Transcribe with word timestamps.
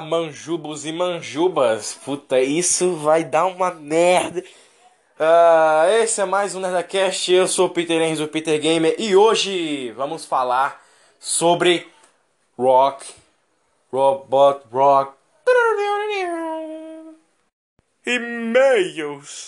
Manjubos 0.00 0.84
e 0.86 0.92
manjubas. 0.92 1.98
Puta, 2.04 2.40
isso 2.40 2.96
vai 2.96 3.24
dar 3.24 3.46
uma 3.46 3.70
merda. 3.70 4.42
Ah, 5.18 5.86
esse 6.00 6.20
é 6.20 6.24
mais 6.24 6.54
um 6.54 6.60
Nerdcast. 6.60 7.32
Eu 7.32 7.48
sou 7.48 7.66
o 7.66 7.70
Peter 7.70 8.00
Enzo, 8.02 8.24
o 8.24 8.28
Peter 8.28 8.60
Gamer, 8.60 8.94
e 8.98 9.16
hoje 9.16 9.90
vamos 9.92 10.24
falar 10.24 10.80
sobre 11.18 11.88
rock, 12.56 13.06
robot 13.92 14.60
rock, 14.72 15.12
e-mails. 18.06 19.47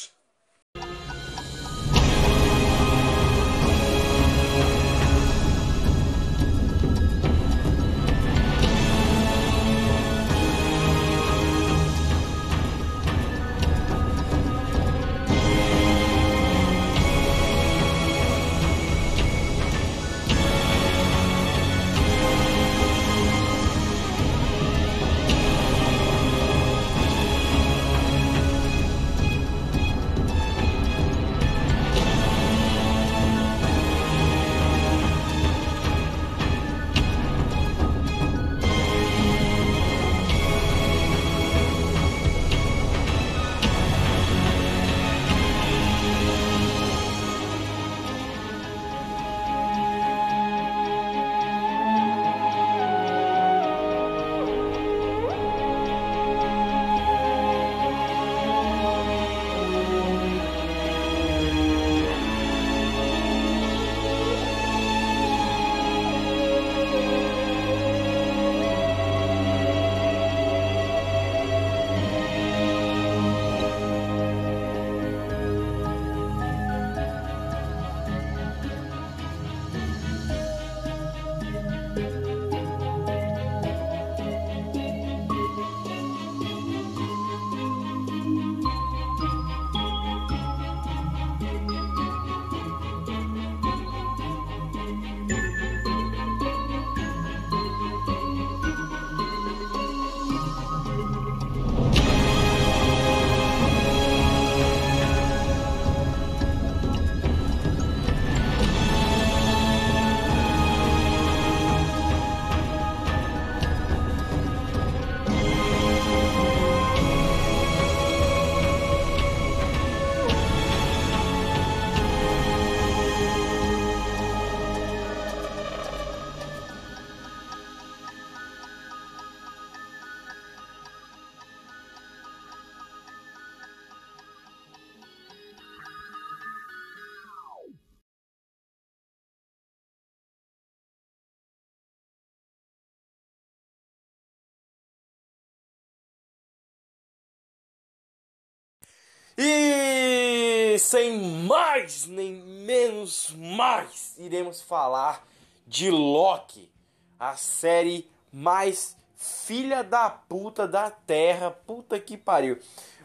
E 149.37 150.77
sem 150.79 151.19
mais 151.47 152.07
nem 152.07 152.33
menos 152.35 153.35
mais, 153.37 154.15
iremos 154.19 154.61
falar 154.61 155.27
de 155.67 155.91
Loki, 155.91 156.71
a 157.19 157.37
série 157.37 158.09
mais 158.33 158.97
filha 159.17 159.83
da 159.85 160.09
puta 160.11 160.67
da 160.67 160.91
Terra, 160.91 161.51
puta 161.51 161.99
que 161.99 162.17
pariu. 162.17 162.59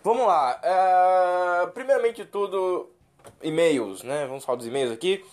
Vamos 0.03 0.28
lá, 0.28 0.62
uh, 0.63 1.72
primeiramente 1.72 2.24
tudo, 2.25 2.92
e-mails, 3.42 4.03
né? 4.03 4.25
Vamos 4.25 4.46
falar 4.46 4.57
dos 4.57 4.68
e-mails 4.68 4.92
aqui. 4.92 5.25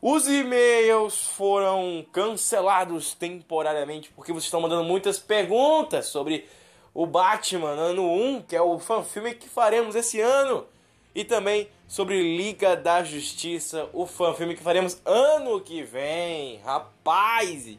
Os 0.00 0.28
e-mails 0.28 1.24
foram 1.28 2.06
cancelados 2.12 3.14
temporariamente 3.14 4.10
porque 4.10 4.32
vocês 4.32 4.44
estão 4.44 4.60
mandando 4.60 4.84
muitas 4.84 5.18
perguntas 5.18 6.06
sobre 6.06 6.46
o 6.96 7.04
Batman 7.04 7.72
ano 7.72 8.10
1, 8.10 8.42
que 8.44 8.56
é 8.56 8.62
o 8.62 8.78
fanfilme 8.78 9.34
que 9.34 9.50
faremos 9.50 9.94
esse 9.94 10.18
ano, 10.18 10.66
e 11.14 11.24
também 11.26 11.68
sobre 11.86 12.22
Liga 12.38 12.74
da 12.74 13.04
Justiça, 13.04 13.86
o 13.92 14.06
fanfilme 14.06 14.56
que 14.56 14.62
faremos 14.62 14.98
ano 15.04 15.60
que 15.60 15.82
vem. 15.82 16.56
Rapaz! 16.64 17.76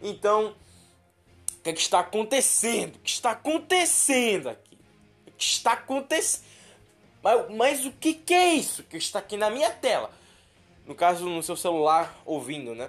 Então, 0.00 0.54
o 1.58 1.62
que, 1.62 1.68
é 1.68 1.72
que 1.74 1.80
está 1.80 1.98
acontecendo? 1.98 2.96
O 2.96 3.00
que 3.00 3.10
está 3.10 3.32
acontecendo 3.32 4.48
aqui? 4.48 4.78
O 5.26 5.32
que 5.32 5.44
está 5.44 5.72
acontecendo? 5.72 6.44
Mas, 7.22 7.54
mas 7.54 7.84
o 7.84 7.92
que, 7.92 8.14
que 8.14 8.32
é 8.32 8.54
isso 8.54 8.82
que 8.84 8.96
está 8.96 9.18
aqui 9.18 9.36
na 9.36 9.50
minha 9.50 9.70
tela? 9.72 10.10
No 10.86 10.94
caso, 10.94 11.28
no 11.28 11.42
seu 11.42 11.54
celular, 11.56 12.18
ouvindo, 12.24 12.74
né? 12.74 12.88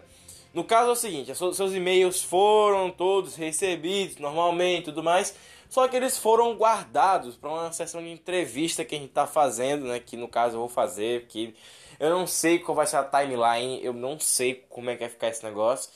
No 0.54 0.63
caso 0.63 0.92
é 0.92 0.94
o 0.94 0.95
seguinte, 0.95 1.36
seus 1.36 1.74
e-mails 1.74 2.24
foram 2.24 2.89
todos 2.89 3.36
recebidos 3.36 4.16
normalmente 4.19 4.83
e 4.83 4.86
tudo 4.86 5.04
mais, 5.04 5.36
só 5.75 5.89
que 5.89 5.98
eles 5.98 6.18
foram 6.18 6.56
guardados 6.56 7.36
para 7.36 7.50
uma 7.50 7.74
sessão 7.74 8.01
de 8.01 8.10
entrevista 8.10 8.86
que 8.86 8.95
a 8.95 8.98
gente 8.98 9.10
está 9.10 9.27
fazendo, 9.27 9.88
né? 9.88 10.00
Que 10.00 10.16
no 10.16 10.25
caso 10.25 10.56
eu 10.56 10.60
vou 10.62 10.69
fazer, 10.69 11.25
que 11.27 11.54
eu 12.00 12.10
não 12.10 12.25
sei 12.25 12.60
qual 12.60 12.74
vai 12.74 12.88
ser 12.88 12.95
a 12.95 13.04
timeline, 13.04 13.83
eu 13.83 13.92
não 13.92 14.18
sei 14.18 14.66
como 14.69 14.89
é 14.89 14.94
que 14.94 15.01
vai 15.01 15.10
ficar 15.10 15.27
esse 15.27 15.44
negócio. 15.44 15.92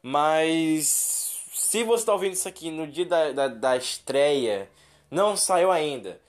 Mas 0.00 1.42
se 1.52 1.82
você 1.82 2.02
está 2.02 2.12
ouvindo 2.12 2.34
isso 2.34 2.46
aqui 2.46 2.70
no 2.70 2.86
dia 2.86 3.04
da, 3.04 3.32
da, 3.32 3.48
da 3.48 3.76
estreia, 3.76 4.70
não 5.10 5.36
saiu 5.36 5.72
ainda. 5.72 6.20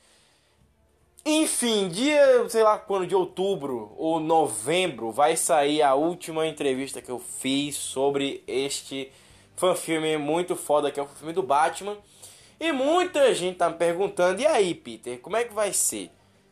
Enfim, 1.24 1.90
dia, 1.90 2.50
sei 2.50 2.64
lá 2.64 2.80
quando, 2.80 3.06
de 3.06 3.14
outubro 3.14 3.94
ou 3.96 4.20
novembro, 4.20 5.12
vai 5.12 5.38
sair 5.38 5.84
a 5.84 5.94
última 5.94 6.48
entrevista 6.48 7.00
que 7.00 7.12
eu 7.12 7.20
fiz 7.20 7.76
sobre 7.76 8.44
este 8.48 9.12
fanfilme 9.56 10.18
muito 10.18 10.56
foda 10.56 10.92
que 10.92 11.00
é 11.00 11.04
o 11.04 11.08
filme 11.08 11.32
do 11.32 11.44
Batman. 11.44 11.96
E 12.60 12.72
muita 12.72 13.34
gente 13.36 13.58
tá 13.58 13.70
me 13.70 13.76
perguntando, 13.76 14.42
e 14.42 14.48
aí, 14.48 14.74
Peter, 14.74 15.20
como 15.20 15.38
é 15.38 15.44
que 15.44 15.54
vai 15.54 15.72
ser? 15.72 16.10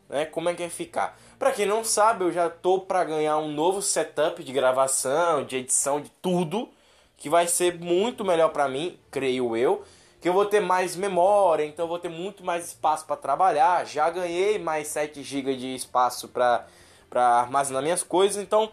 Né? 0.08 0.26
Como 0.26 0.48
é 0.50 0.54
que 0.54 0.62
vai 0.62 0.70
ficar? 0.70 1.18
Para 1.40 1.52
quem 1.52 1.66
não 1.66 1.84
sabe, 1.84 2.24
eu 2.24 2.32
já 2.32 2.50
tô 2.50 2.80
para 2.80 3.04
ganhar 3.04 3.38
um 3.40 3.52
novo 3.52 3.82
setup 3.82 4.44
de 4.44 4.54
gravação, 4.54 5.44
de 5.44 5.58
edição, 5.58 6.00
de 6.00 6.12
tudo, 6.22 6.70
que 7.18 7.28
vai 7.28 7.48
ser 7.48 7.80
muito 7.80 8.24
melhor 8.24 8.50
para 8.50 8.68
mim, 8.68 9.00
creio 9.10 9.58
eu. 9.58 9.84
que 10.22 10.30
eu 10.30 10.34
vou 10.34 10.46
ter 10.46 10.60
mais 10.60 10.96
memória, 10.96 11.66
então 11.66 11.88
vou 11.88 12.00
ter 12.00 12.10
muito 12.10 12.44
mais 12.44 12.66
espaço 12.66 13.06
para 13.06 13.16
trabalhar. 13.16 13.86
Já 13.86 14.10
ganhei 14.10 14.58
mais 14.58 14.88
7 14.88 15.22
GB 15.24 15.56
de 15.56 15.76
espaço 15.76 16.28
para 16.28 16.68
armazenar 17.12 17.82
minhas 17.84 18.04
coisas, 18.04 18.42
então 18.42 18.72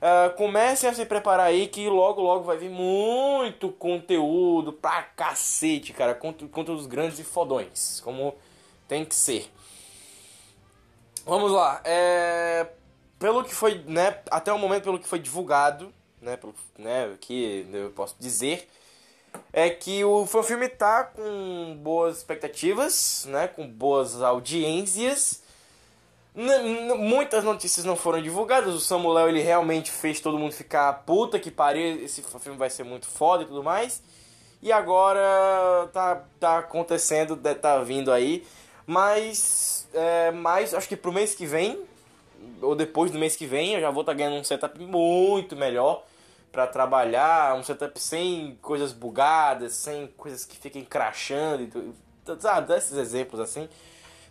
uh, 0.00 0.34
comecem 0.36 0.88
a 0.88 0.94
se 0.94 1.04
preparar 1.04 1.46
aí 1.46 1.66
que 1.68 1.88
logo 1.88 2.22
logo 2.22 2.44
vai 2.44 2.56
vir 2.56 2.70
muito 2.70 3.70
conteúdo 3.70 4.72
pra 4.72 5.02
cacete, 5.02 5.92
cara, 5.92 6.14
conteúdos 6.14 6.86
grandes 6.86 7.18
e 7.18 7.24
fodões, 7.24 8.00
como 8.00 8.34
tem 8.86 9.04
que 9.04 9.14
ser. 9.14 9.50
Vamos 11.26 11.52
lá, 11.52 11.80
é... 11.84 12.66
pelo 13.18 13.44
que 13.44 13.54
foi, 13.54 13.82
né, 13.86 14.18
até 14.30 14.52
o 14.52 14.58
momento 14.58 14.84
pelo 14.84 14.98
que 14.98 15.06
foi 15.06 15.18
divulgado, 15.18 15.92
né, 16.22 16.36
pelo, 16.36 16.54
né, 16.78 17.16
que 17.20 17.68
eu 17.72 17.90
posso 17.90 18.16
dizer, 18.18 18.68
é 19.52 19.68
que 19.68 20.02
o 20.04 20.26
filme 20.26 20.68
tá 20.68 21.04
com 21.04 21.76
boas 21.82 22.18
expectativas, 22.18 23.26
né, 23.28 23.46
com 23.46 23.68
boas 23.68 24.22
audiências. 24.22 25.46
Muitas 26.96 27.42
notícias 27.42 27.84
não 27.84 27.96
foram 27.96 28.22
divulgadas. 28.22 28.72
O 28.72 28.78
Samuel 28.78 29.28
ele 29.28 29.40
realmente 29.40 29.90
fez 29.90 30.20
todo 30.20 30.38
mundo 30.38 30.52
ficar 30.52 30.92
puta 31.04 31.36
que 31.36 31.50
pariu, 31.50 32.04
esse 32.04 32.22
filme 32.22 32.56
vai 32.56 32.70
ser 32.70 32.84
muito 32.84 33.08
foda 33.08 33.42
e 33.42 33.46
tudo 33.46 33.60
mais. 33.60 34.00
E 34.62 34.70
agora 34.70 35.88
tá, 35.92 36.22
tá 36.38 36.58
acontecendo, 36.58 37.36
tá 37.36 37.82
vindo 37.82 38.12
aí. 38.12 38.46
Mas, 38.86 39.88
é, 39.92 40.30
mas 40.30 40.74
acho 40.74 40.88
que 40.88 40.96
pro 40.96 41.12
mês 41.12 41.34
que 41.34 41.44
vem, 41.44 41.84
ou 42.62 42.76
depois 42.76 43.10
do 43.10 43.18
mês 43.18 43.34
que 43.34 43.44
vem, 43.44 43.74
eu 43.74 43.80
já 43.80 43.90
vou 43.90 44.02
estar 44.02 44.12
tá 44.12 44.18
ganhando 44.18 44.40
um 44.40 44.44
setup 44.44 44.80
muito 44.80 45.56
melhor 45.56 46.04
para 46.52 46.68
trabalhar, 46.68 47.56
um 47.56 47.64
setup 47.64 48.00
sem 48.00 48.56
coisas 48.62 48.92
bugadas, 48.92 49.74
sem 49.74 50.06
coisas 50.16 50.44
que 50.44 50.56
fiquem 50.56 50.84
crashando, 50.84 51.94
sabe, 52.38 52.68
desses 52.68 52.96
exemplos 52.96 53.40
assim, 53.40 53.68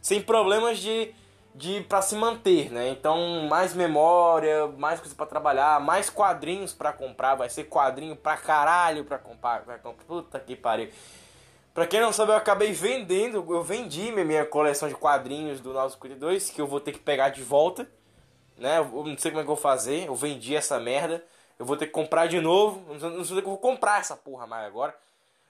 sem 0.01 0.21
problemas 0.21 0.79
de 0.79 1.13
de 1.57 1.81
para 1.81 2.03
se 2.03 2.15
manter, 2.15 2.71
né? 2.71 2.89
Então, 2.89 3.47
mais 3.49 3.73
memória, 3.73 4.67
mais 4.77 4.99
coisa 4.99 5.15
para 5.15 5.25
trabalhar, 5.25 5.79
mais 5.81 6.09
quadrinhos 6.09 6.71
para 6.71 6.93
comprar, 6.93 7.33
vai 7.33 7.49
ser 7.49 7.63
quadrinho 7.63 8.15
pra 8.15 8.37
caralho 8.37 9.03
para 9.03 9.17
comprar, 9.17 9.63
pra 9.63 9.79
comprar. 9.79 10.05
Puta 10.05 10.39
que 10.39 10.55
pariu. 10.55 10.89
Pra 11.73 11.87
quem 11.87 11.99
não 11.99 12.13
sabe, 12.13 12.31
eu 12.31 12.35
acabei 12.35 12.71
vendendo, 12.71 13.43
eu 13.49 13.63
vendi 13.63 14.11
minha 14.11 14.45
coleção 14.45 14.87
de 14.87 14.95
quadrinhos 14.95 15.59
do 15.59 15.73
952, 15.73 16.51
que 16.51 16.61
eu 16.61 16.67
vou 16.67 16.79
ter 16.79 16.91
que 16.91 16.99
pegar 16.99 17.29
de 17.29 17.41
volta, 17.41 17.89
né? 18.57 18.77
Eu 18.77 19.03
não 19.03 19.17
sei 19.17 19.31
como 19.31 19.41
é 19.41 19.43
que 19.43 19.49
eu 19.49 19.55
vou 19.55 19.57
fazer, 19.57 20.05
eu 20.05 20.15
vendi 20.15 20.55
essa 20.55 20.79
merda. 20.79 21.23
Eu 21.59 21.65
vou 21.65 21.75
ter 21.75 21.87
que 21.87 21.91
comprar 21.91 22.27
de 22.27 22.39
novo. 22.39 22.93
Não 22.93 23.25
sei 23.25 23.37
que 23.37 23.47
eu 23.47 23.49
vou 23.49 23.57
comprar 23.57 23.99
essa 23.99 24.15
porra 24.15 24.45
mais 24.45 24.67
agora. 24.67 24.95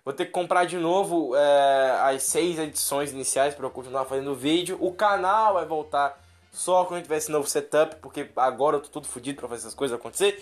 Vou 0.08 0.14
ter 0.14 0.24
que 0.24 0.32
comprar 0.32 0.64
de 0.64 0.78
novo 0.78 1.36
é, 1.36 2.00
as 2.02 2.24
seis 2.24 2.58
edições 2.58 3.12
iniciais 3.12 3.54
para 3.54 3.66
eu 3.66 3.70
continuar 3.70 4.06
fazendo 4.06 4.34
vídeo. 4.34 4.78
O 4.80 4.94
canal 4.94 5.56
vai 5.56 5.66
voltar 5.66 6.18
só 6.50 6.86
quando 6.86 7.04
tiver 7.04 7.18
esse 7.18 7.30
novo 7.30 7.46
setup, 7.46 7.98
porque 7.98 8.32
agora 8.38 8.78
eu 8.78 8.80
tô 8.80 8.88
todo 8.88 9.06
fodido 9.06 9.38
para 9.38 9.50
fazer 9.50 9.64
essas 9.64 9.74
coisas 9.74 10.00
acontecer. 10.00 10.42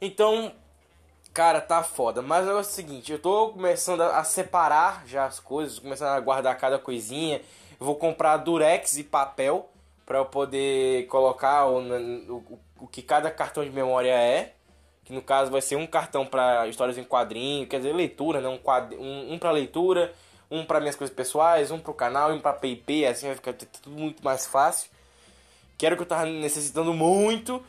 Então, 0.00 0.50
cara, 1.32 1.60
tá 1.60 1.84
foda. 1.84 2.22
Mas 2.22 2.42
o 2.42 2.48
negócio 2.48 2.70
é 2.70 2.72
o 2.72 2.74
seguinte, 2.74 3.12
eu 3.12 3.20
tô 3.20 3.50
começando 3.50 4.00
a 4.00 4.24
separar 4.24 5.04
já 5.06 5.26
as 5.26 5.38
coisas, 5.38 5.78
começando 5.78 6.08
a 6.08 6.18
guardar 6.18 6.58
cada 6.58 6.76
coisinha. 6.76 7.40
Eu 7.78 7.86
vou 7.86 7.94
comprar 7.94 8.36
durex 8.38 8.96
e 8.96 9.04
papel 9.04 9.70
para 10.04 10.18
eu 10.18 10.24
poder 10.24 11.06
colocar 11.06 11.66
o, 11.66 11.78
o, 11.78 12.58
o 12.80 12.88
que 12.88 13.00
cada 13.00 13.30
cartão 13.30 13.62
de 13.62 13.70
memória 13.70 14.10
é 14.10 14.56
que 15.04 15.12
no 15.12 15.22
caso 15.22 15.50
vai 15.50 15.60
ser 15.60 15.76
um 15.76 15.86
cartão 15.86 16.24
para 16.24 16.66
histórias 16.68 16.96
em 16.96 17.04
quadrinho, 17.04 17.66
quer 17.66 17.78
dizer, 17.78 17.92
leitura, 17.92 18.40
né? 18.40 18.48
um, 18.48 18.60
um, 18.98 19.34
um 19.34 19.38
para 19.38 19.50
leitura, 19.50 20.12
um 20.50 20.64
para 20.64 20.80
minhas 20.80 20.96
coisas 20.96 21.14
pessoais, 21.14 21.70
um 21.70 21.78
para 21.78 21.90
o 21.90 21.94
canal, 21.94 22.32
um 22.32 22.40
para 22.40 22.52
PayPay, 22.52 23.06
assim 23.06 23.26
vai 23.26 23.34
ficar 23.34 23.52
tudo 23.54 23.90
muito 23.90 24.22
mais 24.22 24.46
fácil. 24.46 24.90
Quero 25.76 25.96
que 25.96 26.02
eu 26.02 26.06
tava 26.06 26.26
necessitando 26.26 26.94
muito. 26.94 27.62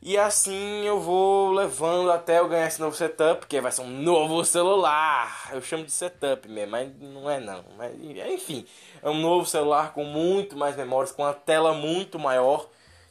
E 0.00 0.16
assim 0.16 0.84
eu 0.84 1.00
vou 1.00 1.50
levando 1.50 2.12
até 2.12 2.38
eu 2.38 2.48
ganhar 2.48 2.68
esse 2.68 2.80
novo 2.80 2.94
setup, 2.94 3.46
que 3.46 3.60
vai 3.60 3.72
ser 3.72 3.80
um 3.80 3.88
novo 3.88 4.44
celular. 4.44 5.50
Eu 5.52 5.60
chamo 5.60 5.84
de 5.84 5.90
setup 5.90 6.48
mesmo, 6.48 6.70
mas 6.70 6.88
não 7.00 7.28
é 7.28 7.40
não. 7.40 7.64
Mas, 7.76 7.92
enfim, 8.32 8.64
é 9.02 9.10
um 9.10 9.18
novo 9.18 9.44
celular 9.44 9.92
com 9.92 10.04
muito 10.04 10.56
mais 10.56 10.76
memórias, 10.76 11.10
com 11.10 11.22
uma 11.22 11.34
tela 11.34 11.74
muito 11.74 12.16
maior 12.16 12.68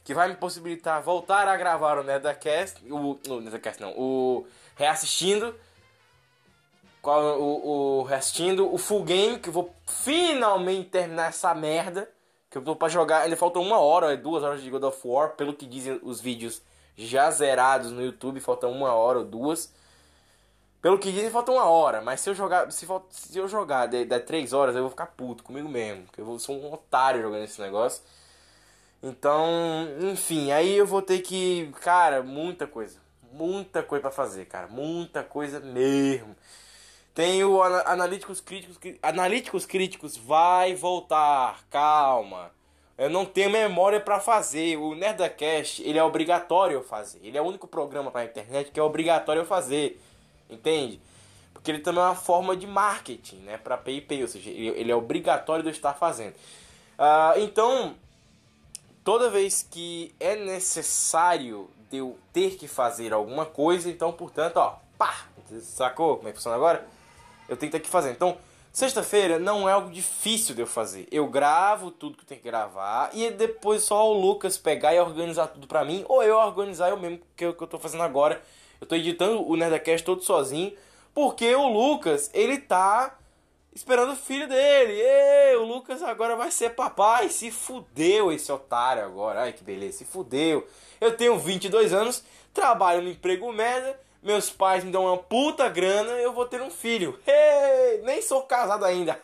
que 0.08 0.14
vai 0.14 0.26
me 0.26 0.36
possibilitar 0.36 1.02
voltar 1.02 1.46
a 1.46 1.54
gravar 1.54 1.98
o 1.98 2.02
Nerdcast, 2.02 2.82
o, 2.90 3.18
o 3.28 3.40
Nerdcast 3.42 3.82
não, 3.82 3.90
o 3.90 4.46
reassistindo, 4.74 5.54
qual, 7.02 7.38
o, 7.38 7.98
o 7.98 8.02
reassistindo, 8.04 8.72
o 8.72 8.78
full 8.78 9.04
game, 9.04 9.38
que 9.38 9.50
eu 9.50 9.52
vou 9.52 9.70
finalmente 9.86 10.88
terminar 10.88 11.28
essa 11.28 11.54
merda, 11.54 12.10
que 12.48 12.56
eu 12.56 12.62
tô 12.62 12.74
pra 12.74 12.88
jogar, 12.88 13.24
ainda 13.24 13.36
falta 13.36 13.58
uma 13.58 13.80
hora, 13.80 14.16
duas 14.16 14.42
horas 14.42 14.62
de 14.62 14.70
God 14.70 14.84
of 14.84 14.98
War, 15.04 15.32
pelo 15.32 15.52
que 15.52 15.66
dizem 15.66 16.00
os 16.02 16.22
vídeos 16.22 16.62
já 16.96 17.30
zerados 17.30 17.92
no 17.92 18.02
YouTube, 18.02 18.40
falta 18.40 18.66
uma 18.66 18.94
hora 18.94 19.18
ou 19.18 19.26
duas. 19.26 19.74
Pelo 20.80 20.98
que 20.98 21.12
dizem, 21.12 21.28
falta 21.28 21.52
uma 21.52 21.66
hora, 21.66 22.00
mas 22.00 22.22
se 22.22 22.30
eu 22.30 22.34
jogar, 22.34 22.72
se, 22.72 22.86
se 23.10 23.36
eu 23.36 23.46
jogar 23.46 23.84
de, 23.84 24.06
de 24.06 24.20
três 24.20 24.54
horas, 24.54 24.74
eu 24.74 24.80
vou 24.80 24.90
ficar 24.90 25.08
puto 25.08 25.44
comigo 25.44 25.68
mesmo, 25.68 26.04
porque 26.04 26.22
eu 26.22 26.24
vou, 26.24 26.38
sou 26.38 26.56
um 26.56 26.72
otário 26.72 27.20
jogando 27.20 27.44
esse 27.44 27.60
negócio. 27.60 28.02
Então, 29.02 29.46
enfim, 30.00 30.50
aí 30.50 30.76
eu 30.76 30.86
vou 30.86 31.00
ter 31.00 31.20
que, 31.20 31.70
cara, 31.80 32.22
muita 32.22 32.66
coisa, 32.66 32.98
muita 33.32 33.82
coisa 33.82 34.02
para 34.02 34.10
fazer, 34.10 34.46
cara, 34.46 34.66
muita 34.66 35.22
coisa 35.22 35.60
mesmo. 35.60 36.34
Tenho 37.14 37.62
analíticos 37.62 38.40
críticos, 38.40 38.78
analíticos 39.02 39.66
críticos 39.66 40.16
vai 40.16 40.74
voltar, 40.74 41.64
calma. 41.70 42.50
Eu 42.96 43.08
não 43.08 43.24
tenho 43.24 43.50
memória 43.50 44.00
para 44.00 44.18
fazer. 44.18 44.76
O 44.76 44.94
Nerdcast, 44.94 45.82
ele 45.82 45.98
é 45.98 46.02
obrigatório 46.02 46.74
eu 46.74 46.82
fazer. 46.82 47.20
Ele 47.22 47.38
é 47.38 47.40
o 47.40 47.44
único 47.44 47.68
programa 47.68 48.10
para 48.10 48.24
internet 48.24 48.72
que 48.72 48.78
é 48.78 48.82
obrigatório 48.82 49.42
eu 49.42 49.46
fazer. 49.46 50.00
Entende? 50.50 51.00
Porque 51.52 51.70
ele 51.70 51.80
também 51.80 52.02
é 52.02 52.06
uma 52.06 52.14
forma 52.14 52.56
de 52.56 52.66
marketing, 52.66 53.36
né, 53.38 53.56
para 53.56 53.76
PayPay, 53.76 54.22
ou 54.22 54.28
seja, 54.28 54.48
ele, 54.48 54.90
é 54.90 54.94
obrigatório 54.94 55.62
de 55.62 55.68
eu 55.68 55.72
estar 55.72 55.94
fazendo. 55.94 56.34
Uh, 56.98 57.38
então, 57.38 57.96
toda 59.08 59.30
vez 59.30 59.66
que 59.70 60.14
é 60.20 60.36
necessário 60.36 61.70
de 61.90 61.96
eu 61.96 62.18
ter 62.30 62.56
que 62.56 62.68
fazer 62.68 63.14
alguma 63.14 63.46
coisa, 63.46 63.88
então, 63.88 64.12
portanto, 64.12 64.58
ó, 64.58 64.80
pá, 64.98 65.24
sacou 65.62 66.18
como 66.18 66.28
é 66.28 66.30
que 66.30 66.36
funciona 66.36 66.58
agora? 66.58 66.86
Eu 67.48 67.56
tenho 67.56 67.72
que 67.72 67.78
ter 67.78 67.82
que 67.82 67.88
fazer. 67.88 68.10
Então, 68.10 68.36
sexta-feira 68.70 69.38
não 69.38 69.66
é 69.66 69.72
algo 69.72 69.90
difícil 69.90 70.54
de 70.54 70.60
eu 70.60 70.66
fazer. 70.66 71.08
Eu 71.10 71.26
gravo 71.26 71.90
tudo 71.90 72.18
que 72.18 72.26
tenho 72.26 72.38
que 72.38 72.46
gravar 72.46 73.08
e 73.14 73.30
depois 73.30 73.82
só 73.82 74.06
o 74.10 74.12
Lucas 74.12 74.58
pegar 74.58 74.94
e 74.94 75.00
organizar 75.00 75.46
tudo 75.46 75.66
pra 75.66 75.86
mim, 75.86 76.04
ou 76.06 76.22
eu 76.22 76.36
organizar 76.36 76.90
eu 76.90 76.98
mesmo, 76.98 77.20
que 77.34 77.46
é 77.46 77.48
o 77.48 77.54
que 77.54 77.62
eu 77.62 77.66
tô 77.66 77.78
fazendo 77.78 78.02
agora. 78.02 78.42
Eu 78.78 78.86
tô 78.86 78.94
editando 78.94 79.42
o 79.42 79.56
Nerdcast 79.56 80.04
todo 80.04 80.22
sozinho, 80.22 80.74
porque 81.14 81.54
o 81.54 81.66
Lucas, 81.66 82.28
ele 82.34 82.58
tá 82.58 83.17
esperando 83.78 84.12
o 84.12 84.16
filho 84.16 84.48
dele. 84.48 84.92
Ei, 84.92 85.56
o 85.56 85.64
Lucas 85.64 86.02
agora 86.02 86.34
vai 86.34 86.50
ser 86.50 86.70
papai. 86.70 87.28
Se 87.28 87.50
fudeu 87.50 88.32
esse 88.32 88.50
otário 88.50 89.04
agora. 89.04 89.42
Ai 89.42 89.52
que 89.52 89.62
beleza, 89.62 89.98
se 89.98 90.04
fudeu. 90.04 90.66
Eu 91.00 91.16
tenho 91.16 91.38
22 91.38 91.92
anos, 91.92 92.24
trabalho 92.52 93.02
no 93.02 93.08
emprego 93.08 93.52
merda. 93.52 93.98
Meus 94.20 94.50
pais 94.50 94.82
me 94.82 94.90
dão 94.90 95.04
uma 95.04 95.16
puta 95.16 95.68
grana, 95.68 96.10
eu 96.14 96.32
vou 96.32 96.44
ter 96.44 96.60
um 96.60 96.70
filho. 96.70 97.20
Ei, 97.24 98.02
nem 98.02 98.20
sou 98.20 98.42
casado 98.42 98.84
ainda. 98.84 99.20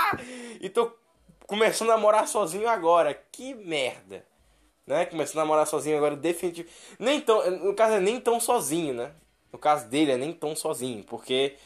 e 0.58 0.70
tô 0.70 0.90
começando 1.46 1.90
a 1.90 1.98
morar 1.98 2.26
sozinho 2.26 2.66
agora. 2.66 3.12
Que 3.30 3.52
merda. 3.52 4.24
Né? 4.86 5.04
Começando 5.04 5.42
a 5.42 5.44
morar 5.44 5.66
sozinho 5.66 5.98
agora, 5.98 6.16
definitivo. 6.16 6.66
Nem 6.98 7.20
tão, 7.20 7.50
no 7.50 7.74
caso 7.74 7.96
é 7.96 8.00
nem 8.00 8.18
tão 8.18 8.40
sozinho, 8.40 8.94
né? 8.94 9.12
No 9.52 9.58
caso 9.58 9.86
dele 9.86 10.12
é 10.12 10.16
nem 10.16 10.32
tão 10.32 10.56
sozinho, 10.56 11.04
porque 11.04 11.56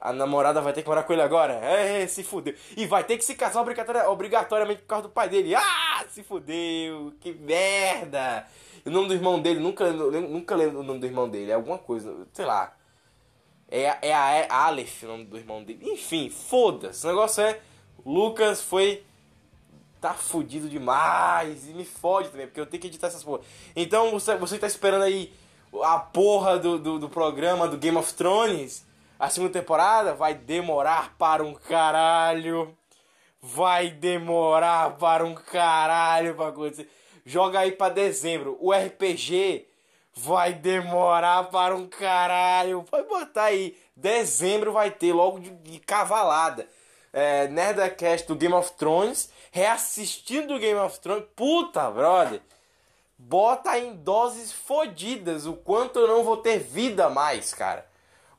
a 0.00 0.12
namorada 0.12 0.60
vai 0.60 0.72
ter 0.72 0.82
que 0.82 0.88
morar 0.88 1.02
com 1.04 1.12
ele 1.12 1.22
agora? 1.22 1.54
É, 1.54 2.06
se 2.06 2.22
fudeu. 2.22 2.54
E 2.76 2.86
vai 2.86 3.02
ter 3.02 3.16
que 3.16 3.24
se 3.24 3.34
casar 3.34 3.64
obrigatoriamente 4.08 4.82
por 4.82 4.88
causa 4.88 5.08
do 5.08 5.12
pai 5.12 5.28
dele. 5.28 5.54
Ah, 5.54 6.04
se 6.08 6.22
fudeu. 6.22 7.14
Que 7.20 7.32
merda. 7.32 8.46
o 8.84 8.90
nome 8.90 9.08
do 9.08 9.14
irmão 9.14 9.40
dele, 9.40 9.58
nunca, 9.58 9.90
nunca 9.90 10.54
lembro 10.54 10.80
o 10.80 10.82
nome 10.82 11.00
do 11.00 11.06
irmão 11.06 11.28
dele. 11.28 11.50
É 11.50 11.54
alguma 11.54 11.78
coisa, 11.78 12.14
sei 12.32 12.44
lá. 12.44 12.74
É, 13.68 14.08
é 14.08 14.14
a 14.14 14.30
é 14.32 14.48
Aleph 14.48 15.02
o 15.02 15.08
nome 15.08 15.24
do 15.24 15.36
irmão 15.36 15.64
dele. 15.64 15.90
Enfim, 15.90 16.30
foda-se. 16.30 17.04
O 17.04 17.08
negócio 17.08 17.42
é. 17.42 17.58
Lucas 18.04 18.60
foi. 18.62 19.02
Tá 20.00 20.12
fudido 20.12 20.68
demais. 20.68 21.68
E 21.68 21.72
me 21.72 21.86
fode 21.86 22.28
também, 22.28 22.46
porque 22.46 22.60
eu 22.60 22.66
tenho 22.66 22.80
que 22.80 22.86
editar 22.86 23.06
essas 23.06 23.24
porra. 23.24 23.40
Então 23.74 24.10
você, 24.10 24.36
você 24.36 24.58
tá 24.58 24.66
esperando 24.66 25.02
aí 25.02 25.32
a 25.82 25.98
porra 25.98 26.58
do, 26.58 26.78
do, 26.78 26.98
do 26.98 27.08
programa 27.08 27.66
do 27.66 27.76
Game 27.76 27.96
of 27.96 28.12
Thrones 28.14 28.85
a 29.18 29.30
segunda 29.30 29.52
temporada 29.52 30.14
vai 30.14 30.34
demorar 30.34 31.14
para 31.16 31.42
um 31.42 31.54
caralho. 31.54 32.76
Vai 33.40 33.90
demorar 33.90 34.96
para 34.96 35.24
um 35.24 35.34
caralho 35.34 36.34
pra 36.34 36.48
acontecer. 36.48 36.90
Joga 37.24 37.60
aí 37.60 37.72
para 37.72 37.92
dezembro. 37.92 38.56
O 38.60 38.72
RPG 38.72 39.66
Vai 40.18 40.54
demorar 40.54 41.50
para 41.50 41.76
um 41.76 41.86
caralho. 41.86 42.82
Pode 42.84 43.06
botar 43.06 43.44
aí. 43.44 43.76
Dezembro 43.94 44.72
vai 44.72 44.90
ter 44.90 45.12
logo 45.12 45.38
de, 45.38 45.50
de 45.50 45.78
cavalada. 45.78 46.66
É, 47.12 47.46
Nerdcast 47.48 48.26
do 48.26 48.34
Game 48.34 48.54
of 48.54 48.72
Thrones. 48.78 49.30
Reassistindo 49.50 50.54
o 50.54 50.58
Game 50.58 50.80
of 50.80 50.98
Thrones. 51.00 51.26
Puta, 51.36 51.90
brother. 51.90 52.40
Bota 53.18 53.78
em 53.78 53.94
doses 53.94 54.50
fodidas 54.50 55.44
o 55.44 55.52
quanto 55.52 55.98
eu 55.98 56.08
não 56.08 56.24
vou 56.24 56.38
ter 56.38 56.60
vida 56.60 57.10
mais, 57.10 57.52
cara. 57.52 57.86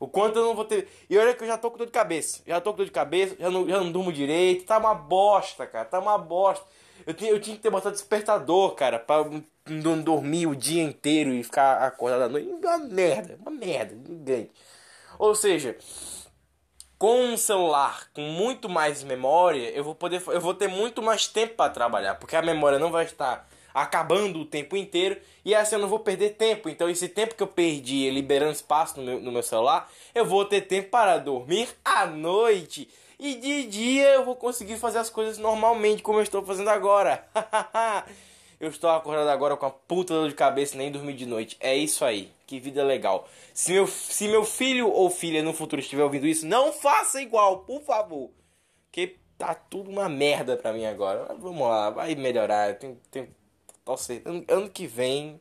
O 0.00 0.06
quanto 0.06 0.38
eu 0.38 0.44
não 0.44 0.54
vou 0.54 0.64
ter. 0.64 0.88
E 1.08 1.18
olha 1.18 1.34
que 1.34 1.42
eu 1.42 1.48
já 1.48 1.58
tô 1.58 1.70
com 1.70 1.78
dor 1.78 1.86
de 1.86 1.92
cabeça. 1.92 2.42
Já 2.46 2.60
tô 2.60 2.70
com 2.72 2.78
dor 2.78 2.86
de 2.86 2.92
cabeça, 2.92 3.36
já 3.38 3.50
não, 3.50 3.68
já 3.68 3.78
não 3.78 3.90
durmo 3.90 4.12
direito. 4.12 4.64
Tá 4.64 4.78
uma 4.78 4.94
bosta, 4.94 5.66
cara. 5.66 5.84
Tá 5.84 5.98
uma 5.98 6.16
bosta. 6.16 6.64
Eu 7.06 7.14
tinha, 7.14 7.30
eu 7.30 7.40
tinha 7.40 7.56
que 7.56 7.62
ter 7.62 7.70
botado 7.70 7.94
despertador, 7.94 8.74
cara, 8.74 8.98
pra 8.98 9.24
não 9.66 10.00
dormir 10.00 10.46
o 10.46 10.56
dia 10.56 10.82
inteiro 10.82 11.32
e 11.32 11.42
ficar 11.42 11.82
acordado 11.82 12.22
à 12.22 12.28
noite. 12.28 12.48
Uma 12.48 12.78
merda, 12.78 13.38
uma 13.40 13.50
merda, 13.50 13.96
gigante. 14.06 14.52
Ou 15.18 15.34
seja, 15.34 15.76
com 16.98 17.20
um 17.20 17.36
celular 17.36 18.08
com 18.12 18.22
muito 18.22 18.68
mais 18.68 19.02
memória, 19.02 19.70
eu 19.70 19.84
vou 19.84 19.94
poder, 19.94 20.22
eu 20.26 20.40
vou 20.40 20.54
ter 20.54 20.68
muito 20.68 21.00
mais 21.00 21.26
tempo 21.26 21.54
para 21.54 21.70
trabalhar, 21.70 22.16
porque 22.16 22.36
a 22.36 22.42
memória 22.42 22.78
não 22.78 22.90
vai 22.90 23.04
estar 23.04 23.48
acabando 23.82 24.40
o 24.40 24.44
tempo 24.44 24.76
inteiro 24.76 25.20
e 25.44 25.54
assim 25.54 25.74
eu 25.76 25.80
não 25.80 25.88
vou 25.88 26.00
perder 26.00 26.30
tempo. 26.30 26.68
Então 26.68 26.88
esse 26.88 27.08
tempo 27.08 27.34
que 27.34 27.42
eu 27.42 27.46
perdi 27.46 28.10
liberando 28.10 28.52
espaço 28.52 28.98
no 29.00 29.06
meu, 29.06 29.20
no 29.20 29.32
meu 29.32 29.42
celular, 29.42 29.90
eu 30.14 30.24
vou 30.24 30.44
ter 30.44 30.62
tempo 30.62 30.90
para 30.90 31.18
dormir 31.18 31.68
à 31.84 32.06
noite. 32.06 32.88
E 33.18 33.34
de 33.34 33.64
dia 33.66 34.10
eu 34.10 34.24
vou 34.24 34.36
conseguir 34.36 34.76
fazer 34.76 34.98
as 34.98 35.10
coisas 35.10 35.38
normalmente 35.38 36.02
como 36.02 36.18
eu 36.18 36.22
estou 36.22 36.44
fazendo 36.44 36.68
agora. 36.70 37.26
eu 38.60 38.68
estou 38.70 38.90
acordado 38.90 39.28
agora 39.28 39.56
com 39.56 39.66
a 39.66 39.70
puta 39.70 40.14
dor 40.14 40.28
de 40.28 40.34
cabeça 40.34 40.76
nem 40.76 40.92
dormir 40.92 41.14
de 41.14 41.26
noite. 41.26 41.56
É 41.60 41.74
isso 41.74 42.04
aí. 42.04 42.30
Que 42.46 42.60
vida 42.60 42.82
legal. 42.84 43.28
Se 43.52 43.72
meu, 43.72 43.86
se 43.86 44.28
meu 44.28 44.44
filho 44.44 44.90
ou 44.90 45.10
filha 45.10 45.42
no 45.42 45.52
futuro 45.52 45.80
estiver 45.80 46.04
ouvindo 46.04 46.26
isso, 46.26 46.46
não 46.46 46.72
faça 46.72 47.20
igual, 47.20 47.58
por 47.60 47.82
favor. 47.82 48.30
Que 48.90 49.18
tá 49.36 49.54
tudo 49.54 49.90
uma 49.90 50.08
merda 50.08 50.56
pra 50.56 50.72
mim 50.72 50.86
agora. 50.86 51.26
Mas 51.28 51.38
vamos 51.38 51.68
lá, 51.68 51.90
vai 51.90 52.14
melhorar. 52.14 52.74
Tem, 52.76 52.98
tem, 53.10 53.28
nossa, 53.88 54.12
ano, 54.24 54.44
ano 54.46 54.68
que 54.68 54.86
vem. 54.86 55.40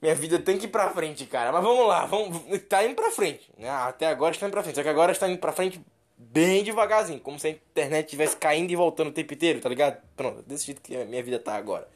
Minha 0.00 0.14
vida 0.14 0.38
tem 0.38 0.56
que 0.56 0.66
ir 0.66 0.68
pra 0.68 0.90
frente, 0.90 1.26
cara. 1.26 1.52
Mas 1.52 1.62
vamos 1.62 1.86
lá, 1.86 2.06
vamos, 2.06 2.40
tá 2.68 2.84
indo 2.84 2.94
pra 2.94 3.10
frente. 3.10 3.50
Né? 3.58 3.68
Até 3.68 4.06
agora 4.06 4.32
está 4.32 4.46
indo 4.46 4.52
pra 4.52 4.62
frente. 4.62 4.76
Só 4.76 4.82
que 4.82 4.88
agora 4.88 5.12
está 5.12 5.28
indo 5.28 5.38
pra 5.38 5.52
frente 5.52 5.80
bem 6.16 6.62
devagarzinho. 6.62 7.20
Como 7.20 7.38
se 7.38 7.48
a 7.48 7.50
internet 7.50 8.06
estivesse 8.06 8.36
caindo 8.36 8.70
e 8.70 8.76
voltando 8.76 9.08
o 9.08 9.12
tempo 9.12 9.34
inteiro, 9.34 9.60
tá 9.60 9.68
ligado? 9.68 10.00
Pronto, 10.16 10.42
desse 10.42 10.66
jeito 10.66 10.80
que 10.80 10.96
a 10.96 11.04
minha 11.04 11.22
vida 11.22 11.38
tá 11.38 11.54
agora. 11.54 11.88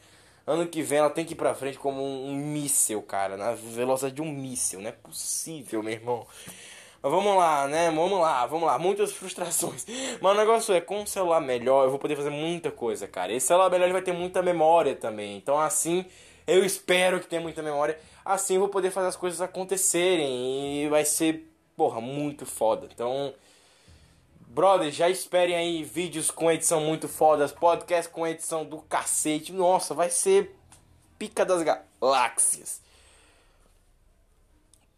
Ano 0.47 0.67
que 0.67 0.83
vem 0.83 0.99
ela 0.99 1.11
tem 1.11 1.25
que 1.25 1.33
ir 1.33 1.37
pra 1.37 1.55
frente 1.55 1.79
como 1.79 2.01
um, 2.01 2.31
um 2.31 2.35
míssel, 2.37 3.03
cara. 3.03 3.37
Na 3.37 3.53
velocidade 3.55 4.15
de 4.15 4.23
um 4.23 4.31
míssel. 4.31 4.81
Não 4.81 4.89
é 4.89 4.93
possível, 4.93 5.83
meu 5.83 5.93
irmão. 5.93 6.27
Vamos 7.09 7.37
lá, 7.37 7.69
né? 7.69 7.91
Vamos 7.91 8.21
lá, 8.21 8.47
vamos 8.47 8.67
lá. 8.67 8.79
Muitas 8.79 9.13
frustrações. 9.13 9.87
Mas 10.21 10.33
o 10.33 10.37
negócio 10.37 10.75
é, 10.75 10.81
com 10.81 11.01
um 11.01 11.07
celular 11.07 11.41
melhor, 11.41 11.85
eu 11.85 11.91
vou 11.91 11.99
poder 11.99 12.17
fazer 12.17 12.31
muita 12.31 12.71
coisa, 12.71 13.07
cara. 13.07 13.33
Esse 13.33 13.47
celular 13.47 13.71
melhor 13.71 13.85
ele 13.85 13.93
vai 13.93 14.03
ter 14.03 14.13
muita 14.13 14.43
memória 14.43 14.95
também. 14.97 15.37
Então, 15.37 15.59
assim, 15.59 16.05
eu 16.47 16.65
espero 16.65 17.21
que 17.21 17.27
tenha 17.27 17.41
muita 17.41 17.63
memória. 17.63 17.99
Assim 18.25 18.55
eu 18.55 18.61
vou 18.61 18.69
poder 18.69 18.91
fazer 18.91 19.09
as 19.09 19.17
coisas 19.17 19.41
acontecerem. 19.41 20.85
E 20.85 20.89
vai 20.89 21.05
ser, 21.05 21.49
porra, 21.77 22.01
muito 22.01 22.45
foda. 22.45 22.89
Então, 22.93 23.33
brother, 24.49 24.91
já 24.91 25.09
esperem 25.09 25.55
aí 25.55 25.85
vídeos 25.85 26.31
com 26.31 26.51
edição 26.51 26.81
muito 26.81 27.09
fodas, 27.09 27.53
podcast 27.53 28.11
com 28.11 28.27
edição 28.27 28.65
do 28.65 28.79
cacete. 28.79 29.53
Nossa, 29.53 29.95
vai 29.95 30.11
ser 30.11 30.57
pica 31.19 31.45
das 31.45 31.63
galáxias 31.63 32.86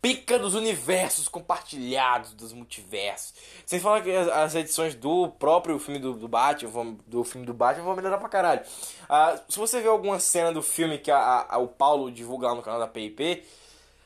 pica 0.00 0.38
dos 0.38 0.54
universos 0.54 1.28
compartilhados, 1.28 2.32
dos 2.32 2.52
multiversos. 2.52 3.34
Sem 3.66 3.80
falar 3.80 4.00
que 4.00 4.14
as, 4.14 4.28
as 4.28 4.54
edições 4.54 4.94
do 4.94 5.28
próprio 5.28 5.78
filme 5.78 5.98
do, 5.98 6.14
do 6.14 6.28
Batman, 6.28 6.96
do 7.06 7.24
filme 7.24 7.46
do 7.46 7.54
Batman, 7.54 7.84
vão 7.84 7.96
melhorar 7.96 8.18
pra 8.18 8.28
caralho. 8.28 8.62
Uh, 9.04 9.40
se 9.48 9.58
você 9.58 9.80
ver 9.80 9.88
alguma 9.88 10.20
cena 10.20 10.52
do 10.52 10.62
filme 10.62 10.98
que 10.98 11.10
a, 11.10 11.46
a, 11.48 11.58
o 11.58 11.68
Paulo 11.68 12.10
divulga 12.10 12.48
lá 12.48 12.54
no 12.54 12.62
canal 12.62 12.78
da 12.78 12.86
PIP, 12.86 13.44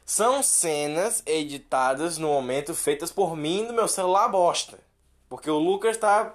são 0.05 0.43
cenas 0.43 1.23
editadas 1.27 2.19
no 2.19 2.29
momento 2.29 2.75
feitas 2.75 3.13
por 3.13 3.37
mim 3.37 3.63
no 3.63 3.73
meu 3.73 3.89
celular 3.89 4.29
bosta. 4.29 4.79
Porque 5.29 5.51
o 5.51 5.59
Lucas 5.59 5.97
tá, 5.97 6.35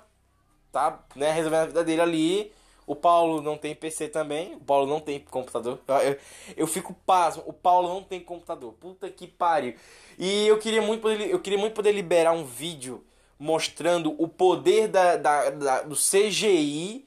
tá 0.72 1.00
né, 1.16 1.32
resolvendo 1.32 1.62
a 1.62 1.68
vida 1.68 1.84
dele 1.84 2.02
ali 2.02 2.57
o 2.88 2.96
Paulo 2.96 3.42
não 3.42 3.58
tem 3.58 3.76
PC 3.76 4.08
também. 4.08 4.56
O 4.56 4.62
Paulo 4.62 4.88
não 4.88 5.02
tem 5.02 5.20
computador. 5.20 5.78
Eu, 6.04 6.18
eu 6.56 6.66
fico 6.66 6.96
pasmo. 7.06 7.44
O 7.46 7.52
Paulo 7.52 7.90
não 7.90 8.02
tem 8.02 8.22
computador. 8.22 8.74
Puta 8.80 9.10
que 9.10 9.28
pariu. 9.28 9.76
E 10.18 10.48
eu 10.48 10.58
queria 10.58 10.82
muito 10.82 11.02
poder, 11.02 11.30
eu 11.30 11.40
queria 11.40 11.60
muito 11.60 11.74
poder 11.74 11.92
liberar 11.92 12.32
um 12.32 12.46
vídeo 12.46 13.04
mostrando 13.38 14.16
o 14.18 14.28
poder 14.28 14.88
da, 14.88 15.18
da, 15.18 15.50
da 15.50 15.82
do 15.82 15.96
CGI 15.96 17.06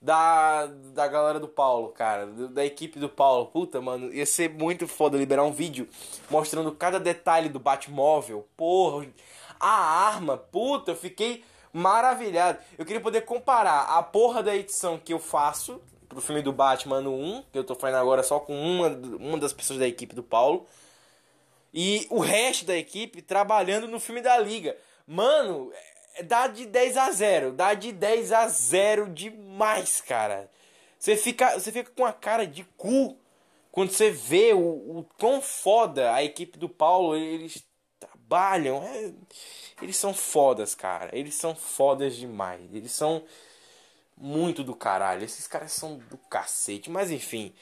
da, 0.00 0.66
da 0.66 1.08
galera 1.08 1.40
do 1.40 1.48
Paulo, 1.48 1.88
cara. 1.88 2.26
Da 2.26 2.62
equipe 2.62 2.98
do 2.98 3.08
Paulo. 3.08 3.46
Puta, 3.46 3.80
mano. 3.80 4.12
Ia 4.12 4.26
ser 4.26 4.50
muito 4.50 4.86
foda 4.86 5.16
liberar 5.16 5.44
um 5.44 5.52
vídeo 5.52 5.88
mostrando 6.28 6.70
cada 6.72 7.00
detalhe 7.00 7.48
do 7.48 7.58
Batmóvel. 7.58 8.46
Porra. 8.54 9.06
A 9.58 9.70
arma. 10.08 10.36
Puta, 10.36 10.90
eu 10.90 10.96
fiquei 10.96 11.42
maravilhado. 11.72 12.58
Eu 12.76 12.84
queria 12.84 13.00
poder 13.00 13.22
comparar 13.22 13.98
a 13.98 14.02
porra 14.02 14.42
da 14.42 14.54
edição 14.54 14.98
que 14.98 15.12
eu 15.12 15.18
faço 15.18 15.80
pro 16.08 16.20
filme 16.20 16.42
do 16.42 16.52
Batman 16.52 17.00
no 17.00 17.14
1, 17.14 17.44
que 17.50 17.58
eu 17.58 17.64
tô 17.64 17.74
fazendo 17.74 17.98
agora 17.98 18.22
só 18.22 18.38
com 18.38 18.54
uma, 18.54 18.88
uma 18.88 19.38
das 19.38 19.52
pessoas 19.52 19.78
da 19.78 19.88
equipe 19.88 20.14
do 20.14 20.22
Paulo, 20.22 20.66
e 21.72 22.06
o 22.10 22.18
resto 22.18 22.66
da 22.66 22.76
equipe 22.76 23.22
trabalhando 23.22 23.88
no 23.88 23.98
filme 23.98 24.20
da 24.20 24.36
Liga. 24.38 24.76
Mano, 25.06 25.72
é, 26.14 26.22
dá 26.22 26.46
de 26.46 26.66
10 26.66 26.96
a 26.98 27.10
0, 27.10 27.52
dá 27.52 27.72
de 27.72 27.92
10 27.92 28.32
a 28.32 28.46
0 28.46 29.08
demais, 29.08 30.02
cara. 30.02 30.50
Você 30.98 31.16
fica, 31.16 31.58
você 31.58 31.72
fica 31.72 31.90
com 31.96 32.04
a 32.04 32.12
cara 32.12 32.46
de 32.46 32.64
cu 32.76 33.16
quando 33.72 33.90
você 33.90 34.10
vê 34.10 34.52
o, 34.52 34.58
o 34.58 35.06
quão 35.18 35.40
foda 35.40 36.12
a 36.12 36.22
equipe 36.22 36.58
do 36.58 36.68
Paulo, 36.68 37.16
eles 37.16 37.64
trabalham. 38.32 38.82
É 38.82 39.12
eles 39.82 39.96
são 39.96 40.14
fodas, 40.14 40.74
cara. 40.74 41.10
Eles 41.16 41.34
são 41.34 41.54
fodas 41.54 42.16
demais. 42.16 42.72
Eles 42.72 42.92
são 42.92 43.24
muito 44.16 44.62
do 44.62 44.74
caralho. 44.74 45.24
Esses 45.24 45.46
caras 45.46 45.72
são 45.72 45.98
do 45.98 46.16
cacete. 46.16 46.88
Mas 46.88 47.10
enfim. 47.10 47.52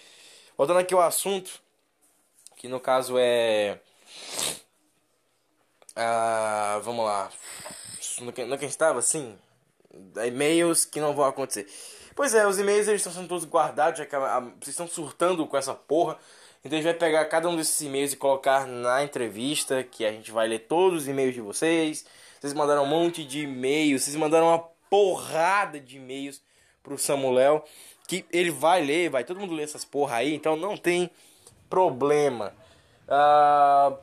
Voltando 0.57 0.79
aqui 0.79 0.95
ao 0.95 1.01
assunto. 1.01 1.61
Que 2.57 2.69
no 2.69 2.79
caso 2.79 3.15
é. 3.19 3.81
Ah, 5.97 6.79
vamos 6.85 7.05
lá. 7.07 7.31
No 8.21 8.33
que, 8.33 8.45
no 8.45 8.59
que 8.59 8.67
estava 8.67 8.99
assim. 8.99 9.39
E-mails 10.27 10.85
que 10.85 11.01
não 11.01 11.15
vão 11.15 11.25
acontecer. 11.25 11.67
Pois 12.15 12.35
é, 12.35 12.47
os 12.47 12.59
e-mails 12.59 12.87
eles 12.87 13.01
estão 13.01 13.15
sendo 13.15 13.29
todos 13.29 13.47
guardados. 13.47 13.99
Já 13.99 14.05
que 14.05 14.15
a, 14.15 14.37
a, 14.37 14.41
vocês 14.41 14.69
estão 14.69 14.87
surtando 14.87 15.47
com 15.47 15.57
essa 15.57 15.75
porra. 15.75 16.19
Então 16.63 16.79
a 16.79 16.83
gente 16.83 16.91
vai 16.91 16.99
pegar 16.99 17.25
cada 17.25 17.49
um 17.49 17.57
desses 17.57 17.81
e-mails 17.81 18.13
e 18.13 18.17
colocar 18.17 18.67
na 18.67 19.03
entrevista, 19.03 19.83
que 19.83 20.05
a 20.05 20.13
gente 20.13 20.31
vai 20.31 20.47
ler 20.47 20.61
todos 20.61 21.03
os 21.03 21.09
e-mails 21.09 21.35
de 21.35 21.41
vocês. 21.41 22.05
Vocês 22.39 22.53
mandaram 22.53 22.85
um 22.85 22.87
monte 22.87 23.25
de 23.25 23.41
e-mails, 23.45 24.03
vocês 24.03 24.17
mandaram 24.17 24.49
uma 24.49 24.59
porrada 24.91 25.81
de 25.81 25.97
e-mails 25.97 26.43
pro 26.83 26.99
Samuel, 26.99 27.65
que 28.07 28.25
ele 28.33 28.51
vai 28.51 28.83
ler, 28.83 29.09
vai 29.09 29.25
todo 29.25 29.41
mundo 29.41 29.55
ler 29.55 29.63
essas 29.63 29.85
porra 29.85 30.17
aí, 30.17 30.35
então 30.35 30.57
não 30.57 30.77
tem 30.77 31.11
problema. 31.69 32.53
Uh, 33.07 33.97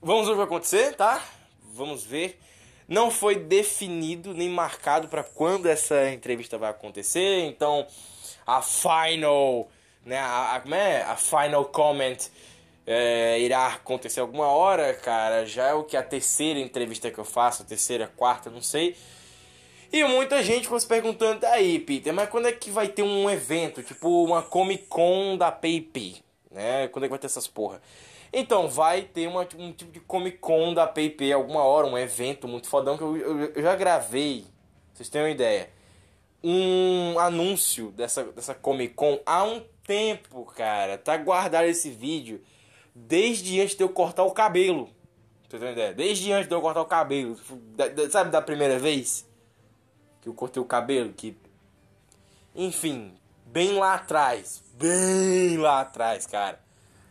vamos 0.00 0.26
ver 0.26 0.32
o 0.32 0.34
que 0.34 0.36
vai 0.36 0.46
acontecer, 0.46 0.94
tá? 0.94 1.24
Vamos 1.72 2.04
ver. 2.04 2.38
Não 2.86 3.10
foi 3.10 3.36
definido 3.36 4.34
nem 4.34 4.48
marcado 4.48 5.08
para 5.08 5.24
quando 5.24 5.66
essa 5.66 6.10
entrevista 6.10 6.56
vai 6.56 6.70
acontecer, 6.70 7.40
então 7.46 7.86
a 8.46 8.60
final 8.60 9.68
né, 10.04 10.18
a, 10.18 10.56
a, 10.56 10.60
como 10.60 10.74
é? 10.74 11.02
a 11.02 11.16
final 11.16 11.64
comment 11.66 12.16
é, 12.86 13.40
irá 13.40 13.68
acontecer 13.68 14.20
alguma 14.20 14.46
hora, 14.46 14.92
cara. 14.94 15.46
Já 15.46 15.68
é 15.68 15.74
o 15.74 15.84
que 15.84 15.96
a 15.96 16.02
terceira 16.02 16.58
entrevista 16.58 17.10
que 17.10 17.18
eu 17.18 17.24
faço, 17.24 17.62
a 17.62 17.66
terceira, 17.66 18.06
quarta, 18.16 18.50
não 18.50 18.62
sei. 18.62 18.96
E 19.92 20.02
muita 20.04 20.42
gente 20.42 20.62
ficou 20.64 20.80
se 20.80 20.86
perguntando, 20.86 21.46
aí, 21.46 21.78
Peter, 21.78 22.12
mas 22.12 22.28
quando 22.28 22.48
é 22.48 22.52
que 22.52 22.70
vai 22.70 22.88
ter 22.88 23.02
um 23.02 23.30
evento, 23.30 23.82
tipo 23.82 24.24
uma 24.24 24.42
Comic 24.42 24.86
Con 24.86 25.36
da 25.36 25.52
PayPay, 25.52 26.16
né? 26.50 26.88
Quando 26.88 27.04
é 27.04 27.06
que 27.06 27.10
vai 27.10 27.18
ter 27.18 27.26
essas 27.26 27.46
porra? 27.46 27.80
Então, 28.32 28.68
vai 28.68 29.02
ter 29.02 29.28
uma, 29.28 29.46
um 29.56 29.72
tipo 29.72 29.92
de 29.92 30.00
Comic 30.00 30.38
Con 30.38 30.74
da 30.74 30.88
PayPay 30.88 31.32
alguma 31.32 31.62
hora, 31.62 31.86
um 31.86 31.96
evento 31.96 32.48
muito 32.48 32.68
fodão 32.68 32.96
que 32.96 33.04
eu, 33.04 33.16
eu, 33.16 33.52
eu 33.54 33.62
já 33.62 33.76
gravei, 33.76 34.44
vocês 34.92 35.08
têm 35.08 35.22
uma 35.22 35.30
ideia. 35.30 35.70
Um 36.42 37.16
anúncio 37.20 37.92
dessa, 37.92 38.24
dessa 38.24 38.52
Comic 38.52 38.94
Con 38.94 39.20
há 39.24 39.44
um 39.44 39.62
tempo, 39.86 40.44
cara. 40.44 40.98
Tá 40.98 41.16
guardado 41.16 41.66
esse 41.66 41.90
vídeo 41.90 42.42
desde 42.94 43.60
antes 43.60 43.76
de 43.76 43.82
eu 43.82 43.88
cortar 43.88 44.24
o 44.24 44.32
cabelo. 44.32 44.88
Tá 45.48 45.56
entendendo? 45.56 45.96
Desde 45.96 46.32
antes 46.32 46.48
de 46.48 46.54
eu 46.54 46.60
cortar 46.60 46.80
o 46.80 46.86
cabelo. 46.86 47.38
sabe 48.10 48.30
da 48.30 48.42
primeira 48.42 48.78
vez 48.78 49.26
que 50.20 50.28
eu 50.28 50.34
cortei 50.34 50.62
o 50.62 50.66
cabelo? 50.66 51.12
Que. 51.12 51.36
Enfim, 52.54 53.14
bem 53.46 53.78
lá 53.78 53.94
atrás. 53.94 54.62
Bem 54.74 55.56
lá 55.58 55.80
atrás, 55.80 56.26
cara. 56.26 56.58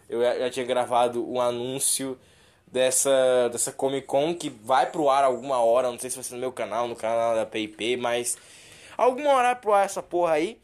eu 0.09 0.21
já 0.21 0.49
tinha 0.49 0.65
gravado 0.65 1.29
um 1.29 1.39
anúncio 1.39 2.19
dessa, 2.73 3.49
dessa 3.49 3.71
Comic 3.71 4.07
Con 4.07 4.33
que 4.33 4.49
vai 4.49 4.89
pro 4.89 5.09
ar 5.09 5.23
alguma 5.23 5.59
hora, 5.61 5.91
não 5.91 5.99
sei 5.99 6.09
se 6.09 6.15
vai 6.15 6.23
ser 6.23 6.33
no 6.33 6.41
meu 6.41 6.51
canal, 6.51 6.87
no 6.87 6.95
canal 6.95 7.35
da 7.35 7.45
PIP, 7.45 7.97
mas 7.97 8.35
alguma 8.97 9.29
hora 9.29 9.49
vai 9.49 9.55
pro 9.55 9.73
ar 9.73 9.85
essa 9.85 10.01
porra 10.01 10.33
aí. 10.33 10.59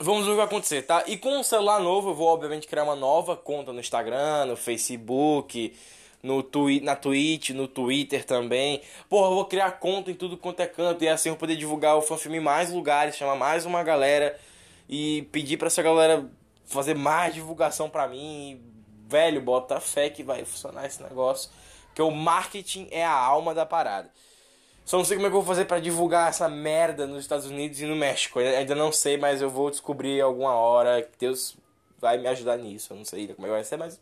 Vamos 0.00 0.24
ver 0.24 0.30
o 0.30 0.32
que 0.32 0.36
vai 0.38 0.46
acontecer, 0.46 0.82
tá? 0.82 1.04
E 1.06 1.16
com 1.16 1.38
o 1.38 1.44
celular 1.44 1.78
novo, 1.78 2.10
eu 2.10 2.14
vou 2.14 2.26
obviamente 2.26 2.66
criar 2.66 2.82
uma 2.82 2.96
nova 2.96 3.36
conta 3.36 3.72
no 3.72 3.78
Instagram, 3.78 4.46
no 4.46 4.56
Facebook, 4.56 5.72
no 6.20 6.42
twi 6.42 6.80
na 6.80 6.96
Twitch, 6.96 7.50
no 7.50 7.68
Twitter 7.68 8.24
também. 8.24 8.80
Porra, 9.08 9.28
eu 9.28 9.34
vou 9.34 9.44
criar 9.44 9.70
conta 9.72 10.10
em 10.10 10.14
tudo 10.14 10.36
quanto 10.36 10.60
é 10.60 10.66
canto 10.66 11.04
e 11.04 11.08
assim 11.08 11.28
eu 11.28 11.36
poder 11.36 11.54
divulgar 11.54 11.96
o 11.96 12.02
fanfilme 12.02 12.38
em 12.38 12.40
mais 12.40 12.72
lugares, 12.72 13.14
chamar 13.14 13.36
mais 13.36 13.64
uma 13.66 13.84
galera 13.84 14.36
e 14.88 15.28
pedir 15.30 15.58
para 15.58 15.68
essa 15.68 15.82
galera 15.82 16.28
fazer 16.64 16.94
mais 16.94 17.32
divulgação 17.32 17.88
pra 17.88 18.08
mim. 18.08 18.60
Velho, 19.06 19.40
bota 19.40 19.78
fé 19.80 20.10
que 20.10 20.24
vai 20.24 20.44
funcionar 20.44 20.86
esse 20.86 21.00
negócio. 21.02 21.50
Que 21.94 22.02
o 22.02 22.10
marketing 22.10 22.88
é 22.90 23.04
a 23.04 23.12
alma 23.12 23.54
da 23.54 23.64
parada. 23.64 24.10
Só 24.84 24.98
não 24.98 25.04
sei 25.04 25.16
como 25.16 25.26
é 25.26 25.30
que 25.30 25.36
eu 25.36 25.40
vou 25.40 25.48
fazer 25.48 25.64
para 25.64 25.80
divulgar 25.80 26.28
essa 26.28 26.48
merda 26.48 27.06
nos 27.06 27.20
Estados 27.20 27.46
Unidos 27.46 27.80
e 27.80 27.86
no 27.86 27.96
México. 27.96 28.38
Eu 28.38 28.58
ainda 28.58 28.74
não 28.74 28.92
sei, 28.92 29.16
mas 29.16 29.40
eu 29.40 29.48
vou 29.48 29.70
descobrir 29.70 30.20
alguma 30.20 30.52
hora. 30.52 31.08
Deus 31.18 31.56
vai 31.98 32.18
me 32.18 32.28
ajudar 32.28 32.58
nisso. 32.58 32.92
Eu 32.92 32.98
não 32.98 33.04
sei 33.04 33.28
como 33.28 33.46
é 33.46 33.50
que 33.50 33.54
vai 33.54 33.64
ser, 33.64 33.78
mas. 33.78 33.98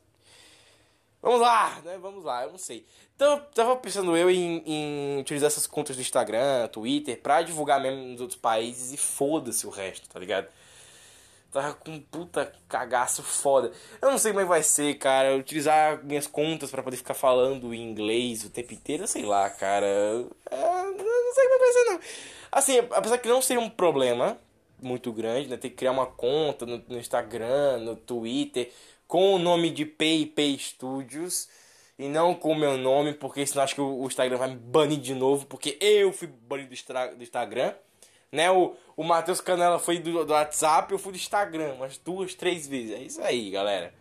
Vamos 1.22 1.40
lá, 1.40 1.80
né? 1.84 1.98
Vamos 1.98 2.24
lá, 2.24 2.42
eu 2.42 2.50
não 2.50 2.58
sei. 2.58 2.84
Então, 3.14 3.40
tava 3.54 3.76
pensando 3.76 4.16
eu 4.16 4.28
em, 4.28 4.60
em 4.66 5.20
utilizar 5.20 5.46
essas 5.46 5.68
contas 5.68 5.94
do 5.94 6.02
Instagram, 6.02 6.66
Twitter, 6.66 7.20
pra 7.20 7.42
divulgar 7.42 7.80
mesmo 7.80 8.02
nos 8.02 8.20
outros 8.20 8.38
países 8.40 8.92
e 8.92 8.96
foda-se 8.96 9.64
o 9.64 9.70
resto, 9.70 10.08
tá 10.08 10.18
ligado? 10.18 10.48
Tava 11.52 11.74
com 11.74 11.90
um 11.90 12.00
puta 12.00 12.50
cagaço 12.66 13.22
foda. 13.22 13.70
Eu 14.00 14.10
não 14.10 14.16
sei 14.16 14.32
como 14.32 14.40
é 14.40 14.44
que 14.44 14.48
vai 14.48 14.62
ser, 14.62 14.94
cara. 14.94 15.36
Utilizar 15.36 16.02
minhas 16.02 16.26
contas 16.26 16.70
para 16.70 16.82
poder 16.82 16.96
ficar 16.96 17.12
falando 17.12 17.74
em 17.74 17.82
inglês 17.82 18.42
o 18.42 18.50
tempo 18.50 18.72
inteiro, 18.72 19.06
sei 19.06 19.24
lá, 19.26 19.50
cara. 19.50 19.86
É, 19.86 20.56
não 20.56 21.34
sei 21.34 21.44
como 21.44 21.54
é 21.54 21.58
que 21.58 21.64
vai 21.64 21.72
ser, 21.72 21.84
não. 21.84 22.00
Assim, 22.50 22.78
apesar 22.90 23.18
que 23.18 23.28
não 23.28 23.42
seria 23.42 23.62
um 23.62 23.68
problema 23.68 24.38
muito 24.80 25.12
grande, 25.12 25.48
né? 25.48 25.58
Ter 25.58 25.68
que 25.68 25.76
criar 25.76 25.92
uma 25.92 26.06
conta 26.06 26.64
no, 26.64 26.82
no 26.88 26.98
Instagram, 26.98 27.80
no 27.80 27.96
Twitter, 27.96 28.72
com 29.06 29.34
o 29.34 29.38
nome 29.38 29.70
de 29.70 29.84
PayPay 29.84 30.58
Studios 30.58 31.48
e 31.98 32.08
não 32.08 32.34
com 32.34 32.52
o 32.52 32.58
meu 32.58 32.78
nome, 32.78 33.12
porque 33.12 33.44
senão 33.46 33.62
acho 33.62 33.74
que 33.74 33.80
o, 33.80 34.06
Instagram 34.06 34.38
vai 34.38 34.48
me 34.48 34.56
banir 34.56 34.98
de 34.98 35.14
novo, 35.14 35.44
porque 35.46 35.76
eu 35.82 36.12
fui 36.14 36.28
banido 36.28 36.70
do, 36.70 37.16
do 37.16 37.22
Instagram. 37.22 37.74
Né? 38.32 38.50
O, 38.50 38.74
o 38.96 39.04
Matheus 39.04 39.40
Canela 39.40 39.78
foi 39.78 39.98
do, 39.98 40.24
do 40.24 40.32
WhatsApp, 40.32 40.90
eu 40.90 40.98
fui 40.98 41.12
do 41.12 41.16
Instagram, 41.16 41.74
umas 41.74 41.98
duas, 41.98 42.34
três 42.34 42.66
vezes. 42.66 42.92
É 42.92 42.98
isso 42.98 43.22
aí, 43.22 43.50
galera. 43.50 43.92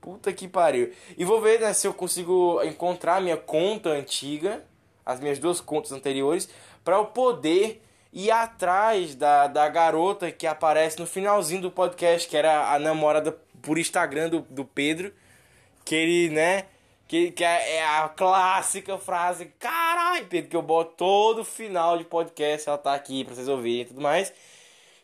Puta 0.00 0.32
que 0.32 0.46
pariu. 0.46 0.92
E 1.18 1.24
vou 1.24 1.40
ver 1.40 1.60
né, 1.60 1.72
se 1.72 1.86
eu 1.86 1.92
consigo 1.92 2.62
encontrar 2.62 3.20
minha 3.20 3.36
conta 3.36 3.88
antiga, 3.88 4.64
as 5.04 5.18
minhas 5.18 5.38
duas 5.38 5.60
contas 5.60 5.92
anteriores, 5.92 6.48
para 6.84 6.96
eu 6.96 7.06
poder 7.06 7.82
ir 8.12 8.30
atrás 8.30 9.14
da, 9.16 9.48
da 9.48 9.68
garota 9.68 10.30
que 10.30 10.46
aparece 10.46 11.00
no 11.00 11.06
finalzinho 11.06 11.62
do 11.62 11.70
podcast, 11.70 12.28
que 12.28 12.36
era 12.36 12.72
a 12.72 12.78
namorada 12.78 13.36
por 13.60 13.76
Instagram 13.76 14.28
do, 14.28 14.40
do 14.42 14.64
Pedro. 14.64 15.12
Que 15.84 15.94
ele, 15.94 16.30
né? 16.30 16.66
Que, 17.06 17.30
que 17.32 17.44
é, 17.44 17.76
é 17.76 17.84
a 17.84 18.08
clássica 18.08 18.96
frase, 18.98 19.46
caralho, 19.58 20.26
Pedro, 20.26 20.50
que 20.50 20.56
eu 20.56 20.62
boto 20.62 20.94
todo 20.96 21.44
final 21.44 21.98
de 21.98 22.04
podcast, 22.04 22.68
ela 22.68 22.78
tá 22.78 22.94
aqui 22.94 23.24
pra 23.24 23.34
vocês 23.34 23.48
ouvirem 23.48 23.82
e 23.82 23.84
tudo 23.84 24.00
mais. 24.00 24.32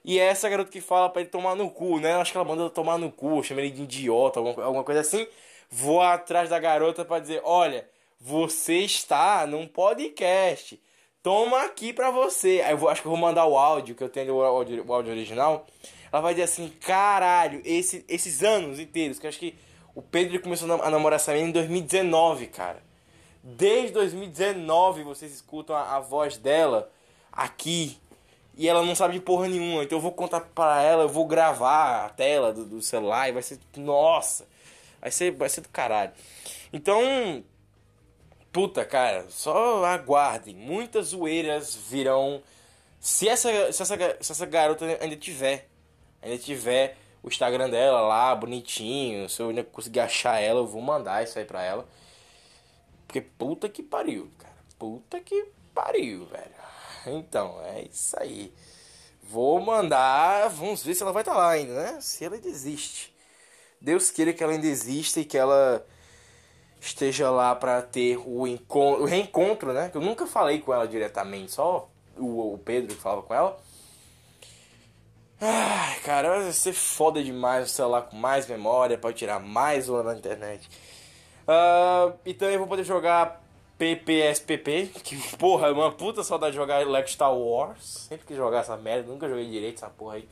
E 0.04 0.18
é 0.18 0.24
essa 0.24 0.48
garota 0.48 0.70
que 0.70 0.80
fala 0.80 1.10
pra 1.10 1.20
ele 1.20 1.30
tomar 1.30 1.54
no 1.54 1.70
cu, 1.70 2.00
né? 2.00 2.14
Acho 2.14 2.32
que 2.32 2.38
ela 2.38 2.46
manda 2.46 2.70
tomar 2.70 2.98
no 2.98 3.10
cu, 3.10 3.42
chama 3.42 3.60
ele 3.60 3.70
de 3.70 3.82
idiota, 3.82 4.40
alguma, 4.40 4.64
alguma 4.64 4.84
coisa 4.84 5.00
assim. 5.00 5.26
Vou 5.70 6.00
atrás 6.00 6.48
da 6.48 6.58
garota 6.58 7.04
para 7.04 7.20
dizer: 7.20 7.42
olha, 7.44 7.86
você 8.18 8.78
está 8.78 9.46
num 9.46 9.66
podcast. 9.66 10.80
Toma 11.22 11.64
aqui 11.64 11.92
pra 11.92 12.10
você. 12.10 12.62
Aí 12.64 12.72
eu 12.72 12.78
vou, 12.78 12.88
acho 12.88 13.02
que 13.02 13.06
eu 13.06 13.10
vou 13.10 13.20
mandar 13.20 13.44
o 13.44 13.58
áudio, 13.58 13.94
que 13.94 14.02
eu 14.02 14.08
tenho 14.08 14.36
o 14.36 14.42
áudio, 14.42 14.84
o 14.86 14.92
áudio 14.92 15.12
original. 15.12 15.66
Ela 16.10 16.22
vai 16.22 16.32
dizer 16.32 16.44
assim: 16.44 16.72
caralho, 16.80 17.60
esse, 17.64 18.04
esses 18.08 18.42
anos 18.42 18.80
inteiros, 18.80 19.18
que 19.18 19.26
acho 19.26 19.38
que 19.38 19.54
o 19.94 20.02
Pedro 20.02 20.40
começou 20.40 20.70
a 20.82 20.90
namorar 20.90 21.16
essa 21.16 21.32
menina 21.32 21.48
em 21.48 21.52
2019, 21.52 22.46
cara. 22.48 22.82
Desde 23.42 23.92
2019 23.92 25.02
vocês 25.02 25.32
escutam 25.32 25.74
a, 25.74 25.96
a, 25.96 26.00
voz 26.00 26.36
dela 26.36 26.90
aqui. 27.32 27.98
E 28.56 28.68
ela 28.68 28.84
não 28.84 28.94
sabe 28.94 29.14
de 29.14 29.20
porra 29.20 29.48
nenhuma. 29.48 29.82
Então 29.82 29.98
eu 29.98 30.02
vou 30.02 30.12
contar 30.12 30.40
pra 30.40 30.82
ela, 30.82 31.04
eu 31.04 31.08
vou 31.08 31.26
gravar 31.26 32.04
a 32.04 32.08
tela 32.10 32.52
do, 32.52 32.64
do 32.64 32.82
celular 32.82 33.28
e 33.28 33.32
vai 33.32 33.42
ser. 33.42 33.58
Nossa! 33.76 34.46
Vai 35.00 35.10
ser, 35.10 35.32
vai 35.32 35.48
ser 35.48 35.62
do 35.62 35.68
caralho. 35.68 36.12
Então. 36.72 37.42
Puta, 38.52 38.84
cara, 38.84 39.26
só 39.30 39.84
aguardem. 39.84 40.54
Muitas 40.54 41.08
zoeiras 41.08 41.74
virão. 41.74 42.42
Se 42.98 43.28
essa, 43.28 43.72
se 43.72 43.80
essa, 43.80 43.96
se 44.20 44.32
essa 44.32 44.46
garota 44.46 44.84
ainda 45.00 45.16
tiver. 45.16 45.68
Ainda 46.20 46.36
tiver 46.36 46.96
o 47.22 47.28
Instagram 47.28 47.68
dela 47.70 48.00
lá, 48.00 48.34
bonitinho. 48.34 49.28
Se 49.28 49.42
eu 49.42 49.52
conseguir 49.64 50.00
achar 50.00 50.40
ela, 50.40 50.60
eu 50.60 50.66
vou 50.66 50.80
mandar 50.80 51.22
isso 51.22 51.38
aí 51.38 51.44
pra 51.44 51.62
ela. 51.62 51.86
Porque 53.06 53.20
puta 53.20 53.68
que 53.68 53.82
pariu, 53.82 54.30
cara. 54.38 54.54
Puta 54.78 55.20
que 55.20 55.46
pariu, 55.74 56.26
velho. 56.26 56.60
Então, 57.06 57.60
é 57.64 57.82
isso 57.82 58.16
aí. 58.18 58.52
Vou 59.22 59.60
mandar. 59.60 60.48
Vamos 60.48 60.82
ver 60.82 60.94
se 60.94 61.02
ela 61.02 61.12
vai 61.12 61.22
estar 61.22 61.32
tá 61.32 61.38
lá 61.38 61.50
ainda, 61.50 61.74
né? 61.74 62.00
Se 62.00 62.24
ela 62.24 62.38
desiste. 62.38 63.14
Deus 63.80 64.10
queira 64.10 64.32
que 64.32 64.42
ela 64.42 64.52
ainda 64.52 64.66
exista 64.66 65.20
e 65.20 65.24
que 65.24 65.38
ela 65.38 65.84
esteja 66.80 67.30
lá 67.30 67.54
para 67.54 67.82
ter 67.82 68.18
o, 68.18 68.46
encontro, 68.46 69.02
o 69.02 69.06
reencontro, 69.06 69.72
né? 69.72 69.88
Que 69.88 69.96
eu 69.96 70.02
nunca 70.02 70.26
falei 70.26 70.60
com 70.60 70.72
ela 70.72 70.86
diretamente, 70.86 71.52
só 71.52 71.90
o, 72.16 72.54
o 72.54 72.58
Pedro 72.58 72.94
que 72.94 73.00
falava 73.00 73.22
com 73.22 73.34
ela. 73.34 73.60
Ai, 75.42 75.98
cara, 76.00 76.28
vai 76.28 76.52
ser 76.52 76.74
foda 76.74 77.24
demais 77.24 77.64
o 77.64 77.68
celular 77.68 78.02
com 78.02 78.14
mais 78.14 78.46
memória 78.46 78.98
para 78.98 79.10
tirar 79.14 79.40
mais 79.40 79.88
uma 79.88 80.02
na 80.02 80.14
internet. 80.14 80.68
Uh, 81.48 82.12
e 82.26 82.34
também 82.34 82.58
vou 82.58 82.66
poder 82.66 82.84
jogar 82.84 83.42
PPSPP, 83.78 84.90
que 85.02 85.36
porra, 85.38 85.68
é 85.68 85.72
uma 85.72 85.90
puta 85.90 86.22
saudade 86.22 86.52
de 86.52 86.58
jogar 86.58 86.86
Lego 86.86 87.08
Star 87.08 87.34
Wars. 87.34 88.06
Sempre 88.08 88.26
que 88.26 88.36
jogar 88.36 88.60
essa 88.60 88.76
merda, 88.76 89.10
nunca 89.10 89.26
joguei 89.26 89.48
direito 89.48 89.76
essa 89.76 89.88
porra 89.88 90.16
aí. 90.16 90.28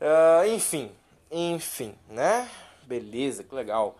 Uh, 0.00 0.52
enfim, 0.52 0.90
enfim, 1.30 1.94
né? 2.08 2.50
Beleza, 2.82 3.44
que 3.44 3.54
legal. 3.54 3.96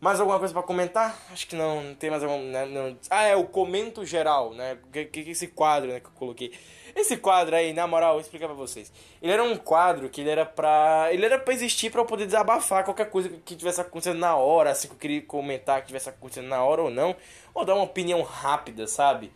Mais 0.00 0.20
alguma 0.20 0.38
coisa 0.38 0.54
para 0.54 0.62
comentar? 0.62 1.20
Acho 1.32 1.46
que 1.46 1.56
não, 1.56 1.82
não 1.82 1.94
tem 1.94 2.08
mais 2.08 2.22
alguma. 2.22 2.40
Né, 2.40 2.66
não. 2.66 2.96
Ah, 3.10 3.24
é 3.24 3.34
o 3.34 3.44
comento 3.44 4.04
geral, 4.04 4.54
né? 4.54 4.78
Que, 4.92 5.04
que 5.04 5.30
esse 5.30 5.48
quadro 5.48 5.90
né, 5.90 5.98
que 5.98 6.06
eu 6.06 6.12
coloquei. 6.12 6.52
Esse 6.94 7.16
quadro 7.16 7.56
aí, 7.56 7.72
na 7.72 7.86
moral, 7.86 8.12
vou 8.12 8.20
explicar 8.20 8.46
pra 8.46 8.54
vocês. 8.54 8.92
Ele 9.20 9.32
era 9.32 9.42
um 9.42 9.56
quadro 9.56 10.08
que 10.08 10.20
ele 10.20 10.30
era 10.30 10.46
pra. 10.46 11.08
Ele 11.10 11.24
era 11.24 11.36
pra 11.36 11.52
existir 11.52 11.90
pra 11.90 12.00
eu 12.00 12.06
poder 12.06 12.26
desabafar 12.26 12.84
qualquer 12.84 13.10
coisa 13.10 13.28
que 13.44 13.56
tivesse 13.56 13.80
acontecendo 13.80 14.18
na 14.18 14.36
hora, 14.36 14.70
assim 14.70 14.86
que 14.86 14.94
eu 14.94 14.98
queria 14.98 15.22
comentar 15.22 15.80
que 15.80 15.88
tivesse 15.88 16.08
acontecendo 16.08 16.46
na 16.46 16.62
hora 16.62 16.82
ou 16.82 16.90
não. 16.90 17.16
Ou 17.52 17.64
dar 17.64 17.74
uma 17.74 17.84
opinião 17.84 18.22
rápida, 18.22 18.86
sabe? 18.86 19.32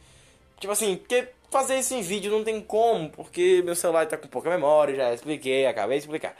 Tipo 0.60 0.72
assim, 0.72 0.96
porque 0.96 1.28
fazer 1.50 1.78
isso 1.78 1.92
em 1.92 2.02
vídeo 2.02 2.30
não 2.30 2.44
tem 2.44 2.60
como, 2.60 3.10
porque 3.10 3.62
meu 3.64 3.74
celular 3.74 4.06
tá 4.06 4.16
com 4.16 4.28
pouca 4.28 4.48
memória, 4.48 4.94
já 4.94 5.12
expliquei, 5.12 5.66
acabei 5.66 5.98
de 5.98 6.04
explicar. 6.04 6.36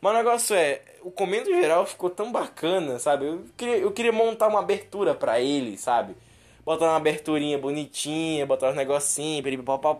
Mas 0.00 0.12
o 0.12 0.16
negócio 0.16 0.54
é, 0.54 0.80
o 1.04 1.10
comendo 1.10 1.50
geral 1.50 1.84
ficou 1.86 2.08
tão 2.10 2.32
bacana, 2.32 2.98
sabe? 2.98 3.26
Eu 3.26 3.44
queria, 3.56 3.76
eu 3.76 3.92
queria 3.92 4.12
montar 4.12 4.48
uma 4.48 4.60
abertura 4.60 5.14
para 5.14 5.40
ele, 5.40 5.76
sabe? 5.76 6.16
Botar 6.64 6.86
uma 6.86 6.96
aberturinha 6.96 7.58
bonitinha, 7.58 8.46
botar 8.46 8.70
uns 8.70 8.76
negocinhos, 8.76 9.44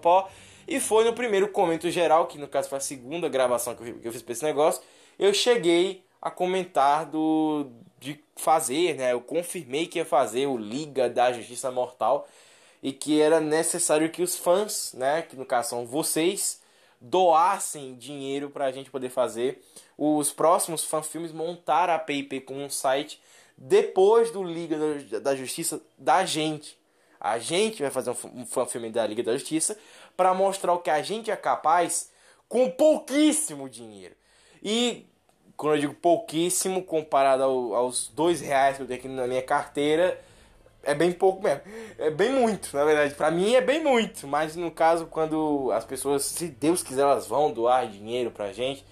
pó. 0.01 0.29
E 0.67 0.81
foi 0.81 1.05
no 1.05 1.13
primeiro 1.13 1.49
comento 1.49 1.91
geral, 1.91 2.27
que 2.27 2.39
no 2.39 2.49
caso 2.49 2.71
foi 2.71 2.79
a 2.79 2.81
segunda 2.81 3.29
gravação 3.29 3.75
que 3.75 3.83
eu, 3.83 3.99
que 3.99 4.09
eu 4.09 4.13
fiz 4.13 4.23
pra 4.23 4.33
esse 4.33 4.43
negócio. 4.43 4.83
Eu 5.19 5.35
cheguei 5.35 6.03
a 6.23 6.31
comentar 6.31 7.05
do 7.05 7.67
de 8.01 8.19
fazer, 8.37 8.95
né? 8.97 9.13
Eu 9.13 9.21
confirmei 9.21 9.87
que 9.87 9.99
ia 9.99 10.05
fazer 10.05 10.47
o 10.47 10.57
Liga 10.57 11.09
da 11.09 11.33
Justiça 11.33 11.71
Mortal 11.71 12.27
e 12.83 12.93
que 12.93 13.21
era 13.21 13.41
necessário 13.41 14.11
que 14.11 14.23
os 14.23 14.37
fãs, 14.37 14.93
né, 14.93 15.23
que 15.23 15.37
no 15.37 15.47
caso 15.47 15.71
são 15.71 15.87
vocês, 15.87 16.61
doassem 17.05 17.95
dinheiro 17.97 18.49
para 18.49 18.65
a 18.65 18.73
gente 18.73 18.91
poder 18.91 19.11
fazer 19.11 19.63
os 19.97 20.33
próximos 20.33 20.83
fanfilmes, 20.85 21.33
montar 21.33 21.91
a 21.91 21.99
PIP 21.99 22.41
com 22.41 22.65
um 22.65 22.71
site 22.71 23.21
depois 23.57 24.31
do 24.31 24.43
Liga 24.43 24.79
da 25.21 25.37
Justiça 25.37 25.83
da 25.99 26.25
gente. 26.25 26.79
A 27.21 27.39
gente 27.39 27.83
vai 27.83 27.91
fazer 27.91 28.11
um 28.11 28.47
fanfilme 28.47 28.91
da 28.91 29.07
Liga 29.07 29.23
da 29.23 29.35
Justiça 29.35 29.79
para 30.17 30.33
mostrar 30.33 30.73
o 30.73 30.79
que 30.79 30.91
a 30.91 31.03
gente 31.03 31.31
é 31.31 31.37
capaz 31.37 32.11
com 32.49 32.71
pouquíssimo 32.71 33.69
dinheiro. 33.69 34.15
E 34.63 35.07
quando 35.57 35.75
eu 35.75 35.81
digo 35.81 35.95
pouquíssimo, 35.95 36.83
comparado 36.83 37.43
ao, 37.43 37.75
aos 37.75 38.09
dois 38.09 38.41
reais 38.41 38.77
que 38.77 38.83
eu 38.83 38.87
tenho 38.87 38.99
aqui 38.99 39.09
na 39.09 39.27
minha 39.27 39.43
carteira, 39.43 40.19
é 40.85 40.95
bem 40.95 41.13
pouco 41.13 41.43
mesmo. 41.43 41.63
É 41.99 42.11
bem 42.11 42.33
muito, 42.33 42.75
na 42.77 42.85
verdade. 42.85 43.15
Para 43.15 43.31
mim 43.31 43.55
é 43.55 43.61
bem 43.61 43.83
muito. 43.83 44.27
Mas 44.27 44.57
no 44.57 44.71
caso, 44.71 45.07
quando 45.07 45.71
as 45.73 45.85
pessoas, 45.85 46.25
se 46.25 46.49
Deus 46.49 46.83
quiser, 46.83 47.03
elas 47.03 47.27
vão 47.27 47.53
doar 47.53 47.87
dinheiro 47.89 48.31
pra 48.31 48.53
gente. 48.53 48.85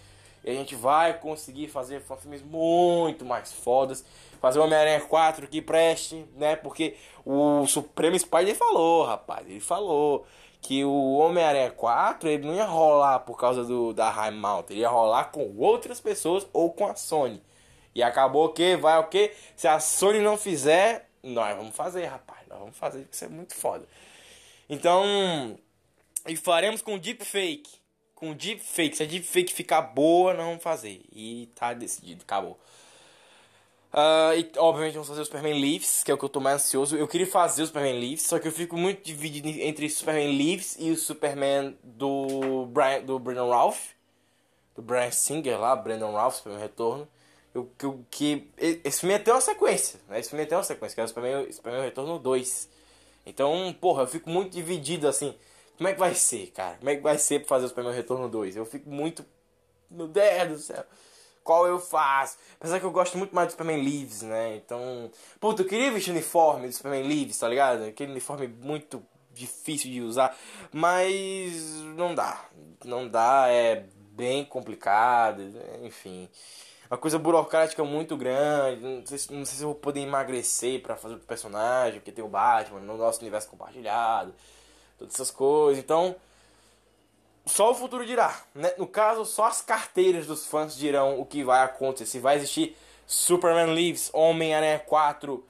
E 0.44 0.50
a 0.50 0.54
gente 0.54 0.74
vai 0.74 1.18
conseguir 1.18 1.68
fazer 1.68 2.02
filmes 2.20 2.42
muito 2.42 3.24
mais 3.24 3.52
fodas. 3.52 4.04
Fazer 4.40 4.58
o 4.58 4.64
Homem-Aranha 4.64 5.00
4 5.00 5.46
que 5.46 5.62
preste, 5.62 6.26
né? 6.36 6.56
Porque 6.56 6.96
o 7.24 7.64
Supremo 7.66 8.18
Spider 8.18 8.54
falou, 8.56 9.04
rapaz. 9.04 9.48
Ele 9.48 9.60
falou 9.60 10.26
que 10.60 10.84
o 10.84 11.16
Homem-Aranha 11.18 11.70
4 11.70 12.28
ele 12.28 12.46
não 12.46 12.54
ia 12.54 12.64
rolar 12.64 13.20
por 13.20 13.38
causa 13.38 13.64
do 13.64 13.92
da 13.92 14.10
High 14.10 14.32
Mountain. 14.32 14.74
Ele 14.74 14.82
ia 14.82 14.88
rolar 14.88 15.24
com 15.26 15.54
outras 15.58 16.00
pessoas 16.00 16.46
ou 16.52 16.72
com 16.72 16.86
a 16.86 16.94
Sony. 16.96 17.40
E 17.94 18.02
acabou 18.02 18.48
que 18.48 18.76
vai 18.76 18.98
o 18.98 19.04
que? 19.04 19.32
Se 19.54 19.68
a 19.68 19.78
Sony 19.78 20.20
não 20.20 20.36
fizer, 20.36 21.08
nós 21.22 21.56
vamos 21.56 21.74
fazer, 21.74 22.06
rapaz. 22.06 22.40
Nós 22.48 22.58
vamos 22.58 22.76
fazer, 22.76 23.06
isso 23.10 23.24
é 23.24 23.28
muito 23.28 23.54
foda. 23.54 23.86
Então, 24.68 25.58
e 26.26 26.36
faremos 26.36 26.82
com 26.82 26.98
deepfake 26.98 27.82
com 28.22 28.32
deepfake. 28.32 28.96
Se 28.96 29.02
a 29.02 29.06
deepfake 29.06 29.52
ficar 29.52 29.82
boa, 29.82 30.32
não 30.32 30.44
vamos 30.44 30.62
fazer. 30.62 31.02
E 31.12 31.50
tá 31.56 31.74
decidido, 31.74 32.22
acabou. 32.22 32.56
Uh, 33.92 34.38
e 34.38 34.52
obviamente 34.58 34.92
vamos 34.92 35.08
fazer 35.08 35.22
o 35.22 35.24
Superman 35.24 35.60
Leaves, 35.60 36.04
que 36.04 36.10
é 36.10 36.14
o 36.14 36.16
que 36.16 36.24
eu 36.24 36.28
tô 36.28 36.38
mais 36.38 36.62
ansioso. 36.62 36.96
Eu 36.96 37.08
queria 37.08 37.26
fazer 37.26 37.64
o 37.64 37.66
Superman 37.66 37.98
Leaves, 37.98 38.22
só 38.22 38.38
que 38.38 38.46
eu 38.46 38.52
fico 38.52 38.76
muito 38.76 39.04
dividido 39.04 39.48
entre 39.48 39.90
Superman 39.90 40.38
Leaves 40.38 40.76
e 40.78 40.92
o 40.92 40.96
Superman 40.96 41.76
do, 41.82 42.66
Brian, 42.66 43.02
do 43.02 43.18
Brandon 43.18 43.50
Ralph. 43.50 43.88
Do 44.76 44.82
Brian 44.82 45.10
Singer 45.10 45.60
lá, 45.60 45.74
Brandon 45.74 46.12
Ralph, 46.12 46.36
Superman 46.36 46.62
Retorno. 46.62 47.08
Eu, 47.54 47.70
que, 47.76 47.86
que, 48.10 48.50
esse 48.58 49.00
filme 49.00 49.18
tem 49.18 49.32
uma 49.32 49.40
sequência, 49.40 50.00
né? 50.08 50.18
Esse 50.18 50.30
filme 50.30 50.46
tem 50.46 50.56
uma 50.56 50.64
sequência, 50.64 50.94
que 50.94 51.00
é 51.00 51.04
o 51.04 51.08
Superman, 51.08 51.52
Superman 51.52 51.82
Retorno 51.82 52.18
2. 52.18 52.68
Então, 53.26 53.76
porra, 53.80 54.02
eu 54.02 54.06
fico 54.06 54.30
muito 54.30 54.52
dividido 54.52 55.06
assim. 55.06 55.34
Como 55.76 55.88
é 55.88 55.92
que 55.92 55.98
vai 55.98 56.14
ser, 56.14 56.46
cara? 56.48 56.76
Como 56.76 56.90
é 56.90 56.96
que 56.96 57.02
vai 57.02 57.18
ser 57.18 57.40
pra 57.40 57.48
fazer 57.48 57.66
o 57.66 57.68
Superman 57.68 57.94
Retorno 57.94 58.28
2? 58.28 58.56
Eu 58.56 58.64
fico 58.64 58.88
muito. 58.88 59.24
Meu 59.90 60.08
Deus 60.08 60.48
do 60.48 60.58
céu. 60.58 60.84
Qual 61.44 61.66
eu 61.66 61.78
faço? 61.78 62.38
Apesar 62.58 62.78
que 62.78 62.86
eu 62.86 62.90
gosto 62.90 63.18
muito 63.18 63.34
mais 63.34 63.48
do 63.48 63.50
Superman 63.50 63.82
Leaves, 63.82 64.22
né? 64.22 64.56
Então. 64.56 65.10
Puta, 65.40 65.62
eu 65.62 65.66
queria 65.66 65.90
vestir 65.90 66.10
o 66.10 66.14
uniforme 66.14 66.68
do 66.68 66.72
Superman 66.72 67.06
Leaves, 67.06 67.38
tá 67.38 67.48
ligado? 67.48 67.84
Aquele 67.84 68.12
uniforme 68.12 68.46
muito 68.46 69.02
difícil 69.32 69.90
de 69.90 70.00
usar. 70.00 70.36
Mas. 70.72 71.52
Não 71.96 72.14
dá. 72.14 72.44
Não 72.84 73.08
dá, 73.08 73.46
é 73.48 73.84
bem 74.12 74.44
complicado. 74.44 75.42
Enfim. 75.82 76.28
Uma 76.92 76.98
coisa 76.98 77.18
burocrática 77.18 77.82
muito 77.82 78.18
grande. 78.18 78.82
Não 78.82 79.06
sei, 79.06 79.18
não 79.34 79.46
sei 79.46 79.56
se 79.56 79.62
eu 79.62 79.68
vou 79.68 79.74
poder 79.74 80.00
emagrecer 80.00 80.82
para 80.82 80.94
fazer 80.94 81.14
o 81.14 81.20
personagem, 81.20 82.00
porque 82.00 82.12
tem 82.12 82.22
o 82.22 82.28
Batman 82.28 82.80
no 82.80 82.98
nosso 82.98 83.18
universo 83.22 83.48
compartilhado 83.48 84.34
todas 84.98 85.14
essas 85.14 85.30
coisas. 85.30 85.82
Então, 85.82 86.14
só 87.46 87.70
o 87.70 87.74
futuro 87.74 88.04
dirá. 88.04 88.38
Né? 88.54 88.74
No 88.76 88.86
caso, 88.86 89.24
só 89.24 89.46
as 89.46 89.62
carteiras 89.62 90.26
dos 90.26 90.46
fãs 90.46 90.76
dirão 90.76 91.18
o 91.18 91.24
que 91.24 91.42
vai 91.42 91.62
acontecer. 91.64 92.04
Se 92.04 92.18
vai 92.18 92.36
existir 92.36 92.76
Superman 93.06 93.72
Leaves, 93.72 94.10
Homem-Aranha 94.12 94.78
4, 94.80 95.42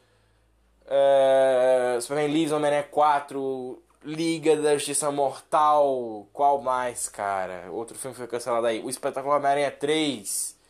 é... 0.86 1.98
Superman 2.00 2.32
Leaves, 2.32 2.52
Homem-Aranha 2.52 2.84
4, 2.84 3.82
Liga 4.04 4.56
da 4.58 4.74
Justiça 4.74 5.10
Mortal, 5.10 6.24
qual 6.32 6.62
mais, 6.62 7.08
cara? 7.08 7.68
Outro 7.72 7.98
filme 7.98 8.16
foi 8.16 8.28
cancelado 8.28 8.68
aí. 8.68 8.80
O 8.80 8.88
Espetacular 8.88 9.38
Homem-Aranha 9.38 9.72
3. 9.72 10.61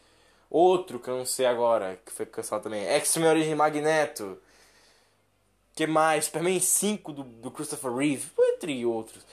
Outro 0.54 1.00
que 1.00 1.08
eu 1.08 1.16
não 1.16 1.24
sei 1.24 1.46
agora, 1.46 1.98
que 2.04 2.12
foi 2.12 2.26
cancelado 2.26 2.64
também. 2.64 2.84
X-Men 2.84 3.28
Origem 3.28 3.54
Magneto 3.54 4.38
que 5.74 5.86
mais? 5.86 6.26
Superman 6.26 6.60
5 6.60 7.12
do, 7.12 7.22
do 7.22 7.50
Christopher 7.50 7.94
Reeve, 7.94 8.30
entre 8.38 8.84
outros. 8.84 9.24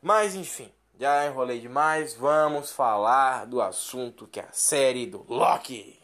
Mas 0.00 0.36
enfim, 0.36 0.70
já 0.98 1.26
enrolei 1.26 1.58
demais. 1.58 2.14
Vamos 2.14 2.70
falar 2.70 3.46
do 3.46 3.60
assunto 3.60 4.28
que 4.28 4.38
é 4.38 4.44
a 4.44 4.52
série 4.52 5.06
do 5.06 5.26
Loki. 5.28 6.01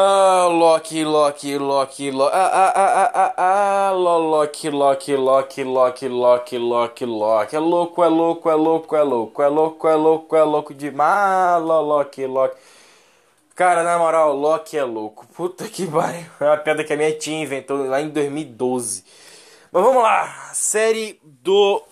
Ah, 0.00 0.46
Loki, 0.46 1.02
Loki, 1.04 1.58
Loki, 1.58 2.10
Loki. 2.12 2.32
Ah, 2.32 2.50
ah, 2.54 2.72
ah, 2.76 3.10
ah, 3.14 3.34
ah, 3.36 3.88
ah, 3.88 3.92
Loki, 3.92 4.70
Loki, 4.70 5.16
Loki, 5.16 5.64
Loki, 5.64 6.08
Loki, 6.08 6.56
Loki, 6.56 7.04
Loki. 7.04 7.56
É 7.56 7.58
louco, 7.58 8.04
é 8.04 8.08
louco, 8.08 8.48
é 8.48 8.54
louco, 8.54 8.94
é 8.94 9.02
louco, 9.02 9.42
é 9.42 9.48
louco, 9.48 9.88
é 9.88 9.94
louco, 9.96 10.36
é 10.36 10.42
louco 10.44 10.72
demais. 10.74 11.60
Loki, 11.60 12.26
Loki. 12.26 12.56
Cara, 13.56 13.82
na 13.82 13.98
moral, 13.98 14.36
Loki 14.36 14.78
é 14.78 14.84
louco. 14.84 15.26
Puta 15.34 15.68
que 15.68 15.84
pariu. 15.84 16.26
É 16.40 16.44
uma 16.44 16.56
piada 16.58 16.84
que 16.84 16.92
a 16.92 16.96
minha 16.96 17.12
tia 17.18 17.42
inventou 17.42 17.84
lá 17.88 18.00
em 18.00 18.08
2012. 18.08 19.04
Mas 19.72 19.82
vamos 19.82 20.00
lá. 20.00 20.50
Série 20.54 21.18
do 21.24 21.82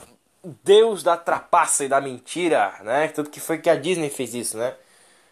deus 0.63 1.03
da 1.03 1.17
trapaça 1.17 1.85
e 1.85 1.89
da 1.89 2.01
mentira, 2.01 2.73
né? 2.83 3.09
Tanto 3.09 3.31
que 3.31 3.41
foi 3.41 3.59
que 3.59 3.69
a 3.69 3.75
Disney 3.75 4.11
fez 4.11 4.33
isso, 4.33 4.57
né? 4.57 4.75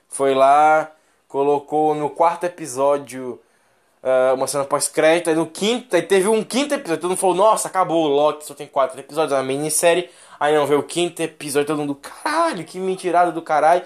Foi 0.08 0.34
lá, 0.34 0.90
colocou 1.34 1.96
no 1.96 2.08
quarto 2.08 2.44
episódio 2.44 3.40
uh, 4.04 4.34
uma 4.36 4.46
cena 4.46 4.64
pós-crédito, 4.64 5.30
aí 5.30 5.34
no 5.34 5.46
quinto, 5.46 5.96
aí 5.96 6.02
teve 6.02 6.28
um 6.28 6.44
quinto 6.44 6.74
episódio, 6.74 7.00
todo 7.00 7.10
mundo 7.10 7.18
falou, 7.18 7.34
nossa, 7.34 7.66
acabou, 7.66 8.04
o 8.04 8.06
Loki 8.06 8.46
só 8.46 8.54
tem 8.54 8.68
quatro 8.68 9.00
episódios, 9.00 9.32
é 9.32 9.34
uma 9.34 9.42
minissérie, 9.42 10.08
aí 10.38 10.54
não 10.54 10.64
veio 10.64 10.78
o 10.78 10.84
quinto 10.84 11.20
episódio, 11.20 11.66
todo 11.66 11.80
mundo, 11.80 11.96
caralho, 11.96 12.62
que 12.62 12.78
mentirada 12.78 13.32
do 13.32 13.42
caralho, 13.42 13.82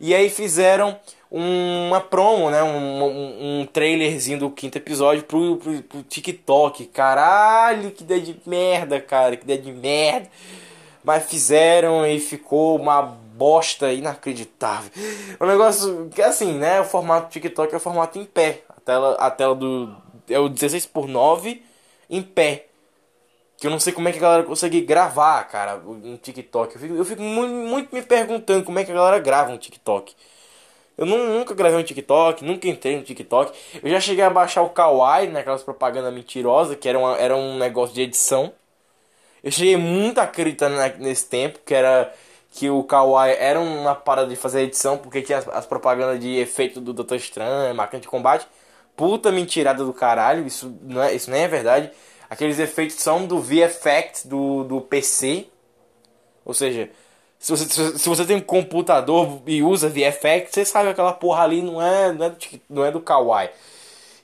e 0.00 0.14
aí 0.14 0.30
fizeram 0.30 0.98
uma 1.30 2.00
promo, 2.00 2.48
né? 2.48 2.62
Um, 2.62 3.02
um, 3.02 3.60
um, 3.60 3.66
trailerzinho 3.66 4.38
do 4.38 4.50
quinto 4.50 4.78
episódio 4.78 5.24
pro, 5.24 5.56
pro, 5.56 5.82
pro, 5.82 6.02
TikTok. 6.02 6.86
Caralho, 6.86 7.90
que 7.90 8.04
ideia 8.04 8.20
de 8.20 8.40
merda, 8.46 9.00
cara. 9.00 9.36
Que 9.36 9.44
ideia 9.44 9.58
de 9.58 9.72
merda. 9.72 10.28
Mas 11.02 11.24
fizeram 11.24 12.06
e 12.06 12.20
ficou 12.20 12.76
uma 12.76 13.16
bosta 13.36 13.92
inacreditável. 13.92 14.90
O 15.38 15.46
negócio 15.46 16.10
que 16.14 16.22
assim, 16.22 16.54
né? 16.54 16.80
O 16.80 16.84
formato 16.84 17.30
TikTok 17.30 17.72
é 17.72 17.76
o 17.76 17.80
formato 17.80 18.18
em 18.18 18.24
pé. 18.24 18.62
A 18.68 18.80
tela, 18.80 19.14
a 19.14 19.30
tela 19.30 19.54
do. 19.54 19.94
É 20.28 20.38
o 20.38 20.48
16 20.48 20.86
por 20.86 21.06
9 21.06 21.62
em 22.10 22.22
pé. 22.22 22.66
Que 23.58 23.66
eu 23.66 23.70
não 23.70 23.80
sei 23.80 23.92
como 23.92 24.08
é 24.08 24.12
que 24.12 24.18
a 24.18 24.20
galera 24.20 24.42
consegue 24.42 24.80
gravar, 24.82 25.44
cara, 25.44 25.76
um 25.86 26.16
TikTok. 26.16 26.74
Eu 26.74 26.80
fico, 26.80 26.94
eu 26.94 27.04
fico 27.04 27.22
muito, 27.22 27.52
muito 27.52 27.94
me 27.94 28.02
perguntando 28.02 28.64
como 28.64 28.78
é 28.78 28.84
que 28.84 28.90
a 28.90 28.94
galera 28.94 29.18
grava 29.18 29.52
um 29.52 29.56
TikTok. 29.56 30.14
Eu 30.96 31.04
nunca 31.04 31.54
gravei 31.54 31.78
um 31.78 31.82
TikTok, 31.82 32.42
nunca 32.44 32.68
entrei 32.68 32.96
no 32.96 33.02
TikTok. 33.02 33.56
Eu 33.82 33.90
já 33.90 34.00
cheguei 34.00 34.24
a 34.24 34.30
baixar 34.30 34.62
o 34.62 34.70
Kawaii, 34.70 35.28
naquelas 35.28 35.60
né, 35.60 35.64
propagandas 35.64 36.12
mentirosas, 36.12 36.76
que 36.76 36.88
era, 36.88 36.98
uma, 36.98 37.16
era 37.18 37.36
um 37.36 37.58
negócio 37.58 37.94
de 37.94 38.02
edição. 38.02 38.52
Eu 39.44 39.50
cheguei 39.50 39.76
muito 39.76 40.18
a 40.18 40.24
acreditar 40.24 40.68
nesse 40.98 41.26
tempo, 41.28 41.60
que 41.64 41.74
era 41.74 42.12
que 42.50 42.70
o 42.70 42.82
Kawaii 42.82 43.36
era 43.38 43.60
uma 43.60 43.94
parada 43.94 44.28
de 44.28 44.36
fazer 44.36 44.62
edição, 44.62 44.96
porque 44.96 45.22
tinha 45.22 45.38
as, 45.38 45.48
as 45.48 45.66
propagandas 45.66 46.20
de 46.20 46.36
efeito 46.36 46.80
do 46.80 46.92
Doutor 46.92 47.16
Estranho, 47.16 47.74
máquina 47.74 48.00
de 48.00 48.08
combate. 48.08 48.46
Puta 48.96 49.30
mentirada 49.30 49.84
do 49.84 49.92
caralho, 49.92 50.46
isso, 50.46 50.74
não 50.82 51.02
é, 51.02 51.14
isso 51.14 51.30
nem 51.30 51.42
é 51.42 51.48
verdade. 51.48 51.90
Aqueles 52.30 52.58
efeitos 52.58 52.96
são 52.96 53.26
do 53.26 53.40
VFX 53.40 54.24
do, 54.24 54.64
do 54.64 54.80
PC. 54.80 55.48
Ou 56.44 56.54
seja, 56.54 56.90
se 57.38 57.50
você, 57.50 57.98
se 57.98 58.08
você 58.08 58.24
tem 58.24 58.36
um 58.36 58.40
computador 58.40 59.42
e 59.46 59.62
usa 59.62 59.88
VFX, 59.88 60.50
você 60.50 60.64
sabe 60.64 60.86
que 60.86 60.92
aquela 60.92 61.12
porra 61.12 61.44
ali 61.44 61.60
não 61.60 61.80
é, 61.80 62.12
não 62.12 62.26
é, 62.26 62.30
do, 62.30 62.36
não 62.68 62.84
é 62.84 62.90
do 62.90 63.00
Kawaii. 63.00 63.50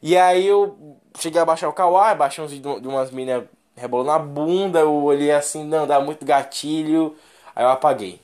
E 0.02 0.16
aí 0.16 0.46
eu 0.46 0.98
cheguei 1.18 1.40
a 1.40 1.44
baixar 1.44 1.68
o 1.68 1.72
Kawaii, 1.72 2.16
baixei 2.16 2.42
uns 2.42 2.50
vídeos 2.50 2.80
de 2.80 2.88
umas 2.88 3.10
meninas 3.10 3.44
rebolando 3.76 4.10
na 4.10 4.18
bunda, 4.18 4.80
eu 4.80 4.92
olhei 4.92 5.30
assim, 5.30 5.64
não, 5.64 5.86
dá 5.86 6.00
muito 6.00 6.24
gatilho, 6.24 7.14
aí 7.54 7.64
eu 7.64 7.68
apaguei. 7.70 8.20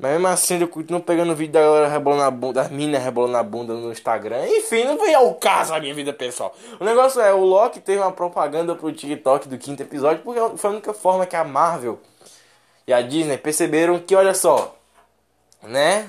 Mas 0.00 0.12
mesmo 0.12 0.28
assim 0.28 0.58
eu 0.58 0.66
continuo 0.66 1.02
pegando 1.02 1.34
vídeo 1.36 1.52
da 1.52 1.60
galera 1.60 1.88
rebolando 1.88 2.22
na 2.22 2.30
bunda, 2.30 2.62
das 2.62 2.70
minas 2.70 3.02
rebolando 3.02 3.34
na 3.34 3.42
bunda 3.42 3.74
no 3.74 3.92
Instagram. 3.92 4.46
Enfim, 4.46 4.84
não 4.84 4.96
veio 4.96 5.18
ao 5.18 5.34
caso 5.34 5.74
a 5.74 5.78
minha 5.78 5.92
vida 5.94 6.10
pessoal. 6.10 6.56
O 6.80 6.84
negócio 6.84 7.20
é, 7.20 7.34
o 7.34 7.44
Loki 7.44 7.80
teve 7.80 8.00
uma 8.00 8.10
propaganda 8.10 8.74
pro 8.74 8.90
TikTok 8.90 9.46
do 9.46 9.58
quinto 9.58 9.82
episódio, 9.82 10.22
porque 10.22 10.40
foi 10.56 10.70
a 10.70 10.72
única 10.72 10.94
forma 10.94 11.26
que 11.26 11.36
a 11.36 11.44
Marvel 11.44 12.00
e 12.86 12.94
a 12.94 13.02
Disney 13.02 13.36
perceberam 13.36 13.98
que, 13.98 14.14
olha 14.14 14.32
só, 14.32 14.74
né? 15.62 16.08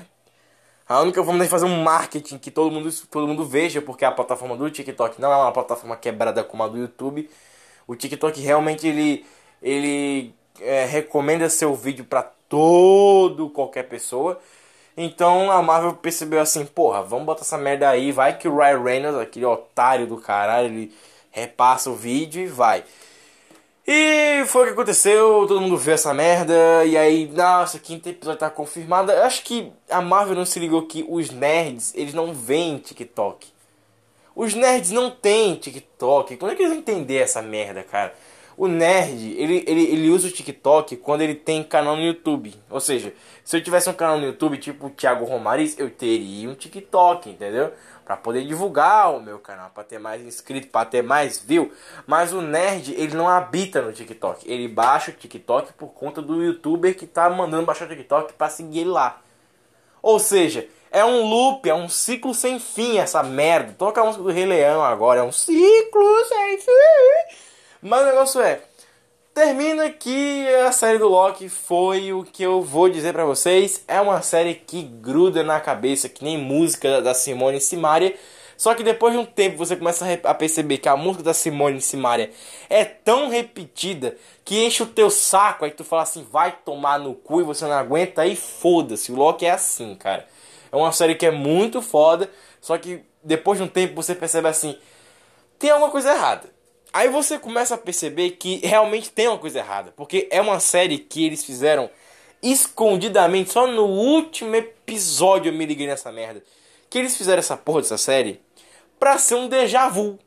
A 0.88 1.00
única 1.00 1.22
forma 1.22 1.44
de 1.44 1.50
fazer 1.50 1.66
um 1.66 1.82
marketing 1.82 2.38
que 2.38 2.50
todo 2.50 2.70
mundo, 2.70 2.90
todo 3.10 3.28
mundo 3.28 3.44
veja, 3.44 3.82
porque 3.82 4.06
a 4.06 4.10
plataforma 4.10 4.56
do 4.56 4.70
TikTok 4.70 5.20
não 5.20 5.30
é 5.30 5.36
uma 5.36 5.52
plataforma 5.52 5.96
quebrada 5.96 6.42
como 6.42 6.62
a 6.62 6.68
do 6.68 6.78
YouTube. 6.78 7.28
O 7.86 7.94
TikTok 7.94 8.40
realmente 8.40 8.86
ele, 8.86 9.26
ele 9.62 10.34
é, 10.60 10.84
recomenda 10.84 11.48
seu 11.48 11.74
vídeo 11.74 12.04
para 12.04 12.22
todo 12.48 13.48
qualquer 13.50 13.84
pessoa. 13.84 14.40
Então 14.96 15.50
a 15.50 15.62
Marvel 15.62 15.94
percebeu 15.94 16.40
assim, 16.40 16.66
porra, 16.66 17.02
vamos 17.02 17.24
botar 17.24 17.42
essa 17.42 17.56
merda 17.56 17.88
aí, 17.88 18.12
vai 18.12 18.36
que 18.36 18.46
o 18.46 18.56
Ryan 18.56 18.82
Reynolds, 18.82 19.20
aquele 19.20 19.46
otário 19.46 20.06
do 20.06 20.18
caralho, 20.18 20.66
ele 20.66 20.94
repassa 21.30 21.90
o 21.90 21.94
vídeo 21.94 22.42
e 22.42 22.46
vai. 22.46 22.84
E 23.86 24.44
foi 24.46 24.62
o 24.62 24.66
que 24.66 24.72
aconteceu, 24.72 25.44
todo 25.48 25.60
mundo 25.60 25.76
viu 25.76 25.94
essa 25.94 26.14
merda, 26.14 26.84
e 26.84 26.96
aí, 26.96 27.26
nossa, 27.26 27.80
quinto 27.80 28.08
episódio 28.08 28.38
tá 28.38 28.48
confirmado. 28.48 29.10
Eu 29.10 29.24
acho 29.24 29.42
que 29.42 29.72
a 29.90 30.00
Marvel 30.00 30.36
não 30.36 30.46
se 30.46 30.60
ligou 30.60 30.82
que 30.86 31.04
os 31.08 31.30
nerds, 31.30 31.92
eles 31.96 32.14
não 32.14 32.32
veem 32.32 32.78
TikTok. 32.78 33.48
Os 34.36 34.54
nerds 34.54 34.90
não 34.92 35.10
têm 35.10 35.56
TikTok. 35.56 36.36
Quando 36.36 36.52
é 36.52 36.54
que 36.54 36.62
eles 36.62 36.72
vão 36.72 36.80
entender 36.80 37.18
essa 37.18 37.42
merda, 37.42 37.82
cara? 37.82 38.14
O 38.56 38.68
nerd, 38.68 39.34
ele, 39.38 39.64
ele, 39.66 39.82
ele 39.84 40.10
usa 40.10 40.28
o 40.28 40.30
TikTok 40.30 40.96
quando 40.96 41.22
ele 41.22 41.34
tem 41.34 41.62
canal 41.62 41.96
no 41.96 42.02
YouTube. 42.02 42.54
Ou 42.70 42.80
seja, 42.80 43.14
se 43.44 43.56
eu 43.56 43.62
tivesse 43.62 43.88
um 43.88 43.94
canal 43.94 44.18
no 44.18 44.26
YouTube 44.26 44.58
tipo 44.58 44.86
o 44.86 44.90
Thiago 44.90 45.24
Romariz, 45.24 45.78
eu 45.78 45.90
teria 45.90 46.48
um 46.48 46.54
TikTok, 46.54 47.30
entendeu? 47.30 47.72
para 48.04 48.16
poder 48.16 48.44
divulgar 48.44 49.14
o 49.14 49.20
meu 49.20 49.38
canal, 49.38 49.70
para 49.70 49.84
ter 49.84 49.98
mais 49.98 50.20
inscritos, 50.22 50.68
para 50.70 50.84
ter 50.84 51.02
mais 51.02 51.38
view. 51.38 51.72
Mas 52.06 52.32
o 52.32 52.40
nerd, 52.40 52.92
ele 52.94 53.14
não 53.14 53.28
habita 53.28 53.80
no 53.80 53.92
TikTok. 53.92 54.50
Ele 54.50 54.68
baixa 54.68 55.10
o 55.10 55.14
TikTok 55.14 55.72
por 55.74 55.88
conta 55.88 56.20
do 56.20 56.42
youtuber 56.42 56.96
que 56.96 57.06
tá 57.06 57.30
mandando 57.30 57.64
baixar 57.64 57.86
o 57.86 57.88
TikTok 57.88 58.34
para 58.34 58.50
seguir 58.50 58.80
ele 58.80 58.90
lá. 58.90 59.20
Ou 60.02 60.18
seja, 60.18 60.68
é 60.90 61.04
um 61.04 61.22
loop, 61.22 61.68
é 61.68 61.74
um 61.74 61.88
ciclo 61.88 62.34
sem 62.34 62.58
fim 62.58 62.98
essa 62.98 63.22
merda. 63.22 63.74
Toca 63.78 64.00
a 64.00 64.04
música 64.04 64.22
do 64.22 64.30
Rei 64.30 64.46
Leão 64.46 64.82
agora, 64.82 65.20
é 65.20 65.22
um 65.22 65.32
ciclo 65.32 66.24
sem 66.26 66.58
fim. 66.58 67.51
Mas 67.82 68.02
o 68.02 68.06
negócio 68.06 68.40
é, 68.40 68.62
Termina 69.34 69.88
que 69.88 70.46
a 70.66 70.70
série 70.72 70.98
do 70.98 71.08
Loki 71.08 71.48
foi 71.48 72.12
o 72.12 72.22
que 72.22 72.42
eu 72.42 72.60
vou 72.60 72.90
dizer 72.90 73.14
para 73.14 73.24
vocês. 73.24 73.82
É 73.88 73.98
uma 73.98 74.20
série 74.20 74.54
que 74.54 74.82
gruda 74.82 75.42
na 75.42 75.58
cabeça, 75.58 76.06
que 76.06 76.22
nem 76.22 76.36
música 76.36 77.00
da 77.00 77.14
Simone 77.14 77.58
Simaria. 77.58 78.14
Só 78.58 78.74
que 78.74 78.82
depois 78.82 79.14
de 79.14 79.18
um 79.18 79.24
tempo 79.24 79.56
você 79.56 79.74
começa 79.74 80.06
a 80.24 80.34
perceber 80.34 80.76
que 80.76 80.88
a 80.88 80.98
música 80.98 81.24
da 81.24 81.32
Simone 81.32 81.80
Simaria 81.80 82.30
é 82.68 82.84
tão 82.84 83.30
repetida 83.30 84.18
que 84.44 84.62
enche 84.62 84.82
o 84.82 84.86
teu 84.86 85.08
saco. 85.08 85.64
Aí 85.64 85.70
tu 85.70 85.82
fala 85.82 86.02
assim, 86.02 86.26
vai 86.30 86.52
tomar 86.62 86.98
no 86.98 87.14
cu 87.14 87.40
e 87.40 87.44
você 87.44 87.64
não 87.64 87.72
aguenta. 87.72 88.20
Aí 88.20 88.36
foda-se, 88.36 89.10
o 89.10 89.16
Loki 89.16 89.46
é 89.46 89.52
assim, 89.52 89.94
cara. 89.94 90.28
É 90.70 90.76
uma 90.76 90.92
série 90.92 91.14
que 91.14 91.24
é 91.24 91.30
muito 91.30 91.80
foda. 91.80 92.30
Só 92.60 92.76
que 92.76 93.02
depois 93.24 93.56
de 93.56 93.64
um 93.64 93.68
tempo 93.68 93.94
você 93.94 94.14
percebe 94.14 94.46
assim, 94.46 94.78
tem 95.58 95.70
alguma 95.70 95.90
coisa 95.90 96.12
errada 96.12 96.52
Aí 96.92 97.08
você 97.08 97.38
começa 97.38 97.74
a 97.74 97.78
perceber 97.78 98.32
que 98.32 98.56
realmente 98.64 99.10
tem 99.10 99.28
uma 99.28 99.38
coisa 99.38 99.58
errada. 99.58 99.92
Porque 99.96 100.28
é 100.30 100.40
uma 100.40 100.60
série 100.60 100.98
que 100.98 101.24
eles 101.24 101.44
fizeram 101.44 101.88
escondidamente. 102.42 103.52
Só 103.52 103.66
no 103.66 103.86
último 103.86 104.54
episódio 104.54 105.50
eu 105.50 105.56
me 105.56 105.64
liguei 105.64 105.86
nessa 105.86 106.12
merda. 106.12 106.42
Que 106.90 106.98
eles 106.98 107.16
fizeram 107.16 107.38
essa 107.38 107.56
porra 107.56 107.80
dessa 107.80 107.96
série 107.96 108.40
pra 109.00 109.16
ser 109.16 109.36
um 109.36 109.48
déjà 109.48 109.88
vu. 109.88 110.18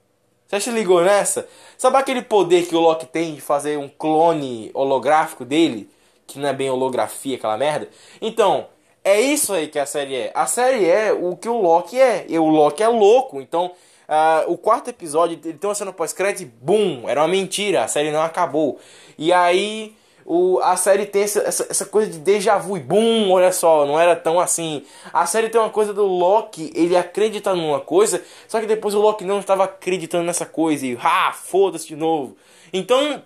Você 0.48 0.60
se 0.60 0.70
ligou 0.72 1.04
nessa? 1.04 1.48
Sabe 1.78 1.98
aquele 1.98 2.22
poder 2.22 2.68
que 2.68 2.76
o 2.76 2.80
Loki 2.80 3.06
tem 3.06 3.36
de 3.36 3.42
fazer 3.42 3.78
um 3.78 3.88
clone 3.88 4.72
holográfico 4.74 5.44
dele? 5.44 5.90
Que 6.28 6.40
não 6.40 6.50
é 6.50 6.54
bem 6.54 6.70
holografia, 6.70 7.36
aquela 7.36 7.58
merda? 7.58 7.90
Então, 8.22 8.68
é 9.04 9.20
isso 9.22 9.54
aí 9.54 9.68
que 9.68 9.78
a 9.78 9.86
série 9.86 10.16
é. 10.16 10.32
A 10.34 10.48
série 10.48 10.86
é 10.86 11.14
o 11.14 11.36
que 11.36 11.48
o 11.48 11.62
Loki 11.62 12.00
é. 12.00 12.26
E 12.28 12.38
o 12.40 12.48
Loki 12.48 12.82
é 12.82 12.88
louco. 12.88 13.40
Então, 13.40 13.72
Uh, 14.08 14.52
o 14.52 14.58
quarto 14.58 14.90
episódio, 14.90 15.40
ele 15.44 15.58
tem 15.58 15.70
uma 15.70 15.76
cena 15.76 15.92
pós-crédito 15.92 16.52
bum, 16.62 17.10
era 17.10 17.22
uma 17.22 17.28
mentira, 17.28 17.84
a 17.84 17.88
série 17.88 18.12
não 18.12 18.22
acabou. 18.22 18.80
E 19.18 19.34
aí 19.34 19.96
o, 20.26 20.60
a 20.60 20.76
série 20.76 21.06
tem 21.06 21.22
essa, 21.22 21.40
essa, 21.42 21.68
essa, 21.70 21.86
coisa 21.86 22.10
de 22.12 22.18
déjà 22.18 22.58
vu 22.58 22.78
e 22.78 22.80
bum, 22.80 23.30
olha 23.32 23.52
só, 23.52 23.86
não 23.86 24.00
era 24.00 24.16
tão 24.16 24.40
assim. 24.40 24.84
A 25.14 25.26
série 25.28 25.50
tem 25.50 25.62
uma 25.62 25.70
coisa 25.70 25.94
do 25.94 26.04
Loki, 26.04 26.72
ele 26.76 26.98
acredita 26.98 27.54
numa 27.54 27.80
coisa, 27.80 28.24
só 28.48 28.60
que 28.60 28.66
depois 28.66 28.96
o 28.96 29.00
Loki 29.00 29.24
não 29.24 29.40
estava 29.40 29.66
acreditando 29.66 30.24
nessa 30.24 30.46
coisa 30.46 30.86
e 30.86 30.98
ah, 31.02 31.32
foda-se 31.32 31.88
de 31.88 31.96
novo. 31.96 32.36
Então, 32.74 33.22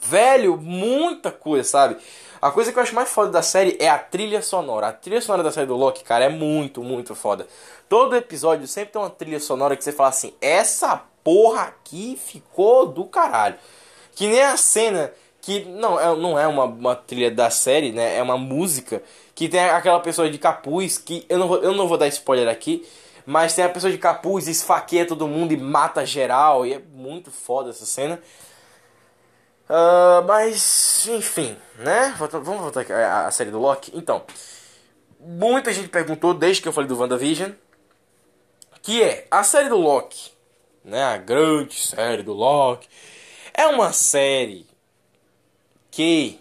velho, 0.00 0.56
muita 0.56 1.30
coisa, 1.30 1.64
sabe? 1.64 1.96
A 2.40 2.50
coisa 2.50 2.72
que 2.72 2.78
eu 2.78 2.82
acho 2.82 2.94
mais 2.94 3.08
foda 3.08 3.30
da 3.30 3.42
série 3.42 3.76
é 3.78 3.88
a 3.88 3.98
trilha 3.98 4.42
sonora. 4.42 4.88
A 4.88 4.92
trilha 4.92 5.20
sonora 5.20 5.44
da 5.44 5.52
série 5.52 5.66
do 5.66 5.76
Loki, 5.76 6.02
cara, 6.02 6.24
é 6.24 6.28
muito, 6.28 6.82
muito 6.82 7.14
foda. 7.14 7.46
Todo 7.88 8.16
episódio 8.16 8.66
sempre 8.66 8.92
tem 8.92 9.00
uma 9.00 9.10
trilha 9.10 9.38
sonora 9.38 9.76
que 9.76 9.84
você 9.84 9.92
fala 9.92 10.08
assim: 10.08 10.34
essa 10.40 11.02
porra 11.22 11.62
aqui 11.62 12.18
ficou 12.22 12.86
do 12.86 13.04
caralho. 13.04 13.54
Que 14.14 14.26
nem 14.26 14.42
a 14.42 14.56
cena 14.56 15.12
que 15.40 15.64
não 15.64 16.00
é, 16.00 16.16
não 16.16 16.38
é 16.38 16.46
uma, 16.46 16.64
uma 16.64 16.96
trilha 16.96 17.30
da 17.30 17.50
série, 17.50 17.92
né? 17.92 18.16
É 18.16 18.22
uma 18.22 18.38
música 18.38 19.02
que 19.34 19.48
tem 19.48 19.60
aquela 19.60 20.00
pessoa 20.00 20.30
de 20.30 20.38
capuz 20.38 20.98
que 20.98 21.24
eu 21.28 21.38
não 21.38 21.48
vou, 21.48 21.58
eu 21.58 21.72
não 21.74 21.88
vou 21.88 21.98
dar 21.98 22.06
spoiler 22.08 22.48
aqui, 22.48 22.86
mas 23.24 23.54
tem 23.54 23.64
a 23.64 23.68
pessoa 23.68 23.90
de 23.90 23.98
capuz 23.98 24.48
esfaqueia 24.48 25.06
todo 25.06 25.26
mundo 25.26 25.52
e 25.52 25.56
mata 25.56 26.04
geral 26.06 26.66
e 26.66 26.74
é 26.74 26.82
muito 26.94 27.30
foda 27.30 27.70
essa 27.70 27.86
cena. 27.86 28.20
Uh, 29.72 30.22
mas 30.26 31.08
enfim, 31.08 31.56
né? 31.78 32.14
Vamos 32.18 32.60
voltar 32.60 32.84
à 32.90 33.30
série 33.30 33.50
do 33.50 33.58
Loki. 33.58 33.90
Então, 33.94 34.22
muita 35.18 35.72
gente 35.72 35.88
perguntou 35.88 36.34
desde 36.34 36.60
que 36.60 36.68
eu 36.68 36.74
falei 36.74 36.86
do 36.86 36.98
WandaVision 36.98 37.52
que 38.82 39.02
é 39.02 39.26
a 39.30 39.42
série 39.44 39.68
do 39.70 39.76
Loki, 39.76 40.32
né? 40.84 41.02
A 41.02 41.16
grande 41.16 41.74
série 41.74 42.22
do 42.22 42.34
Loki. 42.34 42.86
É 43.54 43.66
uma 43.66 43.92
série 43.94 44.66
que 45.90 46.38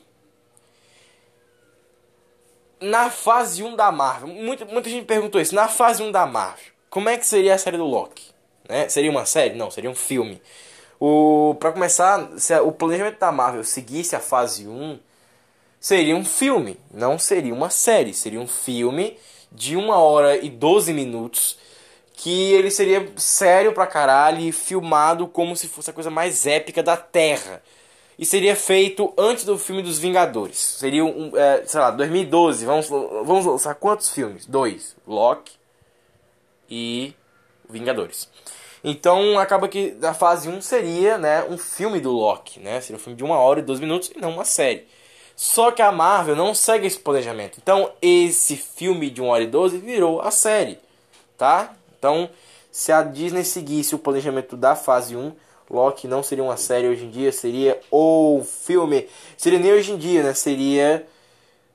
na 2.82 3.10
fase 3.10 3.64
1 3.64 3.76
da 3.76 3.92
Marvel, 3.92 4.28
muita, 4.28 4.66
muita 4.66 4.90
gente 4.90 5.06
perguntou 5.06 5.40
isso, 5.40 5.56
na 5.56 5.68
fase 5.70 6.02
1 6.02 6.12
da 6.12 6.26
Marvel, 6.26 6.66
como 6.90 7.08
é 7.08 7.16
que 7.16 7.26
seria 7.26 7.54
a 7.54 7.58
série 7.58 7.78
do 7.78 7.86
Loki? 7.86 8.32
Né? 8.68 8.90
Seria 8.90 9.12
uma 9.12 9.26
série? 9.26 9.56
Não, 9.56 9.70
seria 9.70 9.90
um 9.90 9.96
filme. 9.96 10.42
O, 11.04 11.56
pra 11.56 11.72
começar, 11.72 12.30
se 12.38 12.54
o 12.60 12.72
planejamento 12.72 13.18
da 13.18 13.32
Marvel 13.32 13.64
seguisse 13.64 14.16
a 14.16 14.20
fase 14.20 14.68
1, 14.68 15.00
seria 15.80 16.16
um 16.16 16.24
filme, 16.24 16.80
não 16.94 17.18
seria 17.18 17.56
uma 17.56 17.72
série, 17.72 18.14
seria 18.14 18.40
um 18.40 18.48
filme 18.48 19.18
de 19.52 19.76
1 19.76 19.90
hora 19.90 20.38
e 20.38 20.48
12 20.48 20.94
minutos 20.94 21.58
que 22.14 22.54
ele 22.54 22.70
seria 22.70 23.12
sério 23.18 23.74
pra 23.74 23.88
caralho 23.88 24.42
e 24.42 24.52
filmado 24.52 25.28
como 25.28 25.56
se 25.56 25.68
fosse 25.68 25.90
a 25.90 25.94
coisa 25.94 26.12
mais 26.12 26.46
épica 26.46 26.84
da 26.84 26.96
Terra. 26.96 27.64
E 28.20 28.24
seria 28.24 28.56
feito 28.56 29.12
antes 29.18 29.44
do 29.44 29.58
filme 29.58 29.82
dos 29.82 29.98
Vingadores. 29.98 30.60
Seria 30.60 31.04
um, 31.04 31.36
é, 31.36 31.64
sei 31.66 31.80
lá, 31.80 31.90
2012. 31.90 32.64
Vamos, 32.64 32.88
vamos 32.88 33.48
lançar 33.48 33.74
quantos 33.74 34.10
filmes? 34.10 34.46
Dois: 34.46 34.96
Loki 35.08 35.54
e 36.70 37.16
Vingadores. 37.68 38.30
Então 38.84 39.38
acaba 39.38 39.68
que 39.68 39.96
a 40.02 40.14
fase 40.14 40.50
1 40.50 40.62
seria 40.62 41.18
né, 41.18 41.44
um 41.44 41.58
filme 41.58 42.00
do 42.00 42.12
Loki, 42.12 42.60
né? 42.60 42.82
Seria 42.82 42.98
um 42.98 43.00
filme 43.00 43.18
de 43.18 43.24
1 43.24 43.30
hora 43.30 43.60
e 43.60 43.64
12 43.64 43.82
minutos 43.82 44.12
e 44.16 44.20
não 44.20 44.32
uma 44.32 44.46
série. 44.46 44.88
Só 45.36 45.72
que 45.72 45.82
a 45.82 45.92
Marvel 45.92 46.36
não 46.36 46.54
segue 46.54 46.88
esse 46.88 47.00
planejamento. 47.00 47.60
Então 47.62 47.92
esse 48.02 48.56
filme 48.56 49.10
de 49.10 49.22
1 49.22 49.28
hora 49.28 49.44
e 49.44 49.48
12 49.48 49.78
virou 49.78 50.22
a 50.22 50.32
série, 50.32 50.80
tá? 51.38 51.74
Então, 51.98 52.30
se 52.72 52.92
a 52.92 53.04
Disney 53.04 53.44
seguisse 53.44 53.94
o 53.94 54.00
planejamento 54.00 54.58
da 54.58 54.76
fase 54.76 55.16
1, 55.16 55.32
Loki 55.70 56.08
não 56.08 56.22
seria 56.22 56.44
uma 56.44 56.58
série 56.58 56.88
hoje 56.88 57.06
em 57.06 57.10
dia, 57.10 57.32
seria 57.32 57.80
o 57.90 58.44
filme. 58.44 59.08
Seria 59.38 59.60
nem 59.60 59.72
hoje 59.72 59.92
em 59.92 59.98
dia, 59.98 60.24
né? 60.24 60.34
Seria 60.34 61.06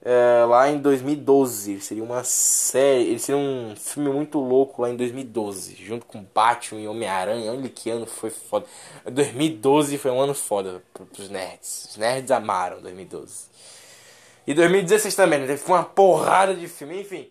é, 0.09 0.45
lá 0.45 0.71
em 0.71 0.79
2012. 0.79 1.81
Seria 1.81 2.05
uma 2.05 2.23
série. 2.23 3.09
Ele 3.09 3.19
seria 3.19 3.41
um 3.41 3.75
filme 3.77 4.09
muito 4.09 4.39
louco 4.39 4.83
lá 4.83 4.89
em 4.89 4.97
2012. 4.97 5.75
Junto 5.75 6.07
com 6.07 6.23
Batman 6.23 6.81
e 6.81 6.87
Homem-Aranha. 6.87 7.51
Olha 7.51 7.69
que 7.69 7.91
ano 7.91 8.07
foi 8.07 8.31
foda. 8.31 8.67
2012 9.05 9.99
foi 9.99 10.13
um 10.13 10.21
ano 10.21 10.33
foda 10.33 10.81
pros 11.13 11.29
nerds. 11.29 11.89
Os 11.91 11.97
nerds 11.97 12.31
amaram 12.31 12.81
2012. 12.81 13.47
E 14.47 14.55
2016 14.55 15.13
também, 15.17 15.41
né? 15.41 15.57
Foi 15.57 15.75
uma 15.75 15.85
porrada 15.85 16.55
de 16.55 16.69
filme, 16.69 17.01
enfim. 17.01 17.29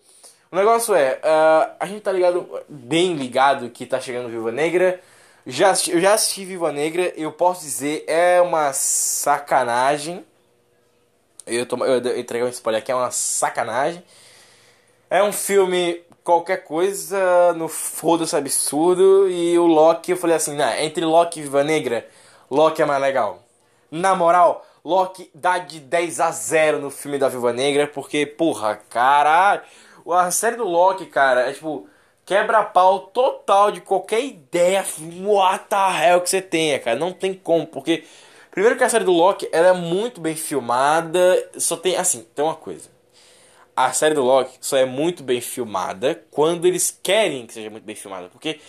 O 0.52 0.56
negócio 0.58 0.94
é, 0.94 1.14
uh, 1.14 1.76
a 1.80 1.86
gente 1.86 2.02
tá 2.02 2.12
ligado, 2.12 2.46
bem 2.68 3.16
ligado 3.16 3.70
que 3.70 3.86
tá 3.86 4.02
chegando 4.02 4.30
Viva 4.30 4.52
Negra. 4.52 5.00
Já, 5.48 5.70
eu 5.88 6.02
já 6.02 6.14
assisti 6.14 6.44
Viva 6.44 6.74
Negra, 6.74 7.14
eu 7.16 7.32
posso 7.32 7.62
dizer, 7.62 8.04
é 8.06 8.42
uma 8.42 8.74
sacanagem. 8.74 10.26
Eu, 11.46 11.66
tô, 11.66 11.84
eu, 11.86 12.18
entreguei 12.18 12.48
um 12.48 12.50
spoiler 12.50 12.82
aqui, 12.82 12.92
é 12.92 12.96
uma 12.96 13.12
sacanagem. 13.12 14.04
É 15.10 15.24
um 15.24 15.32
filme 15.32 16.02
qualquer 16.24 16.64
coisa, 16.64 17.54
no 17.54 17.68
foda-se 17.68 18.36
absurdo. 18.36 19.30
E 19.30 19.58
o 19.58 19.66
Loki, 19.68 20.12
eu 20.12 20.18
falei 20.18 20.36
assim, 20.36 20.56
nah, 20.56 20.82
entre 20.82 21.06
Loki 21.06 21.40
e 21.40 21.44
Viva 21.44 21.64
Negra, 21.64 22.08
Loki 22.50 22.82
é 22.82 22.86
mais 22.86 23.02
legal. 23.02 23.44
Na 23.92 24.16
moral, 24.16 24.66
Loki 24.84 25.30
dá 25.34 25.60
de 25.60 25.80
10 25.80 26.20
a 26.20 26.32
0 26.32 26.80
no 26.80 26.90
filme 26.90 27.18
da 27.20 27.30
Viva 27.30 27.54
Negra, 27.54 27.88
porque, 27.88 28.26
porra, 28.26 28.80
caralho. 28.90 29.62
A 30.10 30.32
série 30.32 30.56
do 30.56 30.66
Loki, 30.66 31.06
cara, 31.08 31.50
é 31.50 31.54
tipo 31.54 31.88
quebra-pau 32.26 33.02
total 33.08 33.72
de 33.72 33.82
qualquer 33.82 34.24
ideia 34.24 34.84
what 35.24 35.66
the 35.70 35.76
hell 35.76 36.22
que 36.22 36.30
você 36.30 36.42
tenha, 36.42 36.80
cara. 36.80 36.98
Não 36.98 37.14
tem 37.14 37.34
como, 37.34 37.68
porque 37.68 38.04
primeiro 38.56 38.76
que 38.76 38.84
a 38.84 38.90
série 38.90 39.04
do 39.04 39.12
Loki 39.12 39.48
ela 39.52 39.68
é 39.68 39.74
muito 39.74 40.20
bem 40.20 40.36
filmada, 40.36 41.52
só 41.58 41.78
tem 41.78 41.96
assim, 41.96 42.26
tem 42.34 42.44
uma 42.44 42.56
coisa. 42.56 42.90
A 43.76 43.94
série 43.94 44.16
do 44.16 44.24
Loki 44.24 44.58
só 44.62 44.78
é 44.78 44.86
muito 44.86 45.22
bem 45.22 45.42
filmada 45.42 46.24
quando 46.32 46.66
eles 46.66 46.98
querem 47.04 47.46
que 47.46 47.54
seja 47.54 47.70
muito 47.70 47.84
bem 47.84 47.96
filmada, 47.96 48.30
porque 48.30 48.60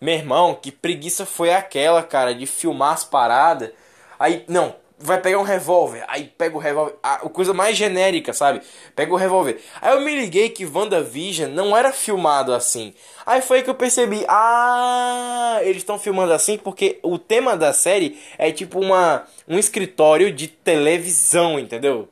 meu 0.00 0.14
irmão, 0.14 0.54
que 0.54 0.72
preguiça 0.72 1.24
foi 1.24 1.52
aquela, 1.52 2.02
cara, 2.02 2.34
de 2.34 2.46
filmar 2.46 2.92
as 2.92 3.04
paradas. 3.04 3.70
Aí, 4.18 4.44
não, 4.48 4.74
vai 5.04 5.20
pegar 5.20 5.38
um 5.38 5.42
revólver, 5.42 6.02
aí 6.08 6.24
pega 6.24 6.56
o 6.56 6.58
revólver, 6.58 6.94
a 7.02 7.18
coisa 7.28 7.52
mais 7.52 7.76
genérica, 7.76 8.32
sabe? 8.32 8.62
Pega 8.96 9.12
o 9.12 9.16
revólver. 9.16 9.60
Aí 9.82 9.92
eu 9.92 10.00
me 10.00 10.16
liguei 10.16 10.48
que 10.48 10.64
WandaVision 10.64 11.50
não 11.50 11.76
era 11.76 11.92
filmado 11.92 12.54
assim. 12.54 12.94
Aí 13.26 13.42
foi 13.42 13.62
que 13.62 13.68
eu 13.68 13.74
percebi, 13.74 14.24
ah, 14.26 15.58
eles 15.60 15.78
estão 15.78 15.98
filmando 15.98 16.32
assim 16.32 16.56
porque 16.56 16.98
o 17.02 17.18
tema 17.18 17.54
da 17.54 17.74
série 17.74 18.18
é 18.38 18.50
tipo 18.50 18.80
uma 18.80 19.24
um 19.46 19.58
escritório 19.58 20.32
de 20.32 20.48
televisão, 20.48 21.58
entendeu? 21.58 22.08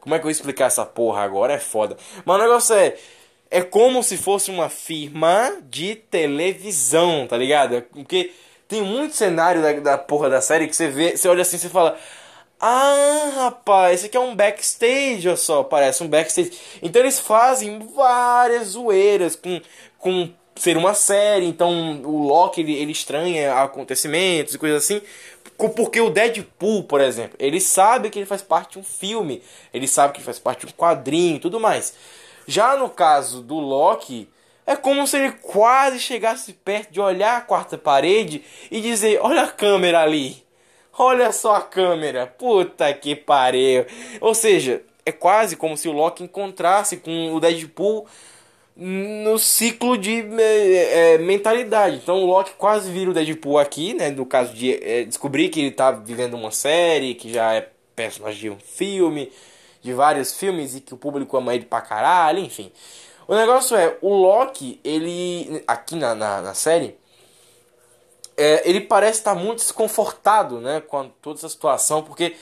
Como 0.00 0.14
é 0.14 0.18
que 0.18 0.22
eu 0.22 0.28
vou 0.28 0.30
explicar 0.30 0.66
essa 0.66 0.86
porra 0.86 1.22
agora? 1.22 1.52
É 1.52 1.58
foda. 1.58 1.98
Mas 2.24 2.36
o 2.36 2.42
negócio 2.42 2.74
é 2.74 2.96
é 3.50 3.60
como 3.60 4.02
se 4.02 4.16
fosse 4.16 4.50
uma 4.50 4.70
firma 4.70 5.58
de 5.68 5.96
televisão, 5.96 7.26
tá 7.26 7.36
ligado? 7.36 7.82
Porque 7.92 8.30
tem 8.70 8.82
muito 8.82 9.16
cenário 9.16 9.60
da, 9.60 9.72
da 9.72 9.98
porra 9.98 10.30
da 10.30 10.40
série 10.40 10.68
que 10.68 10.76
você 10.76 10.86
vê, 10.86 11.16
você 11.16 11.28
olha 11.28 11.42
assim 11.42 11.56
e 11.56 11.68
fala. 11.68 11.98
Ah, 12.62 13.32
rapaz, 13.36 13.94
esse 13.94 14.06
aqui 14.06 14.16
é 14.16 14.20
um 14.20 14.36
backstage, 14.36 15.26
olha 15.26 15.36
só, 15.36 15.64
parece 15.64 16.02
um 16.02 16.08
backstage. 16.08 16.52
Então 16.80 17.02
eles 17.02 17.18
fazem 17.18 17.78
várias 17.94 18.68
zoeiras 18.68 19.34
com, 19.34 19.60
com 19.98 20.30
ser 20.54 20.76
uma 20.76 20.94
série. 20.94 21.46
Então 21.46 22.02
o 22.02 22.28
Loki 22.28 22.60
ele, 22.60 22.74
ele 22.74 22.92
estranha 22.92 23.60
acontecimentos 23.62 24.54
e 24.54 24.58
coisas 24.58 24.84
assim. 24.84 25.02
Porque 25.74 26.00
o 26.00 26.10
Deadpool, 26.10 26.84
por 26.84 27.00
exemplo, 27.00 27.36
ele 27.38 27.60
sabe 27.60 28.08
que 28.08 28.18
ele 28.18 28.26
faz 28.26 28.42
parte 28.42 28.72
de 28.72 28.78
um 28.78 28.84
filme, 28.84 29.42
ele 29.74 29.88
sabe 29.88 30.12
que 30.12 30.18
ele 30.18 30.24
faz 30.24 30.38
parte 30.38 30.66
de 30.66 30.72
um 30.72 30.76
quadrinho 30.76 31.36
e 31.36 31.40
tudo 31.40 31.58
mais. 31.58 31.94
Já 32.46 32.76
no 32.76 32.88
caso 32.88 33.42
do 33.42 33.56
Loki, 33.56 34.28
é 34.70 34.76
como 34.76 35.04
se 35.04 35.16
ele 35.16 35.32
quase 35.32 35.98
chegasse 35.98 36.52
perto 36.52 36.92
de 36.92 37.00
olhar 37.00 37.36
a 37.36 37.40
quarta 37.40 37.76
parede 37.76 38.44
e 38.70 38.80
dizer: 38.80 39.18
Olha 39.20 39.42
a 39.42 39.48
câmera 39.48 40.00
ali. 40.00 40.44
Olha 40.96 41.32
só 41.32 41.56
a 41.56 41.60
câmera. 41.60 42.28
Puta 42.28 42.94
que 42.94 43.16
pariu. 43.16 43.84
Ou 44.20 44.32
seja, 44.32 44.80
é 45.04 45.10
quase 45.10 45.56
como 45.56 45.76
se 45.76 45.88
o 45.88 45.92
Loki 45.92 46.22
encontrasse 46.22 46.98
com 46.98 47.34
o 47.34 47.40
Deadpool 47.40 48.06
no 48.76 49.38
ciclo 49.40 49.98
de 49.98 50.24
é, 50.40 51.14
é, 51.14 51.18
mentalidade. 51.18 51.96
Então 51.96 52.22
o 52.22 52.26
Loki 52.26 52.52
quase 52.56 52.92
vira 52.92 53.10
o 53.10 53.14
Deadpool 53.14 53.58
aqui, 53.58 53.92
né? 53.94 54.10
No 54.10 54.24
caso 54.24 54.54
de 54.54 54.72
é, 54.72 55.02
descobrir 55.02 55.48
que 55.48 55.58
ele 55.58 55.72
tá 55.72 55.90
vivendo 55.90 56.34
uma 56.34 56.52
série, 56.52 57.16
que 57.16 57.32
já 57.32 57.54
é 57.54 57.68
personagem 57.96 58.40
de 58.40 58.50
um 58.50 58.58
filme, 58.60 59.32
de 59.82 59.92
vários 59.92 60.38
filmes 60.38 60.76
e 60.76 60.80
que 60.80 60.94
o 60.94 60.96
público 60.96 61.36
ama 61.36 61.56
ele 61.56 61.64
pra 61.64 61.80
caralho, 61.80 62.38
enfim. 62.38 62.70
O 63.30 63.34
negócio 63.36 63.76
é, 63.76 63.96
o 64.02 64.12
Loki, 64.12 64.80
ele. 64.82 65.62
Aqui 65.64 65.94
na, 65.94 66.16
na, 66.16 66.42
na 66.42 66.52
série. 66.52 66.98
É, 68.36 68.68
ele 68.68 68.80
parece 68.80 69.20
estar 69.20 69.36
muito 69.36 69.58
desconfortado 69.58 70.60
né, 70.60 70.80
com 70.80 71.08
toda 71.22 71.38
essa 71.38 71.48
situação, 71.48 72.02
porque 72.02 72.34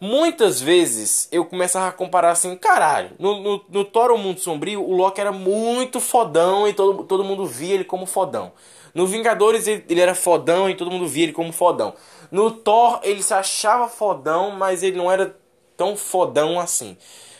muitas 0.00 0.60
vezes 0.60 1.28
eu 1.30 1.44
começava 1.44 1.86
a 1.86 1.92
comparar 1.92 2.32
assim, 2.32 2.56
caralho, 2.56 3.12
no, 3.20 3.40
no, 3.40 3.64
no 3.68 3.84
Thor 3.84 4.10
O 4.10 4.18
Mundo 4.18 4.40
Sombrio, 4.40 4.82
o 4.82 4.96
Loki 4.96 5.20
era 5.20 5.30
muito 5.30 6.00
fodão 6.00 6.66
e 6.66 6.72
todo, 6.72 7.04
todo 7.04 7.22
mundo 7.22 7.46
via 7.46 7.74
ele 7.74 7.84
como 7.84 8.04
fodão. 8.04 8.50
No 8.92 9.06
Vingadores 9.06 9.68
ele, 9.68 9.84
ele 9.88 10.00
era 10.00 10.14
fodão 10.14 10.68
e 10.68 10.74
todo 10.74 10.90
mundo 10.90 11.06
via 11.06 11.22
ele 11.22 11.32
como 11.32 11.52
fodão. 11.52 11.94
No 12.32 12.50
Thor 12.50 12.98
ele 13.04 13.22
se 13.22 13.32
achava 13.32 13.86
fodão, 13.86 14.50
mas 14.50 14.82
ele 14.82 14.96
não 14.96 15.12
era 15.12 15.36
tão 15.76 15.96
fodão 15.96 16.58
assim. 16.58 16.96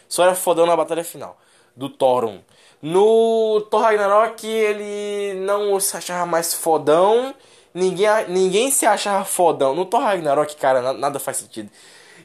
Só 0.09 0.22
era 0.22 0.37
fodão 0.37 0.66
na 0.66 0.77
batalha 0.77 1.03
final 1.03 1.37
do 1.77 1.90
Thor 1.90 2.25
1. 2.25 2.40
No 2.83 3.61
Thor 3.71 3.83
Ragnarok 3.83 4.47
ele 4.47 5.39
não 5.41 5.79
se 5.81 5.97
achava 5.97 6.27
mais 6.27 6.55
fodão. 6.55 7.35
Ninguém, 7.75 8.09
ninguém 8.29 8.71
se 8.71 8.87
achava 8.87 9.25
fodão. 9.25 9.75
No 9.75 9.85
Thor 9.85 10.01
Ragnarok, 10.01 10.57
cara, 10.57 10.93
nada 10.93 11.19
faz 11.19 11.39
sentido. 11.39 11.71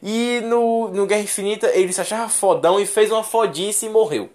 E 0.04 0.41
no, 0.43 0.89
no 0.89 1.06
Guerra 1.06 1.22
Infinita 1.22 1.68
ele 1.74 1.93
se 1.93 2.02
achava 2.02 2.28
fodão 2.30 2.80
e 2.80 2.86
fez 2.86 3.12
uma 3.12 3.24
fodice 3.24 3.86
e 3.86 3.89
morreu. 3.89 4.30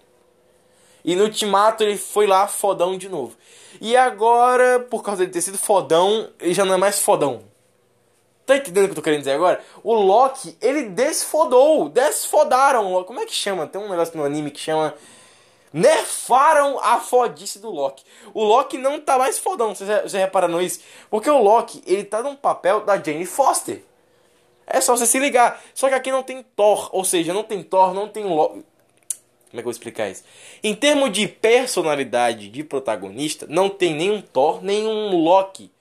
E 1.03 1.15
no 1.15 1.23
Ultimato 1.23 1.83
ele 1.83 1.97
foi 1.97 2.27
lá 2.27 2.47
fodão 2.47 2.97
de 2.97 3.07
novo. 3.07 3.35
E 3.79 3.95
agora, 3.95 4.79
por 4.79 5.03
causa 5.03 5.25
de 5.25 5.31
ter 5.31 5.41
sido 5.41 5.57
fodão, 5.57 6.29
ele 6.39 6.53
já 6.53 6.65
não 6.65 6.73
é 6.73 6.77
mais 6.77 6.99
fodão. 6.99 7.43
Tá 8.45 8.55
entendendo 8.55 8.85
o 8.85 8.87
que 8.87 8.91
eu 8.91 8.95
tô 8.95 9.01
querendo 9.01 9.19
dizer 9.19 9.33
agora? 9.33 9.61
O 9.83 9.93
Loki, 9.93 10.57
ele 10.61 10.83
desfodou. 10.83 11.89
Desfodaram. 11.89 13.03
Como 13.03 13.19
é 13.19 13.25
que 13.25 13.33
chama? 13.33 13.67
Tem 13.67 13.79
um 13.79 13.89
negócio 13.89 14.17
no 14.17 14.23
anime 14.23 14.51
que 14.51 14.59
chama 14.59 14.93
nerfaram 15.73 16.79
a 16.79 16.99
fodice 16.99 17.59
do 17.59 17.69
Loki. 17.69 18.03
O 18.33 18.43
Loki 18.43 18.77
não 18.77 18.99
tá 18.99 19.17
mais 19.17 19.37
fodão, 19.37 19.73
você 19.73 19.85
já 20.07 20.19
reparou 20.19 20.61
isso? 20.61 20.81
Porque 21.09 21.29
o 21.29 21.41
Loki, 21.41 21.83
ele 21.85 22.03
tá 22.03 22.21
num 22.21 22.35
papel 22.35 22.81
da 22.81 23.01
Jane 23.01 23.25
Foster. 23.25 23.83
É 24.65 24.81
só 24.81 24.95
você 24.95 25.05
se 25.05 25.19
ligar. 25.19 25.61
Só 25.73 25.87
que 25.87 25.95
aqui 25.95 26.11
não 26.11 26.23
tem 26.23 26.43
Thor, 26.55 26.89
ou 26.91 27.05
seja, 27.05 27.33
não 27.33 27.43
tem 27.43 27.63
Thor, 27.63 27.93
não 27.93 28.07
tem 28.07 28.25
Loki. 28.25 28.65
Como 29.49 29.53
é 29.53 29.55
que 29.55 29.59
eu 29.59 29.63
vou 29.63 29.71
explicar 29.71 30.09
isso? 30.09 30.23
Em 30.61 30.75
termos 30.75 31.11
de 31.11 31.25
personalidade 31.27 32.49
de 32.49 32.63
protagonista, 32.63 33.45
não 33.49 33.69
tem 33.69 33.93
nenhum 33.93 34.21
Thor, 34.21 34.61
nenhum 34.61 35.15
Loki 35.15 35.71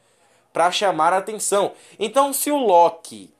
para 0.52 0.70
chamar 0.70 1.12
a 1.12 1.18
atenção. 1.18 1.72
Então, 1.98 2.32
se 2.32 2.50
o 2.50 2.56
Loki 2.56 3.34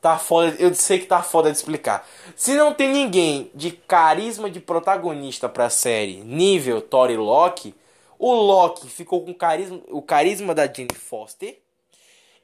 Tá 0.00 0.16
foda, 0.16 0.54
eu 0.60 0.72
sei 0.74 1.00
que 1.00 1.06
tá 1.06 1.22
foda 1.22 1.50
de 1.50 1.56
explicar. 1.56 2.06
Se 2.36 2.54
não 2.54 2.72
tem 2.72 2.88
ninguém 2.88 3.50
de 3.52 3.72
carisma 3.72 4.48
de 4.48 4.60
protagonista 4.60 5.48
pra 5.48 5.68
série, 5.68 6.20
nível 6.22 6.80
Thor 6.80 7.10
e 7.10 7.16
Loki, 7.16 7.74
o 8.16 8.32
Loki 8.32 8.88
ficou 8.88 9.24
com 9.24 9.34
carisma, 9.34 9.80
o 9.88 10.00
carisma 10.00 10.54
da 10.54 10.66
Jane 10.66 10.94
Foster. 10.94 11.58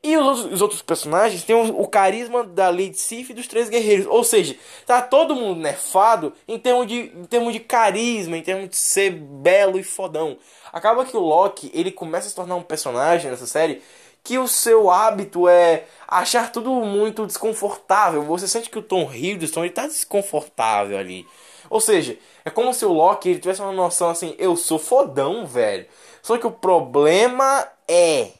E 0.02 0.18
os 0.18 0.26
outros, 0.26 0.52
os 0.52 0.62
outros 0.62 0.82
personagens 0.82 1.44
têm 1.44 1.56
o, 1.56 1.80
o, 1.80 1.88
carisma 1.88 2.44
da 2.44 2.68
Lady 2.68 2.98
Sif 2.98 3.30
e 3.30 3.34
dos 3.34 3.46
Três 3.46 3.70
Guerreiros. 3.70 4.06
Ou 4.06 4.22
seja, 4.22 4.54
tá 4.84 5.00
todo 5.00 5.34
mundo 5.34 5.60
nerfado 5.60 6.34
em 6.46 6.58
termos, 6.58 6.86
de, 6.86 7.10
em 7.16 7.24
termos 7.24 7.54
de 7.54 7.60
carisma, 7.60 8.36
em 8.36 8.42
termos 8.42 8.68
de 8.68 8.76
ser 8.76 9.12
belo 9.12 9.78
e 9.78 9.82
fodão. 9.82 10.36
Acaba 10.70 11.06
que 11.06 11.16
o 11.16 11.20
Loki, 11.20 11.70
ele 11.72 11.90
começa 11.90 12.26
a 12.26 12.30
se 12.30 12.36
tornar 12.36 12.56
um 12.56 12.62
personagem 12.62 13.30
nessa 13.30 13.46
série 13.46 13.80
que 14.22 14.38
o 14.38 14.46
seu 14.46 14.90
hábito 14.90 15.48
é 15.48 15.84
achar 16.06 16.50
tudo 16.52 16.70
muito 16.70 17.26
desconfortável. 17.26 18.22
Você 18.24 18.46
sente 18.48 18.70
que 18.70 18.78
o 18.78 18.82
Tom 18.82 19.10
Hiddleston 19.12 19.64
está 19.64 19.86
desconfortável 19.86 20.98
ali. 20.98 21.26
Ou 21.70 21.80
seja, 21.80 22.18
é 22.44 22.50
como 22.50 22.72
se 22.74 22.84
o 22.84 22.92
Loki 22.92 23.30
ele 23.30 23.38
tivesse 23.38 23.62
uma 23.62 23.72
noção 23.72 24.10
assim, 24.10 24.34
eu 24.38 24.56
sou 24.56 24.78
fodão, 24.78 25.46
velho. 25.46 25.86
Só 26.22 26.36
que 26.38 26.46
o 26.46 26.50
problema 26.50 27.66
é 27.88 28.30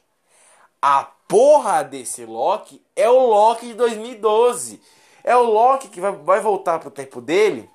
a 0.81 1.09
porra 1.27 1.83
desse 1.83 2.25
Loki 2.25 2.83
é 2.95 3.09
o 3.09 3.19
Loki 3.19 3.69
de 3.69 3.75
2012. 3.75 4.81
É 5.23 5.35
o 5.35 5.43
Loki 5.43 5.89
que 5.89 6.01
vai, 6.01 6.13
vai 6.13 6.41
voltar 6.41 6.79
pro 6.79 6.91
tempo 6.91 7.21
dele. 7.21 7.69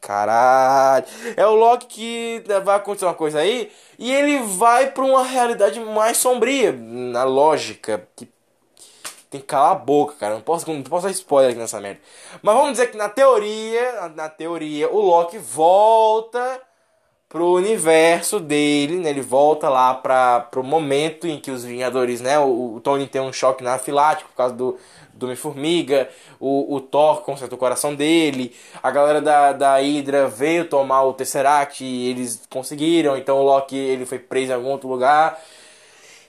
Caralho. 0.00 1.04
É 1.36 1.44
o 1.46 1.54
Loki 1.54 1.86
que 1.86 2.44
vai 2.64 2.76
acontecer 2.76 3.04
uma 3.04 3.14
coisa 3.14 3.40
aí 3.40 3.70
e 3.98 4.12
ele 4.12 4.38
vai 4.40 4.90
para 4.90 5.04
uma 5.04 5.24
realidade 5.24 5.80
mais 5.80 6.16
sombria, 6.16 6.72
na 6.72 7.24
lógica 7.24 8.08
que 8.14 8.28
tem 9.30 9.40
que 9.40 9.46
calar 9.46 9.72
a 9.72 9.74
boca, 9.74 10.14
cara. 10.18 10.34
Não 10.34 10.40
posso, 10.40 10.70
não 10.72 10.82
posso 10.82 11.06
dar 11.06 11.12
spoiler 11.12 11.50
aqui 11.50 11.60
nessa 11.60 11.80
merda. 11.80 12.00
Mas 12.42 12.54
vamos 12.54 12.72
dizer 12.72 12.90
que 12.90 12.96
na 12.96 13.08
teoria, 13.08 14.08
na 14.14 14.28
teoria, 14.28 14.90
o 14.90 15.00
Loki 15.00 15.38
volta 15.38 16.60
pro 17.28 17.52
universo 17.52 18.40
dele, 18.40 18.96
né? 18.96 19.10
Ele 19.10 19.20
volta 19.20 19.68
lá 19.68 19.94
para 19.94 20.40
pro 20.40 20.62
momento 20.62 21.26
em 21.26 21.38
que 21.38 21.50
os 21.50 21.62
Vingadores, 21.62 22.20
né? 22.20 22.38
O, 22.38 22.76
o 22.76 22.80
Tony 22.80 23.06
tem 23.06 23.20
um 23.20 23.32
choque 23.32 23.62
anafilático 23.62 24.30
por 24.30 24.36
causa 24.36 24.54
do, 24.54 24.78
do 25.12 25.26
Homem-Formiga, 25.26 26.08
o, 26.40 26.76
o 26.76 26.80
Thor 26.80 27.20
conserta 27.22 27.54
o 27.54 27.58
coração 27.58 27.94
dele, 27.94 28.54
a 28.82 28.90
galera 28.90 29.20
da, 29.20 29.52
da 29.52 29.76
Hydra 29.76 30.26
veio 30.28 30.64
tomar 30.66 31.02
o 31.02 31.12
Tesseract 31.12 31.84
e 31.84 32.08
eles 32.08 32.42
conseguiram, 32.48 33.16
então 33.16 33.38
o 33.38 33.42
Loki 33.42 33.76
ele 33.76 34.06
foi 34.06 34.18
preso 34.18 34.52
em 34.52 34.54
algum 34.54 34.70
outro 34.70 34.88
lugar 34.88 35.38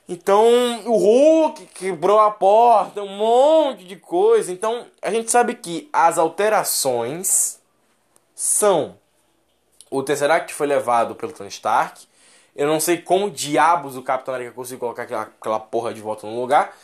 então 0.10 0.44
o 0.88 0.98
Hulk 0.98 1.68
quebrou 1.68 2.20
a 2.20 2.32
porta, 2.32 3.04
um 3.04 3.16
monte 3.16 3.86
de 3.86 3.96
coisa. 3.96 4.52
Então 4.52 4.88
a 5.02 5.12
gente 5.12 5.30
sabe 5.30 5.54
que 5.54 5.88
as 5.94 6.18
alterações 6.18 7.60
são 8.34 8.98
o 9.92 10.04
Tesseract 10.04 10.54
foi 10.54 10.68
levado 10.68 11.16
pelo 11.16 11.32
Tony 11.32 11.50
Stark. 11.50 12.08
Eu 12.56 12.68
não 12.68 12.80
sei 12.80 12.98
como 13.02 13.30
diabos 13.30 13.96
o 13.96 14.02
Capitão 14.02 14.34
América 14.34 14.56
conseguiu 14.56 14.80
colocar 14.80 15.04
aquela, 15.04 15.24
aquela 15.24 15.60
porra 15.60 15.94
de 15.94 16.02
volta 16.02 16.28
no 16.28 16.40
lugar. 16.40 16.76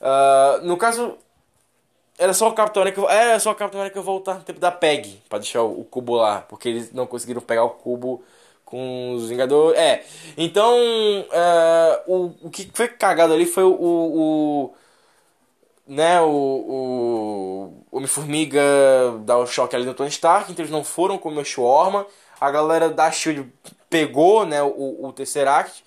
Uh, 0.00 0.66
no 0.66 0.76
caso, 0.76 1.16
era 2.18 2.32
só 2.32 2.48
o 2.48 2.52
Capitão 2.52 2.82
América, 2.82 3.02
era 3.10 3.38
só 3.38 3.52
o 3.52 3.54
Capitão 3.54 3.80
América 3.80 4.00
voltar 4.02 4.34
no 4.34 4.42
tempo 4.42 4.60
da 4.60 4.70
PEG 4.70 5.22
para 5.28 5.38
deixar 5.38 5.62
o, 5.62 5.80
o, 5.80 5.84
cubo 5.84 6.16
lá, 6.16 6.40
porque 6.42 6.68
eles 6.68 6.92
não 6.92 7.06
conseguiram 7.06 7.40
pegar 7.40 7.64
o 7.64 7.70
cubo 7.70 8.22
com 8.74 9.14
os 9.14 9.28
Vingadores. 9.28 9.78
É, 9.78 10.02
então 10.36 10.76
uh, 10.76 12.12
o, 12.12 12.34
o 12.42 12.50
que 12.50 12.68
foi 12.74 12.88
cagado 12.88 13.32
ali 13.32 13.46
foi 13.46 13.62
o, 13.62 13.70
o, 13.70 14.74
né, 15.86 16.20
o, 16.20 16.26
o 16.26 17.72
Homem-Formiga 17.92 18.60
dar 19.20 19.38
o 19.38 19.46
choque 19.46 19.76
ali 19.76 19.86
no 19.86 19.94
Tony 19.94 20.10
Stark, 20.10 20.50
então 20.50 20.64
eles 20.64 20.72
não 20.72 20.82
foram 20.82 21.16
comer 21.16 21.42
o 21.42 21.44
Shawarma. 21.44 22.04
A 22.40 22.50
galera 22.50 22.90
da 22.90 23.12
SHIELD 23.12 23.48
pegou, 23.88 24.44
né, 24.44 24.60
o, 24.60 25.06
o 25.06 25.12
Tesseract 25.12 25.84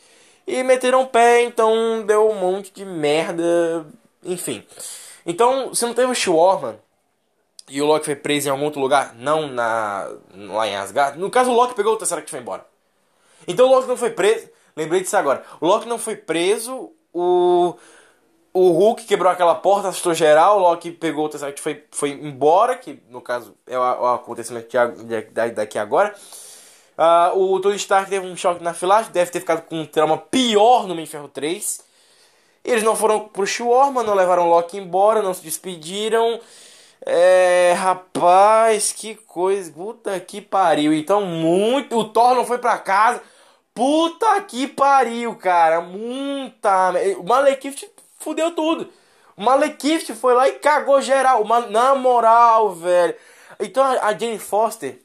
e 0.48 0.64
meteram 0.64 1.02
o 1.02 1.08
pé, 1.08 1.44
então 1.44 2.06
deu 2.06 2.30
um 2.30 2.40
monte 2.40 2.72
de 2.72 2.86
merda, 2.86 3.86
enfim. 4.24 4.64
Então, 5.26 5.76
se 5.76 5.86
não 5.86 5.94
teve 5.94 6.10
o 6.10 6.16
Shawarma 6.16 6.80
e 7.70 7.82
o 7.82 7.86
Loki 7.86 8.06
foi 8.06 8.16
preso 8.16 8.48
em 8.48 8.52
algum 8.52 8.64
outro 8.64 8.80
lugar, 8.80 9.14
não 9.16 9.46
na 9.50 10.10
lá 10.34 10.66
em 10.66 10.78
Asgard, 10.78 11.20
no 11.20 11.30
caso 11.30 11.52
o 11.52 11.54
Loki 11.54 11.76
pegou 11.76 11.96
o 11.96 11.98
Tesseract 11.98 12.30
e 12.30 12.32
foi 12.32 12.40
embora. 12.40 12.66
Então 13.48 13.68
o 13.68 13.70
Loki 13.70 13.88
não 13.88 13.98
foi 13.98 14.12
preso. 14.12 14.50
Lembrei 14.76 15.02
disso 15.02 15.18
agora. 15.18 15.44
O 15.60 15.66
Loki 15.66 15.88
não 15.88 15.98
foi 15.98 16.16
preso. 16.16 16.92
O. 17.14 17.76
O 18.54 18.72
Hulk 18.72 19.06
quebrou 19.06 19.32
aquela 19.32 19.54
porta, 19.54 19.90
assustou 19.90 20.16
geral. 20.16 20.58
O 20.58 20.62
Loki 20.62 20.90
pegou 20.90 21.26
o 21.26 21.30
Tesseract 21.30 21.62
foi, 21.62 21.84
foi 21.92 22.10
embora. 22.10 22.76
Que 22.76 23.00
no 23.10 23.22
caso 23.22 23.56
é 23.68 23.78
o, 23.78 23.82
o 23.82 24.08
acontecimento 24.08 24.68
de, 25.04 25.52
daqui 25.52 25.78
agora. 25.78 26.14
Uh, 26.98 27.54
o 27.54 27.60
Tony 27.60 27.76
Stark 27.76 28.10
teve 28.10 28.26
um 28.26 28.36
choque 28.36 28.64
na 28.64 28.74
filagem. 28.74 29.12
Deve 29.12 29.30
ter 29.30 29.40
ficado 29.40 29.62
com 29.62 29.82
um 29.82 29.86
trauma 29.86 30.18
pior 30.18 30.88
no 30.88 30.94
Homem 30.94 31.06
Ferro 31.06 31.28
3. 31.28 31.86
Eles 32.64 32.84
não 32.84 32.96
foram 32.96 33.30
pro 33.30 33.46
Shawarma, 33.46 34.04
não 34.04 34.16
levaram 34.16 34.48
o 34.48 34.50
Loki 34.50 34.78
embora, 34.78 35.22
não 35.22 35.34
se 35.34 35.44
despediram. 35.44 36.40
É, 37.06 37.74
rapaz, 37.78 38.92
que 38.92 39.16
coisa. 39.16 39.72
Puta 39.72 40.20
que 40.20 40.42
pariu. 40.42 40.94
Então, 40.94 41.22
muito. 41.22 41.98
O 41.98 42.06
Thor 42.06 42.34
não 42.34 42.46
foi 42.46 42.58
pra 42.58 42.78
casa. 42.80 43.22
Puta 43.78 44.42
que 44.42 44.66
pariu, 44.66 45.36
cara. 45.36 45.82
Muita. 45.82 46.94
O 47.20 47.24
Malekith 47.24 47.88
fudeu 48.18 48.50
tudo. 48.56 48.90
O 49.38 49.44
Malekith 49.44 50.16
foi 50.16 50.34
lá 50.34 50.48
e 50.48 50.54
cagou 50.54 51.00
geral. 51.00 51.46
Na 51.70 51.94
moral, 51.94 52.74
velho. 52.74 53.14
Então 53.60 53.84
a 53.86 54.18
Jane 54.18 54.40
Foster 54.40 55.00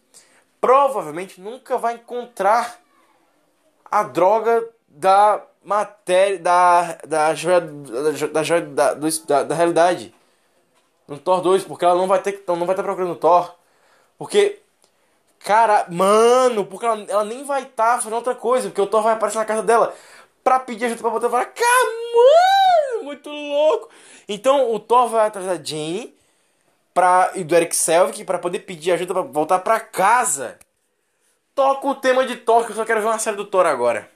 provavelmente 0.58 1.38
nunca 1.38 1.76
vai 1.76 1.96
encontrar 1.96 2.80
a 3.90 4.02
droga 4.04 4.66
da 4.88 5.42
matéria. 5.62 6.38
Da, 6.38 6.98
da 7.06 7.34
joia. 7.34 7.60
Da, 7.60 8.42
joia 8.42 8.62
da, 8.62 8.94
da, 8.94 9.42
da 9.42 9.54
realidade. 9.54 10.14
No 11.06 11.18
Thor 11.18 11.42
2, 11.42 11.64
porque 11.64 11.84
ela 11.84 11.94
não 11.94 12.06
vai 12.06 12.22
ter 12.22 12.42
não 12.48 12.64
vai 12.64 12.70
estar 12.70 12.82
procurando 12.82 13.16
Thor. 13.16 13.54
Porque 14.16 14.61
Cara, 15.44 15.86
mano, 15.90 16.64
porque 16.64 16.86
ela, 16.86 17.04
ela 17.08 17.24
nem 17.24 17.44
vai 17.44 17.62
estar 17.62 17.94
tá 17.94 17.98
fazendo 17.98 18.14
outra 18.14 18.34
coisa, 18.34 18.68
porque 18.68 18.80
o 18.80 18.86
Thor 18.86 19.02
vai 19.02 19.14
aparecer 19.14 19.38
na 19.38 19.44
casa 19.44 19.62
dela 19.62 19.94
pra 20.44 20.60
pedir 20.60 20.84
ajuda 20.84 21.00
pra 21.00 21.10
botar 21.10 21.28
falar, 21.28 21.46
cara, 21.46 21.88
mano, 22.14 23.04
muito 23.04 23.28
louco. 23.28 23.90
Então 24.28 24.72
o 24.72 24.78
Thor 24.78 25.08
vai 25.08 25.26
atrás 25.26 25.46
da 25.46 25.54
Jane 25.54 26.14
pra, 26.94 27.32
e 27.34 27.42
do 27.42 27.56
Eric 27.56 27.74
Selvig 27.74 28.24
pra 28.24 28.38
poder 28.38 28.60
pedir 28.60 28.92
ajuda 28.92 29.14
pra 29.14 29.22
voltar 29.22 29.58
pra 29.58 29.80
casa. 29.80 30.58
Toca 31.54 31.88
o 31.88 31.94
tema 31.94 32.24
de 32.24 32.36
Thor, 32.36 32.64
que 32.64 32.72
eu 32.72 32.76
só 32.76 32.84
quero 32.84 33.00
ver 33.00 33.08
uma 33.08 33.18
série 33.18 33.36
do 33.36 33.44
Thor 33.44 33.66
agora. 33.66 34.08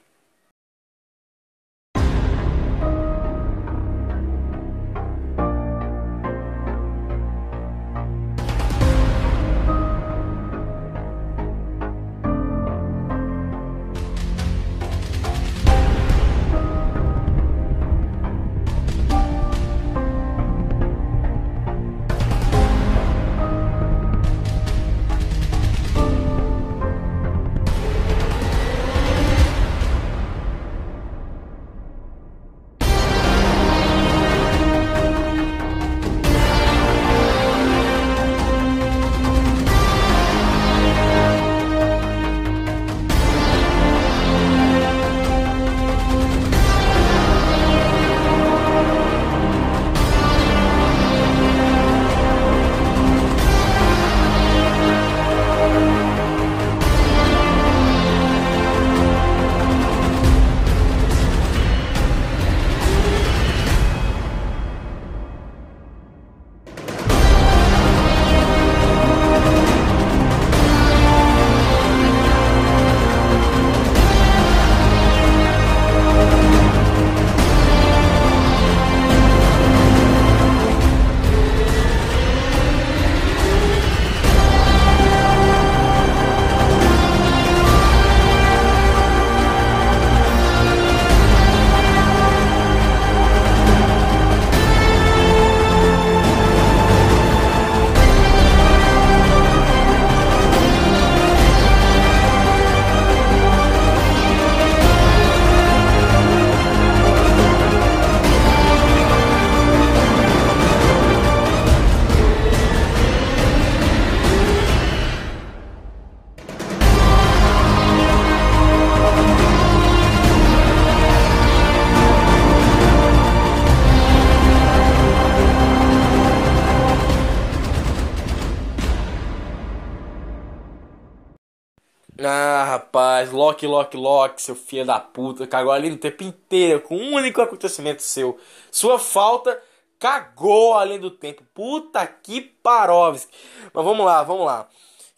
Loki, 133.65 133.97
Loki, 133.97 133.97
Loki, 133.97 134.41
seu 134.41 134.55
filho 134.55 134.85
da 134.85 134.99
puta, 134.99 135.47
cagou 135.47 135.71
ali 135.71 135.89
no 135.89 135.97
tempo 135.97 136.23
inteiro 136.23 136.81
com 136.81 136.95
um 136.95 137.15
único 137.15 137.41
acontecimento 137.41 138.03
seu. 138.03 138.37
Sua 138.69 138.99
falta 138.99 139.59
cagou 139.99 140.75
além 140.75 140.99
do 140.99 141.09
tempo. 141.09 141.43
Puta 141.53 142.05
que 142.05 142.41
parovski. 142.41 143.31
Mas 143.73 143.85
vamos 143.85 144.05
lá, 144.05 144.23
vamos 144.23 144.45
lá. 144.45 144.67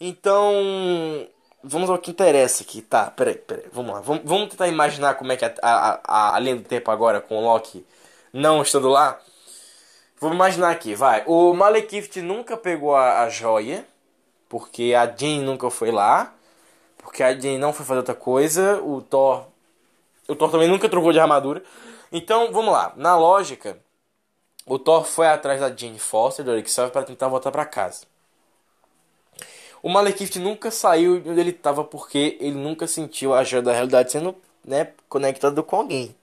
Então, 0.00 0.54
vamos 1.62 1.90
ao 1.90 1.98
que 1.98 2.10
interessa 2.10 2.62
aqui. 2.62 2.80
Tá, 2.80 3.10
peraí, 3.10 3.34
peraí. 3.34 3.66
Vamos 3.72 3.92
lá. 3.92 4.00
Vamos, 4.00 4.22
vamos 4.24 4.48
tentar 4.48 4.68
imaginar 4.68 5.14
como 5.14 5.32
é 5.32 5.36
que 5.36 5.44
a, 5.44 5.54
a, 5.62 6.00
a, 6.04 6.36
a 6.36 6.40
do 6.40 6.62
tempo 6.62 6.90
agora 6.90 7.20
com 7.20 7.36
o 7.36 7.44
Loki 7.44 7.84
não 8.32 8.62
estando 8.62 8.88
lá. 8.88 9.20
Vamos 10.20 10.36
imaginar 10.36 10.70
aqui, 10.70 10.94
vai. 10.94 11.24
O 11.26 11.54
Malekith 11.54 12.20
nunca 12.20 12.56
pegou 12.56 12.94
a, 12.94 13.22
a 13.22 13.28
joia, 13.28 13.86
porque 14.48 14.94
a 14.94 15.06
Jean 15.06 15.42
nunca 15.42 15.70
foi 15.70 15.90
lá, 15.90 16.34
porque 17.10 17.24
a 17.24 17.36
Jean 17.36 17.58
não 17.58 17.72
foi 17.72 17.84
fazer 17.84 17.98
outra 17.98 18.14
coisa, 18.14 18.80
o 18.82 19.02
Thor. 19.02 19.44
O 20.28 20.36
Thor 20.36 20.48
também 20.48 20.68
nunca 20.68 20.88
trocou 20.88 21.12
de 21.12 21.18
armadura. 21.18 21.60
Então, 22.12 22.52
vamos 22.52 22.72
lá. 22.72 22.92
Na 22.94 23.16
lógica, 23.16 23.76
o 24.64 24.78
Thor 24.78 25.04
foi 25.04 25.26
atrás 25.26 25.58
da 25.58 25.74
Jane 25.74 25.98
Foster, 25.98 26.44
do 26.44 26.52
Eric 26.52 26.72
para 26.92 27.02
tentar 27.02 27.26
voltar 27.26 27.50
para 27.50 27.64
casa. 27.64 28.06
O 29.82 29.88
Malekith 29.88 30.38
nunca 30.38 30.70
saiu 30.70 31.18
de 31.20 31.30
onde 31.30 31.40
ele 31.40 31.50
estava 31.50 31.82
porque 31.82 32.38
ele 32.40 32.56
nunca 32.56 32.86
sentiu 32.86 33.34
a 33.34 33.42
joia 33.42 33.62
da 33.62 33.72
realidade 33.72 34.12
sendo 34.12 34.36
né, 34.64 34.92
conectado 35.08 35.64
com 35.64 35.76
alguém. 35.76 36.14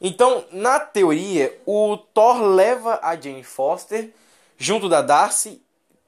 Então, 0.00 0.44
na 0.52 0.78
teoria, 0.78 1.52
o 1.66 1.96
Thor 1.96 2.40
leva 2.42 3.00
a 3.02 3.16
Jane 3.16 3.42
Foster 3.42 4.10
junto 4.56 4.88
da 4.88 5.02
Darcy, 5.02 5.60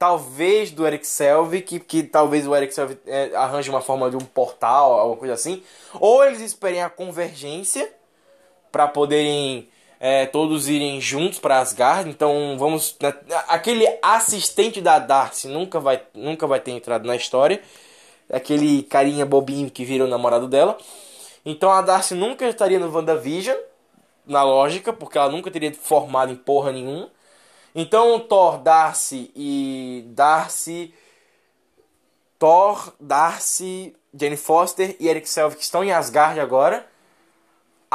talvez 0.02 0.72
do 0.72 0.84
Eric 0.84 1.06
Selvig, 1.06 1.62
que, 1.62 1.78
que 1.78 2.02
talvez 2.02 2.44
o 2.44 2.56
Eric 2.56 2.74
Selvig 2.74 2.98
é, 3.06 3.30
arranje 3.36 3.70
uma 3.70 3.80
forma 3.80 4.10
de 4.10 4.16
um 4.16 4.24
portal, 4.24 4.98
alguma 4.98 5.16
coisa 5.16 5.34
assim, 5.34 5.62
ou 5.94 6.24
eles 6.24 6.40
esperem 6.40 6.82
a 6.82 6.90
convergência 6.90 7.88
para 8.72 8.88
poderem 8.88 9.68
é, 10.00 10.26
todos 10.26 10.68
irem 10.68 11.00
juntos 11.00 11.38
para 11.38 11.60
Asgard. 11.60 12.10
Então, 12.10 12.56
vamos 12.58 12.96
né, 13.00 13.14
aquele 13.46 13.86
assistente 14.02 14.80
da 14.80 14.98
Darcy 14.98 15.46
nunca 15.46 15.78
vai 15.78 16.02
nunca 16.12 16.48
vai 16.48 16.58
ter 16.58 16.72
entrado 16.72 17.06
na 17.06 17.14
história. 17.14 17.62
Aquele 18.28 18.82
carinha 18.82 19.24
bobinho 19.24 19.70
que 19.70 19.84
vira 19.84 20.04
o 20.04 20.08
namorado 20.08 20.48
dela. 20.48 20.76
Então 21.46 21.70
a 21.70 21.80
Darcy 21.80 22.14
nunca 22.14 22.44
estaria 22.48 22.80
no 22.80 22.92
WandaVision 22.92 23.56
na 24.26 24.42
lógica, 24.42 24.92
porque 24.92 25.16
ela 25.16 25.28
nunca 25.28 25.48
teria 25.48 25.72
formado 25.72 26.32
em 26.32 26.36
porra 26.36 26.72
nenhuma. 26.72 27.08
Então 27.74 28.20
Thor, 28.20 28.58
Darcy 28.58 29.30
e 29.34 30.04
Darcy 30.08 30.94
Thor, 32.42 32.92
Darcy, 32.98 33.94
Jane 34.12 34.36
Foster 34.36 34.96
e 34.98 35.06
Eric 35.06 35.28
Selvig 35.28 35.60
estão 35.60 35.84
em 35.84 35.92
Asgard 35.92 36.40
agora 36.40 36.84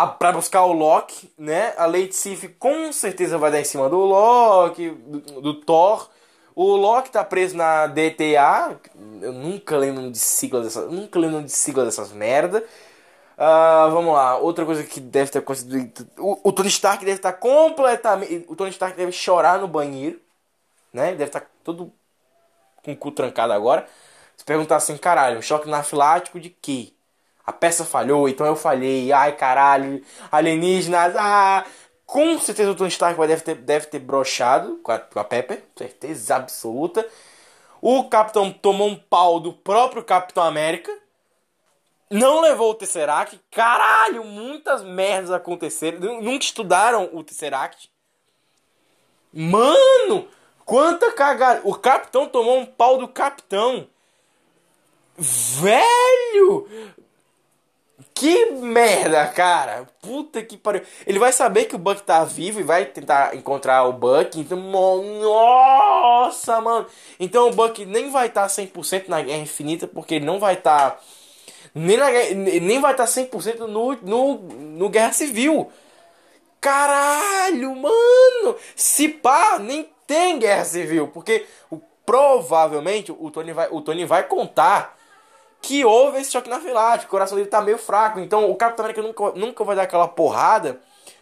para 0.06 0.32
buscar 0.32 0.64
o 0.64 0.72
Loki, 0.72 1.30
né? 1.38 1.74
A 1.78 1.86
Lady 1.86 2.14
Sif 2.14 2.48
com 2.58 2.94
certeza 2.94 3.38
vai 3.38 3.52
dar 3.52 3.60
em 3.60 3.66
cima 3.66 3.90
do 3.90 3.98
Loki, 3.98 4.92
do, 4.92 5.42
do, 5.42 5.54
Thor. 5.56 6.10
O 6.56 6.78
Loki 6.78 7.12
tá 7.12 7.26
preso 7.26 7.58
na 7.58 7.88
DTA. 7.88 8.80
Eu 9.22 9.34
nunca 9.34 9.76
lembro 9.76 10.10
de 10.10 10.18
sigla 10.18 10.62
dessas, 10.62 10.90
nunca 10.90 11.20
lembro 11.20 11.42
de 11.44 11.52
sigla 11.52 11.84
dessas 11.84 12.14
merda. 12.14 12.64
Uh, 13.38 13.92
vamos 13.92 14.16
lá, 14.16 14.36
outra 14.38 14.66
coisa 14.66 14.84
que 14.84 15.00
deve 15.00 15.30
ter 15.30 15.38
acontecido. 15.38 16.08
O, 16.18 16.50
o, 16.50 16.52
Tony 16.52 16.70
Stark 16.70 17.06
deve 17.06 17.18
estar 17.18 17.34
completamente. 17.34 18.46
O 18.48 18.56
Tony 18.56 18.72
Stark 18.72 18.98
deve 18.98 19.12
chorar 19.12 19.60
no 19.60 19.68
banheiro. 19.68 20.20
Né? 20.92 21.12
Deve 21.12 21.26
estar 21.26 21.48
todo 21.64 21.94
com 22.84 22.94
o 22.94 22.98
cu 22.98 23.12
trancado 23.12 23.54
agora. 23.54 23.88
Se 24.36 24.44
perguntar 24.44 24.78
assim, 24.78 24.98
caralho, 24.98 25.38
um 25.38 25.42
choque 25.42 25.68
anafilático 25.68 26.40
de 26.40 26.50
quê? 26.50 26.94
A 27.46 27.54
peça 27.54 27.86
falhou, 27.86 28.28
então 28.28 28.46
eu 28.46 28.56
falhei. 28.56 29.12
Ai 29.12 29.34
caralho, 29.36 30.04
alienígenas. 30.32 31.16
Ah! 31.16 31.64
Com 32.08 32.40
certeza 32.40 32.72
o 32.72 32.76
Tony 32.76 32.90
Stark 32.90 33.20
deve 33.28 33.42
ter, 33.42 33.56
deve 33.56 33.86
ter 33.88 34.00
brochado 34.00 34.78
com 34.78 34.92
a, 34.92 35.00
com 35.00 35.20
a 35.20 35.24
Pepper. 35.24 35.64
Certeza 35.76 36.38
absoluta. 36.38 37.08
O 37.82 38.06
Capitão 38.06 38.52
tomou 38.52 38.88
um 38.88 38.96
pau 38.96 39.40
do 39.40 39.54
próprio 39.54 40.04
Capitão 40.04 40.44
América 40.44 40.92
não 42.10 42.42
levou 42.42 42.72
o 42.72 42.76
Tesseract. 42.76 43.40
Caralho, 43.52 44.24
muitas 44.24 44.84
merdas 44.84 45.32
aconteceram. 45.32 46.22
Nunca 46.22 46.46
estudaram 46.46 47.10
o 47.14 47.24
Tesseract. 47.24 47.90
Mano, 49.34 50.28
quanta 50.66 51.12
cagada. 51.12 51.62
O 51.64 51.76
capitão 51.76 52.28
tomou 52.28 52.60
um 52.60 52.66
pau 52.66 52.98
do 52.98 53.08
capitão. 53.08 53.88
Velho! 55.18 56.68
Que 58.14 58.52
merda, 58.52 59.28
cara. 59.28 59.88
Puta 60.02 60.42
que 60.42 60.58
pariu. 60.58 60.82
Ele 61.06 61.20
vai 61.20 61.32
saber 61.32 61.66
que 61.66 61.76
o 61.76 61.80
Buck 61.80 62.02
tá 62.02 62.24
vivo 62.24 62.60
e 62.60 62.64
vai 62.64 62.86
tentar 62.86 63.36
encontrar 63.36 63.84
o 63.84 63.94
Buck. 63.94 64.40
Então, 64.40 64.58
nossa, 64.58 66.60
mano. 66.62 66.88
Então 67.20 67.50
o 67.50 67.54
Buck 67.54 67.86
nem 67.86 68.10
vai 68.10 68.28
estar 68.28 68.44
tá 68.44 68.48
100% 68.48 69.08
na 69.08 69.22
Guerra 69.22 69.42
Infinita 69.42 69.88
porque 69.88 70.16
ele 70.16 70.26
não 70.26 70.40
vai 70.40 70.54
estar... 70.54 70.92
Tá 70.92 71.00
nem, 71.78 71.98
na, 71.98 72.12
nem 72.62 72.80
vai 72.80 72.92
estar 72.92 73.06
100% 73.06 73.60
no, 73.60 73.96
no, 74.02 74.36
no 74.36 74.90
Guerra 74.90 75.14
Civil. 75.14 75.72
Caralho, 76.60 77.76
mano! 77.76 78.56
Se 78.76 79.08
pá, 79.08 79.60
nem 79.60 79.90
tem 80.06 80.40
Guerra 80.40 80.66
Civil. 80.66 81.08
Porque 81.10 81.46
o, 81.70 81.80
provavelmente 82.06 83.12
o 83.12 83.30
Tony, 83.30 83.54
vai, 83.54 83.68
o 83.70 83.82
Tony 83.82 84.06
vai 84.06 84.24
contar 84.24 84.98
que 85.62 85.84
houve 85.84 86.20
esse 86.20 86.32
choque 86.32 86.50
na 86.50 86.60
filate. 86.60 87.06
O 87.06 87.10
coração 87.10 87.38
dele 87.38 87.50
tá 87.50 87.62
meio 87.62 87.78
fraco. 87.78 88.20
Então 88.20 88.50
o 88.50 88.56
Capitão 88.56 88.86
América 88.86 89.02
nunca, 89.02 89.32
nunca 89.38 89.64
vai 89.64 89.76
dar 89.76 89.84
aquela 89.84 90.08
porrada 90.08 90.80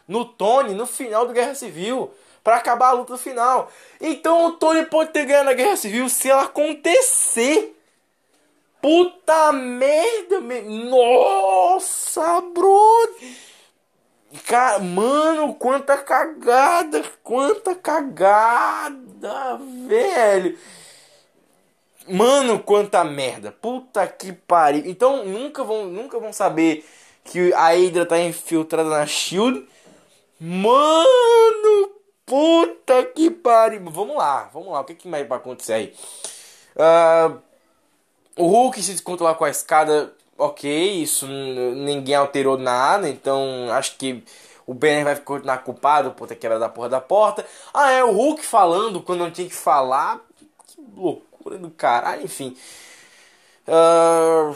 no 0.07 0.23
Tony 0.23 0.73
no 0.73 0.85
final 0.85 1.25
do 1.25 1.33
Guerra 1.33 1.55
Civil. 1.55 2.11
para 2.43 2.57
acabar 2.57 2.89
a 2.89 2.91
luta 2.93 3.13
no 3.13 3.17
final. 3.17 3.69
Então 3.99 4.45
o 4.45 4.51
Tony 4.53 4.85
pode 4.85 5.11
ter 5.11 5.25
ganho 5.25 5.43
na 5.43 5.53
Guerra 5.53 5.75
Civil 5.75 6.07
se 6.07 6.29
ela 6.29 6.43
acontecer. 6.43 7.74
Puta 8.85 9.51
merda, 9.51 10.39
me... 10.41 10.61
nossa, 10.61 12.39
bro. 12.53 13.15
Cara, 14.45 14.77
mano, 14.77 15.55
quanta 15.55 15.97
cagada, 15.97 17.03
quanta 17.23 17.73
cagada, 17.73 19.59
velho. 19.87 20.55
Mano, 22.07 22.59
quanta 22.59 23.03
merda. 23.03 23.51
Puta 23.51 24.05
que 24.05 24.31
pariu. 24.31 24.83
Então 24.85 25.25
nunca 25.25 25.63
vão, 25.63 25.85
nunca 25.85 26.19
vão 26.19 26.31
saber 26.31 26.85
que 27.23 27.51
a 27.55 27.69
Hydra 27.69 28.05
tá 28.05 28.19
infiltrada 28.19 28.87
na 28.87 29.07
Shield. 29.07 29.67
Mano, 30.39 31.89
puta 32.23 33.03
que 33.03 33.31
pariu. 33.31 33.81
Vamos 33.85 34.15
lá, 34.15 34.47
vamos 34.53 34.71
lá. 34.71 34.81
O 34.81 34.83
que 34.83 34.93
que 34.93 35.09
vai 35.09 35.23
acontecer 35.23 35.73
aí? 35.73 35.95
Uh, 36.75 37.54
o 38.37 38.47
Hulk 38.47 38.81
se 38.81 38.91
descontrolar 38.91 39.35
com 39.35 39.45
a 39.45 39.49
escada, 39.49 40.13
ok, 40.37 41.01
isso 41.01 41.27
ninguém 41.27 42.15
alterou 42.15 42.57
nada, 42.57 43.09
então 43.09 43.71
acho 43.71 43.97
que 43.97 44.23
o 44.65 44.73
Banner 44.73 45.03
vai 45.03 45.15
continuar 45.17 45.59
culpado 45.59 46.11
por 46.11 46.27
ter 46.27 46.35
quebrado 46.35 46.63
a 46.63 46.69
porra 46.69 46.89
da 46.89 47.01
porta. 47.01 47.45
Ah, 47.73 47.91
é, 47.91 48.03
o 48.03 48.11
Hulk 48.11 48.43
falando 48.43 49.01
quando 49.01 49.19
não 49.19 49.31
tinha 49.31 49.47
que 49.47 49.53
falar. 49.53 50.19
Que 50.67 50.81
loucura 50.95 51.57
do 51.57 51.69
caralho, 51.69 52.23
enfim. 52.23 52.57
Uh, 53.67 54.55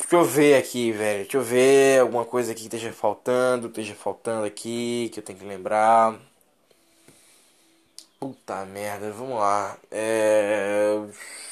deixa 0.00 0.16
eu 0.16 0.24
ver 0.24 0.56
aqui, 0.56 0.92
velho. 0.92 1.22
Deixa 1.22 1.36
eu 1.38 1.42
ver 1.42 2.00
alguma 2.00 2.24
coisa 2.24 2.52
aqui 2.52 2.60
que 2.60 2.76
esteja 2.76 2.92
faltando, 2.92 3.68
esteja 3.68 3.94
faltando 3.94 4.44
aqui, 4.46 5.10
que 5.12 5.20
eu 5.20 5.24
tenho 5.24 5.38
que 5.38 5.44
lembrar. 5.46 6.14
Puta 8.18 8.64
merda, 8.66 9.10
vamos 9.12 9.38
lá. 9.38 9.76
É 9.90 10.98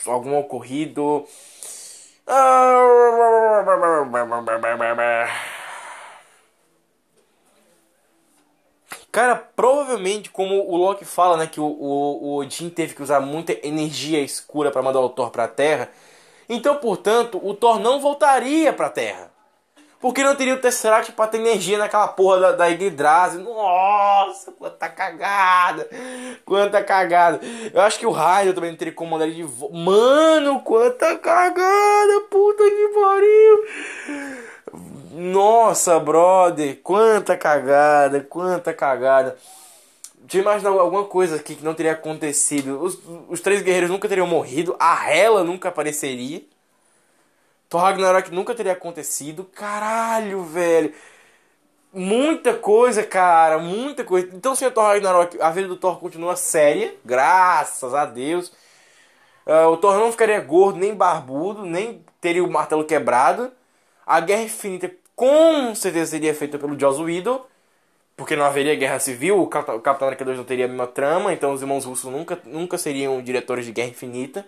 algum 0.06 0.36
ocorrido. 0.38 1.26
Cara, 9.12 9.36
provavelmente, 9.36 10.28
como 10.30 10.54
o 10.68 10.76
Loki 10.76 11.04
fala, 11.04 11.36
né, 11.36 11.46
que 11.46 11.60
o, 11.60 11.64
o, 11.64 12.24
o 12.24 12.36
Odin 12.38 12.68
teve 12.68 12.94
que 12.94 13.02
usar 13.02 13.20
muita 13.20 13.52
energia 13.66 14.20
escura 14.20 14.72
para 14.72 14.82
mandar 14.82 15.00
o 15.00 15.08
Thor 15.08 15.30
pra 15.30 15.46
Terra. 15.46 15.88
Então, 16.48 16.76
portanto, 16.76 17.40
o 17.42 17.54
Thor 17.54 17.78
não 17.78 18.00
voltaria 18.00 18.72
pra 18.72 18.90
Terra. 18.90 19.30
Porque 20.04 20.22
não 20.22 20.36
teria 20.36 20.52
o 20.52 20.58
Tesseract 20.58 21.12
pra 21.12 21.26
ter 21.26 21.38
energia 21.38 21.78
naquela 21.78 22.06
porra 22.06 22.38
da, 22.38 22.52
da 22.52 22.66
Yggdrasil. 22.66 23.42
Nossa, 23.42 24.52
quanta 24.52 24.86
cagada. 24.86 25.88
Quanta 26.44 26.84
cagada. 26.84 27.40
Eu 27.72 27.80
acho 27.80 27.98
que 27.98 28.04
o 28.04 28.10
Raio 28.10 28.52
também 28.52 28.68
não 28.68 28.76
teria 28.76 28.92
como 28.92 29.12
mandar 29.12 29.24
ele 29.24 29.36
de 29.36 29.44
volta. 29.44 29.74
Mano, 29.74 30.60
quanta 30.60 31.16
cagada. 31.16 32.20
Puta 32.30 32.64
que 32.64 32.88
pariu. 32.88 33.64
Nossa, 35.10 35.98
brother. 35.98 36.78
Quanta 36.82 37.34
cagada. 37.34 38.20
Quanta 38.20 38.74
cagada. 38.74 39.38
Deixa 40.18 40.36
eu 40.36 40.42
imaginar 40.42 40.68
alguma 40.68 41.04
coisa 41.04 41.36
aqui 41.36 41.54
que 41.54 41.64
não 41.64 41.72
teria 41.72 41.92
acontecido. 41.92 42.78
Os, 42.78 42.98
os 43.30 43.40
três 43.40 43.62
guerreiros 43.62 43.88
nunca 43.88 44.06
teriam 44.06 44.26
morrido. 44.26 44.76
A 44.78 45.10
Hela 45.10 45.42
nunca 45.42 45.70
apareceria. 45.70 46.42
Thor 47.74 47.82
Ragnarok 47.82 48.30
nunca 48.30 48.54
teria 48.54 48.70
acontecido. 48.70 49.42
Caralho, 49.52 50.44
velho. 50.44 50.94
Muita 51.92 52.54
coisa, 52.54 53.02
cara, 53.02 53.58
muita 53.58 54.04
coisa. 54.04 54.28
Então, 54.32 54.54
sem 54.54 54.68
o 54.68 54.70
Thor 54.70 54.84
Ragnarok, 54.84 55.36
a 55.40 55.50
vida 55.50 55.66
do 55.66 55.76
Thor 55.76 55.98
continua 55.98 56.36
séria, 56.36 56.94
graças 57.04 57.92
a 57.92 58.04
Deus. 58.04 58.52
Uh, 59.44 59.66
o 59.72 59.76
Thor 59.76 59.98
não 59.98 60.12
ficaria 60.12 60.38
gordo, 60.38 60.78
nem 60.78 60.94
barbudo, 60.94 61.66
nem 61.66 62.04
teria 62.20 62.44
o 62.44 62.50
martelo 62.50 62.84
quebrado. 62.84 63.50
A 64.06 64.20
Guerra 64.20 64.42
Infinita 64.42 64.88
com 65.16 65.74
certeza 65.74 66.12
seria 66.12 66.32
feita 66.32 66.56
pelo 66.56 66.78
Joss 66.78 67.02
Whedon, 67.02 67.44
porque 68.16 68.36
não 68.36 68.44
haveria 68.44 68.76
guerra 68.76 69.00
civil, 69.00 69.42
o 69.42 69.48
Capitão 69.48 70.06
América 70.06 70.24
2 70.24 70.38
não 70.38 70.44
teria 70.44 70.66
a 70.66 70.68
mesma 70.68 70.86
trama, 70.86 71.32
então 71.32 71.52
os 71.52 71.60
irmãos 71.60 71.84
russos 71.84 72.08
nunca, 72.08 72.38
nunca 72.44 72.78
seriam 72.78 73.20
diretores 73.20 73.66
de 73.66 73.72
Guerra 73.72 73.88
Infinita, 73.88 74.46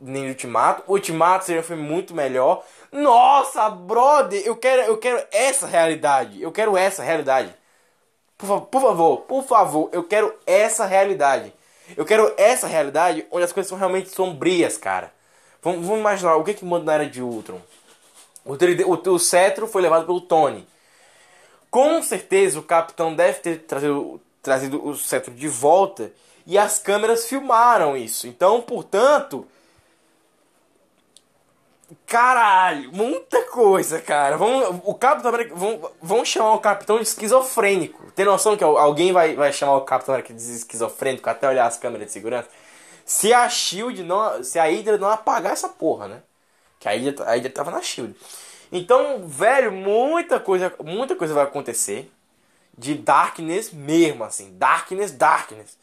nem 0.00 0.28
Ultimato. 0.28 0.82
Ultimato 0.86 1.44
seria 1.44 1.60
um 1.60 1.64
filme 1.64 1.82
muito 1.82 2.14
melhor. 2.14 2.64
Nossa, 2.92 3.68
brother, 3.68 4.42
eu 4.44 4.56
quero, 4.56 4.82
eu 4.82 4.96
quero 4.98 5.24
essa 5.30 5.66
realidade. 5.66 6.40
Eu 6.40 6.52
quero 6.52 6.76
essa 6.76 7.02
realidade. 7.02 7.54
Por, 8.36 8.62
por 8.62 8.82
favor, 8.82 9.16
por 9.22 9.44
favor, 9.44 9.90
eu 9.92 10.04
quero 10.04 10.32
essa 10.46 10.84
realidade. 10.84 11.52
Eu 11.96 12.04
quero 12.04 12.32
essa 12.36 12.66
realidade 12.66 13.26
onde 13.30 13.44
as 13.44 13.52
coisas 13.52 13.68
são 13.68 13.78
realmente 13.78 14.10
sombrias, 14.10 14.76
cara. 14.76 15.12
Vamos, 15.62 15.84
vamos 15.84 16.00
imaginar 16.00 16.36
o 16.36 16.44
que 16.44 16.54
que 16.54 16.64
manda 16.64 16.84
na 16.84 16.94
era 16.94 17.06
de 17.06 17.20
Ultron. 17.20 17.60
O, 18.44 18.54
o, 18.54 19.14
o 19.14 19.18
cetro 19.18 19.66
foi 19.66 19.82
levado 19.82 20.06
pelo 20.06 20.20
Tony. 20.20 20.66
Com 21.70 22.00
certeza 22.02 22.58
o 22.58 22.62
capitão 22.62 23.14
deve 23.14 23.40
ter 23.40 23.58
trazido, 23.60 24.20
trazido 24.42 24.86
o 24.86 24.96
cetro 24.96 25.34
de 25.34 25.48
volta 25.48 26.10
e 26.46 26.56
as 26.56 26.78
câmeras 26.78 27.26
filmaram 27.26 27.96
isso. 27.96 28.26
Então, 28.26 28.62
portanto, 28.62 29.46
Caralho, 32.06 32.92
muita 32.92 33.44
coisa, 33.44 34.00
cara. 34.00 34.36
Vamos, 34.36 34.80
o 34.84 34.94
Capitão 34.94 35.30
América. 35.30 35.54
Vão, 35.54 35.90
vão 36.02 36.24
chamar 36.24 36.52
o 36.52 36.60
Capitão 36.60 36.96
de 36.96 37.04
esquizofrênico. 37.04 38.12
Tem 38.12 38.26
noção 38.26 38.56
que 38.56 38.64
alguém 38.64 39.10
vai, 39.10 39.34
vai 39.34 39.52
chamar 39.52 39.76
o 39.76 39.82
Capitão 39.82 40.14
América 40.14 40.34
de 40.34 40.42
esquizofrênico 40.42 41.28
até 41.30 41.48
olhar 41.48 41.66
as 41.66 41.78
câmeras 41.78 42.06
de 42.06 42.12
segurança? 42.12 42.48
Se 43.06 43.32
a 43.32 43.48
Shield 43.48 44.02
não. 44.02 44.44
Se 44.44 44.58
a 44.58 44.64
Hydra 44.64 44.98
não 44.98 45.08
apagar 45.08 45.52
essa 45.52 45.68
porra, 45.68 46.08
né? 46.08 46.22
Que 46.78 46.88
a 46.88 46.92
Hydra, 46.92 47.24
a 47.24 47.34
Hydra 47.34 47.50
tava 47.50 47.70
na 47.70 47.80
Shield. 47.80 48.14
Então, 48.70 49.26
velho, 49.26 49.72
muita 49.72 50.38
coisa, 50.38 50.74
muita 50.84 51.16
coisa 51.16 51.32
vai 51.32 51.44
acontecer. 51.44 52.12
De 52.76 52.94
Darkness 52.94 53.72
mesmo, 53.72 54.24
assim. 54.24 54.56
Darkness, 54.58 55.10
Darkness. 55.12 55.76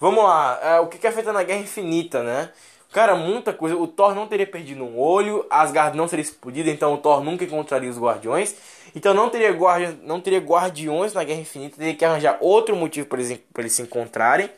Vamos 0.00 0.24
lá. 0.24 0.58
É, 0.62 0.80
o 0.80 0.88
que 0.88 1.06
é 1.06 1.12
feito 1.12 1.30
na 1.30 1.42
Guerra 1.42 1.60
Infinita, 1.60 2.22
né? 2.22 2.50
Cara, 2.92 3.14
muita 3.14 3.52
coisa. 3.52 3.76
O 3.76 3.86
Thor 3.86 4.14
não 4.14 4.26
teria 4.26 4.46
perdido 4.46 4.82
um 4.82 4.98
olho, 4.98 5.46
Asgard 5.48 5.96
não 5.96 6.08
seria 6.08 6.24
explodido, 6.24 6.68
então 6.68 6.94
o 6.94 6.98
Thor 6.98 7.22
nunca 7.22 7.44
encontraria 7.44 7.88
os 7.88 7.98
guardiões. 7.98 8.56
Então 8.94 9.14
não 9.14 9.30
teria, 9.30 9.52
guardi 9.52 9.96
não 10.02 10.20
teria 10.20 10.40
guardiões 10.40 11.12
na 11.12 11.22
Guerra 11.22 11.40
Infinita, 11.40 11.76
teria 11.76 11.94
que 11.94 12.04
arranjar 12.04 12.38
outro 12.40 12.74
motivo 12.74 13.06
para 13.06 13.20
eles, 13.20 13.40
eles 13.56 13.72
se 13.72 13.82
encontrarem. 13.82 14.50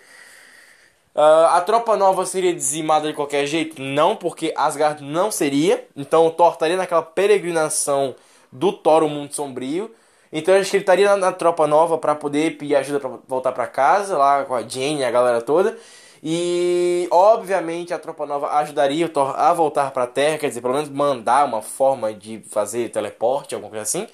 Uh, 1.14 1.44
a 1.50 1.60
tropa 1.60 1.94
nova 1.94 2.24
seria 2.24 2.54
dizimada 2.54 3.06
de 3.06 3.12
qualquer 3.12 3.44
jeito? 3.46 3.82
Não, 3.82 4.16
porque 4.16 4.54
Asgard 4.56 5.04
não 5.04 5.30
seria. 5.30 5.86
Então 5.94 6.26
o 6.26 6.30
Thor 6.30 6.52
estaria 6.52 6.76
naquela 6.76 7.02
peregrinação 7.02 8.14
do 8.50 8.72
Thor, 8.72 9.02
o 9.02 9.10
mundo 9.10 9.34
sombrio. 9.34 9.94
Então 10.32 10.54
acho 10.54 10.70
que 10.70 10.76
ele 10.78 10.82
estaria 10.82 11.06
na, 11.06 11.16
na 11.18 11.32
tropa 11.32 11.66
nova 11.66 11.98
para 11.98 12.14
poder 12.14 12.56
pedir 12.56 12.76
ajuda 12.76 12.98
para 12.98 13.10
voltar 13.28 13.52
para 13.52 13.66
casa, 13.66 14.16
lá 14.16 14.44
com 14.44 14.54
a 14.54 14.62
Jane 14.62 15.00
e 15.00 15.04
a 15.04 15.10
galera 15.10 15.42
toda. 15.42 15.76
E 16.22 17.08
obviamente 17.10 17.92
a 17.92 17.98
tropa 17.98 18.24
nova 18.24 18.52
ajudaria 18.58 19.06
o 19.06 19.08
Thor 19.08 19.34
a 19.36 19.52
voltar 19.52 19.90
para 19.90 20.04
a 20.04 20.06
Terra, 20.06 20.38
quer 20.38 20.48
dizer, 20.48 20.60
pelo 20.60 20.74
menos 20.74 20.88
mandar 20.88 21.44
uma 21.44 21.60
forma 21.60 22.14
de 22.14 22.40
fazer 22.48 22.90
teleporte, 22.90 23.54
alguma 23.54 23.70
coisa 23.70 23.82
assim. 23.82 24.06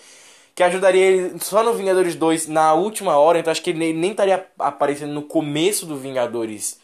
Que 0.55 0.63
ajudaria 0.63 1.05
ele 1.05 1.39
só 1.41 1.63
no 1.63 1.75
Vingadores 1.75 2.15
2 2.15 2.49
na 2.49 2.73
última 2.73 3.19
hora, 3.19 3.39
então 3.39 3.51
acho 3.51 3.63
que 3.63 3.71
ele 3.71 3.93
nem 3.93 4.11
estaria 4.13 4.47
aparecendo 4.59 5.13
no 5.13 5.23
começo 5.23 5.85
do 5.85 5.97
Vingadores 5.97 6.81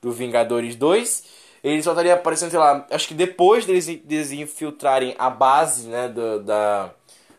do 0.00 0.10
Vingadores 0.10 0.74
2. 0.74 1.24
Ele 1.62 1.82
só 1.82 1.92
estaria 1.92 2.14
aparecendo, 2.14 2.50
sei 2.50 2.58
lá, 2.58 2.86
acho 2.90 3.06
que 3.06 3.14
depois 3.14 3.64
deles, 3.66 4.32
infiltrarem 4.32 5.14
a 5.18 5.30
base 5.30 5.86
né, 5.86 6.08
do, 6.08 6.40
da, 6.40 6.90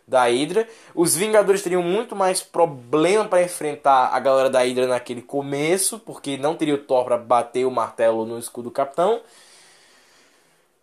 da 0.08 0.26
Hydra. 0.26 0.68
Os 0.94 1.16
Vingadores 1.16 1.62
teriam 1.62 1.82
muito 1.82 2.16
mais 2.16 2.42
problema 2.42 3.26
para 3.26 3.44
enfrentar 3.44 4.10
a 4.14 4.20
galera 4.20 4.50
da 4.50 4.60
Hydra 4.60 4.88
naquele 4.88 5.22
começo, 5.22 6.00
porque 6.00 6.38
não 6.38 6.56
teria 6.56 6.76
o 6.76 6.78
Thor 6.78 7.06
para 7.06 7.18
bater 7.18 7.66
o 7.66 7.72
martelo 7.72 8.26
no 8.26 8.38
escudo 8.38 8.70
do 8.70 8.74
Capitão. 8.74 9.22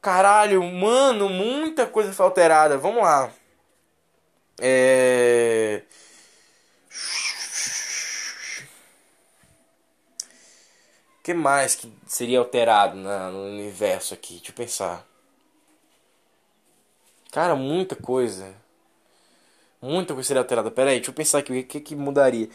Caralho, 0.01 0.63
mano, 0.63 1.29
muita 1.29 1.87
coisa 1.87 2.13
foi 2.13 2.25
alterada. 2.25 2.79
Vamos 2.79 3.03
lá. 3.03 3.31
É. 4.59 5.83
O 11.19 11.23
que 11.23 11.35
mais 11.35 11.75
que 11.75 11.93
seria 12.07 12.39
alterado 12.39 12.97
na, 12.97 13.31
no 13.31 13.45
universo 13.45 14.15
aqui? 14.15 14.37
Deixa 14.37 14.51
eu 14.51 14.55
pensar. 14.55 15.07
Cara, 17.31 17.55
muita 17.55 17.95
coisa. 17.95 18.55
Muita 19.83 20.15
coisa 20.15 20.27
seria 20.27 20.43
alterada. 20.43 20.71
Pera 20.71 20.91
aí, 20.91 20.97
deixa 20.97 21.11
eu 21.11 21.15
pensar 21.15 21.39
aqui 21.39 21.53
o 21.61 21.65
que, 21.65 21.81
que 21.81 21.97
mudaria. 21.97 22.49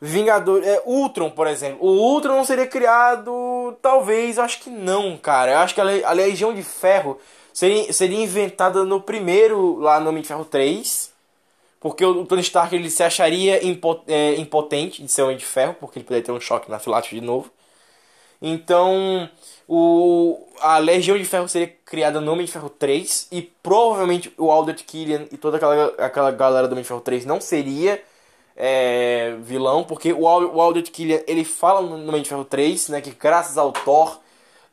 Vingador. 0.00 0.62
É, 0.64 0.82
Ultron, 0.84 1.30
por 1.30 1.46
exemplo. 1.46 1.78
O 1.86 1.90
Ultron 1.90 2.36
não 2.36 2.44
seria 2.44 2.66
criado. 2.66 3.76
Talvez, 3.80 4.38
acho 4.38 4.60
que 4.60 4.70
não, 4.70 5.16
cara. 5.16 5.52
Eu 5.52 5.58
acho 5.58 5.74
que 5.74 5.80
a, 5.80 6.08
a 6.08 6.12
Legião 6.12 6.52
de 6.52 6.62
Ferro 6.62 7.18
seria, 7.52 7.92
seria 7.92 8.22
inventada 8.22 8.84
no 8.84 9.00
primeiro, 9.00 9.78
lá 9.78 10.00
no 10.00 10.10
Homem 10.10 10.22
de 10.22 10.28
Ferro 10.28 10.44
3. 10.44 11.12
Porque 11.80 12.04
o, 12.04 12.24
Tony 12.26 12.40
Stark 12.42 12.74
ele 12.74 12.90
se 12.90 13.02
acharia 13.02 13.60
é, 14.08 14.34
impotente 14.36 15.02
de 15.02 15.10
ser 15.10 15.22
Homem 15.22 15.36
de 15.36 15.44
Ferro, 15.44 15.74
porque 15.78 15.98
ele 15.98 16.04
poderia 16.06 16.24
ter 16.24 16.32
um 16.32 16.40
choque 16.40 16.70
na 16.70 16.78
filate 16.78 17.14
de 17.14 17.20
novo. 17.20 17.50
Então, 18.40 19.28
o, 19.68 20.46
a 20.60 20.78
Legião 20.78 21.16
de 21.16 21.24
Ferro 21.24 21.48
seria 21.48 21.74
criada 21.84 22.20
no 22.20 22.32
Homem 22.32 22.46
de 22.46 22.52
Ferro 22.52 22.68
3 22.68 23.28
e 23.32 23.42
provavelmente 23.42 24.32
o 24.36 24.50
Aldrich 24.50 24.84
Killian 24.84 25.26
e 25.32 25.36
toda 25.36 25.56
aquela, 25.56 25.86
aquela 25.98 26.30
galera 26.30 26.68
do 26.68 26.72
Homem 26.72 26.82
de 26.82 26.88
Ferro 26.88 27.00
3 27.00 27.24
não 27.24 27.40
seria 27.40 28.02
é, 28.56 29.36
vilão, 29.40 29.84
porque 29.84 30.12
o, 30.12 30.22
o 30.22 30.60
Aldrich 30.60 30.90
Killian 30.90 31.20
ele 31.26 31.44
fala 31.44 31.80
no 31.80 32.08
Homem 32.08 32.22
de 32.22 32.28
Ferro 32.28 32.44
3 32.44 32.88
né, 32.88 33.00
que 33.00 33.10
graças 33.10 33.56
ao 33.56 33.72
Thor, 33.72 34.18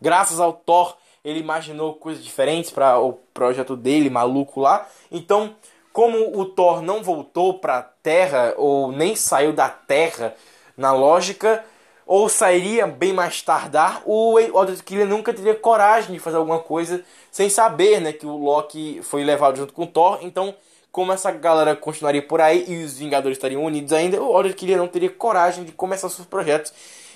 graças 0.01 0.39
ao 0.39 0.53
Thor, 0.53 0.95
ele 1.23 1.39
imaginou 1.39 1.93
coisas 1.93 2.23
diferentes 2.23 2.71
para 2.71 2.99
o 2.99 3.13
projeto 3.33 3.75
dele, 3.75 4.09
maluco 4.09 4.59
lá. 4.59 4.87
Então, 5.11 5.55
como 5.93 6.39
o 6.39 6.45
Thor 6.45 6.81
não 6.81 7.03
voltou 7.03 7.59
para 7.59 7.81
Terra 7.81 8.53
ou 8.57 8.91
nem 8.91 9.15
saiu 9.15 9.53
da 9.53 9.69
Terra 9.69 10.35
na 10.75 10.93
lógica, 10.93 11.63
ou 12.05 12.27
sairia 12.27 12.87
bem 12.87 13.13
mais 13.13 13.41
tardar, 13.41 14.01
o 14.05 14.37
Aldrich 14.53 14.83
nunca 15.05 15.33
teria 15.33 15.55
coragem 15.55 16.13
de 16.13 16.19
fazer 16.19 16.37
alguma 16.37 16.59
coisa 16.59 17.03
sem 17.31 17.49
saber 17.49 18.01
né, 18.01 18.11
que 18.11 18.25
o 18.25 18.35
Loki 18.37 19.01
foi 19.03 19.23
levado 19.23 19.57
junto 19.57 19.73
com 19.73 19.83
o 19.83 19.87
Thor. 19.87 20.19
Então, 20.21 20.53
como 20.91 21.13
essa 21.13 21.31
galera 21.31 21.75
continuaria 21.75 22.21
por 22.21 22.41
aí 22.41 22.65
e 22.67 22.83
os 22.83 22.97
Vingadores 22.97 23.37
estariam 23.37 23.63
unidos 23.63 23.93
ainda, 23.93 24.21
o 24.21 24.35
Aldrich 24.35 24.57
Killian 24.57 24.77
não 24.77 24.87
teria 24.87 25.09
coragem 25.09 25.63
de 25.63 25.71
começar 25.71 26.09
seus 26.09 26.27
projetos. 26.27 26.73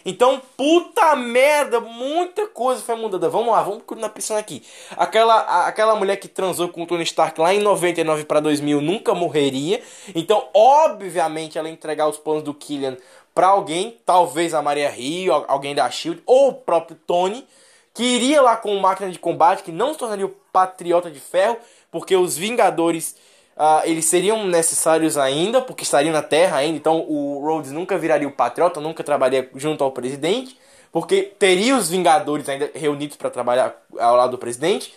Então, 0.08 0.40
puta 0.56 1.16
merda, 1.16 1.80
muita 1.80 2.48
coisa 2.48 2.80
foi 2.80 2.96
mudada. 2.96 3.28
Vamos 3.28 3.52
lá, 3.52 3.64
vamos 3.64 3.82
continuar 3.88 4.10
pensando 4.10 4.38
aqui. 4.38 4.62
Aquela, 4.96 5.66
aquela 5.66 5.96
mulher 5.96 6.18
que 6.18 6.28
transou 6.28 6.70
com 6.70 6.84
o 6.84 6.86
Tony 6.86 7.04
Stark 7.04 7.42
lá 7.42 7.52
em 7.56 7.60
99 7.60 8.24
para 8.26 8.40
2000 8.40 8.82
nunca 8.82 9.16
morreria. 9.16 9.82
Então, 10.14 10.48
obviamente, 10.54 11.58
ela 11.58 11.68
entregar 11.68 12.08
os 12.08 12.20
planos 12.20 12.44
do 12.44 12.54
Killian 12.54 12.96
para 13.36 13.48
alguém, 13.48 14.00
talvez 14.06 14.54
a 14.54 14.62
Maria 14.62 14.90
Rio, 14.90 15.34
alguém 15.50 15.76
da 15.76 15.90
Shield 15.92 16.24
ou 16.26 16.48
o 16.50 16.54
próprio 16.54 16.98
Tony, 17.06 17.46
que 17.94 18.02
iria 18.02 18.42
lá 18.42 18.56
com 18.56 18.74
máquina 18.80 19.12
de 19.12 19.20
combate, 19.20 19.62
que 19.62 19.74
não 19.74 19.92
se 19.92 20.00
tornaria 20.00 20.26
o 20.26 20.36
Patriota 20.54 21.12
de 21.12 21.20
Ferro, 21.20 21.58
porque 21.92 22.16
os 22.16 22.38
Vingadores 22.38 23.16
uh, 23.58 23.82
eles 23.84 24.06
seriam 24.06 24.48
necessários 24.48 25.18
ainda, 25.18 25.62
porque 25.62 25.84
estariam 25.84 26.14
na 26.14 26.22
Terra 26.22 26.58
ainda, 26.58 26.78
então 26.78 27.06
o 27.08 27.42
Rhodes 27.46 27.72
nunca 27.72 27.98
viraria 27.98 28.28
o 28.28 28.32
Patriota, 28.32 28.80
nunca 28.80 29.04
trabalharia 29.04 29.50
junto 29.56 29.84
ao 29.84 29.92
presidente, 29.92 30.58
porque 30.90 31.24
teria 31.38 31.76
os 31.76 31.90
Vingadores 31.90 32.48
ainda 32.48 32.72
reunidos 32.74 33.18
para 33.18 33.30
trabalhar 33.30 33.76
ao 34.00 34.16
lado 34.16 34.32
do 34.32 34.38
presidente. 34.38 34.96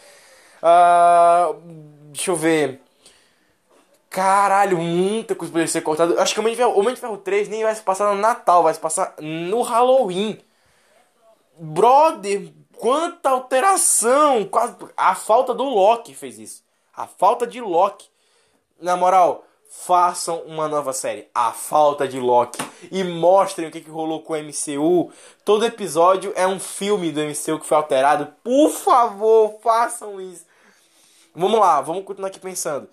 Uh, 0.62 1.60
deixa 2.12 2.30
eu 2.30 2.36
ver. 2.36 2.80
Caralho, 4.10 4.78
muita 4.78 5.34
coisa 5.34 5.52
poderia 5.52 5.70
ser 5.70 5.82
cortada. 5.82 6.20
Acho 6.20 6.32
que 6.32 6.40
o 6.40 6.42
Homem 6.42 6.54
de 6.54 6.56
Ferro, 6.56 6.78
Homem 6.78 6.94
de 6.94 7.00
Ferro 7.00 7.18
3 7.18 7.48
nem 7.48 7.62
vai 7.62 7.74
se 7.74 7.82
passar 7.82 8.14
no 8.14 8.20
Natal, 8.20 8.62
vai 8.62 8.72
se 8.72 8.80
passar 8.80 9.14
no 9.18 9.60
Halloween. 9.62 10.38
Brother, 11.58 12.52
quanta 12.76 13.30
alteração! 13.30 14.46
Quase... 14.46 14.76
A 14.96 15.14
falta 15.14 15.52
do 15.52 15.64
Loki 15.64 16.14
fez 16.14 16.38
isso. 16.38 16.62
A 16.96 17.06
falta 17.06 17.46
de 17.46 17.60
Loki. 17.60 18.08
Na 18.80 18.96
moral, 18.96 19.44
façam 19.68 20.40
uma 20.42 20.68
nova 20.68 20.92
série. 20.92 21.28
A 21.34 21.52
falta 21.52 22.08
de 22.08 22.18
Loki. 22.18 22.58
E 22.90 23.04
mostrem 23.04 23.68
o 23.68 23.70
que, 23.70 23.80
que 23.80 23.90
rolou 23.90 24.22
com 24.22 24.32
o 24.32 24.36
MCU. 24.36 25.12
Todo 25.44 25.66
episódio 25.66 26.32
é 26.34 26.46
um 26.46 26.58
filme 26.58 27.12
do 27.12 27.20
MCU 27.20 27.58
que 27.60 27.66
foi 27.66 27.76
alterado. 27.76 28.32
Por 28.42 28.70
favor, 28.70 29.58
façam 29.62 30.18
isso. 30.20 30.46
Vamos 31.34 31.60
lá, 31.60 31.80
vamos 31.82 32.04
continuar 32.04 32.28
aqui 32.28 32.40
pensando. 32.40 32.88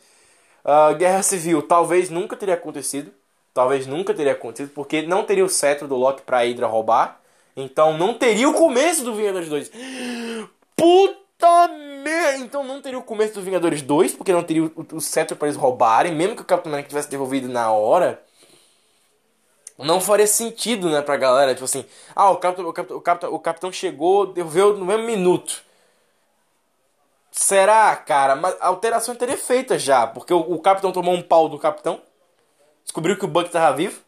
Uh, 0.65 0.95
Guerra 0.95 1.21
Civil 1.21 1.61
talvez 1.61 2.09
nunca 2.09 2.35
teria 2.35 2.55
acontecido. 2.55 3.11
Talvez 3.53 3.87
nunca 3.87 4.13
teria 4.13 4.33
acontecido, 4.33 4.73
porque 4.73 5.03
não 5.03 5.23
teria 5.23 5.45
o 5.45 5.49
cetro 5.49 5.87
do 5.87 5.95
Loki 5.95 6.23
pra 6.23 6.39
Hydra 6.39 6.67
roubar. 6.67 7.21
Então 7.55 7.97
não 7.97 8.13
teria 8.15 8.49
o 8.49 8.53
começo 8.53 9.03
do 9.03 9.15
Vingadores 9.15 9.47
2. 9.47 9.71
Puta 10.75 11.67
merda! 12.03 12.39
Então 12.39 12.63
não 12.63 12.81
teria 12.81 12.99
o 12.99 13.03
começo 13.03 13.35
do 13.35 13.41
Vingadores 13.41 13.81
2, 13.81 14.13
porque 14.13 14.33
não 14.33 14.43
teria 14.43 14.63
o, 14.63 14.71
o 14.93 14.99
cetro 14.99 15.37
para 15.37 15.47
eles 15.47 15.57
roubarem, 15.57 16.13
mesmo 16.13 16.35
que 16.35 16.41
o 16.41 16.45
Capitão 16.45 16.71
América 16.71 16.89
tivesse 16.89 17.09
devolvido 17.09 17.47
na 17.47 17.71
hora. 17.71 18.21
Não 19.77 19.99
faria 19.99 20.27
sentido, 20.27 20.89
né, 20.89 21.01
pra 21.01 21.17
galera. 21.17 21.53
Tipo 21.53 21.65
assim, 21.65 21.85
ah, 22.15 22.31
o 22.31 22.37
Capitão, 22.37 22.67
o 22.67 22.73
Capitão, 22.73 22.97
o 22.97 23.01
Capitão, 23.01 23.33
o 23.33 23.39
Capitão 23.39 23.71
chegou, 23.71 24.25
devolveu 24.25 24.77
no 24.77 24.85
mesmo 24.85 25.05
minuto. 25.05 25.64
Será, 27.35 27.93
cara? 27.97 28.33
Mas 28.33 28.55
a 28.61 28.67
alteração 28.67 29.13
teria 29.13 29.37
feita 29.37 29.77
já, 29.77 30.07
porque 30.07 30.33
o, 30.33 30.39
o 30.39 30.57
Capitão 30.57 30.93
tomou 30.93 31.13
um 31.13 31.21
pau 31.21 31.49
do 31.49 31.59
Capitão, 31.59 32.01
descobriu 32.81 33.17
que 33.17 33.25
o 33.25 33.27
Buck 33.27 33.49
tava 33.49 33.75
vivo. 33.75 33.99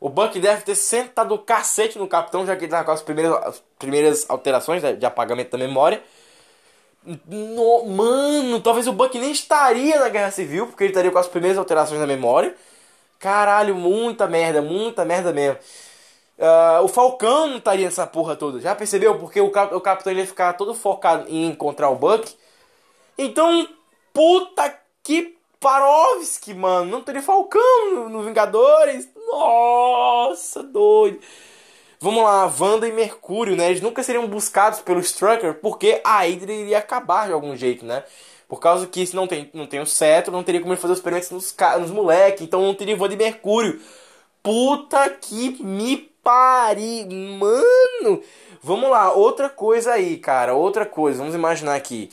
O 0.00 0.08
Buck 0.08 0.38
deve 0.40 0.62
ter 0.62 0.74
sentado 0.74 1.32
o 1.32 1.38
cacete 1.38 1.96
no 1.96 2.08
Capitão, 2.08 2.44
já 2.44 2.56
que 2.56 2.64
ele 2.64 2.70
tava 2.72 2.84
com 2.84 2.90
as 2.90 3.00
primeiras, 3.00 3.34
as 3.46 3.62
primeiras 3.78 4.26
alterações 4.28 4.82
né, 4.82 4.94
de 4.94 5.06
apagamento 5.06 5.52
da 5.52 5.58
memória. 5.58 6.02
No, 7.24 7.86
mano, 7.86 8.60
talvez 8.60 8.88
o 8.88 8.92
Buck 8.92 9.16
nem 9.16 9.30
estaria 9.30 10.00
na 10.00 10.08
Guerra 10.08 10.32
Civil, 10.32 10.66
porque 10.66 10.82
ele 10.82 10.90
estaria 10.90 11.12
com 11.12 11.18
as 11.18 11.28
primeiras 11.28 11.56
alterações 11.56 12.00
da 12.00 12.06
memória. 12.06 12.52
Caralho, 13.20 13.76
muita 13.76 14.26
merda, 14.26 14.60
muita 14.60 15.04
merda 15.04 15.32
mesmo. 15.32 15.56
Uh, 16.36 16.82
o 16.82 16.88
Falcão 16.88 17.46
não 17.46 17.58
estaria 17.58 17.84
nessa 17.84 18.08
porra 18.08 18.34
toda. 18.34 18.60
Já 18.60 18.74
percebeu? 18.74 19.16
Porque 19.20 19.40
o, 19.40 19.50
cap 19.50 19.72
o 19.72 19.80
Capitão 19.80 20.12
ia 20.12 20.26
ficar 20.26 20.54
todo 20.54 20.74
focado 20.74 21.28
em 21.28 21.46
encontrar 21.46 21.90
o 21.90 21.94
Buck. 21.94 22.36
Então, 23.18 23.68
puta 24.12 24.78
que 25.02 25.36
Parovski, 25.60 26.54
mano. 26.54 26.90
Não 26.90 27.00
teria 27.02 27.22
Falcão 27.22 27.94
no, 27.94 28.08
no 28.08 28.22
Vingadores. 28.22 29.08
Nossa, 29.30 30.62
doido. 30.62 31.18
Vamos 31.98 32.22
lá, 32.22 32.52
Wanda 32.60 32.86
e 32.86 32.92
Mercúrio, 32.92 33.56
né? 33.56 33.70
Eles 33.70 33.80
nunca 33.80 34.02
seriam 34.02 34.26
buscados 34.28 34.80
pelo 34.80 35.00
Strucker 35.00 35.54
porque 35.54 36.00
a 36.04 36.20
Hydra 36.20 36.52
iria 36.52 36.78
acabar 36.78 37.26
de 37.26 37.32
algum 37.32 37.56
jeito, 37.56 37.84
né? 37.84 38.04
Por 38.48 38.60
causa 38.60 38.86
que 38.86 39.04
se 39.04 39.16
não 39.16 39.26
tem, 39.26 39.50
não 39.52 39.66
tem 39.66 39.80
o 39.80 39.86
cetro, 39.86 40.30
não 40.30 40.44
teria 40.44 40.60
como 40.60 40.72
ele 40.72 40.80
fazer 40.80 40.92
os 40.92 40.98
experimentos 40.98 41.30
nos, 41.30 41.56
nos 41.80 41.90
moleques. 41.90 42.42
Então 42.42 42.62
não 42.62 42.74
teria 42.74 42.96
Wanda 42.96 43.14
e 43.14 43.16
Mercúrio. 43.16 43.80
Puta 44.42 45.08
que 45.10 45.62
me 45.64 45.96
pare, 46.22 47.06
mano. 47.38 48.22
Vamos 48.62 48.90
lá, 48.90 49.12
outra 49.12 49.48
coisa 49.48 49.92
aí, 49.94 50.18
cara. 50.18 50.54
Outra 50.54 50.86
coisa, 50.86 51.18
vamos 51.18 51.34
imaginar 51.34 51.74
aqui. 51.74 52.10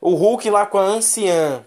O 0.00 0.14
Hulk 0.14 0.48
lá 0.50 0.66
com 0.66 0.78
a 0.78 0.82
anciã 0.82 1.64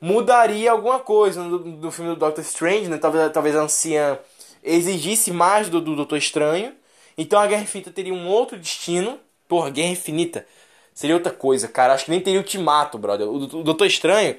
mudaria 0.00 0.72
alguma 0.72 0.98
coisa 0.98 1.44
no, 1.44 1.58
do 1.58 1.90
filme 1.92 2.10
do 2.10 2.16
Doctor 2.16 2.42
Strange, 2.42 2.88
né? 2.88 2.98
Talvez, 2.98 3.32
talvez 3.32 3.54
a 3.56 3.60
anciã 3.62 4.18
exigisse 4.62 5.30
mais 5.30 5.68
do, 5.68 5.80
do 5.80 5.94
Doutor 5.94 6.18
Estranho. 6.18 6.74
Então 7.16 7.38
a 7.38 7.46
Guerra 7.46 7.62
Infinita 7.62 7.90
teria 7.90 8.12
um 8.12 8.28
outro 8.28 8.58
destino. 8.58 9.18
Porra, 9.46 9.70
Guerra 9.70 9.90
Infinita 9.90 10.46
seria 10.92 11.14
outra 11.14 11.32
coisa, 11.32 11.68
cara. 11.68 11.94
Acho 11.94 12.06
que 12.06 12.10
nem 12.10 12.20
teria 12.20 12.40
ultimato, 12.40 12.98
brother. 12.98 13.28
O, 13.28 13.36
o 13.36 13.62
Doutor 13.62 13.86
Estranho. 13.86 14.36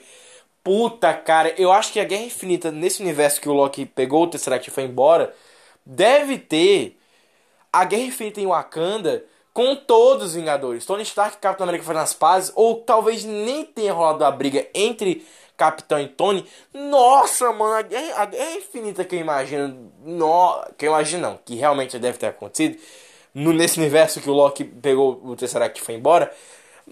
Puta, 0.64 1.14
cara, 1.14 1.54
eu 1.58 1.72
acho 1.72 1.92
que 1.92 2.00
a 2.00 2.06
Guerra 2.06 2.24
Infinita, 2.24 2.72
nesse 2.72 3.02
universo 3.02 3.42
que 3.42 3.50
o 3.50 3.54
Loki 3.54 3.86
pegou 3.86 4.24
o 4.24 4.28
Tesseract 4.28 4.70
e 4.70 4.74
foi 4.74 4.84
embora, 4.84 5.34
deve 5.86 6.38
ter 6.38 6.98
a 7.72 7.84
Guerra 7.84 8.04
Infinita 8.04 8.40
em 8.40 8.48
Wakanda 8.48 9.26
com 9.54 9.76
todos 9.76 10.28
os 10.28 10.34
Vingadores. 10.36 10.86
Tony 10.86 11.04
Stark 11.04 11.38
e 11.38 11.40
Capitão 11.40 11.66
América 11.66 11.86
fazendo 11.86 12.02
as 12.02 12.14
pazes, 12.14 12.52
ou 12.56 12.82
talvez 12.82 13.24
nem 13.24 13.64
tenha 13.64 13.94
rolado 13.94 14.26
a 14.26 14.32
briga 14.32 14.68
entre 14.74 15.26
Capitão 15.56 16.00
e 16.00 16.08
Tony. 16.08 16.46
Nossa, 16.74 17.52
mano, 17.54 17.74
a 17.74 17.82
guerra, 17.84 18.22
a 18.22 18.26
guerra 18.26 18.56
infinita 18.56 19.06
que 19.06 19.16
eu 19.16 19.20
imagino. 19.20 19.92
No, 20.04 20.66
que 20.78 20.86
eu 20.86 20.92
imagino 20.92 21.22
não, 21.22 21.40
que 21.46 21.56
realmente 21.56 22.00
deve 22.00 22.18
ter 22.18 22.28
acontecido. 22.28 22.78
No, 23.34 23.54
nesse 23.54 23.80
universo 23.80 24.20
que 24.20 24.30
o 24.30 24.34
Loki 24.34 24.64
pegou 24.64 25.22
o 25.24 25.36
Tesseract 25.36 25.80
e 25.80 25.86
foi 25.86 25.96
embora. 25.96 26.32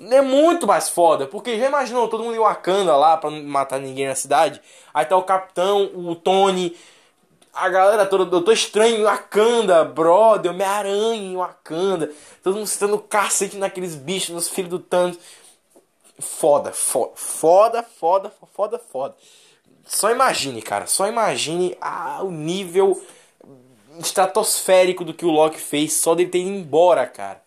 É 0.09 0.21
muito 0.21 0.65
mais 0.65 0.87
foda, 0.87 1.27
porque 1.27 1.59
já 1.59 1.67
imaginou 1.67 2.07
todo 2.07 2.23
mundo 2.23 2.35
em 2.35 2.39
Wakanda 2.39 2.95
lá 2.95 3.17
pra 3.17 3.29
não 3.29 3.43
matar 3.43 3.79
ninguém 3.79 4.07
na 4.07 4.15
cidade. 4.15 4.61
Aí 4.93 5.05
tá 5.05 5.17
o 5.17 5.23
Capitão, 5.23 5.91
o 5.93 6.15
Tony, 6.15 6.77
a 7.53 7.69
galera 7.69 8.05
toda, 8.05 8.25
Doutor 8.25 8.53
Estranho 8.53 9.03
Wakanda, 9.03 9.83
brother, 9.83 10.51
Homem-Aranha 10.51 11.15
em 11.15 11.35
Wakanda. 11.35 12.11
Todo 12.41 12.55
mundo 12.55 12.67
sendo 12.67 12.97
cacete 12.99 13.57
naqueles 13.57 13.95
bichos, 13.95 14.29
nos 14.33 14.49
filhos 14.49 14.69
do 14.69 14.79
Thanos. 14.79 15.17
Foda, 16.19 16.71
foda, 16.71 17.13
foda, 17.15 17.83
foda, 17.83 18.31
foda, 18.53 18.79
foda. 18.79 19.15
Só 19.85 20.11
imagine, 20.11 20.61
cara, 20.61 20.85
só 20.87 21.07
imagine 21.07 21.75
ah, 21.81 22.19
o 22.23 22.31
nível 22.31 23.01
estratosférico 23.99 25.03
do 25.03 25.13
que 25.13 25.25
o 25.25 25.31
Loki 25.31 25.59
fez 25.59 25.93
só 25.93 26.15
dele 26.15 26.29
ter 26.29 26.39
ido 26.39 26.49
embora, 26.49 27.05
cara. 27.05 27.41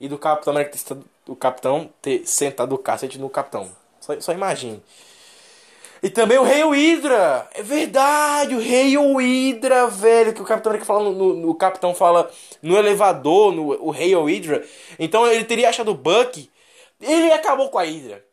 E 0.00 0.08
do 0.08 0.18
Capitão 0.18 0.52
América 0.52 0.76
ter, 0.76 0.96
o 1.28 1.36
Capitão 1.36 1.90
ter 2.02 2.26
sentado 2.26 2.74
o 2.74 2.78
cacete 2.78 3.18
no 3.18 3.30
Capitão. 3.30 3.70
Só, 4.00 4.18
só 4.20 4.32
imagine. 4.32 4.82
E 6.04 6.10
também 6.10 6.38
o 6.38 6.42
Rei 6.42 6.62
Hydra. 6.62 7.48
É 7.54 7.62
verdade, 7.62 8.54
o 8.54 8.60
Rei 8.60 8.94
Hydra, 8.94 9.88
velho. 9.88 10.32
Que 10.32 10.42
o 10.42 10.44
Capitão 10.44 10.70
América 10.70 10.86
fala 10.86 11.10
no, 11.10 11.34
no, 11.34 11.54
Capitão 11.54 11.94
fala 11.94 12.30
no 12.62 12.76
elevador, 12.76 13.52
no 13.52 13.70
o 13.82 13.90
Rei 13.90 14.14
Hydra. 14.14 14.62
Então 14.98 15.26
ele 15.26 15.44
teria 15.44 15.70
achado 15.70 15.90
o 15.90 15.94
Buck 15.94 16.48
ele 17.00 17.32
acabou 17.32 17.68
com 17.68 17.78
a 17.78 17.82
Hydra. 17.82 18.24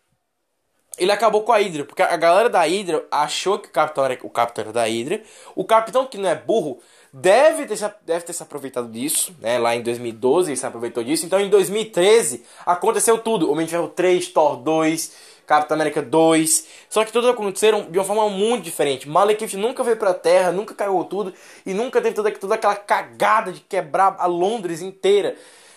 Ele 0.97 1.11
acabou 1.11 1.43
com 1.43 1.51
a 1.51 1.57
Hydra, 1.57 1.85
porque 1.85 2.01
a 2.01 2.17
galera 2.17 2.49
da 2.49 2.61
Hydra 2.61 3.05
achou 3.09 3.57
que 3.57 3.69
o 3.69 3.71
capitão 3.71 4.05
era 4.05 4.19
o 4.21 4.29
capitão 4.29 4.63
era 4.63 4.73
da 4.73 4.83
Hydra. 4.83 5.23
O 5.55 5.63
capitão, 5.63 6.05
que 6.05 6.17
não 6.17 6.29
é 6.29 6.35
burro, 6.35 6.79
deve 7.11 7.65
ter, 7.65 7.95
deve 8.05 8.25
ter 8.25 8.33
se 8.33 8.43
aproveitado 8.43 8.89
disso, 8.89 9.33
né? 9.39 9.57
Lá 9.57 9.75
em 9.75 9.81
2012 9.81 10.51
ele 10.51 10.57
se 10.57 10.65
aproveitou 10.65 11.03
disso. 11.03 11.25
Então 11.25 11.39
em 11.39 11.49
2013 11.49 12.43
aconteceu 12.65 13.17
tudo. 13.17 13.49
Homem 13.51 13.65
de 13.65 13.71
Ferro 13.71 13.87
3, 13.87 14.27
Thor 14.27 14.57
2, 14.57 15.15
Capitão 15.51 15.75
América 15.75 16.01
2. 16.01 16.67
Só 16.89 17.03
que 17.03 17.11
todos 17.11 17.29
aconteceram 17.29 17.91
de 17.91 17.99
uma 17.99 18.05
forma 18.05 18.29
muito 18.29 18.63
diferente. 18.63 19.09
Malekith 19.09 19.57
nunca 19.57 19.83
veio 19.83 19.97
pra 19.97 20.13
Terra, 20.13 20.49
nunca 20.49 20.73
caiu 20.73 21.03
tudo 21.03 21.33
e 21.65 21.73
nunca 21.73 22.01
teve 22.01 22.15
toda, 22.15 22.31
toda 22.31 22.55
aquela 22.55 22.75
cagada 22.75 23.51
de 23.51 23.59
quebrar 23.59 24.15
a 24.17 24.27
Londres 24.27 24.81
inteira. 24.81 25.35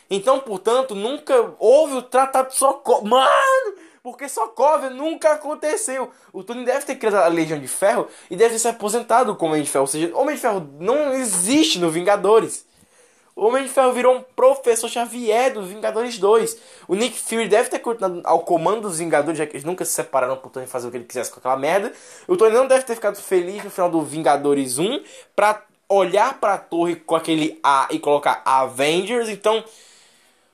Então, 0.09 0.39
portanto, 0.39 0.95
nunca 0.95 1.55
houve 1.59 1.95
o 1.95 2.03
Tratado 2.03 2.51
de 2.51 2.55
Sokovia. 2.55 3.09
Mano! 3.11 3.77
Porque 4.01 4.29
Sokovia 4.29 4.91
nunca 4.91 5.33
aconteceu. 5.33 6.13
O 6.33 6.45
Tony 6.45 6.65
deve 6.65 6.87
ter 6.87 6.95
criado 6.95 7.25
a 7.25 7.27
Legião 7.27 7.59
de 7.59 7.67
Ferro 7.67 8.07
e 8.31 8.37
deve 8.37 8.53
ter 8.53 8.61
se 8.61 8.69
aposentado 8.69 9.35
como 9.35 9.53
Homem 9.53 9.65
de 9.65 9.71
Ferro. 9.71 9.83
Ou 9.83 9.89
seja, 9.89 10.17
Homem 10.17 10.37
de 10.37 10.41
Ferro 10.41 10.71
não 10.79 11.13
existe 11.15 11.81
no 11.81 11.91
Vingadores. 11.91 12.65
O 13.37 13.47
Homem 13.47 13.65
de 13.65 13.69
Ferro 13.69 13.93
virou 13.93 14.15
um 14.15 14.23
professor 14.23 14.89
Xavier 14.89 15.53
dos 15.53 15.67
Vingadores 15.67 16.19
2. 16.19 16.57
O 16.87 16.95
Nick 16.95 17.19
Fury 17.19 17.49
deve 17.49 17.69
ter 17.69 17.81
continuado 17.81 18.21
ao 18.25 18.41
comando 18.41 18.83
dos 18.83 18.99
Vingadores, 18.99 19.39
já 19.39 19.45
que 19.45 19.53
eles 19.53 19.65
nunca 19.65 19.85
se 19.85 19.91
separaram 19.91 20.37
pro 20.37 20.51
Tony 20.51 20.67
fazer 20.67 20.87
o 20.87 20.91
que 20.91 20.99
ele 20.99 21.05
quisesse 21.05 21.33
com 21.33 21.41
aquela 21.41 21.57
merda. 21.57 21.93
O 22.29 22.37
Tony 22.37 22.55
não 22.55 22.69
deve 22.69 22.85
ter 22.85 22.95
ficado 22.95 23.17
feliz 23.17 23.65
no 23.65 23.71
final 23.71 23.91
do 23.91 24.03
Vingadores 24.03 24.79
1 24.79 25.03
pra 25.35 25.63
olhar 25.89 26.39
pra 26.39 26.59
torre 26.59 26.95
com 26.97 27.17
aquele 27.17 27.59
A 27.63 27.89
e 27.91 27.99
colocar 27.99 28.41
Avengers. 28.45 29.29
Então, 29.29 29.65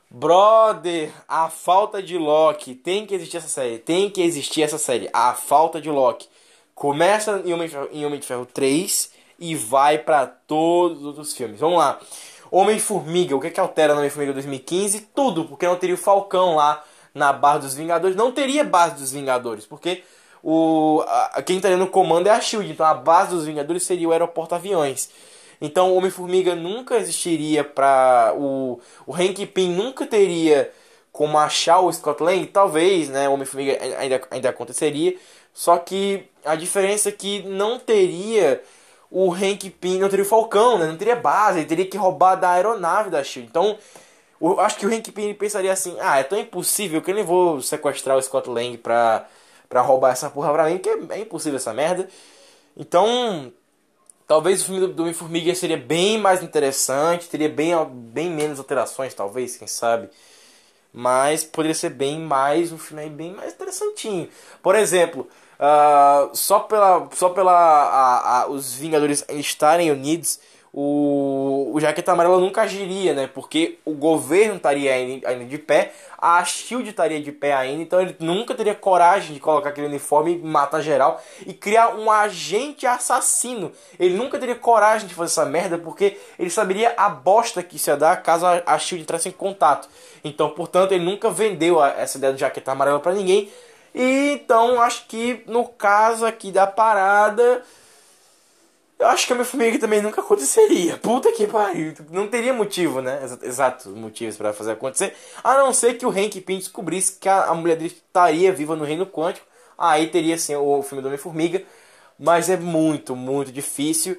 Brother, 0.08 1.12
a 1.28 1.50
falta 1.50 2.02
de 2.02 2.16
Loki. 2.16 2.74
Tem 2.74 3.04
que 3.04 3.14
existir 3.14 3.36
essa 3.36 3.48
série. 3.48 3.78
Tem 3.78 4.08
que 4.08 4.22
existir 4.22 4.62
essa 4.62 4.78
série. 4.78 5.08
A 5.12 5.34
falta 5.34 5.80
de 5.80 5.90
Loki. 5.90 6.28
Começa 6.74 7.42
em 7.44 7.52
Homem 7.52 7.68
de 7.68 7.74
Ferro, 7.74 7.88
em 7.92 8.06
Homem 8.06 8.18
de 8.18 8.26
Ferro 8.26 8.46
3 8.46 9.10
e 9.38 9.54
vai 9.54 9.98
para 9.98 10.26
todos 10.26 11.18
os 11.18 11.34
filmes. 11.34 11.60
Vamos 11.60 11.78
lá. 11.78 12.00
Homem-Formiga. 12.50 13.36
O 13.36 13.40
que, 13.40 13.50
que 13.50 13.60
altera 13.60 13.92
no 13.92 14.00
Homem-Formiga 14.00 14.32
2015? 14.32 15.00
Tudo. 15.14 15.44
Porque 15.44 15.66
não 15.66 15.76
teria 15.76 15.94
o 15.94 15.98
Falcão 15.98 16.56
lá 16.56 16.84
na 17.14 17.32
Barra 17.32 17.58
dos 17.58 17.74
Vingadores. 17.74 18.16
Não 18.16 18.32
teria 18.32 18.64
base 18.64 18.96
dos 18.96 19.12
Vingadores. 19.12 19.66
Porque 19.66 20.02
o, 20.42 21.02
a, 21.06 21.42
quem 21.42 21.56
estaria 21.56 21.76
no 21.76 21.86
comando 21.86 22.26
é 22.26 22.30
a 22.30 22.40
Shield. 22.40 22.70
Então 22.70 22.86
a 22.86 22.94
base 22.94 23.30
dos 23.30 23.44
Vingadores 23.44 23.82
seria 23.82 24.08
o 24.08 24.12
aeroporto 24.12 24.54
aviões. 24.54 25.10
Então 25.60 25.92
o 25.92 25.96
Homem-Formiga 25.96 26.54
nunca 26.54 26.96
existiria 26.96 27.62
para 27.62 28.32
o 28.36 28.80
o 29.06 29.14
Hank 29.14 29.44
Pym 29.46 29.70
nunca 29.70 30.06
teria 30.06 30.72
como 31.12 31.38
achar 31.38 31.80
o 31.80 31.92
Scott 31.92 32.22
Lang, 32.22 32.46
talvez, 32.46 33.08
né, 33.08 33.28
o 33.28 33.32
Homem-Formiga 33.32 33.78
ainda 33.98 34.20
ainda 34.30 34.48
aconteceria, 34.48 35.16
só 35.52 35.76
que 35.76 36.24
a 36.44 36.54
diferença 36.54 37.08
é 37.08 37.12
que 37.12 37.42
não 37.42 37.78
teria 37.78 38.62
o 39.10 39.32
Hank 39.32 39.70
Pym, 39.70 39.98
não 39.98 40.08
teria 40.08 40.24
o 40.24 40.28
Falcão, 40.28 40.78
né, 40.78 40.86
não 40.86 40.96
teria 40.96 41.16
base, 41.16 41.58
ele 41.60 41.66
teria 41.68 41.86
que 41.86 41.96
roubar 41.96 42.36
da 42.36 42.50
aeronave 42.50 43.10
da 43.10 43.22
Shield. 43.24 43.48
Então, 43.50 43.78
eu 44.40 44.60
acho 44.60 44.78
que 44.78 44.86
o 44.86 44.92
Hank 44.92 45.10
Pym 45.12 45.34
pensaria 45.34 45.72
assim: 45.72 45.96
"Ah, 46.00 46.18
é 46.18 46.22
tão 46.24 46.38
impossível 46.38 47.02
que 47.02 47.10
eu 47.10 47.14
nem 47.14 47.24
vou 47.24 47.60
sequestrar 47.62 48.16
o 48.16 48.22
Scott 48.22 48.48
Lang 48.48 48.78
pra 48.78 49.26
para 49.68 49.82
roubar 49.82 50.10
essa 50.12 50.28
porra 50.28 50.52
pra 50.52 50.64
mim, 50.64 50.78
porque 50.78 51.12
é, 51.12 51.18
é 51.18 51.20
impossível 51.20 51.56
essa 51.56 51.72
merda". 51.74 52.08
Então, 52.76 53.52
Talvez 54.30 54.62
o 54.62 54.66
filme 54.66 54.86
do 54.86 55.02
Homem-Formiga 55.02 55.52
seria 55.56 55.76
bem 55.76 56.16
mais 56.16 56.40
interessante, 56.40 57.28
teria 57.28 57.48
bem, 57.48 57.74
bem 57.84 58.30
menos 58.30 58.60
alterações, 58.60 59.12
talvez, 59.12 59.56
quem 59.56 59.66
sabe. 59.66 60.08
Mas 60.92 61.42
poderia 61.42 61.74
ser 61.74 61.90
bem 61.90 62.20
mais, 62.20 62.70
um 62.70 62.78
filme 62.78 63.10
bem 63.10 63.32
mais 63.32 63.54
interessantinho. 63.54 64.28
Por 64.62 64.76
exemplo, 64.76 65.28
uh, 65.60 66.34
só 66.34 66.60
pela, 66.60 67.08
só 67.12 67.28
pela 67.28 67.52
a, 67.52 68.40
a, 68.40 68.46
os 68.48 68.74
Vingadores 68.74 69.24
estarem 69.28 69.90
unidos, 69.90 70.40
o, 70.72 71.72
o 71.74 71.80
Jaqueta 71.80 72.12
Amarela 72.12 72.38
nunca 72.38 72.62
agiria, 72.62 73.12
né? 73.12 73.26
Porque 73.26 73.78
o 73.84 73.92
governo 73.92 74.54
estaria 74.54 74.92
ainda 74.92 75.44
de 75.44 75.58
pé, 75.58 75.92
a 76.16 76.44
Shield 76.44 76.88
estaria 76.88 77.20
de 77.20 77.32
pé 77.32 77.52
ainda, 77.52 77.82
então 77.82 78.00
ele 78.00 78.14
nunca 78.20 78.54
teria 78.54 78.74
coragem 78.74 79.34
de 79.34 79.40
colocar 79.40 79.70
aquele 79.70 79.88
uniforme 79.88 80.34
e 80.34 80.38
matar 80.38 80.80
geral 80.80 81.20
e 81.44 81.52
criar 81.52 81.96
um 81.96 82.08
agente 82.08 82.86
assassino. 82.86 83.72
Ele 83.98 84.14
nunca 84.14 84.38
teria 84.38 84.54
coragem 84.54 85.08
de 85.08 85.14
fazer 85.14 85.32
essa 85.32 85.44
merda 85.44 85.76
porque 85.76 86.16
ele 86.38 86.50
saberia 86.50 86.94
a 86.96 87.08
bosta 87.08 87.64
que 87.64 87.74
isso 87.74 87.90
ia 87.90 87.96
dar 87.96 88.22
caso 88.22 88.46
a 88.46 88.78
Shield 88.78 89.02
entrasse 89.02 89.28
em 89.28 89.32
contato. 89.32 89.88
Então, 90.22 90.50
portanto, 90.50 90.92
ele 90.92 91.04
nunca 91.04 91.30
vendeu 91.30 91.82
essa 91.82 92.16
ideia 92.16 92.32
do 92.32 92.38
Jaqueta 92.38 92.70
Amarela 92.70 93.00
para 93.00 93.12
ninguém. 93.12 93.50
E 93.94 94.32
então, 94.32 94.80
acho 94.80 95.06
que 95.06 95.42
no 95.46 95.66
caso 95.66 96.24
aqui 96.24 96.52
da 96.52 96.66
parada 96.66 97.62
eu 99.00 99.06
acho 99.06 99.26
que 99.26 99.32
a 99.32 99.36
minha 99.36 99.46
família 99.46 99.80
também 99.80 100.02
nunca 100.02 100.20
aconteceria. 100.20 100.98
Puta 100.98 101.32
que 101.32 101.46
pariu. 101.46 101.94
Não 102.10 102.28
teria 102.28 102.52
motivo, 102.52 103.00
né? 103.00 103.18
Exatos 103.42 103.86
motivos 103.86 104.36
para 104.36 104.52
fazer 104.52 104.72
acontecer. 104.72 105.16
A 105.42 105.54
não 105.54 105.72
ser 105.72 105.94
que 105.94 106.04
o 106.04 106.10
Hank 106.10 106.38
Pym 106.42 106.58
descobrisse 106.58 107.16
que 107.18 107.26
a, 107.26 107.44
a 107.44 107.54
mulher 107.54 107.76
dele 107.76 107.86
estaria 107.86 108.52
viva 108.52 108.76
no 108.76 108.84
reino 108.84 109.06
quântico. 109.06 109.46
Aí 109.78 110.08
teria 110.08 110.36
sim 110.36 110.54
o 110.54 110.82
filme 110.82 111.00
do 111.00 111.06
Homem-Formiga. 111.06 111.62
Mas 112.18 112.50
é 112.50 112.58
muito, 112.58 113.16
muito 113.16 113.50
difícil. 113.50 114.18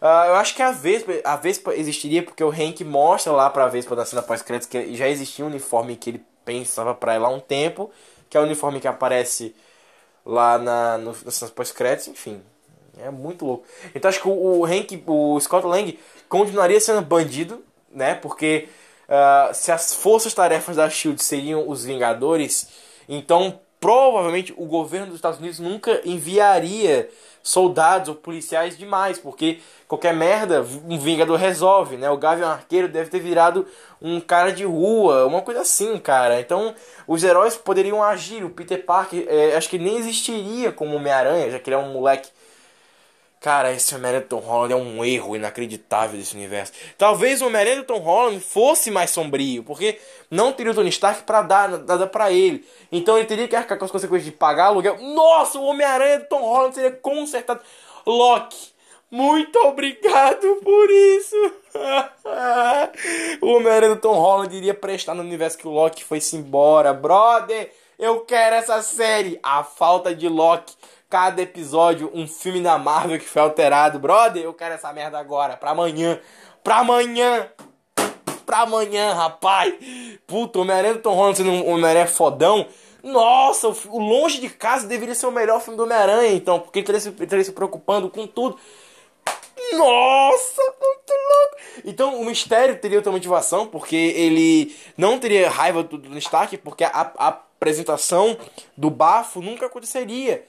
Uh, 0.00 0.28
eu 0.28 0.36
acho 0.36 0.54
que 0.54 0.62
a 0.62 0.70
Vespa, 0.70 1.12
a 1.24 1.34
Vespa 1.34 1.74
existiria 1.74 2.22
porque 2.22 2.44
o 2.44 2.50
Hank 2.50 2.84
mostra 2.84 3.32
lá 3.32 3.50
pra 3.50 3.66
Vespa 3.66 3.96
da 3.96 4.06
cena 4.06 4.22
pós-créditos 4.22 4.68
que 4.68 4.94
já 4.94 5.08
existia 5.08 5.44
um 5.44 5.48
uniforme 5.48 5.96
que 5.96 6.10
ele 6.10 6.24
pensava 6.44 6.94
pra 6.94 7.14
ela 7.14 7.26
há 7.26 7.30
um 7.32 7.40
tempo. 7.40 7.90
Que 8.30 8.36
é 8.38 8.40
o 8.40 8.44
uniforme 8.44 8.80
que 8.80 8.88
aparece 8.88 9.54
lá 10.24 10.58
na, 10.58 10.96
no, 10.96 11.14
nas 11.24 11.50
pós-créditos, 11.50 12.08
enfim. 12.08 12.40
É 12.98 13.10
muito 13.10 13.44
louco. 13.44 13.66
Então 13.94 14.08
acho 14.08 14.20
que 14.20 14.28
o, 14.28 14.60
o 14.60 14.64
Hank, 14.64 15.02
o 15.06 15.40
Scott 15.40 15.66
Lang 15.66 15.98
continuaria 16.28 16.80
sendo 16.80 17.02
bandido, 17.02 17.62
né? 17.90 18.14
Porque 18.14 18.68
uh, 19.08 19.52
se 19.54 19.72
as 19.72 19.94
forças-tarefas 19.94 20.76
da 20.76 20.88
SHIELD 20.88 21.22
seriam 21.22 21.68
os 21.68 21.84
Vingadores, 21.84 22.68
então 23.08 23.60
provavelmente 23.80 24.54
o 24.56 24.66
governo 24.66 25.06
dos 25.06 25.16
Estados 25.16 25.38
Unidos 25.38 25.58
nunca 25.58 26.00
enviaria 26.04 27.08
soldados 27.42 28.08
ou 28.08 28.14
policiais 28.14 28.76
demais, 28.76 29.18
porque 29.18 29.60
qualquer 29.88 30.14
merda 30.14 30.64
um 30.86 30.98
Vingador 30.98 31.36
resolve, 31.36 31.96
né? 31.96 32.10
O 32.10 32.16
Gavião 32.16 32.50
Arqueiro 32.50 32.88
deve 32.88 33.10
ter 33.10 33.20
virado 33.20 33.66
um 34.00 34.20
cara 34.20 34.52
de 34.52 34.64
rua, 34.64 35.26
uma 35.26 35.42
coisa 35.42 35.60
assim, 35.60 35.98
cara. 35.98 36.40
Então 36.40 36.74
os 37.06 37.24
heróis 37.24 37.56
poderiam 37.56 38.02
agir. 38.02 38.44
O 38.44 38.50
Peter 38.50 38.84
Parker, 38.84 39.26
é, 39.28 39.56
acho 39.56 39.68
que 39.68 39.78
nem 39.78 39.96
existiria 39.96 40.72
como 40.72 40.96
Homem-Aranha, 40.96 41.50
já 41.50 41.58
que 41.58 41.70
ele 41.70 41.76
é 41.76 41.78
um 41.78 41.92
moleque 41.92 42.30
Cara, 43.40 43.72
esse 43.72 43.94
Homem-Aranha 43.94 44.26
Tom 44.28 44.40
Holland 44.40 44.74
é 44.74 44.76
um 44.76 45.02
erro 45.02 45.34
inacreditável 45.34 46.18
desse 46.18 46.34
universo. 46.34 46.74
Talvez 46.98 47.40
o 47.40 47.46
Homem-Aranha 47.46 47.82
Tom 47.82 47.98
Holland 47.98 48.38
fosse 48.38 48.90
mais 48.90 49.08
sombrio, 49.08 49.64
porque 49.64 49.98
não 50.30 50.52
teria 50.52 50.72
o 50.72 50.74
Tony 50.74 50.90
Stark 50.90 51.22
pra 51.22 51.40
dar 51.40 51.70
nada 51.70 52.06
pra 52.06 52.30
ele. 52.30 52.66
Então 52.92 53.16
ele 53.16 53.26
teria 53.26 53.48
que 53.48 53.56
arcar 53.56 53.78
com 53.78 53.84
as 53.86 53.90
consequências 53.90 54.30
de 54.30 54.36
pagar 54.36 54.66
aluguel. 54.66 54.98
Nossa, 55.00 55.58
o 55.58 55.64
Homem-Aranha 55.64 56.18
do 56.18 56.26
Tom 56.26 56.42
Holland 56.42 56.74
seria 56.74 56.90
consertado. 56.90 57.62
Loki, 58.04 58.72
muito 59.10 59.58
obrigado 59.60 60.56
por 60.62 60.90
isso. 60.90 61.36
o 63.40 63.54
Homem-Aranha 63.54 63.94
do 63.94 64.00
Tom 64.02 64.18
Holland 64.18 64.54
iria 64.54 64.74
prestar 64.74 65.14
no 65.14 65.22
universo 65.22 65.56
que 65.56 65.66
o 65.66 65.72
Loki 65.72 66.04
foi-se 66.04 66.36
embora. 66.36 66.92
Brother, 66.92 67.72
eu 67.98 68.20
quero 68.20 68.56
essa 68.56 68.82
série. 68.82 69.40
A 69.42 69.64
falta 69.64 70.14
de 70.14 70.28
Loki 70.28 70.74
cada 71.10 71.42
episódio 71.42 72.08
um 72.14 72.26
filme 72.28 72.62
da 72.62 72.78
Marvel 72.78 73.18
que 73.18 73.26
foi 73.26 73.42
alterado. 73.42 73.98
Brother, 73.98 74.44
eu 74.44 74.54
quero 74.54 74.74
essa 74.74 74.92
merda 74.92 75.18
agora, 75.18 75.56
pra 75.56 75.72
amanhã. 75.72 76.20
Pra 76.62 76.78
amanhã! 76.78 77.48
Pra 78.46 78.60
amanhã, 78.60 79.12
rapaz! 79.12 79.74
Puta, 80.26 80.58
o 80.58 80.62
Homem-Aranha 80.62 80.94
do 80.94 81.00
Tom 81.00 81.14
Holland 81.14 81.36
sendo 81.36 81.50
um 81.50 81.68
Homem-Aranha 81.72 82.06
fodão. 82.06 82.64
Nossa, 83.02 83.68
o 83.88 83.98
Longe 83.98 84.40
de 84.40 84.48
Casa 84.48 84.86
deveria 84.86 85.14
ser 85.14 85.26
o 85.26 85.32
melhor 85.32 85.60
filme 85.60 85.76
do 85.76 85.82
Homem-Aranha, 85.82 86.32
então, 86.32 86.60
porque 86.60 86.78
ele 86.78 86.96
estaria, 86.96 87.28
se, 87.28 87.34
ele 87.34 87.44
se 87.44 87.52
preocupando 87.52 88.08
com 88.08 88.26
tudo. 88.26 88.56
Nossa, 89.72 90.62
muito 90.62 91.12
louco! 91.12 91.56
Então 91.84 92.20
o 92.20 92.24
mistério 92.24 92.78
teria 92.78 92.98
outra 92.98 93.10
motivação, 93.10 93.66
porque 93.66 93.96
ele 93.96 94.76
não 94.96 95.18
teria 95.18 95.50
raiva 95.50 95.82
do, 95.82 95.98
do 95.98 96.18
Stark, 96.18 96.56
porque 96.58 96.84
a, 96.84 97.12
a 97.16 97.28
apresentação 97.28 98.36
do 98.76 98.90
bafo 98.90 99.40
nunca 99.40 99.66
aconteceria. 99.66 100.46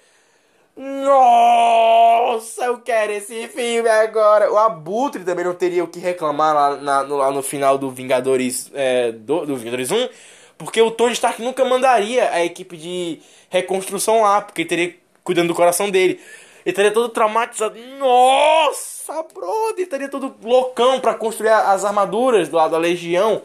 Nossa, 0.76 2.66
eu 2.66 2.80
quero 2.80 3.12
esse 3.12 3.48
filme 3.50 3.90
agora. 3.90 4.52
O 4.52 4.58
Abutre 4.58 5.24
também 5.24 5.46
não 5.46 5.54
teria 5.54 5.84
o 5.84 5.88
que 5.88 6.00
reclamar 6.00 6.56
lá, 6.56 6.76
na, 6.78 7.04
no, 7.04 7.18
lá 7.18 7.32
no 7.32 7.44
final 7.44 7.78
do 7.78 7.92
Vingadores, 7.92 8.72
é, 8.74 9.12
do, 9.12 9.46
do 9.46 9.58
Vingadores 9.58 9.92
1, 9.92 10.10
porque 10.58 10.82
o 10.82 10.92
Tony 10.92 11.14
Stark 11.14 11.42
nunca 11.42 11.66
mandaria 11.66 12.32
a 12.32 12.44
equipe 12.44 12.78
de 12.78 13.20
reconstrução 13.50 14.22
lá, 14.22 14.42
porque 14.42 14.62
ele 14.62 14.70
teria 14.70 14.96
cuidando 15.24 15.50
do 15.50 15.56
coração 15.56 15.90
dele. 15.90 16.20
Ele 16.66 16.72
estaria 16.72 16.92
todo 16.92 17.10
traumatizado. 17.10 17.78
Nossa, 17.98 19.24
brother, 19.34 19.74
ele 19.74 19.84
estaria 19.84 20.10
todo 20.10 20.36
loucão 20.44 21.00
para 21.00 21.16
construir 21.16 21.50
as 21.50 21.84
armaduras 21.84 22.48
do 22.48 22.56
lado 22.56 22.72
da 22.72 22.78
Legião 22.78 23.42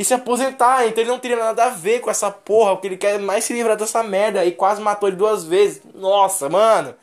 e 0.00 0.04
se 0.04 0.14
aposentar. 0.14 0.86
Então 0.86 1.02
ele 1.02 1.10
não 1.10 1.18
teria 1.18 1.36
nada 1.36 1.66
a 1.66 1.68
ver 1.68 2.00
com 2.00 2.10
essa 2.10 2.30
porra. 2.30 2.72
O 2.72 2.78
que 2.78 2.86
ele 2.86 2.96
quer 2.96 3.16
é 3.16 3.18
mais 3.18 3.44
se 3.44 3.52
livrar 3.52 3.76
dessa 3.76 4.02
merda. 4.02 4.42
E 4.46 4.50
quase 4.50 4.80
matou 4.80 5.10
ele 5.10 5.16
duas 5.18 5.44
vezes. 5.44 5.82
Nossa, 5.92 6.48
mano. 6.48 6.94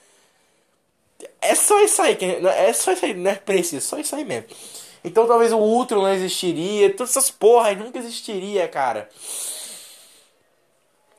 É 1.39 1.53
só 1.53 1.79
isso 1.81 2.01
aí. 2.01 2.17
É 2.57 2.73
só 2.73 2.91
isso 2.91 3.05
aí, 3.05 3.13
não 3.13 3.29
é 3.29 3.35
preciso. 3.35 3.85
Só 3.85 3.99
isso 3.99 4.15
aí 4.15 4.25
mesmo. 4.25 4.47
Então 5.03 5.27
talvez 5.27 5.53
o 5.53 5.59
Ultron 5.59 6.01
não 6.01 6.11
existiria. 6.11 6.91
Todas 6.91 7.11
essas 7.11 7.29
porras 7.29 7.77
nunca 7.77 7.99
existiria, 7.99 8.67
cara. 8.67 9.07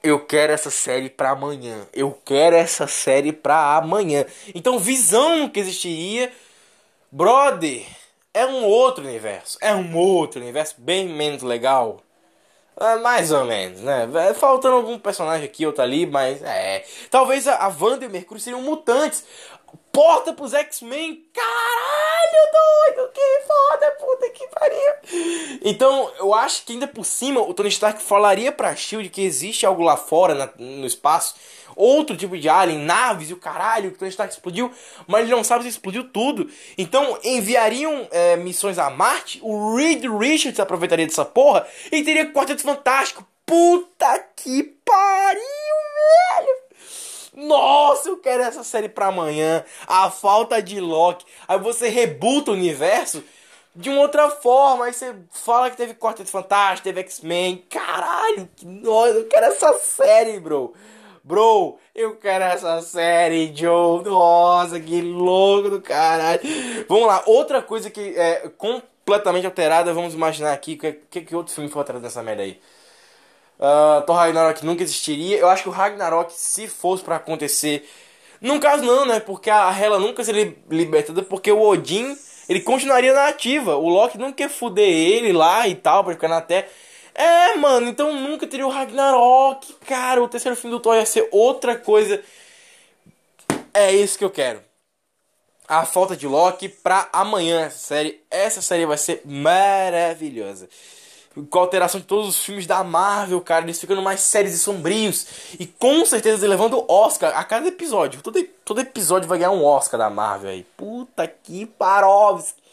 Eu 0.02 0.26
quero 0.26 0.52
essa 0.52 0.70
série 0.70 1.08
pra 1.08 1.30
amanhã. 1.30 1.86
Eu 1.92 2.10
quero 2.24 2.56
essa 2.56 2.88
série 2.88 3.32
pra 3.32 3.76
amanhã. 3.76 4.26
Então, 4.52 4.80
visão 4.80 5.48
que 5.48 5.60
existiria. 5.60 6.32
Brother 7.10 7.84
é 8.38 8.46
um 8.46 8.64
outro 8.64 9.04
universo. 9.04 9.58
É 9.60 9.74
um 9.74 9.96
outro 9.96 10.40
universo 10.40 10.76
bem 10.78 11.08
menos 11.08 11.42
legal. 11.42 12.00
É, 12.80 12.94
mais 12.96 13.32
ou 13.32 13.44
menos, 13.44 13.80
né? 13.80 14.08
É, 14.28 14.34
faltando 14.34 14.76
algum 14.76 14.96
personagem 14.98 15.44
aqui, 15.44 15.66
outro 15.66 15.82
ali, 15.82 16.06
mas 16.06 16.40
é. 16.42 16.84
Talvez 17.10 17.48
a, 17.48 17.56
a 17.56 17.68
Wanda 17.68 18.04
e 18.04 18.08
o 18.08 18.10
Mercúrio 18.10 18.40
seriam 18.40 18.62
mutantes. 18.62 19.24
Porta 19.92 20.32
pros 20.32 20.54
X-Men. 20.54 21.24
Caralho, 21.34 22.94
doido, 22.94 23.12
que 23.12 23.42
foda, 23.46 23.90
puta 23.98 24.30
que 24.30 24.46
pariu. 24.46 25.58
Então, 25.64 26.12
eu 26.18 26.32
acho 26.32 26.64
que 26.64 26.74
ainda 26.74 26.86
por 26.86 27.04
cima 27.04 27.40
o 27.40 27.52
Tony 27.52 27.68
Stark 27.68 28.00
falaria 28.00 28.52
pra 28.52 28.76
Shield 28.76 29.08
que 29.08 29.22
existe 29.22 29.66
algo 29.66 29.82
lá 29.82 29.96
fora 29.96 30.34
na, 30.34 30.48
no 30.56 30.86
espaço 30.86 31.34
outro 31.78 32.16
tipo 32.16 32.36
de 32.36 32.48
alien, 32.48 32.80
naves 32.80 33.30
e 33.30 33.32
o 33.32 33.38
caralho, 33.38 33.92
que 33.92 34.04
o 34.04 34.06
Stark 34.08 34.32
explodiu, 34.32 34.70
mas 35.06 35.22
ele 35.22 35.30
não 35.30 35.44
sabe 35.44 35.62
se 35.62 35.70
explodiu 35.70 36.04
tudo. 36.10 36.50
Então 36.76 37.18
enviariam 37.22 38.08
é, 38.10 38.36
missões 38.36 38.78
a 38.78 38.90
Marte, 38.90 39.38
o 39.42 39.76
Reed 39.76 40.04
Richards 40.04 40.60
aproveitaria 40.60 41.06
dessa 41.06 41.24
porra 41.24 41.66
e 41.90 42.02
teria 42.02 42.32
Quarteto 42.32 42.62
Fantástico. 42.62 43.26
Puta 43.46 44.18
que 44.36 44.62
pariu, 44.84 45.40
velho! 46.36 46.68
Nossa, 47.34 48.08
eu 48.08 48.18
quero 48.18 48.42
essa 48.42 48.64
série 48.64 48.88
pra 48.88 49.06
amanhã. 49.06 49.64
A 49.86 50.10
falta 50.10 50.60
de 50.60 50.80
Loki. 50.80 51.24
Aí 51.46 51.58
você 51.58 51.88
rebuta 51.88 52.50
o 52.50 52.54
universo 52.54 53.22
de 53.74 53.88
uma 53.88 54.00
outra 54.00 54.28
forma. 54.28 54.86
Aí 54.86 54.92
você 54.92 55.14
fala 55.30 55.70
que 55.70 55.76
teve 55.76 55.94
Quarteto 55.94 56.30
Fantástico, 56.30 56.84
teve 56.84 57.00
X-Men. 57.00 57.64
Caralho, 57.70 58.48
que 58.56 58.66
nossa, 58.66 59.10
eu 59.10 59.26
quero 59.26 59.46
essa 59.46 59.72
série, 59.74 60.40
bro. 60.40 60.74
Bro, 61.28 61.78
eu 61.94 62.16
quero 62.16 62.42
essa 62.42 62.80
série, 62.80 63.54
Joe. 63.54 64.02
Nossa, 64.02 64.80
que 64.80 65.02
louco 65.02 65.68
do 65.68 65.78
caralho. 65.78 66.40
Vamos 66.88 67.06
lá, 67.06 67.22
outra 67.26 67.60
coisa 67.60 67.90
que 67.90 68.00
é 68.16 68.50
completamente 68.56 69.44
alterada, 69.44 69.92
vamos 69.92 70.14
imaginar 70.14 70.54
aqui. 70.54 70.74
Que, 70.74 70.92
que, 71.10 71.20
que, 71.20 71.36
outro 71.36 71.52
filme 71.52 71.68
foi 71.68 71.80
alterado 71.80 72.02
dessa 72.02 72.22
merda 72.22 72.44
aí? 72.44 72.58
Uh, 73.60 74.00
Thor 74.06 74.16
Ragnarok 74.16 74.64
nunca 74.64 74.82
existiria. 74.82 75.36
Eu 75.36 75.50
acho 75.50 75.64
que 75.64 75.68
o 75.68 75.72
Ragnarok, 75.72 76.32
se 76.32 76.66
fosse 76.66 77.04
para 77.04 77.16
acontecer. 77.16 77.86
Num 78.40 78.58
caso, 78.58 78.82
não, 78.82 79.04
né? 79.04 79.20
Porque 79.20 79.50
a 79.50 79.70
Hela 79.70 79.98
nunca 79.98 80.24
seria 80.24 80.56
libertada, 80.70 81.22
porque 81.22 81.52
o 81.52 81.60
Odin 81.60 82.16
ele 82.48 82.60
continuaria 82.60 83.12
na 83.12 83.28
ativa. 83.28 83.76
O 83.76 83.90
Loki 83.90 84.16
não 84.16 84.32
quer 84.32 84.48
fuder 84.48 84.88
ele 84.88 85.34
lá 85.34 85.68
e 85.68 85.74
tal, 85.74 86.02
pra 86.04 86.14
ficar 86.14 86.28
na 86.28 86.40
Terra. 86.40 86.68
É, 87.18 87.56
mano, 87.56 87.88
então 87.88 88.14
nunca 88.14 88.46
teria 88.46 88.64
o 88.64 88.70
Ragnarok, 88.70 89.72
cara. 89.84 90.22
O 90.22 90.28
terceiro 90.28 90.56
filme 90.56 90.76
do 90.76 90.80
Thor 90.80 90.94
ia 90.94 91.04
ser 91.04 91.28
outra 91.32 91.76
coisa. 91.76 92.22
É 93.74 93.92
isso 93.92 94.16
que 94.16 94.24
eu 94.24 94.30
quero. 94.30 94.62
A 95.66 95.84
falta 95.84 96.16
de 96.16 96.28
Loki 96.28 96.68
pra 96.68 97.08
amanhã 97.12 97.62
essa 97.62 97.78
série. 97.78 98.20
Essa 98.30 98.62
série 98.62 98.86
vai 98.86 98.96
ser 98.96 99.20
maravilhosa. 99.24 100.68
com 101.50 101.58
a 101.58 101.62
alteração 101.62 102.00
de 102.00 102.06
todos 102.06 102.28
os 102.28 102.44
filmes 102.44 102.68
da 102.68 102.84
Marvel, 102.84 103.40
cara, 103.40 103.64
eles 103.64 103.80
ficando 103.80 104.00
mais 104.00 104.20
sérios 104.20 104.54
e 104.54 104.58
sombrios. 104.58 105.26
E 105.58 105.66
com 105.66 106.06
certeza 106.06 106.46
levando 106.46 106.84
Oscar 106.88 107.36
a 107.36 107.42
cada 107.42 107.66
episódio. 107.66 108.22
Todo, 108.22 108.40
todo 108.64 108.80
episódio 108.80 109.28
vai 109.28 109.38
ganhar 109.38 109.50
um 109.50 109.64
Oscar 109.64 109.98
da 109.98 110.08
Marvel 110.08 110.50
aí. 110.50 110.64
Puta 110.76 111.26
que 111.26 111.66
parovski. 111.66 112.67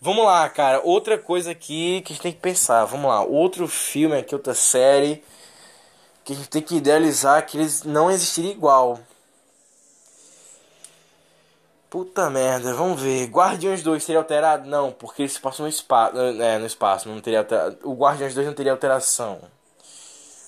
Vamos 0.00 0.24
lá, 0.24 0.48
cara. 0.48 0.80
Outra 0.84 1.16
coisa 1.18 1.50
aqui 1.50 2.02
que 2.02 2.12
a 2.12 2.14
gente 2.14 2.22
tem 2.22 2.32
que 2.32 2.40
pensar. 2.40 2.84
Vamos 2.84 3.08
lá. 3.08 3.22
Outro 3.22 3.66
filme 3.66 4.16
aqui, 4.16 4.34
outra 4.34 4.54
série. 4.54 5.22
Que 6.24 6.32
a 6.32 6.36
gente 6.36 6.48
tem 6.48 6.62
que 6.62 6.76
idealizar 6.76 7.44
que 7.46 7.56
eles 7.56 7.82
não 7.82 8.10
existiriam 8.10 8.52
igual. 8.52 9.00
Puta 11.88 12.28
merda, 12.28 12.74
vamos 12.74 13.00
ver. 13.00 13.26
Guardiões 13.26 13.82
2 13.82 14.02
seria 14.02 14.18
alterado? 14.18 14.68
Não, 14.68 14.92
porque 14.92 15.22
eles 15.22 15.38
passam 15.38 15.64
no 15.64 15.70
espaço. 15.70 16.18
É, 16.18 16.58
no 16.58 16.66
espaço, 16.66 17.08
não 17.08 17.20
teria. 17.20 17.46
O 17.84 17.94
Guardiões 17.94 18.34
2 18.34 18.46
não 18.46 18.54
teria 18.54 18.72
alteração. 18.72 19.40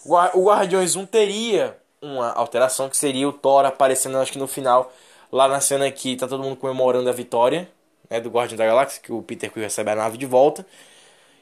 O 0.04 0.44
Guardiões 0.44 0.96
1 0.96 1.06
teria 1.06 1.78
uma 2.02 2.32
alteração 2.32 2.88
que 2.88 2.96
seria 2.96 3.28
o 3.28 3.32
Thor 3.32 3.64
aparecendo, 3.64 4.18
acho 4.18 4.32
que 4.32 4.38
no 4.38 4.46
final, 4.46 4.92
lá 5.30 5.48
na 5.48 5.60
cena 5.60 5.90
que 5.90 6.16
tá 6.16 6.26
todo 6.26 6.42
mundo 6.42 6.56
comemorando 6.56 7.08
a 7.08 7.12
vitória 7.12 7.68
né, 8.10 8.20
do 8.20 8.30
Guardião 8.30 8.56
da 8.56 8.66
Galáxia, 8.66 9.00
que 9.02 9.12
o 9.12 9.22
Peter 9.22 9.50
Quill 9.50 9.62
recebe 9.62 9.90
a 9.90 9.94
nave 9.94 10.16
de 10.16 10.26
volta. 10.26 10.66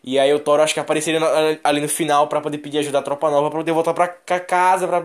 E 0.02 0.18
aí 0.18 0.32
o 0.32 0.38
Thor 0.38 0.60
acho 0.60 0.72
que 0.72 0.80
apareceria 0.80 1.20
ali 1.64 1.80
no 1.80 1.88
final 1.88 2.28
para 2.28 2.40
poder 2.40 2.58
pedir 2.58 2.78
ajuda 2.78 2.98
da 2.98 3.02
tropa 3.02 3.30
nova 3.30 3.50
para 3.50 3.58
poder 3.58 3.72
voltar 3.72 3.92
pra 3.92 4.08
casa, 4.08 4.86
para 4.86 5.04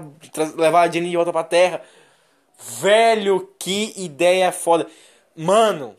levar 0.55 0.82
a 0.82 0.91
Jenny 0.91 1.09
de 1.09 1.16
volta 1.16 1.32
pra 1.32 1.43
Terra. 1.43 1.82
Velho, 2.80 3.49
que 3.57 3.93
ideia 3.97 4.51
foda. 4.51 4.86
Mano, 5.36 5.95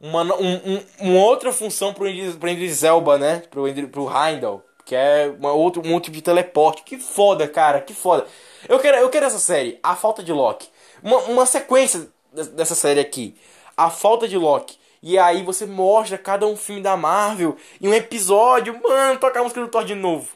uma, 0.00 0.22
um, 0.22 0.54
um, 0.54 0.82
uma 1.00 1.24
outra 1.24 1.52
função 1.52 1.92
pro 1.92 2.08
Idris 2.08 2.82
Elba, 2.82 3.18
né? 3.18 3.42
Pro, 3.50 3.64
pro 3.88 4.10
Heimdall. 4.10 4.62
Que 4.86 4.94
é 4.94 5.34
uma 5.38 5.52
outro, 5.52 5.82
um 5.82 5.92
outro 5.92 6.10
tipo 6.10 6.16
de 6.16 6.22
teleporte. 6.22 6.82
Que 6.82 6.98
foda, 6.98 7.46
cara, 7.46 7.80
que 7.80 7.92
foda. 7.92 8.26
Eu 8.68 8.78
quero, 8.78 8.96
eu 8.98 9.10
quero 9.10 9.26
essa 9.26 9.38
série, 9.38 9.78
A 9.82 9.94
Falta 9.94 10.22
de 10.22 10.32
Loki. 10.32 10.68
Uma, 11.02 11.18
uma 11.24 11.46
sequência 11.46 12.08
dessa 12.32 12.74
série 12.74 13.00
aqui. 13.00 13.36
A 13.76 13.90
Falta 13.90 14.28
de 14.28 14.36
Loki. 14.36 14.78
E 15.02 15.18
aí 15.18 15.42
você 15.42 15.66
mostra 15.66 16.16
cada 16.16 16.46
um 16.46 16.56
filme 16.56 16.80
da 16.80 16.96
Marvel 16.96 17.56
em 17.80 17.88
um 17.88 17.94
episódio. 17.94 18.80
Mano, 18.82 19.18
toca 19.18 19.38
a 19.38 19.42
música 19.42 19.60
do 19.60 19.68
Thor 19.68 19.84
de 19.84 19.94
novo. 19.94 20.28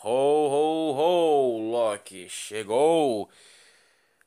Ho, 0.00 0.08
ho, 0.08 0.92
ho, 0.94 1.70
Loki, 1.72 2.28
chegou! 2.28 3.28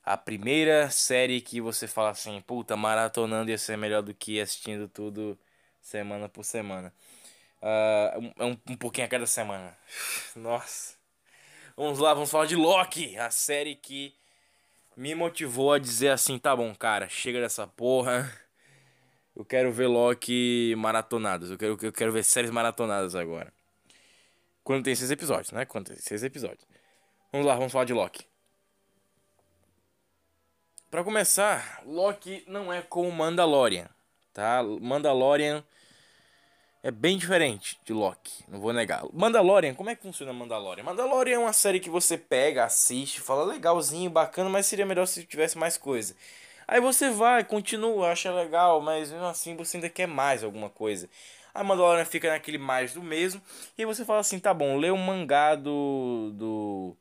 A 0.03 0.17
primeira 0.17 0.89
série 0.89 1.39
que 1.39 1.61
você 1.61 1.87
fala 1.87 2.09
assim, 2.09 2.41
puta, 2.41 2.75
maratonando 2.75 3.49
ia 3.51 3.57
ser 3.57 3.77
melhor 3.77 4.01
do 4.01 4.13
que 4.13 4.41
assistindo 4.41 4.89
tudo 4.89 5.39
semana 5.81 6.27
por 6.27 6.43
semana. 6.43 6.93
Uh, 7.61 8.45
um, 8.45 8.57
um 8.73 8.75
pouquinho 8.77 9.07
a 9.07 9.09
cada 9.09 9.25
semana. 9.25 9.77
Nossa. 10.35 10.95
Vamos 11.77 11.99
lá, 11.99 12.13
vamos 12.13 12.31
falar 12.31 12.47
de 12.47 12.55
Loki, 12.55 13.17
a 13.17 13.31
série 13.31 13.75
que 13.75 14.13
me 14.97 15.15
motivou 15.15 15.73
a 15.73 15.79
dizer 15.79 16.09
assim, 16.09 16.37
tá 16.39 16.55
bom, 16.55 16.75
cara, 16.75 17.09
chega 17.09 17.41
dessa 17.41 17.67
porra. 17.67 18.31
Eu 19.35 19.45
quero 19.45 19.71
ver 19.71 19.87
Loki 19.87 20.75
maratonados. 20.77 21.51
Eu 21.51 21.57
quero, 21.57 21.77
eu 21.81 21.93
quero 21.93 22.11
ver 22.11 22.23
séries 22.23 22.51
maratonadas 22.51 23.15
agora. 23.15 23.53
Quando 24.63 24.83
tem 24.83 24.95
seis 24.95 25.11
episódios, 25.11 25.51
né? 25.51 25.65
Quando 25.65 25.87
tem 25.87 25.97
seis 25.97 26.23
episódios. 26.23 26.65
Vamos 27.31 27.47
lá, 27.47 27.55
vamos 27.55 27.71
falar 27.71 27.85
de 27.85 27.93
Loki. 27.93 28.25
Para 30.89 31.03
começar, 31.03 31.81
Loki 31.85 32.43
não 32.47 32.71
é 32.71 32.81
como 32.81 33.09
Mandalorian, 33.11 33.87
tá? 34.33 34.61
Mandalorian 34.81 35.63
é 36.83 36.91
bem 36.91 37.17
diferente 37.17 37.79
de 37.85 37.93
Loki, 37.93 38.43
não 38.49 38.59
vou 38.59 38.73
negar. 38.73 39.03
Mandalorian, 39.13 39.73
como 39.73 39.89
é 39.89 39.95
que 39.95 40.01
funciona 40.01 40.33
Mandalorian? 40.33 40.83
Mandalorian 40.83 41.35
é 41.35 41.39
uma 41.39 41.53
série 41.53 41.79
que 41.79 41.89
você 41.89 42.17
pega, 42.17 42.65
assiste, 42.65 43.21
fala 43.21 43.45
legalzinho, 43.45 44.09
bacana, 44.09 44.49
mas 44.49 44.65
seria 44.65 44.85
melhor 44.85 45.05
se 45.05 45.23
tivesse 45.23 45.57
mais 45.57 45.77
coisa. 45.77 46.13
Aí 46.67 46.81
você 46.81 47.09
vai, 47.09 47.43
continua, 47.45 48.11
acha 48.11 48.31
legal, 48.33 48.81
mas 48.81 49.11
mesmo 49.11 49.25
assim 49.25 49.55
você 49.55 49.77
ainda 49.77 49.89
quer 49.89 50.07
mais 50.07 50.43
alguma 50.43 50.69
coisa 50.69 51.07
a 51.53 51.63
Mandalorian 51.63 52.05
fica 52.05 52.29
naquele 52.29 52.57
mais 52.57 52.93
do 52.93 53.03
mesmo. 53.03 53.41
E 53.77 53.85
você 53.85 54.05
fala 54.05 54.19
assim, 54.19 54.39
tá 54.39 54.53
bom, 54.53 54.77
lê 54.77 54.91
um 54.91 54.97
mangá 54.97 55.55
do. 55.55 56.31
do 56.33 56.97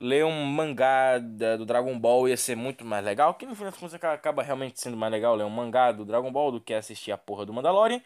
ler 0.00 0.24
um 0.24 0.44
mangá 0.44 1.18
da, 1.18 1.56
do 1.56 1.66
Dragon 1.66 1.98
Ball 1.98 2.28
ia 2.28 2.36
ser 2.36 2.56
muito 2.56 2.84
mais 2.84 3.04
legal. 3.04 3.34
Que 3.34 3.46
no 3.46 3.54
final 3.54 3.70
das 3.70 3.80
contas 3.80 3.94
acaba 4.02 4.42
realmente 4.42 4.80
sendo 4.80 4.96
mais 4.96 5.12
legal 5.12 5.34
ler 5.34 5.44
um 5.44 5.50
mangá 5.50 5.92
do 5.92 6.04
Dragon 6.04 6.30
Ball 6.32 6.52
do 6.52 6.60
que 6.60 6.74
assistir 6.74 7.12
a 7.12 7.18
porra 7.18 7.44
do 7.46 7.52
Mandalorian. 7.52 8.00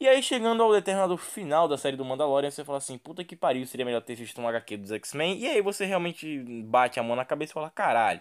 E 0.00 0.06
aí, 0.06 0.22
chegando 0.22 0.62
ao 0.62 0.72
determinado 0.72 1.16
final 1.16 1.66
da 1.66 1.76
série 1.76 1.96
do 1.96 2.04
Mandalorian, 2.04 2.50
você 2.50 2.64
fala 2.64 2.78
assim: 2.78 2.96
puta 2.98 3.24
que 3.24 3.34
pariu, 3.36 3.66
seria 3.66 3.84
melhor 3.84 4.00
ter 4.02 4.14
visto 4.14 4.40
um 4.40 4.48
HQ 4.48 4.76
dos 4.76 4.92
X-Men. 4.92 5.38
E 5.38 5.48
aí 5.48 5.60
você 5.60 5.84
realmente 5.86 6.40
bate 6.64 7.00
a 7.00 7.02
mão 7.02 7.16
na 7.16 7.24
cabeça 7.24 7.52
e 7.52 7.54
fala: 7.54 7.70
caralho, 7.70 8.20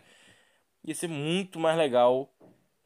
ia 0.84 0.95
ser 0.95 1.08
muito 1.08 1.60
mais 1.60 1.78
legal 1.78 2.32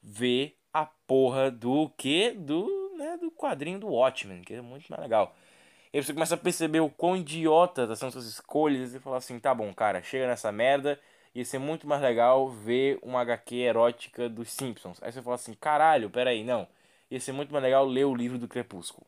ver 0.02 0.58
a 0.74 0.86
porra 0.86 1.52
do 1.52 1.90
que? 1.98 2.32
Do, 2.32 2.81
né, 3.02 3.18
do 3.18 3.32
quadrinho 3.32 3.80
do 3.80 3.88
Watchmen, 3.88 4.42
que 4.42 4.56
é 4.56 4.62
muito 4.62 4.88
mais 4.90 5.02
legal. 5.02 5.36
E 5.94 5.98
aí 5.98 6.04
você 6.04 6.14
começa 6.14 6.36
a 6.36 6.38
perceber 6.38 6.80
o 6.80 6.90
quão 6.90 7.18
idiota 7.18 7.96
são 7.96 8.12
suas 8.12 8.26
escolhas 8.26 8.94
e 8.94 9.00
fala 9.00 9.18
assim: 9.18 9.40
tá 9.40 9.54
bom, 9.54 9.74
cara, 9.74 10.02
chega 10.02 10.28
nessa 10.28 10.52
merda. 10.52 11.00
Ia 11.34 11.46
ser 11.46 11.60
muito 11.60 11.88
mais 11.88 12.02
legal 12.02 12.50
ver 12.50 13.00
uma 13.02 13.22
HQ 13.22 13.56
erótica 13.56 14.28
dos 14.30 14.50
Simpsons. 14.52 15.02
Aí 15.02 15.12
você 15.12 15.22
fala 15.22 15.36
assim: 15.36 15.54
caralho, 15.54 16.10
peraí, 16.10 16.44
não 16.44 16.68
ia 17.12 17.20
ser 17.20 17.34
muito 17.34 17.52
mais 17.52 17.64
legal 17.64 17.86
ler 17.86 18.06
o 18.06 18.16
livro 18.16 18.40
do 18.40 18.48
Crepúsculo. 18.48 19.06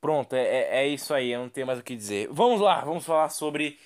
Pronto, 0.00 0.34
é, 0.34 0.42
é, 0.42 0.84
é 0.84 0.88
isso 0.88 1.14
aí, 1.14 1.30
eu 1.30 1.40
não 1.40 1.48
tenho 1.48 1.66
mais 1.66 1.78
o 1.78 1.82
que 1.82 1.94
dizer. 1.94 2.28
Vamos 2.32 2.60
lá, 2.60 2.80
vamos 2.80 3.04
falar 3.06 3.28
sobre. 3.28 3.78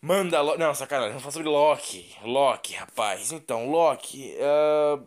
Mandalor. 0.00 0.58
Não, 0.58 0.74
sacanagem, 0.74 1.10
vamos 1.10 1.22
falar 1.22 1.32
sobre 1.32 1.48
Loki. 1.48 2.16
Loki, 2.22 2.74
rapaz. 2.74 3.32
Então, 3.32 3.70
Loki. 3.70 4.34
Uh... 4.36 5.06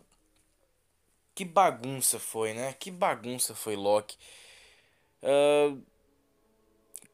Que 1.34 1.44
bagunça 1.44 2.18
foi, 2.18 2.54
né? 2.54 2.74
Que 2.78 2.90
bagunça 2.90 3.54
foi 3.54 3.76
Loki. 3.76 4.16
Uh... 5.22 5.82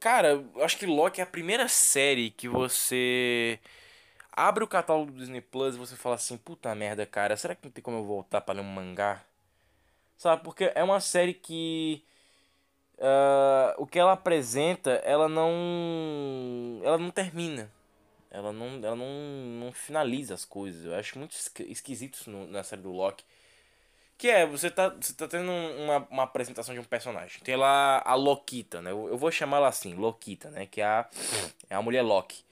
Cara, 0.00 0.42
acho 0.62 0.78
que 0.78 0.86
Loki 0.86 1.20
é 1.20 1.24
a 1.24 1.26
primeira 1.26 1.68
série 1.68 2.30
que 2.30 2.48
você 2.48 3.60
abre 4.32 4.64
o 4.64 4.68
catálogo 4.68 5.12
do 5.12 5.18
Disney 5.18 5.42
Plus 5.42 5.74
e 5.74 5.78
você 5.78 5.94
fala 5.96 6.14
assim, 6.14 6.38
puta 6.38 6.74
merda, 6.74 7.04
cara, 7.04 7.36
será 7.36 7.54
que 7.54 7.64
não 7.64 7.70
tem 7.70 7.82
como 7.82 7.98
eu 7.98 8.04
voltar 8.04 8.40
para 8.40 8.54
ler 8.54 8.62
um 8.62 8.64
mangá? 8.64 9.22
Sabe, 10.16 10.42
porque 10.42 10.72
é 10.74 10.82
uma 10.82 11.00
série 11.00 11.34
que 11.34 12.02
uh, 12.98 13.74
o 13.82 13.86
que 13.86 13.98
ela 13.98 14.12
apresenta, 14.12 14.92
ela 15.04 15.28
não 15.28 16.80
ela 16.84 16.98
não 16.98 17.10
termina. 17.10 17.70
Ela 18.30 18.52
não, 18.52 18.66
ela 18.84 18.96
não, 18.96 19.06
não 19.60 19.72
finaliza 19.72 20.34
as 20.34 20.44
coisas. 20.44 20.84
Eu 20.84 20.94
acho 20.94 21.18
muito 21.18 21.34
esquisito 21.68 22.14
isso 22.14 22.30
no, 22.30 22.46
na 22.46 22.62
série 22.62 22.82
do 22.82 22.92
Loki. 22.92 23.24
Que 24.20 24.28
é, 24.28 24.44
você 24.44 24.70
tá, 24.70 24.90
você 24.90 25.14
tá 25.14 25.26
tendo 25.26 25.50
uma, 25.50 26.06
uma 26.10 26.22
apresentação 26.24 26.74
de 26.74 26.80
um 26.80 26.84
personagem. 26.84 27.40
Tem 27.42 27.56
lá 27.56 28.02
a 28.04 28.14
Lokita, 28.14 28.82
né? 28.82 28.90
Eu, 28.90 29.08
eu 29.08 29.16
vou 29.16 29.30
chamar 29.32 29.56
ela 29.56 29.68
assim, 29.68 29.94
Lokita, 29.94 30.50
né? 30.50 30.66
Que 30.66 30.82
é 30.82 30.84
a, 30.84 31.08
é 31.70 31.74
a 31.74 31.80
mulher 31.80 32.02
Loki 32.02 32.44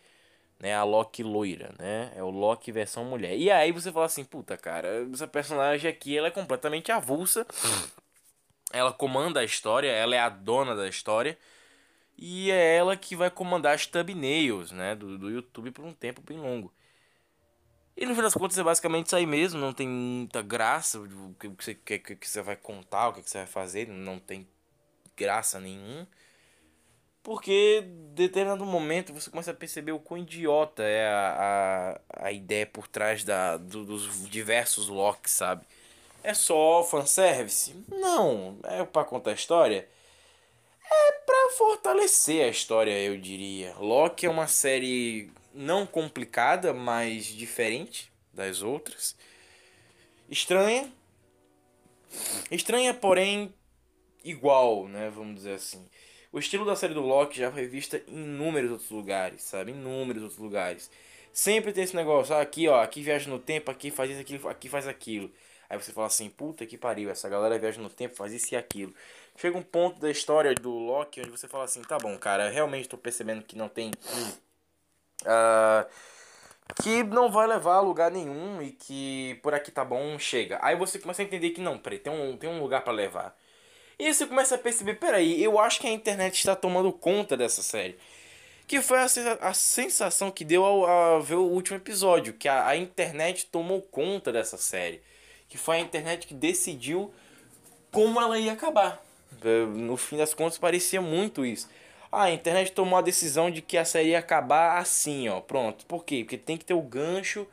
né? 0.59 0.75
A 0.75 0.83
Loki 0.83 1.23
loira, 1.23 1.75
né? 1.79 2.11
É 2.17 2.23
o 2.23 2.31
Loki 2.31 2.73
versão 2.73 3.05
mulher. 3.05 3.37
E 3.37 3.51
aí 3.51 3.71
você 3.71 3.93
fala 3.93 4.07
assim, 4.07 4.25
puta, 4.25 4.57
cara, 4.57 5.07
essa 5.13 5.27
personagem 5.27 5.91
aqui, 5.91 6.17
ela 6.17 6.29
é 6.29 6.31
completamente 6.31 6.91
avulsa. 6.91 7.47
Ela 8.73 8.93
comanda 8.93 9.41
a 9.41 9.45
história, 9.45 9.91
ela 9.91 10.15
é 10.15 10.19
a 10.19 10.29
dona 10.29 10.75
da 10.75 10.89
história. 10.89 11.39
E 12.17 12.51
é 12.51 12.77
ela 12.77 12.97
que 12.97 13.15
vai 13.15 13.31
comandar 13.31 13.75
as 13.75 13.87
thumbnails, 13.87 14.73
né? 14.73 14.95
Do, 14.95 15.19
do 15.19 15.31
YouTube 15.31 15.71
por 15.71 15.85
um 15.85 15.93
tempo 15.93 16.21
bem 16.23 16.39
longo. 16.39 16.73
E 18.01 18.07
no 18.07 18.15
fim 18.15 18.23
das 18.23 18.35
contas 18.35 18.57
é 18.57 18.63
basicamente 18.63 19.07
isso 19.07 19.17
aí 19.17 19.27
mesmo, 19.27 19.59
não 19.59 19.73
tem 19.73 19.89
muita 19.89 20.41
graça 20.41 21.01
o 21.01 21.35
que 21.35 21.49
você, 21.49 21.75
que, 21.75 21.99
que 21.99 22.29
você 22.29 22.41
vai 22.41 22.55
contar, 22.55 23.09
o 23.09 23.13
que 23.15 23.29
você 23.29 23.39
vai 23.39 23.47
fazer, 23.49 23.89
não 23.89 24.21
tem 24.21 24.47
graça 25.17 25.59
nenhum. 25.59 26.07
Porque 27.25 27.83
em 27.85 28.15
determinado 28.15 28.65
momento 28.65 29.13
você 29.13 29.29
começa 29.29 29.51
a 29.51 29.55
perceber 29.55 29.91
o 29.91 29.99
quão 29.99 30.17
idiota 30.17 30.85
é 30.85 31.09
a, 31.09 31.99
a, 32.17 32.27
a 32.29 32.33
ideia 32.33 32.65
por 32.65 32.87
trás 32.87 33.25
da, 33.25 33.57
do, 33.57 33.85
dos 33.85 34.31
diversos 34.31 34.87
locks, 34.87 35.33
sabe? 35.33 35.67
É 36.23 36.35
só 36.35 36.85
fanservice? 36.85 37.75
Não. 37.89 38.61
É 38.63 38.85
para 38.85 39.05
contar 39.05 39.33
a 39.33 39.35
história? 39.35 39.89
É 40.89 41.13
para 41.27 41.51
fortalecer 41.57 42.45
a 42.45 42.49
história, 42.49 42.93
eu 42.93 43.19
diria. 43.19 43.75
Loki 43.77 44.25
é 44.25 44.31
uma 44.31 44.47
série 44.47 45.33
não 45.53 45.87
complicada, 45.87 46.73
mas 46.73 47.27
diferente 47.27 48.13
das 48.33 48.63
outras. 48.63 49.17
Estranha. 50.31 50.93
Estranha, 52.51 52.95
porém 52.95 53.53
igual, 54.25 54.89
né? 54.89 55.11
Vamos 55.11 55.37
dizer 55.37 55.55
assim. 55.55 55.89
O 56.31 56.39
estilo 56.39 56.65
da 56.65 56.77
série 56.77 56.95
do 56.95 57.01
Loki 57.01 57.39
já 57.39 57.51
foi 57.51 57.67
vista 57.67 58.03
em 58.07 58.25
inúmeros 58.25 58.71
outros 58.71 58.91
lugares, 58.91 59.43
sabe? 59.43 59.73
Inúmeros 59.73 60.23
outros 60.23 60.41
lugares. 60.41 60.91
Sempre 61.33 61.73
tem 61.73 61.85
esse 61.85 61.97
negócio, 61.97 62.35
ah, 62.35 62.41
aqui 62.43 62.69
ó, 62.69 62.83
aqui 62.83 63.03
viaja 63.03 63.31
no 63.31 63.39
tempo, 63.39 63.71
aqui 63.71 63.91
faz 63.91 64.11
isso, 64.11 64.21
aqui, 64.21 64.41
aqui 64.49 64.69
faz 64.69 64.87
aquilo. 64.87 65.31
Aí 65.71 65.79
você 65.79 65.93
fala 65.93 66.07
assim, 66.07 66.29
puta 66.31 66.67
que 66.67 66.79
pariu, 66.79 67.11
essa 67.11 67.29
galera 67.29 67.59
viaja 67.59 67.81
no 67.81 67.91
tempo, 67.91 68.17
faz 68.17 68.33
isso 68.33 68.55
e 68.55 68.57
aquilo. 68.57 68.95
Chega 69.37 69.57
um 69.57 69.63
ponto 69.63 70.01
da 70.01 70.11
história 70.11 70.55
do 70.55 70.71
Loki 70.71 71.21
onde 71.21 71.31
você 71.31 71.47
fala 71.47 71.65
assim, 71.65 71.83
tá 71.83 71.99
bom, 71.99 72.17
cara, 72.19 72.51
realmente 72.51 72.89
tô 72.89 72.99
percebendo 72.99 73.43
que 73.43 73.57
não 73.57 73.69
tem. 73.69 73.91
Uh, 75.23 75.89
que 76.83 77.03
não 77.03 77.31
vai 77.31 77.47
levar 77.47 77.77
a 77.77 77.81
lugar 77.81 78.11
nenhum 78.11 78.63
e 78.63 78.71
que 78.71 79.39
por 79.43 79.55
aqui 79.55 79.71
tá 79.71 79.85
bom, 79.85 80.19
chega. 80.19 80.59
Aí 80.63 80.77
você 80.77 80.99
começa 80.99 81.23
a 81.23 81.25
entender 81.25 81.51
que 81.51 81.61
não, 81.61 81.79
peraí, 81.79 81.99
tem 81.99 82.13
um, 82.13 82.37
tem 82.37 82.49
um 82.49 82.61
lugar 82.61 82.83
para 82.83 82.93
levar. 82.93 83.37
E 83.99 84.13
você 84.13 84.27
começa 84.27 84.55
a 84.55 84.59
perceber, 84.59 84.95
peraí, 84.95 85.43
eu 85.43 85.59
acho 85.59 85.81
que 85.81 85.87
a 85.87 85.91
internet 85.91 86.35
está 86.39 86.55
tomando 86.55 86.93
conta 86.93 87.37
dessa 87.37 87.63
série. 87.63 87.99
Que 88.67 88.81
foi 88.83 88.99
a, 88.99 89.55
sensação 89.55 90.31
que 90.31 90.45
deu 90.45 90.65
ao, 90.65 90.87
ao, 90.87 91.23
ver 91.23 91.37
o 91.37 91.43
último 91.43 91.79
episódio, 91.79 92.35
que 92.35 92.49
a, 92.49 92.67
a 92.69 92.77
internet 92.77 93.47
tomou 93.47 93.83
conta 93.83 94.31
dessa 94.31 94.57
série. 94.57 95.03
Que 95.49 95.59
foi 95.59 95.79
a 95.79 95.81
internet 95.81 96.27
que 96.27 96.35
decidiu 96.35 97.13
como 97.91 98.21
ela 98.21 98.39
ia 98.39 98.53
acabar. 98.53 99.03
No 99.75 99.97
fim 99.97 100.19
das 100.19 100.35
contas 100.35 100.59
parecia 100.59 101.01
muito 101.01 101.45
isso. 101.45 101.69
Ah, 102.11 102.25
a 102.25 102.33
internet 102.33 102.73
tomou 102.73 102.99
a 102.99 103.03
decisão 103.03 103.51
de 103.51 103.61
que 103.61 103.77
a 103.77 103.85
série 103.85 104.11
ia 104.11 104.19
acabar 104.19 104.79
assim, 104.79 105.29
ó. 105.29 105.41
Pronto. 105.41 105.85
Por 105.87 106.05
quê? 106.05 106.25
Porque 106.25 106.39
tem 106.39 106.57
que 106.57 106.65
ter 106.65 106.75
o 106.75 106.81
gancho 106.83 107.47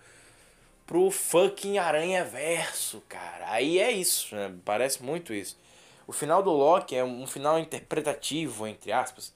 pro 0.86 1.10
fucking 1.12 1.78
Aranha 1.78 2.24
Verso, 2.24 3.02
cara. 3.10 3.52
Aí 3.52 3.80
é 3.80 3.92
isso, 3.92 4.36
né? 4.36 4.54
Parece 4.64 5.04
muito 5.04 5.34
isso. 5.34 5.58
O 6.08 6.14
final 6.14 6.44
do 6.44 6.52
Loki 6.52 6.96
é 6.96 7.04
um 7.04 7.26
final 7.26 7.58
interpretativo, 7.60 8.68
entre 8.68 8.92
aspas, 8.92 9.34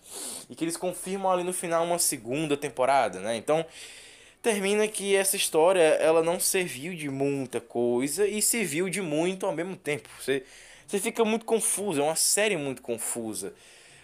e 0.50 0.56
que 0.56 0.64
eles 0.64 0.78
confirmam 0.78 1.32
ali 1.32 1.44
no 1.44 1.52
final 1.52 1.84
uma 1.84 1.98
segunda 1.98 2.56
temporada, 2.56 3.20
né? 3.20 3.36
Então, 3.36 3.66
termina 4.42 4.88
que 4.88 5.16
essa 5.16 5.36
história 5.36 5.82
ela 5.82 6.24
não 6.24 6.40
serviu 6.40 6.96
de 6.96 7.10
muita 7.10 7.60
coisa 7.60 8.28
e 8.28 8.42
serviu 8.42 8.88
de 8.88 9.02
muito 9.02 9.48
ao 9.48 9.52
mesmo 9.52 9.76
tempo. 9.76 10.08
Você, 10.20 10.44
você 10.88 11.00
fica 11.00 11.26
muito 11.26 11.44
confuso, 11.46 12.02
é 12.02 12.04
uma 12.04 12.16
série 12.16 12.56
muito 12.56 12.84
confusa. 12.84 13.54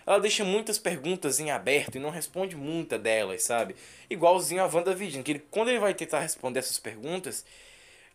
Ela 0.05 0.19
deixa 0.19 0.43
muitas 0.43 0.77
perguntas 0.77 1.39
em 1.39 1.49
aberto 1.49 1.95
e 1.95 1.99
não 1.99 2.11
responde 2.11 2.55
muita 2.55 2.99
delas, 2.99 3.43
sabe? 3.43 3.75
Igualzinho 4.09 4.61
a 4.61 4.67
WandaVision, 4.67 5.23
que 5.23 5.31
ele, 5.31 5.45
quando 5.49 5.69
ele 5.69 5.79
vai 5.79 5.93
tentar 5.93 6.19
responder 6.19 6.59
essas 6.59 6.77
perguntas, 6.77 7.43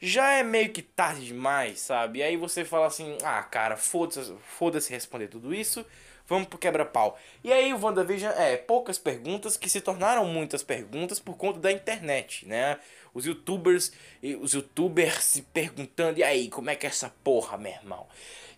já 0.00 0.30
é 0.32 0.42
meio 0.42 0.70
que 0.70 0.82
tarde 0.82 1.26
demais, 1.26 1.80
sabe? 1.80 2.20
E 2.20 2.22
aí 2.22 2.36
você 2.36 2.64
fala 2.64 2.86
assim, 2.86 3.18
ah, 3.22 3.42
cara, 3.42 3.76
foda-se 3.76 4.34
foda 4.56 4.78
responder 4.88 5.28
tudo 5.28 5.52
isso, 5.52 5.84
vamos 6.26 6.48
pro 6.48 6.58
quebra-pau. 6.58 7.18
E 7.42 7.52
aí 7.52 7.74
o 7.74 7.78
WandaVision 7.84 8.32
é 8.36 8.56
poucas 8.56 8.96
perguntas 8.96 9.56
que 9.56 9.68
se 9.68 9.80
tornaram 9.80 10.24
muitas 10.24 10.62
perguntas 10.62 11.18
por 11.18 11.36
conta 11.36 11.58
da 11.58 11.72
internet, 11.72 12.46
né? 12.46 12.78
Os 13.12 13.26
youtubers, 13.26 13.92
os 14.40 14.54
youtubers 14.54 15.24
se 15.24 15.42
perguntando, 15.42 16.20
e 16.20 16.22
aí, 16.22 16.48
como 16.48 16.70
é 16.70 16.76
que 16.76 16.86
é 16.86 16.88
essa 16.88 17.12
porra, 17.24 17.58
meu 17.58 17.72
irmão? 17.72 18.06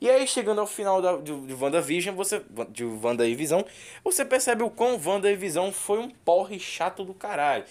E 0.03 0.11
aí, 0.11 0.27
chegando 0.27 0.61
ao 0.61 0.67
final 0.67 1.01
da, 1.01 1.17
de, 1.19 1.33
de 1.43 1.55
WandaVision, 1.55 2.17
você, 2.17 2.43
de 2.71 2.85
Wanda 2.85 3.25
e 3.25 3.37
Visão, 3.37 3.65
você 4.03 4.25
percebe 4.25 4.65
o 4.65 4.69
quão 4.69 5.01
Wanda 5.01 5.31
e 5.31 5.37
Visão 5.37 5.71
foi 5.71 6.01
um 6.01 6.11
porre 6.11 6.59
chato 6.59 7.05
do 7.05 7.15
caralho. 7.15 7.65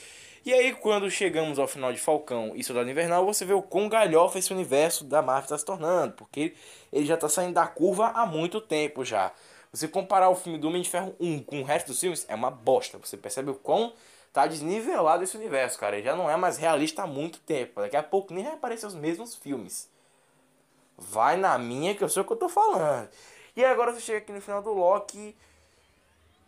E 0.46 0.54
aí, 0.54 0.72
quando 0.72 1.12
chegamos 1.12 1.60
ao 1.60 1.68
final 1.68 1.92
de 1.92 2.00
Falcão 2.00 2.54
e 2.56 2.64
Soldado 2.64 2.90
Invernal, 2.90 3.26
você 3.26 3.44
vê 3.44 3.52
o 3.52 3.62
quão 3.62 3.90
galhofa 3.90 4.40
esse 4.40 4.54
universo 4.54 5.04
da 5.04 5.22
Marvel 5.22 5.44
está 5.44 5.58
se 5.58 5.66
tornando, 5.66 6.14
porque 6.14 6.54
ele 6.90 7.06
já 7.06 7.16
está 7.16 7.28
saindo 7.28 7.56
da 7.56 7.68
curva 7.68 8.12
há 8.16 8.26
muito 8.26 8.62
tempo 8.62 9.04
já. 9.04 9.34
Você 9.74 9.90
comparar 9.90 10.30
o 10.30 10.36
filme 10.36 10.58
do 10.58 10.70
Homem 10.70 10.84
de 10.84 10.90
Ferro 10.90 11.14
1 11.20 11.44
com 11.44 11.60
o 11.60 11.66
resto 11.66 11.88
dos 11.88 12.00
filmes, 12.00 12.26
é 12.30 12.34
uma 12.34 12.50
bosta. 12.50 12.98
Você 12.98 13.18
percebe 13.18 13.52
o 13.52 13.56
quão 13.56 13.92
tá 14.32 14.48
desnivelado 14.48 15.22
esse 15.22 15.36
universo, 15.36 15.78
cara. 15.78 15.98
Ele 15.98 16.06
já 16.06 16.16
não 16.16 16.32
é 16.32 16.38
mais 16.38 16.56
realista 16.56 17.04
há 17.04 17.08
muito 17.08 17.40
tempo. 17.40 17.82
Daqui 17.82 17.98
a 17.98 18.04
pouco 18.04 18.34
nem 18.34 18.46
vai 18.46 18.54
aparecer 18.54 18.86
os 18.86 18.96
mesmos 18.96 19.36
filmes. 19.36 19.91
Vai 21.10 21.36
na 21.36 21.58
minha 21.58 21.96
que 21.96 22.04
eu 22.04 22.10
sei 22.10 22.22
o 22.22 22.26
que 22.26 22.34
eu 22.34 22.38
tô 22.38 22.48
falando. 22.48 23.10
E 23.56 23.66
agora 23.66 23.92
você 23.92 24.00
chega 24.00 24.20
aqui 24.20 24.32
no 24.32 24.42
final 24.42 24.62
do 24.62 24.72
Loki. 24.72 25.36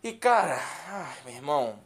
E 0.02 0.12
cara, 0.12 0.60
ai, 0.88 1.16
meu 1.24 1.34
irmão. 1.34 1.78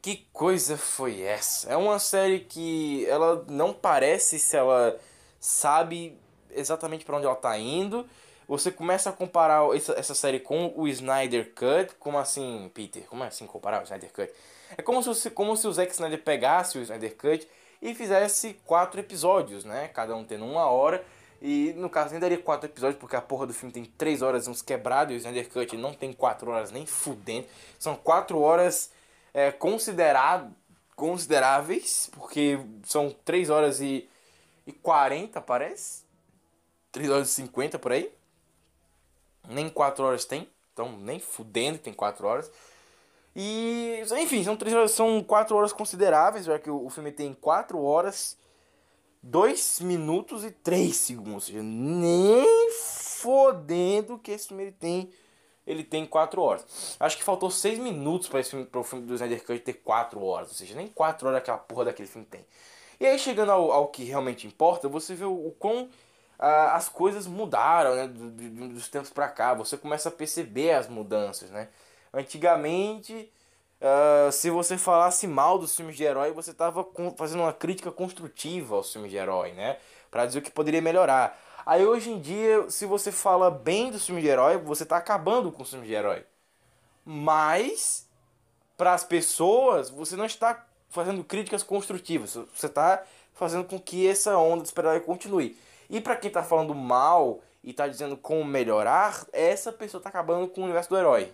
Que 0.00 0.26
coisa 0.32 0.78
foi 0.78 1.22
essa? 1.22 1.68
É 1.68 1.76
uma 1.76 1.98
série 1.98 2.40
que 2.40 3.04
ela 3.06 3.44
não 3.48 3.74
parece 3.74 4.38
se 4.38 4.56
ela 4.56 4.98
sabe 5.40 6.16
exatamente 6.50 7.04
para 7.04 7.16
onde 7.16 7.26
ela 7.26 7.34
tá 7.34 7.58
indo. 7.58 8.08
Você 8.48 8.70
começa 8.70 9.10
a 9.10 9.12
comparar 9.12 9.64
essa, 9.74 10.14
série 10.14 10.38
com 10.38 10.72
o 10.76 10.86
Snyder 10.86 11.52
Cut. 11.52 11.96
Como 11.98 12.16
assim, 12.18 12.70
Peter? 12.72 13.02
Como 13.08 13.24
é 13.24 13.26
assim 13.26 13.46
comparar 13.46 13.80
o 13.80 13.84
Snyder 13.84 14.12
Cut? 14.12 14.32
É 14.78 14.82
como 14.82 15.02
se, 15.02 15.30
como 15.30 15.56
se 15.56 15.66
o 15.66 15.72
Zack 15.72 15.92
Snyder 15.92 16.22
pegasse 16.22 16.78
o 16.78 16.82
Snyder 16.82 17.16
Cut 17.16 17.48
e 17.82 17.94
fizesse 17.94 18.54
quatro 18.64 19.00
episódios, 19.00 19.64
né? 19.64 19.88
Cada 19.88 20.14
um 20.14 20.24
tendo 20.24 20.44
uma 20.44 20.66
hora. 20.66 21.04
E 21.40 21.74
no 21.76 21.90
caso 21.90 22.12
nem 22.12 22.20
daria 22.20 22.38
quatro 22.38 22.68
episódios, 22.68 22.98
porque 22.98 23.16
a 23.16 23.20
porra 23.20 23.46
do 23.46 23.54
filme 23.54 23.72
tem 23.72 23.84
três 23.84 24.22
horas 24.22 24.48
uns 24.48 24.62
quebrados 24.62 25.12
e 25.12 25.16
o 25.16 25.18
Snyder 25.18 25.48
Cut 25.50 25.76
não 25.76 25.92
tem 25.92 26.12
quatro 26.12 26.50
horas 26.50 26.70
nem 26.70 26.86
fudendo. 26.86 27.46
São 27.78 27.94
quatro 27.94 28.40
horas 28.40 28.90
é, 29.34 29.52
consideráveis, 29.52 32.10
porque 32.12 32.58
são 32.84 33.14
três 33.24 33.50
horas 33.50 33.80
e, 33.80 34.08
e 34.66 34.72
40, 34.72 35.40
parece. 35.40 36.06
3 36.96 37.10
horas 37.10 37.28
e 37.28 37.32
50 37.32 37.78
por 37.78 37.92
aí. 37.92 38.10
Nem 39.48 39.68
4 39.68 40.02
horas 40.02 40.24
tem. 40.24 40.48
Então, 40.72 40.96
nem 40.98 41.20
fudendo 41.20 41.78
tem 41.78 41.92
4 41.92 42.26
horas. 42.26 42.50
E, 43.34 44.02
enfim, 44.18 44.42
são, 44.42 44.56
3 44.56 44.74
horas, 44.74 44.90
são 44.92 45.22
4 45.22 45.54
horas 45.54 45.74
consideráveis, 45.74 46.46
já 46.46 46.58
que 46.58 46.70
o, 46.70 46.86
o 46.86 46.90
filme 46.90 47.12
tem 47.12 47.34
4 47.34 47.82
horas, 47.82 48.38
2 49.30 49.80
minutos 49.80 50.44
e 50.44 50.50
3 50.50 50.94
segundos. 50.94 51.34
Ou 51.34 51.40
seja, 51.40 51.62
nem 51.62 52.70
fodendo 52.72 54.18
que 54.18 54.30
esse 54.30 54.48
filme 54.48 54.64
ele 54.64 54.72
tem. 54.72 55.10
Ele 55.66 55.82
tem 55.82 56.06
4 56.06 56.40
horas. 56.40 56.96
Acho 57.00 57.16
que 57.16 57.24
faltou 57.24 57.50
6 57.50 57.78
minutos 57.78 58.28
para 58.28 58.40
esse 58.40 58.50
filme, 58.50 58.68
filme 58.84 59.04
do 59.04 59.14
Snyder 59.14 59.44
Cut 59.44 59.58
ter 59.60 59.74
4 59.74 60.22
horas. 60.22 60.48
Ou 60.48 60.54
seja, 60.54 60.76
nem 60.76 60.86
4 60.86 61.26
horas 61.26 61.38
aquela 61.38 61.58
porra 61.58 61.86
daquele 61.86 62.08
filme 62.08 62.26
tem. 62.26 62.46
E 63.00 63.06
aí, 63.06 63.18
chegando 63.18 63.50
ao, 63.50 63.72
ao 63.72 63.88
que 63.88 64.04
realmente 64.04 64.46
importa, 64.46 64.88
você 64.88 65.14
vê 65.14 65.24
o, 65.24 65.48
o 65.48 65.50
quão 65.58 65.88
as 66.38 66.88
coisas 66.88 67.26
mudaram, 67.26 67.94
né? 67.94 68.06
dos 68.06 68.88
tempos 68.88 69.10
para 69.10 69.28
cá. 69.28 69.54
Você 69.54 69.76
começa 69.76 70.08
a 70.08 70.12
perceber 70.12 70.72
as 70.72 70.88
mudanças, 70.88 71.50
né? 71.50 71.68
Antigamente, 72.12 73.30
uh, 73.80 74.30
se 74.32 74.50
você 74.50 74.76
falasse 74.76 75.26
mal 75.26 75.58
dos 75.58 75.74
filmes 75.74 75.96
de 75.96 76.04
herói, 76.04 76.32
você 76.32 76.50
estava 76.50 76.86
fazendo 77.16 77.40
uma 77.40 77.52
crítica 77.52 77.90
construtiva 77.90 78.76
aos 78.76 78.92
filmes 78.92 79.10
de 79.10 79.16
herói, 79.16 79.52
né? 79.52 79.78
Para 80.10 80.26
dizer 80.26 80.38
o 80.38 80.42
que 80.42 80.50
poderia 80.50 80.82
melhorar. 80.82 81.38
Aí 81.64 81.84
hoje 81.84 82.10
em 82.10 82.20
dia, 82.20 82.70
se 82.70 82.86
você 82.86 83.10
fala 83.10 83.50
bem 83.50 83.90
dos 83.90 84.06
filmes 84.06 84.22
de 84.22 84.30
herói, 84.30 84.56
você 84.56 84.84
está 84.84 84.96
acabando 84.96 85.50
com 85.50 85.62
os 85.62 85.70
filmes 85.70 85.88
de 85.88 85.94
herói. 85.94 86.24
Mas, 87.04 88.08
para 88.76 88.94
as 88.94 89.04
pessoas, 89.04 89.90
você 89.90 90.16
não 90.16 90.26
está 90.26 90.64
fazendo 90.88 91.24
críticas 91.24 91.62
construtivas. 91.62 92.34
Você 92.34 92.66
está 92.66 93.02
fazendo 93.34 93.64
com 93.64 93.78
que 93.78 94.08
essa 94.08 94.36
onda 94.38 94.62
de 94.62 94.68
super-herói 94.68 95.00
continue. 95.00 95.58
E 95.90 96.00
para 96.00 96.16
quem 96.16 96.30
tá 96.30 96.42
falando 96.42 96.74
mal 96.74 97.40
e 97.62 97.72
tá 97.72 97.86
dizendo 97.86 98.16
como 98.16 98.44
melhorar, 98.44 99.26
essa 99.32 99.72
pessoa 99.72 100.02
tá 100.02 100.08
acabando 100.08 100.48
com 100.48 100.60
o 100.60 100.64
universo 100.64 100.88
do 100.88 100.96
herói. 100.96 101.32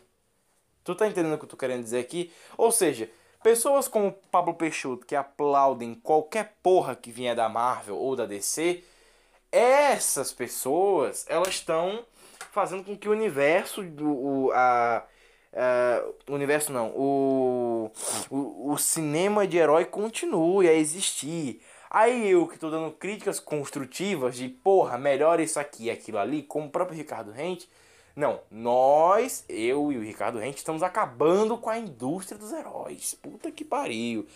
Tu 0.84 0.94
tá 0.94 1.06
entendendo 1.06 1.34
o 1.34 1.38
que 1.38 1.44
eu 1.44 1.48
tô 1.48 1.56
querendo 1.56 1.82
dizer 1.82 2.00
aqui? 2.00 2.32
Ou 2.56 2.72
seja, 2.72 3.08
pessoas 3.42 3.88
como 3.88 4.12
Pablo 4.30 4.54
Peixoto 4.54 5.06
que 5.06 5.14
aplaudem 5.14 5.94
qualquer 5.94 6.54
porra 6.62 6.96
que 6.96 7.10
vier 7.10 7.36
da 7.36 7.48
Marvel 7.48 7.96
ou 7.96 8.16
da 8.16 8.26
DC, 8.26 8.82
essas 9.50 10.32
pessoas, 10.32 11.26
elas 11.28 11.48
estão 11.48 12.04
fazendo 12.52 12.84
com 12.84 12.96
que 12.96 13.08
o 13.08 13.12
universo 13.12 13.82
do 13.82 14.10
o, 14.10 14.52
a, 14.52 15.04
universo 16.28 16.72
não, 16.72 16.88
o, 16.90 17.90
o, 18.30 18.72
o 18.72 18.78
cinema 18.78 19.46
de 19.46 19.58
herói 19.58 19.84
continue 19.84 20.68
a 20.68 20.72
existir. 20.72 21.60
Aí 21.90 22.30
eu 22.30 22.48
que 22.48 22.58
tô 22.58 22.70
dando 22.70 22.90
críticas 22.92 23.38
construtivas 23.38 24.36
de 24.36 24.48
porra, 24.48 24.96
melhor 24.96 25.40
isso 25.40 25.60
aqui 25.60 25.90
aquilo 25.90 26.18
ali, 26.18 26.42
como 26.42 26.66
o 26.66 26.70
próprio 26.70 26.96
Ricardo 26.96 27.30
Rente. 27.30 27.68
Não, 28.14 28.40
nós, 28.50 29.44
eu 29.48 29.90
e 29.90 29.96
o 29.96 30.02
Ricardo 30.02 30.38
Rente, 30.38 30.58
estamos 30.58 30.82
acabando 30.82 31.56
com 31.56 31.70
a 31.70 31.78
indústria 31.78 32.38
dos 32.38 32.52
heróis. 32.52 33.14
Puta 33.14 33.50
que 33.50 33.64
pariu. 33.64 34.26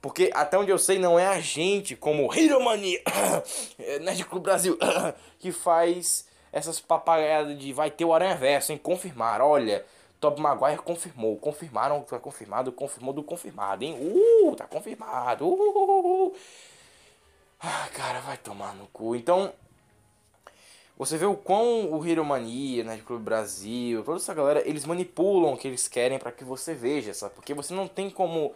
Porque 0.00 0.30
até 0.34 0.56
onde 0.58 0.70
eu 0.70 0.78
sei, 0.78 0.98
não 0.98 1.18
é 1.18 1.26
a 1.26 1.40
gente, 1.40 1.96
como 1.96 2.32
Hero 2.32 2.62
Mania, 2.62 3.02
Nerd 4.00 4.24
Club 4.26 4.42
Brasil, 4.42 4.78
que 5.40 5.50
faz 5.50 6.26
essas 6.52 6.80
papagaiadas 6.80 7.58
de 7.58 7.72
vai 7.72 7.90
ter 7.90 8.04
o 8.04 8.12
Aranha 8.12 8.36
Verso, 8.36 8.72
hein? 8.72 8.78
Confirmar, 8.78 9.40
olha. 9.40 9.84
Top 10.20 10.40
Maguire 10.40 10.78
confirmou, 10.78 11.36
confirmaram 11.36 12.00
tá 12.02 12.18
confirmado, 12.18 12.72
confirmou 12.72 13.12
do 13.12 13.22
confirmado, 13.22 13.84
hein? 13.84 13.96
Uh, 14.00 14.54
tá 14.56 14.66
confirmado. 14.66 15.46
Uh, 15.46 15.54
uh, 15.54 16.26
uh. 16.26 16.36
Ah, 17.60 17.88
cara, 17.92 18.20
vai 18.20 18.36
tomar 18.36 18.74
no 18.74 18.86
cu. 18.88 19.14
Então, 19.14 19.52
você 20.98 21.16
vê 21.16 21.26
o 21.26 21.36
quão 21.36 21.92
o 21.92 22.04
Hero 22.04 22.24
Mania, 22.24 22.82
né, 22.82 23.00
Clube 23.06 23.22
Brasil, 23.22 24.02
toda 24.02 24.18
essa 24.18 24.34
galera, 24.34 24.68
eles 24.68 24.84
manipulam 24.84 25.54
o 25.54 25.56
que 25.56 25.68
eles 25.68 25.86
querem 25.86 26.18
para 26.18 26.32
que 26.32 26.42
você 26.42 26.74
veja, 26.74 27.14
sabe? 27.14 27.34
Porque 27.36 27.54
você 27.54 27.72
não 27.72 27.86
tem 27.86 28.10
como 28.10 28.52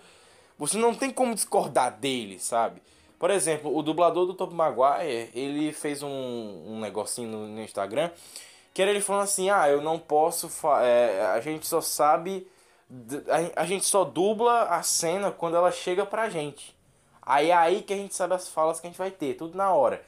você 0.58 0.76
não 0.76 0.94
tem 0.94 1.10
como 1.10 1.34
discordar 1.34 1.98
deles, 1.98 2.42
sabe? 2.42 2.82
Por 3.18 3.30
exemplo, 3.30 3.74
o 3.74 3.82
dublador 3.82 4.26
do 4.26 4.34
Top 4.34 4.52
Maguire, 4.52 5.30
ele 5.34 5.72
fez 5.72 6.02
um, 6.02 6.08
um 6.08 6.80
negocinho 6.80 7.28
no, 7.28 7.46
no 7.46 7.62
Instagram 7.62 8.10
que 8.74 8.82
era 8.82 8.90
ele 8.90 9.00
falando 9.00 9.22
assim: 9.22 9.48
"Ah, 9.48 9.68
eu 9.68 9.80
não 9.80 9.98
posso, 9.98 10.50
é, 10.82 11.24
a 11.26 11.40
gente 11.40 11.66
só 11.66 11.80
sabe 11.80 12.46
a, 13.28 13.62
a 13.62 13.66
gente 13.66 13.84
só 13.86 14.04
dubla 14.04 14.64
a 14.64 14.82
cena 14.82 15.30
quando 15.30 15.56
ela 15.56 15.70
chega 15.70 16.04
pra 16.04 16.28
gente". 16.28 16.76
Aí 17.22 17.50
é 17.50 17.54
aí 17.54 17.82
que 17.82 17.92
a 17.92 17.96
gente 17.96 18.14
sabe 18.16 18.34
as 18.34 18.48
falas 18.48 18.80
que 18.80 18.86
a 18.88 18.90
gente 18.90 18.98
vai 18.98 19.10
ter, 19.12 19.34
tudo 19.34 19.56
na 19.56 19.72
hora. 19.72 20.04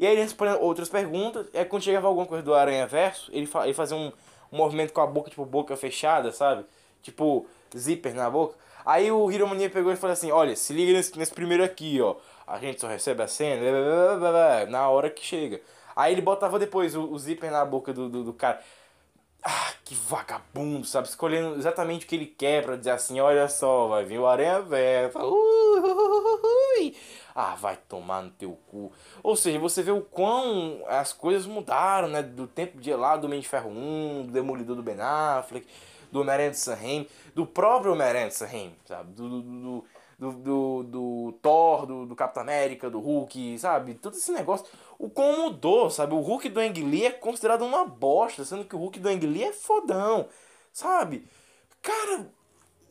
E 0.00 0.06
aí 0.06 0.14
ele 0.14 0.22
responde 0.22 0.56
outras 0.62 0.88
perguntas, 0.88 1.46
e 1.52 1.58
aí 1.58 1.64
quando 1.66 1.82
chegava 1.82 2.08
alguma 2.08 2.24
coisa 2.24 2.42
do 2.42 2.54
Aranha 2.54 2.86
Verso, 2.86 3.30
ele, 3.34 3.44
fa 3.44 3.64
ele 3.64 3.74
fazia 3.74 3.94
um, 3.94 4.10
um 4.50 4.56
movimento 4.56 4.94
com 4.94 5.02
a 5.02 5.06
boca, 5.06 5.28
tipo, 5.28 5.44
boca 5.44 5.76
fechada, 5.76 6.32
sabe? 6.32 6.64
Tipo, 7.02 7.46
zíper 7.76 8.14
na 8.14 8.30
boca. 8.30 8.54
Aí 8.82 9.12
o 9.12 9.30
Hiromania 9.30 9.68
pegou 9.68 9.92
e 9.92 9.96
falou 9.96 10.14
assim, 10.14 10.30
olha, 10.32 10.56
se 10.56 10.72
liga 10.72 10.94
nesse, 10.94 11.18
nesse 11.18 11.34
primeiro 11.34 11.62
aqui, 11.62 12.00
ó. 12.00 12.16
A 12.46 12.58
gente 12.58 12.80
só 12.80 12.88
recebe 12.88 13.22
a 13.22 13.28
cena 13.28 13.60
blá, 13.60 14.16
blá, 14.16 14.30
blá, 14.30 14.66
na 14.70 14.88
hora 14.88 15.10
que 15.10 15.22
chega. 15.22 15.60
Aí 15.94 16.14
ele 16.14 16.22
botava 16.22 16.58
depois 16.58 16.96
o, 16.96 17.02
o 17.12 17.18
zíper 17.18 17.50
na 17.50 17.62
boca 17.62 17.92
do, 17.92 18.08
do, 18.08 18.24
do 18.24 18.32
cara. 18.32 18.58
Ah, 19.42 19.72
que 19.84 19.94
vagabundo, 19.94 20.86
sabe? 20.86 21.08
Escolhendo 21.08 21.56
exatamente 21.56 22.04
o 22.04 22.08
que 22.08 22.14
ele 22.14 22.26
quer 22.26 22.62
pra 22.62 22.76
dizer 22.76 22.90
assim, 22.90 23.20
olha 23.20 23.48
só, 23.48 23.88
vai 23.88 24.04
vir 24.04 24.18
o 24.18 24.26
Aranha. 24.26 24.60
Uh, 24.60 25.10
ah, 27.34 27.54
vai 27.54 27.76
tomar 27.88 28.22
no 28.22 28.30
teu 28.30 28.58
cu. 28.68 28.92
Ou 29.22 29.34
seja, 29.34 29.58
você 29.58 29.82
vê 29.82 29.90
o 29.90 30.02
quão 30.02 30.82
as 30.86 31.12
coisas 31.12 31.46
mudaram, 31.46 32.08
né? 32.08 32.22
Do 32.22 32.46
tempo 32.46 32.78
de 32.78 32.92
lá, 32.94 33.16
do 33.16 33.26
Homem 33.26 33.40
de 33.40 33.48
Ferro 33.48 33.70
1, 33.70 34.26
do 34.26 34.32
Demolidor 34.32 34.76
do 34.76 34.82
Ben 34.82 35.00
Affleck, 35.00 35.66
do 36.12 36.20
Homem-Aranha 36.20 36.52
do 37.34 37.46
próprio 37.46 37.92
Homem-Aranha 37.92 38.28
de 38.28 38.34
sabe? 38.34 39.12
do, 39.12 39.28
do, 39.28 39.42
do 39.42 39.84
do, 40.20 40.32
do, 40.32 40.82
do 40.82 41.32
Thor, 41.40 41.86
do, 41.86 42.04
do 42.04 42.14
Capitão 42.14 42.42
América, 42.42 42.90
do 42.90 43.00
Hulk, 43.00 43.58
sabe? 43.58 43.94
Todo 43.94 44.14
esse 44.14 44.30
negócio. 44.30 44.66
O 44.98 45.08
como 45.08 45.44
mudou, 45.44 45.88
sabe? 45.88 46.12
O 46.12 46.20
Hulk 46.20 46.50
do 46.50 46.60
Ang 46.60 46.82
Lee 46.82 47.06
é 47.06 47.10
considerado 47.10 47.64
uma 47.64 47.86
bosta, 47.86 48.44
sendo 48.44 48.66
que 48.66 48.76
o 48.76 48.78
Hulk 48.78 49.00
do 49.00 49.08
Ang 49.08 49.26
Lee 49.26 49.44
é 49.44 49.52
fodão, 49.54 50.28
sabe? 50.70 51.26
Cara, 51.80 52.30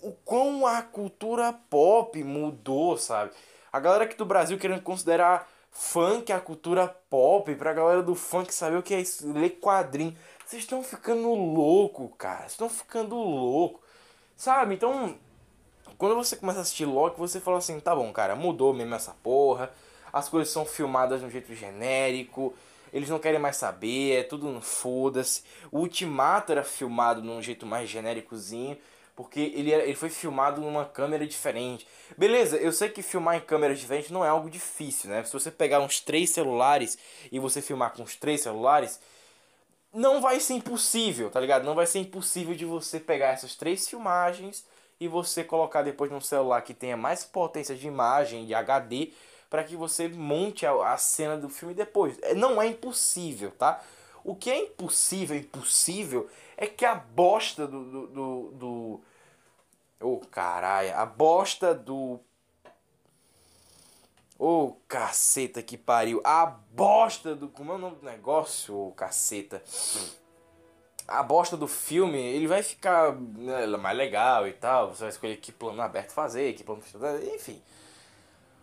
o 0.02 0.12
como 0.26 0.66
a 0.66 0.82
cultura 0.82 1.54
pop 1.54 2.22
mudou, 2.24 2.98
sabe? 2.98 3.32
A 3.72 3.80
galera 3.80 4.06
aqui 4.06 4.18
do 4.18 4.26
Brasil 4.26 4.58
querendo 4.58 4.82
considerar 4.82 5.48
funk 5.70 6.34
a 6.34 6.40
cultura 6.40 6.88
pop, 7.12 7.54
pra 7.54 7.74
galera 7.74 8.02
do 8.02 8.16
funk 8.16 8.52
saber 8.52 8.78
o 8.78 8.84
que 8.84 8.96
é 8.96 9.02
isso, 9.02 9.32
ler 9.32 9.60
quadrinho. 9.60 10.18
Vocês 10.44 10.64
estão 10.64 10.82
ficando 10.82 11.32
louco, 11.32 12.10
cara. 12.18 12.40
Vocês 12.40 12.54
estão 12.54 12.70
ficando 12.70 13.16
louco. 13.16 13.82
Sabe? 14.36 14.74
Então, 14.74 15.16
quando 16.00 16.16
você 16.16 16.38
começa 16.38 16.60
a 16.60 16.62
assistir 16.62 16.86
Loki, 16.86 17.20
você 17.20 17.42
fala 17.42 17.58
assim, 17.58 17.78
tá 17.78 17.94
bom, 17.94 18.12
cara, 18.14 18.34
mudou 18.34 18.74
mesmo 18.74 18.96
essa 18.96 19.14
porra. 19.22 19.70
As 20.14 20.30
coisas 20.30 20.52
são 20.52 20.66
filmadas 20.66 21.20
de 21.20 21.26
um 21.26 21.30
jeito 21.30 21.54
genérico. 21.54 22.56
Eles 22.94 23.10
não 23.10 23.20
querem 23.20 23.38
mais 23.38 23.58
saber, 23.58 24.22
é 24.22 24.24
tudo 24.24 24.48
no 24.48 24.62
foda-se. 24.62 25.44
O 25.70 25.80
Ultimato 25.80 26.54
era 26.54 26.64
filmado 26.64 27.22
de 27.22 27.28
um 27.28 27.42
jeito 27.42 27.66
mais 27.66 27.90
genéricozinho, 27.90 28.78
porque 29.14 29.52
ele, 29.54 29.74
era, 29.74 29.84
ele 29.84 29.94
foi 29.94 30.10
filmado 30.10 30.62
numa 30.62 30.86
câmera 30.86 31.28
diferente. 31.28 31.86
Beleza, 32.18 32.56
eu 32.56 32.72
sei 32.72 32.88
que 32.88 33.02
filmar 33.02 33.36
em 33.36 33.42
câmeras 33.42 33.78
diferentes 33.78 34.10
não 34.10 34.24
é 34.24 34.30
algo 34.30 34.50
difícil, 34.50 35.10
né? 35.10 35.22
Se 35.26 35.34
você 35.34 35.52
pegar 35.52 35.82
uns 35.82 36.00
três 36.00 36.30
celulares 36.30 36.98
e 37.30 37.40
você 37.40 37.62
filmar 37.62 37.92
com 37.92 38.04
os 38.04 38.16
três 38.16 38.40
celulares, 38.40 39.02
não 39.94 40.22
vai 40.22 40.40
ser 40.40 40.54
impossível, 40.54 41.30
tá 41.30 41.42
ligado? 41.42 41.66
Não 41.66 41.76
vai 41.76 41.86
ser 41.86 42.00
impossível 42.00 42.56
de 42.56 42.64
você 42.64 43.02
pegar 43.02 43.32
essas 43.32 43.54
três 43.54 43.90
filmagens 43.90 44.64
e 45.00 45.08
você 45.08 45.44
colocar 45.44 45.82
depois 45.82 46.12
num 46.12 46.20
celular 46.20 46.62
que 46.62 46.74
tenha 46.74 46.98
mais 46.98 47.24
potência 47.24 47.76
de 47.76 47.88
imagem, 47.88 48.46
de 48.46 48.54
HD, 48.54 49.14
para 49.50 49.64
que 49.64 49.76
você 49.76 50.08
monte 50.08 50.66
a, 50.66 50.94
a, 50.94 50.98
cena 50.98 51.38
do 51.38 51.50
filme 51.50 51.74
depois. 51.74 52.18
É, 52.22 52.34
não 52.34 52.62
é 52.62 52.68
impossível, 52.68 53.52
tá? 53.52 53.82
O 54.24 54.36
que 54.36 54.52
é 54.52 54.60
impossível, 54.60 55.38
impossível, 55.38 56.30
é 56.58 56.68
que 56.68 56.86
a 56.86 56.96
bosta 56.96 57.66
do. 57.66 57.84
do, 57.86 58.08
do, 58.08 58.52
do 58.52 59.02
oh, 60.02 60.20
caralho, 60.30 60.96
a 60.96 61.06
bosta 61.06 61.74
do. 61.74 62.20
Ô 64.38 64.66
oh, 64.66 64.78
caceta 64.88 65.62
que 65.62 65.78
pariu. 65.78 66.22
A 66.24 66.46
bosta 66.46 67.34
do. 67.34 67.48
Como 67.48 67.72
é 67.72 67.76
o 67.76 67.80
nome 67.80 67.96
do 67.96 68.06
negócio, 68.06 68.76
ô 68.76 68.90
oh, 68.90 68.92
caceta? 68.92 69.64
A 71.10 71.23
bosta 71.23 71.57
do 71.57 71.68
filme, 71.68 72.18
ele 72.18 72.48
vai 72.48 72.64
ficar 72.64 73.14
né, 73.14 73.65
mais 73.65 73.98
legal 73.98 74.48
e 74.48 74.53
tal. 74.53 74.94
Você 74.94 75.02
vai 75.02 75.10
escolher 75.10 75.38
que 75.38 75.52
plano 75.52 75.81
aberto 75.81 76.11
fazer, 76.11 76.53
que 76.53 76.64
plano 76.64 76.81
fechado, 76.81 77.23
enfim. 77.23 77.61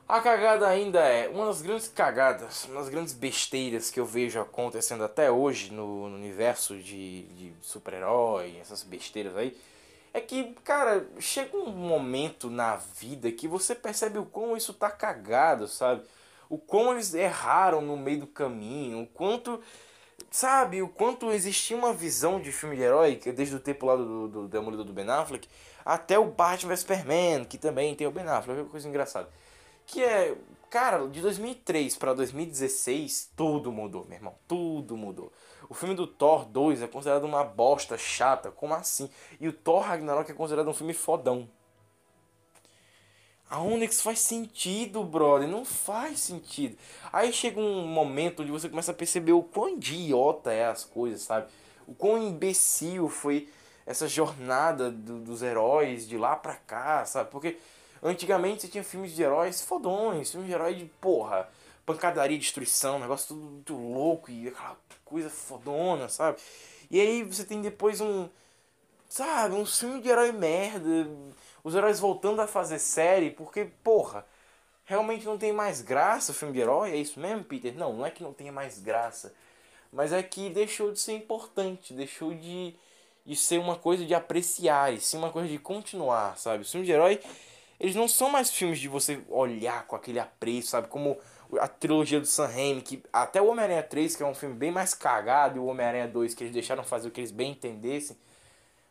A 0.09 0.21
cagada 0.21 0.69
ainda 0.69 1.01
é 1.01 1.29
uma 1.29 1.47
das 1.47 1.61
grandes 1.61 1.89
cagadas, 1.89 2.65
uma 2.67 2.81
das 2.81 2.89
grandes 2.89 3.13
besteiras 3.13 3.91
que 3.91 3.99
eu 3.99 4.07
vejo 4.07 4.41
acontecendo 4.41 5.03
até 5.03 5.33
hoje 5.33 5.73
no, 5.73 6.09
no 6.09 6.15
universo 6.15 6.77
de, 6.77 7.23
de 7.23 7.53
super-herói, 7.61 8.57
essas 8.61 8.85
besteiras 8.85 9.37
aí. 9.37 9.57
É 10.15 10.21
que, 10.21 10.55
cara, 10.63 11.07
chega 11.19 11.57
um 11.57 11.71
momento 11.73 12.49
na 12.49 12.77
vida 12.77 13.33
que 13.33 13.49
você 13.49 13.75
percebe 13.75 14.19
o 14.19 14.25
quão 14.25 14.57
isso 14.57 14.73
tá 14.73 14.91
cagado, 14.91 15.67
sabe? 15.67 16.03
O 16.49 16.57
quão 16.57 16.93
eles 16.93 17.13
erraram 17.13 17.81
no 17.81 17.97
meio 17.97 18.21
do 18.21 18.27
caminho, 18.29 19.03
o 19.03 19.07
quanto 19.09 19.61
sabe, 20.31 20.83
o 20.83 20.89
quanto 20.89 21.31
existia 21.31 21.77
uma 21.77 21.93
visão 21.93 22.41
de 22.41 22.53
filme 22.53 22.77
de 22.77 22.83
herói, 22.83 23.21
desde 23.35 23.55
o 23.55 23.61
tempo 23.61 23.87
lá 23.87 23.97
do, 23.97 24.29
do 24.29 24.49
Demolidor 24.49 24.85
do 24.85 24.93
Ben 24.93 25.09
Affleck, 25.09 25.49
até 25.85 26.19
o 26.19 26.27
Batman 26.27 26.71
vs 26.71 26.81
Superman, 26.81 27.45
que 27.45 27.59
também 27.59 27.95
tem 27.95 28.07
o 28.07 28.11
Ben 28.11 28.27
Affleck, 28.27 28.59
é 28.59 28.63
uma 28.63 28.71
coisa 28.71 28.89
engraçada. 28.89 29.29
Que 29.87 30.03
é, 30.03 30.37
cara, 30.69 31.07
de 31.07 31.21
2003 31.21 31.97
para 31.97 32.13
2016, 32.13 33.31
tudo 33.37 33.71
mudou, 33.71 34.05
meu 34.05 34.17
irmão, 34.17 34.35
tudo 34.49 34.97
mudou. 34.97 35.33
O 35.69 35.75
filme 35.75 35.95
do 35.95 36.07
Thor 36.07 36.45
2 36.45 36.83
é 36.83 36.87
considerado 36.87 37.25
uma 37.25 37.43
bosta 37.43 37.97
chata, 37.99 38.51
como 38.51 38.75
assim? 38.75 39.11
E 39.41 39.49
o 39.49 39.53
Thor 39.53 39.83
Ragnarok 39.83 40.31
é 40.31 40.35
considerado 40.35 40.69
um 40.69 40.75
filme 40.75 40.95
fodão. 40.95 41.49
Que 43.49 43.95
isso 43.95 44.03
faz 44.03 44.19
sentido, 44.19 45.05
brother? 45.05 45.49
Não 45.49 45.65
faz 45.65 46.21
sentido. 46.21 46.77
Aí 47.13 47.33
chega 47.33 47.61
um 47.61 47.87
momento 47.87 48.43
onde 48.43 48.51
você 48.51 48.69
começa 48.69 48.91
a 48.91 48.95
perceber 48.95 49.33
o 49.33 49.43
quão 49.43 49.71
idiota 49.71 50.53
é 50.53 50.67
as 50.67 50.85
coisas, 50.85 51.23
sabe? 51.23 51.47
O 51.87 51.95
quão 51.95 52.21
imbecil 52.21 53.09
foi 53.09 53.49
essa 53.87 54.09
jornada 54.09 54.91
do, 54.91 55.21
dos 55.21 55.43
heróis 55.43 56.09
de 56.09 56.19
lá 56.19 56.35
pra 56.35 56.57
cá, 56.57 57.05
sabe? 57.05 57.31
Porque 57.31 57.57
antigamente 58.03 58.63
você 58.63 58.69
tinha 58.69 58.83
filmes 58.83 59.13
de 59.15 59.23
heróis 59.23 59.63
fodões, 59.63 60.33
filmes 60.33 60.49
de 60.49 60.55
herói 60.55 60.75
de 60.75 60.87
porra, 61.01 61.49
pancadaria, 61.87 62.37
destruição, 62.37 62.99
negócio 62.99 63.29
tudo 63.29 63.41
muito 63.43 63.75
louco 63.75 64.29
e 64.29 64.49
aquela 64.49 64.77
coisa 65.05 65.31
fodona, 65.31 66.09
sabe? 66.09 66.39
E 66.91 67.01
aí 67.01 67.23
você 67.23 67.45
tem 67.45 67.63
depois 67.63 68.01
um. 68.01 68.29
Sabe, 69.09 69.55
um 69.55 69.65
filme 69.65 70.01
de 70.01 70.09
herói 70.09 70.33
merda 70.33 71.09
os 71.67 71.75
heróis 71.75 71.99
voltando 71.99 72.41
a 72.41 72.47
fazer 72.47 72.79
série, 72.79 73.29
porque, 73.29 73.65
porra, 73.83 74.25
realmente 74.85 75.27
não 75.27 75.37
tem 75.37 75.53
mais 75.53 75.83
graça 75.83 76.31
o 76.31 76.35
filme 76.35 76.55
de 76.55 76.61
herói? 76.61 76.93
É 76.93 76.97
isso 76.97 77.19
mesmo, 77.19 77.43
Peter? 77.43 77.75
Não, 77.75 77.93
não 77.93 78.07
é 78.07 78.11
que 78.13 78.23
não 78.23 78.33
tenha 78.33 78.53
mais 78.53 78.79
graça, 78.79 79.35
mas 79.93 80.13
é 80.13 80.23
que 80.23 80.49
deixou 80.49 80.93
de 80.93 81.01
ser 81.01 81.15
importante, 81.15 81.93
deixou 81.93 82.33
de, 82.33 82.73
de 83.25 83.35
ser 83.35 83.59
uma 83.59 83.75
coisa 83.75 84.07
de 84.07 84.15
apreciar, 84.15 84.95
e 84.95 85.01
sim 85.01 85.19
uma 85.19 85.33
coisa 85.33 85.49
de 85.49 85.59
continuar, 85.59 86.39
sabe? 86.39 86.63
Os 86.63 86.71
filmes 86.71 86.87
de 86.87 86.93
herói, 86.93 87.21
eles 87.81 87.97
não 87.97 88.07
são 88.07 88.31
mais 88.31 88.49
filmes 88.53 88.79
de 88.79 88.87
você 88.87 89.21
olhar 89.29 89.89
com 89.89 89.97
aquele 89.97 90.21
apreço, 90.21 90.69
sabe? 90.69 90.87
Como 90.87 91.19
a 91.59 91.67
trilogia 91.67 92.21
do 92.21 92.27
Sam 92.27 92.47
Raimi, 92.47 92.81
que 92.81 93.03
até 93.13 93.43
o 93.43 93.49
Homem-Aranha 93.49 93.83
3, 93.83 94.15
que 94.15 94.23
é 94.23 94.27
um 94.27 94.37
filme 94.37 94.55
bem 94.55 94.71
mais 94.71 94.95
cagado, 94.95 95.57
e 95.57 95.59
o 95.59 95.67
Homem-Aranha 95.67 96.07
2, 96.07 96.33
que 96.33 96.45
eles 96.45 96.53
deixaram 96.53 96.85
fazer 96.85 97.09
o 97.09 97.11
que 97.11 97.19
eles 97.19 97.33
bem 97.33 97.51
entendessem, 97.51 98.17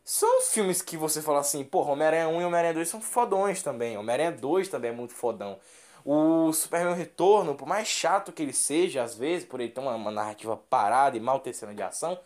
são 0.06 0.40
filmes 0.44 0.84
que 0.84 0.95
você 0.95 1.19
fala 1.19 1.40
assim, 1.40 1.64
pô, 1.64 1.82
Homem-Aranha 1.82 2.27
1 2.27 2.41
e 2.41 2.45
Homem-Aranha 2.45 2.76
2 2.76 2.88
são 2.88 3.02
fodões 3.02 3.64
também. 3.64 3.98
Homem-Aranha 3.98 4.32
2 4.34 4.68
também 4.68 4.91
é 4.91 4.94
muito 4.94 5.15
fodão. 5.15 5.60
O 6.06 6.53
Superman 6.53 6.94
Retorno, 6.94 7.56
por 7.56 7.68
mais 7.68 7.88
chato 7.88 8.32
que 8.32 8.44
ele 8.44 8.53
seja, 8.53 9.02
às 9.02 9.15
vezes, 9.15 9.48
por 9.48 9.60
ele 9.60 9.72
ter 9.72 9.80
uma, 9.80 9.95
uma 9.95 10.11
narrativa 10.11 10.56
parada 10.56 11.18
e 11.18 11.19
mal 11.19 11.40
ter 11.40 11.53
cena 11.53 11.73
de 11.73 11.82
ação, 11.82 12.19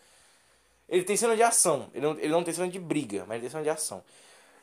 ele 0.86 1.04
tem 1.04 1.16
cena 1.16 1.34
de 1.34 1.42
ação. 1.42 1.88
Ele 1.94 2.06
não, 2.06 2.18
ele 2.18 2.28
não 2.28 2.44
tem 2.44 2.52
cena 2.52 2.68
de 2.68 2.78
briga, 2.78 3.24
mas 3.26 3.36
ele 3.36 3.42
tem 3.42 3.50
cena 3.50 3.62
de 3.62 3.70
ação. 3.70 4.04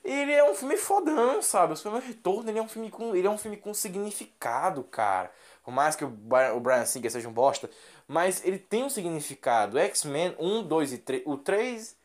Ele 0.04 0.32
é 0.32 0.44
um 0.48 0.54
filme 0.54 0.78
fodão, 0.78 1.42
sabe? 1.42 1.74
O 1.74 1.76
Superman 1.76 2.08
Retorno 2.08 2.52
ele 2.52 2.60
é 2.60 2.62
um 2.62 2.68
filme 2.68 2.92
com, 2.92 3.16
ele 3.16 3.26
é 3.26 3.30
um 3.32 3.38
filme 3.38 3.58
com 3.58 3.74
significado, 3.74 4.84
cara. 4.84 5.32
Por 5.64 5.72
mais 5.72 5.96
que 5.96 6.06
o 6.06 6.08
Brian 6.08 6.86
Singer 6.86 7.12
seja 7.12 7.28
um 7.28 7.34
bosta, 7.34 7.68
mas 8.08 8.46
ele 8.46 8.60
tem 8.60 8.84
um 8.84 8.90
significado. 8.92 9.80
X-Men 9.80 10.36
1, 10.38 10.64
2 10.68 10.94
e 10.94 10.98
3. 11.00 11.24
O 11.26 11.36
3 11.36 11.97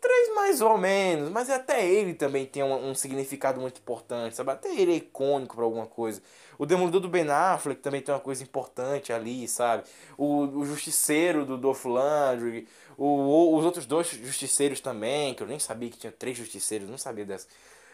3 0.00 0.34
mais 0.34 0.60
ou 0.60 0.78
menos, 0.78 1.30
mas 1.30 1.50
até 1.50 1.86
ele 1.86 2.14
também 2.14 2.46
tem 2.46 2.62
um, 2.62 2.90
um, 2.90 2.94
significado 2.94 3.60
muito 3.60 3.78
importante, 3.78 4.36
sabe? 4.36 4.50
Até 4.50 4.74
ele 4.74 4.92
é 4.92 4.96
icônico 4.96 5.54
para 5.56 5.64
alguma 5.64 5.86
coisa. 5.86 6.22
O 6.58 6.64
Demolidor 6.66 7.00
do 7.00 7.08
Ben 7.08 7.28
Affleck 7.28 7.80
também 7.80 8.00
tem 8.00 8.14
uma 8.14 8.20
coisa 8.20 8.42
importante 8.42 9.12
ali, 9.12 9.46
sabe? 9.46 9.84
O, 10.16 10.42
o 10.42 10.64
Justiceiro 10.64 11.44
do 11.44 11.58
Dolph 11.58 11.84
Lundgren, 11.84 12.66
o, 12.96 13.04
o, 13.06 13.56
os 13.56 13.64
outros 13.64 13.86
dois 13.86 14.08
Justiceiros 14.08 14.80
também, 14.80 15.34
que 15.34 15.42
eu 15.42 15.46
nem 15.46 15.58
sabia 15.58 15.90
que 15.90 15.98
tinha 15.98 16.12
três 16.12 16.36
Justiceiros, 16.36 16.88
não 16.88 16.98
sabia 16.98 17.24
dessa. 17.24 17.46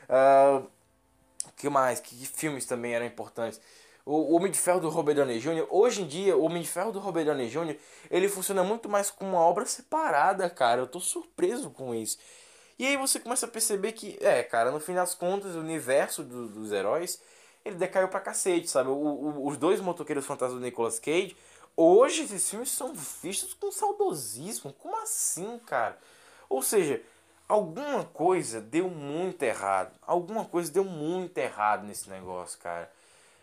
Uh, 0.09 0.67
que 1.57 1.69
mais? 1.69 2.01
Que, 2.01 2.17
que 2.17 2.27
filmes 2.27 2.67
também 2.67 2.95
eram 2.95 3.07
importantes? 3.07 3.61
O 4.07 4.37
Homem 4.37 4.53
de 4.53 4.59
Ferro 4.59 4.79
do 4.79 4.89
Robert 4.89 5.17
Downey 5.17 5.41
Jr., 5.41 5.67
hoje 5.69 6.03
em 6.03 6.07
dia, 6.07 6.37
o 6.37 6.45
Homem 6.45 6.63
de 6.63 6.69
Ferro 6.69 6.93
do 6.93 7.01
Robert 7.01 7.25
Downey 7.25 7.49
Jr., 7.49 7.77
ele 8.09 8.29
funciona 8.29 8.63
muito 8.63 8.89
mais 8.89 9.11
como 9.11 9.33
uma 9.33 9.41
obra 9.41 9.67
separada, 9.67 10.49
cara. 10.49 10.81
Eu 10.81 10.87
tô 10.87 11.01
surpreso 11.01 11.71
com 11.71 11.93
isso. 11.93 12.17
E 12.79 12.87
aí 12.87 12.97
você 12.97 13.19
começa 13.19 13.47
a 13.47 13.49
perceber 13.49 13.93
que, 13.93 14.17
é, 14.21 14.45
cara, 14.45 14.71
no 14.71 14.79
fim 14.79 14.95
das 14.95 15.13
contas, 15.13 15.57
o 15.57 15.59
universo 15.59 16.23
do, 16.23 16.47
dos 16.47 16.71
heróis, 16.71 17.21
ele 17.65 17.75
decaiu 17.75 18.07
pra 18.07 18.21
cacete, 18.21 18.69
sabe? 18.71 18.91
O, 18.91 18.93
o, 18.93 19.49
os 19.49 19.57
dois 19.57 19.81
motoqueiros 19.81 20.25
fantasmas 20.25 20.61
do 20.61 20.65
Nicolas 20.65 21.01
Cage, 21.01 21.37
hoje 21.77 22.23
esses 22.23 22.49
filmes 22.49 22.71
são 22.71 22.95
vistos 22.95 23.55
com 23.55 23.73
saudosismo. 23.73 24.73
Como 24.75 24.97
assim, 25.03 25.59
cara? 25.67 25.99
Ou 26.49 26.63
seja, 26.63 27.03
alguma 27.49 28.05
coisa 28.05 28.61
deu 28.61 28.89
muito 28.89 29.43
errado. 29.43 29.99
Alguma 30.07 30.45
coisa 30.45 30.71
deu 30.71 30.85
muito 30.85 31.37
errado 31.39 31.85
nesse 31.85 32.09
negócio, 32.09 32.57
cara. 32.61 32.89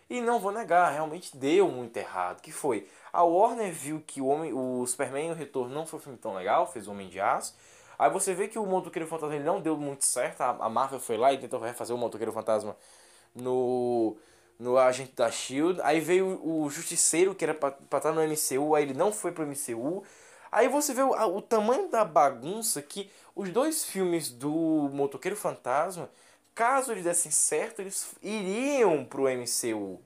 E 0.08 0.20
não 0.20 0.38
vou 0.38 0.52
negar, 0.52 0.92
realmente 0.92 1.36
deu 1.36 1.68
muito 1.68 1.96
errado. 1.96 2.40
Que 2.40 2.52
foi? 2.52 2.88
A 3.12 3.22
Warner 3.22 3.72
viu 3.72 4.02
que 4.06 4.20
o, 4.20 4.26
homem, 4.26 4.52
o 4.52 4.86
Superman 4.86 5.30
o 5.30 5.34
Retorno 5.34 5.74
não 5.74 5.86
foi 5.86 5.98
um 5.98 6.02
filme 6.02 6.18
tão 6.18 6.34
legal, 6.34 6.70
fez 6.70 6.86
o 6.86 6.90
Homem 6.90 7.08
de 7.08 7.20
Aço. 7.20 7.54
Aí 7.98 8.10
você 8.10 8.34
vê 8.34 8.48
que 8.48 8.58
o 8.58 8.66
Motoqueiro 8.66 9.08
Fantasma 9.08 9.38
não 9.38 9.60
deu 9.60 9.76
muito 9.76 10.04
certo. 10.04 10.40
A, 10.42 10.68
Marvel 10.68 11.00
foi 11.00 11.16
lá 11.16 11.32
e 11.32 11.38
tentou 11.38 11.60
refazer 11.60 11.94
o 11.94 11.98
Motoqueiro 11.98 12.32
Fantasma 12.32 12.76
no, 13.34 14.16
no 14.58 14.78
Agente 14.78 15.12
da 15.14 15.30
Shield. 15.30 15.80
Aí 15.82 16.00
veio 16.00 16.40
o 16.44 16.68
Justiceiro, 16.68 17.34
que 17.34 17.44
era 17.44 17.54
pra 17.54 17.76
estar 17.96 18.12
no 18.12 18.20
MCU, 18.22 18.74
aí 18.74 18.84
ele 18.84 18.94
não 18.94 19.12
foi 19.12 19.32
pro 19.32 19.46
MCU. 19.46 20.02
Aí 20.50 20.68
você 20.68 20.92
vê 20.94 21.02
o, 21.02 21.10
o 21.10 21.42
tamanho 21.42 21.88
da 21.88 22.04
bagunça 22.04 22.82
que 22.82 23.10
os 23.34 23.50
dois 23.50 23.84
filmes 23.84 24.30
do 24.30 24.50
Motoqueiro 24.92 25.36
Fantasma 25.36 26.10
caso 26.54 26.92
eles 26.92 27.04
dessem 27.04 27.30
certo, 27.30 27.80
eles 27.80 28.14
iriam 28.22 29.04
pro 29.04 29.28
MCU. 29.28 30.00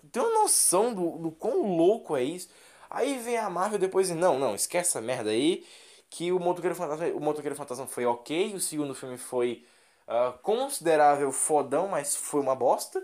Tu 0.00 0.08
tem 0.12 0.22
uma 0.22 0.42
noção 0.42 0.92
do, 0.94 1.18
do 1.18 1.30
quão 1.30 1.62
louco 1.76 2.16
é 2.16 2.22
isso? 2.22 2.48
Aí 2.90 3.18
vem 3.18 3.36
a 3.38 3.50
Marvel 3.50 3.78
depois 3.78 4.10
e 4.10 4.14
não, 4.14 4.38
não, 4.38 4.54
esquece 4.54 4.90
essa 4.90 5.00
merda 5.00 5.30
aí. 5.30 5.66
Que 6.10 6.30
o 6.30 6.38
Motoqueiro 6.38 6.76
Fantasma, 6.76 7.06
o 7.08 7.20
Motoqueiro 7.20 7.56
Fantasma 7.56 7.86
foi 7.86 8.06
ok, 8.06 8.54
o 8.54 8.60
segundo 8.60 8.94
filme 8.94 9.18
foi 9.18 9.64
uh, 10.06 10.38
considerável 10.42 11.32
fodão, 11.32 11.88
mas 11.88 12.14
foi 12.14 12.40
uma 12.40 12.54
bosta. 12.54 13.02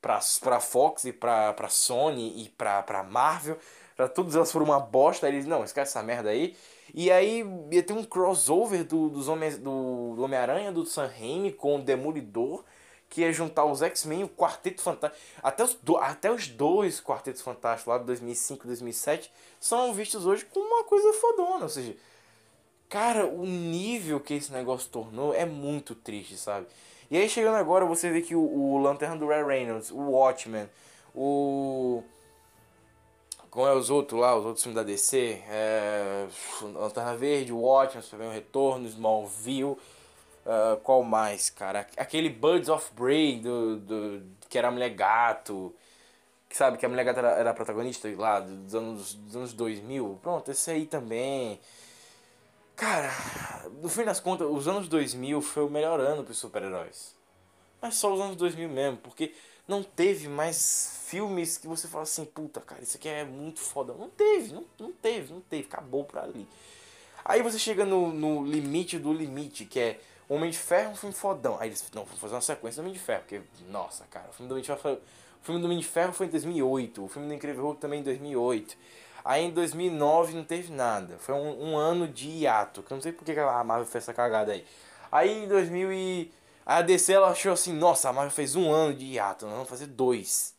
Pra, 0.00 0.20
pra 0.42 0.60
Fox 0.60 1.04
e 1.06 1.12
pra, 1.12 1.54
pra 1.54 1.68
Sony 1.68 2.44
e 2.44 2.48
pra, 2.50 2.82
pra 2.82 3.02
Marvel. 3.02 3.58
Pra 3.96 4.08
todos 4.08 4.36
elas 4.36 4.52
foram 4.52 4.66
uma 4.66 4.78
bosta. 4.78 5.26
Aí 5.26 5.32
eles, 5.34 5.46
não, 5.46 5.64
esquece 5.64 5.92
essa 5.92 6.02
merda 6.02 6.30
aí. 6.30 6.54
E 6.94 7.10
aí 7.10 7.44
ia 7.72 7.82
ter 7.82 7.92
um 7.92 8.04
crossover 8.04 8.84
do, 8.84 9.08
dos 9.08 9.26
homens, 9.26 9.58
do, 9.58 10.14
do 10.14 10.22
Homem-Aranha, 10.22 10.70
do 10.70 10.86
Sam 10.86 11.06
Raimi 11.08 11.52
com 11.52 11.76
o 11.76 11.82
Demolidor, 11.82 12.62
que 13.10 13.22
ia 13.22 13.32
juntar 13.32 13.64
os 13.64 13.82
X-Men 13.82 14.20
e 14.20 14.24
o 14.24 14.28
Quarteto 14.28 14.80
Fantástico. 14.80 15.20
Até 15.42 15.64
os, 15.64 15.74
do, 15.74 15.96
até 15.96 16.30
os 16.30 16.46
dois 16.46 17.00
Quartetos 17.00 17.42
Fantásticos 17.42 17.92
lá 17.92 17.98
de 17.98 18.04
2005 18.04 18.64
e 18.64 18.66
2007 18.68 19.32
são 19.58 19.92
vistos 19.92 20.24
hoje 20.24 20.44
como 20.44 20.66
uma 20.66 20.84
coisa 20.84 21.12
fodona. 21.14 21.64
Ou 21.64 21.68
seja, 21.68 21.96
cara, 22.88 23.26
o 23.26 23.44
nível 23.44 24.20
que 24.20 24.34
esse 24.34 24.52
negócio 24.52 24.88
tornou 24.88 25.34
é 25.34 25.44
muito 25.44 25.96
triste, 25.96 26.36
sabe? 26.36 26.66
E 27.10 27.16
aí 27.16 27.28
chegando 27.28 27.56
agora 27.56 27.84
você 27.84 28.08
vê 28.08 28.22
que 28.22 28.36
o, 28.36 28.40
o 28.40 28.78
Lanterna 28.78 29.16
do 29.16 29.26
Ray 29.26 29.42
Reynolds, 29.44 29.90
o 29.90 29.98
Watchmen, 29.98 30.68
o 31.12 32.04
como 33.54 33.68
é 33.68 33.72
os 33.72 33.88
outros 33.88 34.20
lá, 34.20 34.36
os 34.36 34.44
outros 34.44 34.64
filmes 34.64 34.74
da 34.74 34.82
DC, 34.82 35.40
é, 35.48 36.26
Lanterna 36.60 37.16
Verde, 37.16 37.52
Watchmen, 37.52 38.02
Superman 38.02 38.34
Retorno, 38.34 38.88
Smallville, 38.88 39.78
uh, 40.44 40.76
qual 40.82 41.04
mais, 41.04 41.50
cara? 41.50 41.86
Aquele 41.96 42.28
Birds 42.28 42.68
of 42.68 42.90
Prey, 42.96 43.38
do, 43.38 43.76
do, 43.76 44.22
que 44.48 44.58
era 44.58 44.66
a 44.66 44.70
Mulher 44.72 44.90
Gato, 44.90 45.72
que 46.48 46.56
sabe 46.56 46.78
que 46.78 46.84
a 46.84 46.88
Mulher 46.88 47.04
Gato 47.04 47.20
era, 47.20 47.30
era 47.30 47.50
a 47.50 47.54
protagonista 47.54 48.12
lá 48.18 48.40
dos 48.40 48.74
anos, 48.74 49.14
dos 49.14 49.36
anos 49.36 49.52
2000, 49.52 50.18
pronto, 50.20 50.50
esse 50.50 50.72
aí 50.72 50.84
também... 50.84 51.60
Cara, 52.74 53.08
no 53.80 53.88
fim 53.88 54.02
das 54.02 54.18
contas, 54.18 54.48
os 54.50 54.66
anos 54.66 54.88
2000 54.88 55.40
foi 55.40 55.64
o 55.64 55.70
melhor 55.70 56.00
ano 56.00 56.24
para 56.24 56.32
os 56.32 56.38
super-heróis. 56.38 57.14
Mas 57.80 57.94
só 57.94 58.12
os 58.12 58.20
anos 58.20 58.34
2000 58.34 58.68
mesmo, 58.68 58.96
porque 58.96 59.32
não 59.66 59.82
teve 59.82 60.28
mais 60.28 61.00
filmes 61.06 61.56
que 61.56 61.66
você 61.66 61.88
fala 61.88 62.02
assim, 62.02 62.24
puta, 62.24 62.60
cara, 62.60 62.82
isso 62.82 62.96
aqui 62.96 63.08
é 63.08 63.24
muito 63.24 63.60
foda. 63.60 63.94
Não 63.94 64.10
teve, 64.10 64.52
não, 64.52 64.64
não 64.78 64.92
teve, 64.92 65.32
não 65.32 65.40
teve, 65.40 65.66
acabou 65.66 66.04
por 66.04 66.18
ali. 66.18 66.46
Aí 67.24 67.42
você 67.42 67.58
chega 67.58 67.84
no, 67.84 68.12
no 68.12 68.44
limite 68.44 68.98
do 68.98 69.12
limite, 69.12 69.64
que 69.64 69.80
é 69.80 70.00
Homem 70.28 70.50
de 70.50 70.58
Ferro, 70.58 70.92
um 70.92 70.96
filme 70.96 71.14
fodão. 71.14 71.56
Aí 71.58 71.68
eles, 71.68 71.84
não, 71.94 72.04
vamos 72.04 72.20
fazer 72.20 72.34
uma 72.34 72.40
sequência 72.40 72.82
do 72.82 72.86
Homem 72.86 72.92
de 72.92 73.00
Ferro, 73.00 73.20
porque, 73.20 73.40
nossa, 73.70 74.04
cara, 74.10 74.28
o 74.30 74.32
filme 74.32 74.48
do 74.48 74.52
Homem 74.52 74.62
de 74.62 74.66
Ferro 74.66 74.80
foi, 74.80 74.92
O 74.92 75.00
filme 75.42 75.60
do 75.60 75.66
Homem 75.66 75.78
de 75.78 75.86
Ferro 75.86 76.12
foi 76.12 76.26
em 76.26 76.30
2008. 76.30 77.04
O 77.04 77.08
filme 77.08 77.28
do 77.28 77.34
Incrível 77.34 77.64
Hulk 77.64 77.80
também 77.80 78.00
em 78.00 78.02
2008. 78.02 78.76
Aí 79.24 79.44
em 79.44 79.50
2009 79.50 80.34
não 80.34 80.44
teve 80.44 80.70
nada. 80.70 81.16
Foi 81.18 81.34
um, 81.34 81.70
um 81.70 81.76
ano 81.76 82.06
de 82.06 82.28
hiato. 82.28 82.82
Que 82.82 82.92
eu 82.92 82.96
não 82.96 83.02
sei 83.02 83.12
porque 83.12 83.32
a 83.32 83.64
Marvel 83.64 83.86
fez 83.86 84.04
essa 84.04 84.12
cagada 84.12 84.52
aí. 84.52 84.64
Aí 85.10 85.44
em 85.44 85.48
2000 85.48 85.92
e... 85.92 86.32
A 86.66 86.82
DC 86.82 87.12
ela 87.12 87.28
achou 87.28 87.52
assim, 87.52 87.72
nossa, 87.72 88.08
a 88.08 88.12
Marvel 88.12 88.30
fez 88.30 88.56
um 88.56 88.72
ano 88.72 88.94
de 88.94 89.04
hiato, 89.04 89.44
nós 89.44 89.54
vamos 89.54 89.68
fazer 89.68 89.86
dois. 89.86 90.54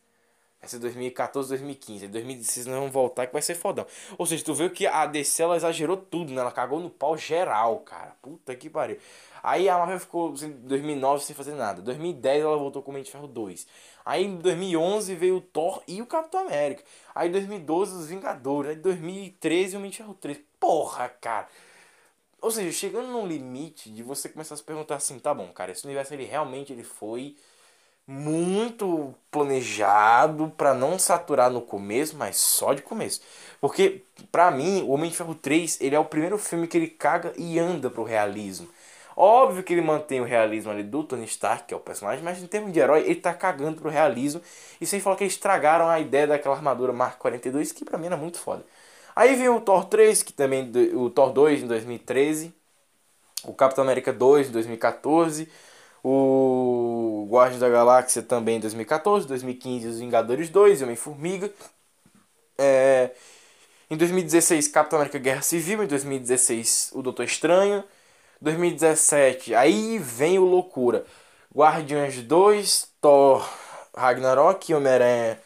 Vai 0.60 0.70
ser 0.70 0.78
2014, 0.78 1.48
2015. 1.50 2.06
Em 2.06 2.08
2016 2.08 2.66
nós 2.66 2.76
vamos 2.76 2.92
voltar 2.92 3.26
que 3.26 3.32
vai 3.32 3.42
ser 3.42 3.54
fodão. 3.54 3.86
Ou 4.18 4.26
seja, 4.26 4.44
tu 4.44 4.54
viu 4.54 4.68
que 4.68 4.86
a 4.86 5.06
DC 5.06 5.42
ela 5.42 5.56
exagerou 5.56 5.96
tudo, 5.96 6.32
né? 6.32 6.40
Ela 6.40 6.50
cagou 6.50 6.80
no 6.80 6.90
pau 6.90 7.16
geral, 7.16 7.78
cara. 7.80 8.16
Puta 8.20 8.54
que 8.54 8.68
pariu. 8.68 8.98
Aí 9.42 9.68
a 9.68 9.78
Marvel 9.78 10.00
ficou 10.00 10.34
em 10.42 10.50
2009 10.50 11.24
sem 11.24 11.36
fazer 11.36 11.54
nada. 11.54 11.80
2010 11.82 12.42
ela 12.42 12.56
voltou 12.56 12.82
com 12.82 12.90
o 12.90 12.94
Mente 12.94 13.12
Ferro 13.12 13.28
2. 13.28 13.64
Aí 14.04 14.24
em 14.24 14.38
2011 14.38 15.14
veio 15.14 15.36
o 15.36 15.40
Thor 15.40 15.82
e 15.86 16.02
o 16.02 16.06
Capitão 16.06 16.40
América. 16.40 16.82
Aí 17.14 17.28
em 17.28 17.32
2012 17.32 17.94
os 17.94 18.06
Vingadores. 18.08 18.72
Aí 18.72 18.76
em 18.76 18.80
2013 18.80 19.76
o 19.76 19.80
Mente 19.80 19.98
Ferro 19.98 20.14
3. 20.14 20.40
Porra, 20.58 21.08
cara. 21.08 21.46
Ou 22.46 22.50
seja, 22.52 22.70
chegando 22.70 23.08
num 23.08 23.26
limite 23.26 23.90
de 23.90 24.04
você 24.04 24.28
começar 24.28 24.54
a 24.54 24.56
se 24.56 24.62
perguntar 24.62 24.94
assim, 24.94 25.18
tá 25.18 25.34
bom, 25.34 25.48
cara, 25.48 25.72
esse 25.72 25.84
universo 25.84 26.14
ele 26.14 26.24
realmente 26.24 26.72
ele 26.72 26.84
foi 26.84 27.34
muito 28.06 29.12
planejado 29.32 30.48
para 30.56 30.72
não 30.72 30.96
saturar 30.96 31.50
no 31.50 31.60
começo, 31.60 32.16
mas 32.16 32.36
só 32.36 32.72
de 32.72 32.82
começo. 32.82 33.20
Porque 33.60 34.04
para 34.30 34.48
mim, 34.52 34.82
o 34.82 34.90
Homem 34.90 35.10
de 35.10 35.16
Ferro 35.16 35.34
3, 35.34 35.80
ele 35.80 35.96
é 35.96 35.98
o 35.98 36.04
primeiro 36.04 36.38
filme 36.38 36.68
que 36.68 36.76
ele 36.76 36.86
caga 36.86 37.32
e 37.36 37.58
anda 37.58 37.90
pro 37.90 38.04
realismo. 38.04 38.68
Óbvio 39.16 39.64
que 39.64 39.72
ele 39.74 39.82
mantém 39.82 40.20
o 40.20 40.24
realismo 40.24 40.70
ali 40.70 40.84
do 40.84 41.02
Tony 41.02 41.24
Stark, 41.24 41.64
que 41.66 41.74
é 41.74 41.76
o 41.76 41.80
personagem, 41.80 42.22
mas 42.22 42.40
em 42.40 42.46
termos 42.46 42.72
de 42.72 42.78
herói, 42.78 43.00
ele 43.00 43.16
tá 43.16 43.34
cagando 43.34 43.80
pro 43.80 43.90
realismo. 43.90 44.40
E 44.80 44.86
sem 44.86 45.00
falar 45.00 45.16
que 45.16 45.24
eles 45.24 45.32
estragaram 45.32 45.88
a 45.88 45.98
ideia 45.98 46.28
daquela 46.28 46.54
armadura 46.54 46.92
Mark 46.92 47.18
42, 47.18 47.72
que 47.72 47.84
pra 47.84 47.98
mim 47.98 48.06
era 48.06 48.16
muito 48.16 48.38
foda. 48.38 48.64
Aí 49.16 49.34
vem 49.34 49.48
o 49.48 49.62
Thor 49.62 49.86
3, 49.86 50.22
que 50.22 50.32
também 50.32 50.70
o 50.94 51.08
Thor 51.08 51.32
2 51.32 51.62
em 51.62 51.66
2013, 51.66 52.54
o 53.44 53.54
Capitão 53.54 53.82
América 53.82 54.12
2 54.12 54.48
em 54.48 54.52
2014, 54.52 55.48
o 56.04 57.26
Guardiões 57.30 57.60
da 57.60 57.70
Galáxia 57.70 58.22
também 58.22 58.58
em 58.58 58.60
2014, 58.60 59.26
2015 59.26 59.86
os 59.88 59.98
Vingadores 60.00 60.50
2, 60.50 60.82
Homem-Formiga. 60.82 61.50
É, 62.58 63.10
em 63.90 63.96
2016 63.96 64.68
Capitão 64.68 64.98
América 64.98 65.18
Guerra 65.18 65.42
Civil, 65.42 65.82
em 65.82 65.86
2016 65.86 66.90
o 66.94 67.02
Doutor 67.02 67.24
Estranho, 67.24 67.82
2017 68.40 69.54
aí 69.54 69.98
vem 69.98 70.38
o 70.38 70.44
loucura. 70.44 71.06
Guardiões 71.54 72.22
2, 72.22 72.88
Thor 73.00 73.48
Ragnarok, 73.96 74.74
Homem-Aranha 74.74 75.40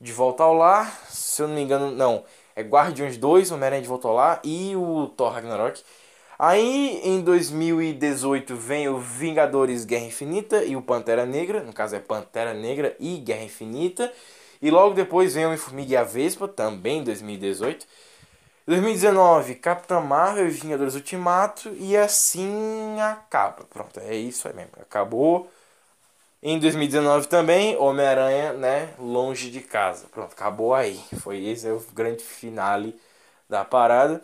de 0.00 0.12
volta 0.12 0.44
ao 0.44 0.54
lar, 0.54 1.04
se 1.10 1.42
eu 1.42 1.48
não 1.48 1.56
me 1.56 1.62
engano, 1.62 1.90
não, 1.90 2.24
é 2.58 2.62
Guardiões 2.62 3.16
2, 3.16 3.52
Homem-Aranha 3.52 3.82
de 3.82 3.88
volta 3.88 4.08
ao 4.08 4.14
lar 4.14 4.40
e 4.42 4.74
o 4.74 5.06
Thor 5.16 5.32
Ragnarok. 5.32 5.80
Aí 6.36 7.00
em 7.04 7.20
2018 7.20 8.56
vem 8.56 8.88
o 8.88 8.98
Vingadores 8.98 9.84
Guerra 9.84 10.06
Infinita 10.06 10.64
e 10.64 10.74
o 10.74 10.82
Pantera 10.82 11.24
Negra, 11.24 11.62
no 11.62 11.72
caso 11.72 11.94
é 11.94 12.00
Pantera 12.00 12.52
Negra 12.52 12.96
e 12.98 13.18
Guerra 13.18 13.44
Infinita. 13.44 14.12
E 14.60 14.72
logo 14.72 14.94
depois 14.94 15.34
vem 15.34 15.44
o 15.44 15.46
Homem-Formiga 15.48 15.92
e 15.92 15.96
a 15.96 16.02
Vespa, 16.02 16.48
também 16.48 16.98
em 16.98 17.04
2018. 17.04 17.86
2019, 18.66 19.54
Capitã 19.54 20.00
Marvel 20.00 20.48
e 20.48 20.50
Vingadores 20.50 20.96
Ultimato. 20.96 21.72
E 21.78 21.96
assim 21.96 23.00
acaba. 23.00 23.64
Pronto, 23.70 24.00
é 24.00 24.16
isso 24.16 24.48
aí 24.48 24.54
mesmo. 24.54 24.72
Acabou. 24.80 25.48
Em 26.40 26.58
2019 26.58 27.26
também, 27.26 27.76
Homem-Aranha, 27.76 28.52
né? 28.52 28.94
Longe 28.98 29.50
de 29.50 29.60
casa. 29.60 30.06
Pronto, 30.08 30.32
acabou 30.32 30.72
aí. 30.72 31.00
Foi 31.20 31.44
esse 31.44 31.66
é 31.66 31.72
o 31.72 31.80
grande 31.92 32.22
finale 32.22 32.98
da 33.48 33.64
parada. 33.64 34.22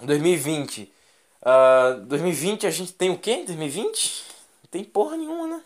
2020. 0.00 0.92
Uh, 1.40 2.00
2020 2.06 2.66
a 2.66 2.70
gente 2.70 2.92
tem 2.92 3.10
o 3.10 3.18
quê? 3.18 3.44
2020? 3.46 4.24
Não 4.64 4.70
tem 4.70 4.82
porra 4.84 5.16
nenhuma, 5.16 5.46
né? 5.46 5.62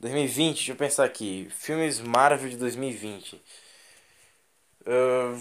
2020, 0.00 0.56
deixa 0.56 0.72
eu 0.72 0.76
pensar 0.76 1.04
aqui. 1.04 1.48
Filmes 1.50 2.00
Marvel 2.00 2.50
de 2.50 2.56
2020. 2.56 3.40
Uh, 4.86 5.40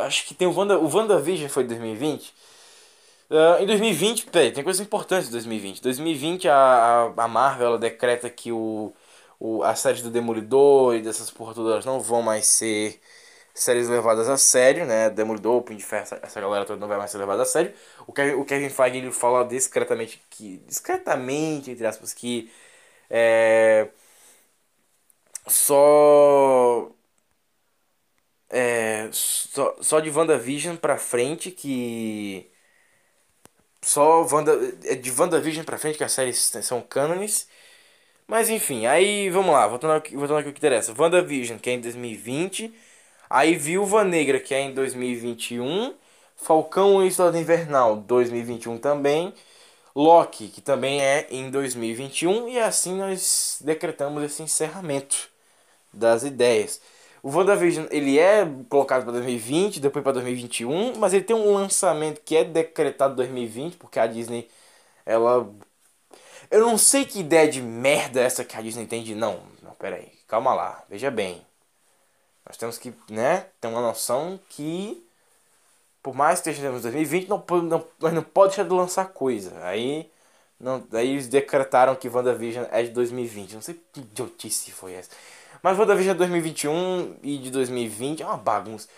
acho 0.00 0.26
que 0.26 0.34
tem 0.34 0.46
o 0.46 0.54
Wanda, 0.54 0.78
o 0.78 0.92
WandaVision 0.92 1.48
foi 1.48 1.64
2020. 1.64 2.34
Uh, 3.30 3.62
em 3.62 3.66
2020, 3.66 4.26
peraí, 4.26 4.50
tem 4.52 4.64
coisas 4.64 4.84
importantes 4.84 5.28
em 5.28 5.32
2020. 5.32 5.82
2020 5.82 6.48
a, 6.48 7.12
a, 7.14 7.28
Marvel 7.28 7.66
ela 7.68 7.78
decreta 7.78 8.30
que 8.30 8.50
o, 8.50 8.94
o, 9.38 9.62
a 9.62 9.74
série 9.74 10.00
do 10.02 10.10
Demolidor 10.10 10.94
e 10.94 11.02
dessas 11.02 11.30
porra 11.30 11.52
todas 11.54 11.84
não 11.84 12.00
vão 12.00 12.22
mais 12.22 12.46
ser 12.46 12.98
séries 13.54 13.88
levadas 13.88 14.28
a 14.28 14.38
sério, 14.38 14.86
né? 14.86 15.10
Demolidor, 15.10 15.62
Punho 15.62 15.78
de 15.78 15.84
Ferro, 15.84 16.06
essa 16.22 16.40
galera 16.40 16.64
toda 16.64 16.80
não 16.80 16.88
vai 16.88 16.98
mais 16.98 17.10
ser 17.10 17.18
levada 17.18 17.42
a 17.42 17.46
sério. 17.46 17.74
O 18.06 18.12
Kevin, 18.12 18.34
o 18.34 18.44
Kevin 18.44 18.70
Feige 18.70 18.98
ele 18.98 19.12
fala 19.12 19.44
discretamente 19.44 20.22
que, 20.30 20.58
discretamente, 20.66 21.70
entre 21.72 21.86
aspas, 21.86 22.14
que 22.14 22.50
é, 23.10 23.88
só 25.46 26.90
é, 28.50 29.08
só, 29.12 29.76
só 29.80 30.00
de 30.00 30.10
WandaVision 30.10 30.76
pra 30.76 30.96
frente 30.98 31.50
que 31.50 32.50
só 33.82 34.26
Wanda, 34.30 34.52
é 34.84 34.94
de 34.94 35.10
WandaVision 35.10 35.64
pra 35.64 35.78
frente 35.78 35.98
que 35.98 36.04
as 36.04 36.12
séries 36.12 36.38
são 36.62 36.80
cânones. 36.82 37.48
Mas 38.26 38.50
enfim, 38.50 38.86
aí 38.86 39.30
vamos 39.30 39.52
lá, 39.52 39.66
voltando 39.66 39.94
ao, 39.94 40.00
voltando 40.00 40.38
ao 40.38 40.42
que 40.44 40.50
interessa. 40.50 40.94
WandaVision, 40.96 41.58
que 41.58 41.70
é 41.70 41.74
em 41.74 41.80
2020 41.80 42.74
Aí 43.30 43.56
Viúva 43.56 44.04
Negra, 44.04 44.40
que 44.40 44.54
é 44.54 44.60
em 44.60 44.72
2021. 44.72 45.94
Falcão 46.36 47.04
e 47.04 47.10
Soldado 47.10 47.38
Invernal, 47.38 47.96
2021 47.96 48.78
também. 48.78 49.34
Loki, 49.94 50.48
que 50.48 50.60
também 50.62 51.02
é 51.02 51.26
em 51.30 51.50
2021. 51.50 52.48
E 52.48 52.58
assim 52.58 52.94
nós 52.96 53.58
decretamos 53.60 54.22
esse 54.22 54.42
encerramento 54.42 55.28
das 55.92 56.22
ideias. 56.22 56.80
O 57.22 57.30
WandaVision 57.30 57.86
ele 57.90 58.18
é 58.18 58.46
colocado 58.68 59.04
para 59.04 59.12
2020, 59.12 59.80
depois 59.80 60.02
para 60.02 60.12
2021, 60.12 60.96
mas 60.98 61.12
ele 61.12 61.24
tem 61.24 61.36
um 61.36 61.52
lançamento 61.54 62.20
que 62.24 62.36
é 62.36 62.44
decretado 62.44 63.16
2020, 63.16 63.76
porque 63.76 63.98
a 63.98 64.06
Disney 64.06 64.48
ela 65.04 65.50
eu 66.50 66.60
não 66.60 66.78
sei 66.78 67.04
que 67.04 67.20
ideia 67.20 67.48
de 67.48 67.60
merda 67.60 68.20
é 68.20 68.24
essa 68.24 68.44
que 68.44 68.56
a 68.56 68.62
Disney 68.62 68.86
tem 68.86 69.02
de 69.02 69.14
não, 69.14 69.42
não, 69.62 69.72
pera 69.74 69.96
aí, 69.96 70.10
calma 70.26 70.54
lá, 70.54 70.84
veja 70.88 71.10
bem. 71.10 71.46
Nós 72.46 72.56
temos 72.56 72.78
que 72.78 72.94
né, 73.10 73.46
ter 73.60 73.68
uma 73.68 73.82
noção 73.82 74.40
que, 74.48 75.06
por 76.02 76.14
mais 76.14 76.40
que 76.40 76.48
estejamos 76.50 76.80
em 76.80 76.82
2020, 76.82 77.28
não, 77.28 77.44
não, 77.62 77.86
nós 78.00 78.12
não 78.14 78.22
pode 78.22 78.50
deixar 78.50 78.64
de 78.64 78.74
lançar 78.74 79.08
coisa. 79.08 79.52
Aí, 79.64 80.10
não, 80.58 80.86
aí 80.92 81.10
eles 81.10 81.28
decretaram 81.28 81.94
que 81.94 82.08
WandaVision 82.08 82.66
é 82.70 82.82
de 82.82 82.90
2020. 82.90 83.54
Não 83.54 83.62
sei 83.62 83.74
que 83.92 84.00
idiotice 84.00 84.72
foi 84.72 84.94
essa. 84.94 85.10
Mas 85.62 85.78
WandaVision 85.78 86.14
é 86.14 86.18
2021 86.18 87.16
e 87.22 87.38
de 87.38 87.50
2020 87.50 88.22
é 88.22 88.26
uma 88.26 88.36
bagunça. 88.36 88.88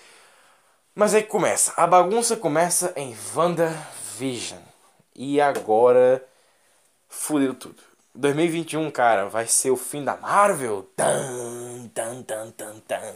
Mas 0.94 1.14
aí 1.14 1.22
começa. 1.22 1.72
A 1.76 1.86
bagunça 1.86 2.36
começa 2.36 2.92
em 2.96 3.16
WandaVision. 3.34 4.60
E 5.14 5.40
agora 5.40 6.24
fudeu 7.08 7.54
tudo. 7.54 7.82
2021, 8.14 8.90
cara, 8.90 9.28
vai 9.28 9.46
ser 9.46 9.70
o 9.70 9.76
fim 9.76 10.04
da 10.04 10.16
Marvel. 10.16 10.88
Tan, 10.96 11.88
tan, 11.94 12.22
tan, 12.22 12.50
tan, 12.50 12.78
tan. 12.80 13.14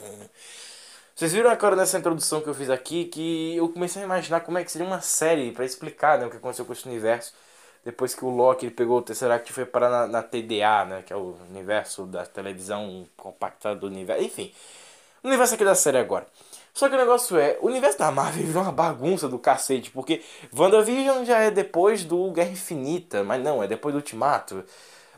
Vocês 1.15 1.33
viram 1.33 1.51
agora 1.51 1.77
nessa 1.77 1.99
introdução 1.99 2.41
que 2.41 2.49
eu 2.49 2.55
fiz 2.55 2.71
aqui 2.71 3.05
que 3.05 3.57
eu 3.57 3.69
comecei 3.69 4.03
a 4.03 4.05
imaginar 4.05 4.41
como 4.41 4.59
é 4.59 4.65
que 4.65 4.73
seria 4.73 4.87
uma 4.87 5.01
série 5.01 5.53
para 5.53 5.65
explicar 5.65 6.19
né, 6.19 6.27
o 6.27 6.31
que 6.31 6.37
aconteceu 6.37 6.65
com 6.65 6.73
esse 6.73 6.87
universo 6.89 7.33
depois 7.85 8.15
que 8.15 8.24
o 8.24 8.31
Loki 8.31 8.66
ele 8.66 8.74
pegou 8.74 8.98
o 8.98 9.02
Tesseract 9.02 9.51
e 9.51 9.55
foi 9.55 9.66
parar 9.66 9.90
na, 9.90 10.06
na, 10.06 10.23
TDA, 10.23 10.85
né, 10.86 11.02
que 11.06 11.12
é 11.12 11.16
o 11.16 11.36
universo 11.51 12.06
da 12.06 12.24
televisão 12.24 13.05
compactada 13.16 13.77
do 13.77 13.86
universo. 13.86 14.23
Enfim, 14.23 14.52
o 15.23 15.28
universo 15.28 15.55
aqui 15.55 15.65
da 15.65 15.74
série 15.74 15.98
agora. 15.98 16.27
Só 16.73 16.89
que 16.89 16.94
o 16.94 16.98
negócio 16.98 17.39
é, 17.39 17.56
o 17.61 17.66
universo 17.66 17.98
da 17.98 18.11
Marvel 18.11 18.44
virou 18.44 18.62
uma 18.62 18.73
bagunça 18.73 19.28
do 19.28 19.39
cacete, 19.39 19.90
porque 19.90 20.23
WandaVision 20.56 21.24
já 21.24 21.39
é 21.39 21.51
depois 21.51 22.05
do 22.05 22.32
Guerra 22.32 22.51
Infinita, 22.51 23.23
mas 23.23 23.43
não, 23.43 23.62
é 23.62 23.69
depois 23.69 23.93
do 23.94 23.98
Ultimato. 23.98 24.65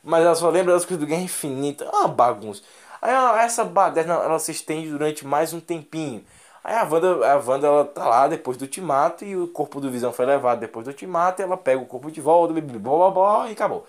Mas 0.02 0.24
ela 0.24 0.34
só 0.34 0.50
lembra 0.50 0.74
das 0.74 0.84
coisas 0.84 1.00
do 1.00 1.08
Guerra 1.08 1.22
Infinita, 1.22 1.84
é 1.84 1.88
uma 1.88 2.08
bagunça. 2.08 2.62
Aí 3.00 3.12
essa 3.44 3.64
baderna 3.64 4.14
ela 4.14 4.38
se 4.38 4.50
estende 4.50 4.90
durante 4.90 5.26
mais 5.26 5.52
um 5.52 5.60
tempinho. 5.60 6.24
Aí 6.66 6.74
a 6.74 6.82
Wanda, 6.82 7.32
a 7.32 7.36
Wanda 7.38 7.66
ela 7.68 7.84
tá 7.84 8.08
lá 8.08 8.26
depois 8.26 8.56
do 8.56 8.62
Ultimato 8.62 9.24
e 9.24 9.36
o 9.36 9.46
corpo 9.46 9.80
do 9.80 9.88
Visão 9.88 10.12
foi 10.12 10.26
levado 10.26 10.58
depois 10.58 10.84
do 10.84 10.88
Ultimato, 10.88 11.40
e 11.40 11.44
ela 11.44 11.56
pega 11.56 11.80
o 11.80 11.86
corpo 11.86 12.10
de 12.10 12.20
volta, 12.20 12.52
blá 12.52 12.60
blá 12.60 13.10
blá 13.10 13.48
e 13.48 13.52
acabou. 13.52 13.86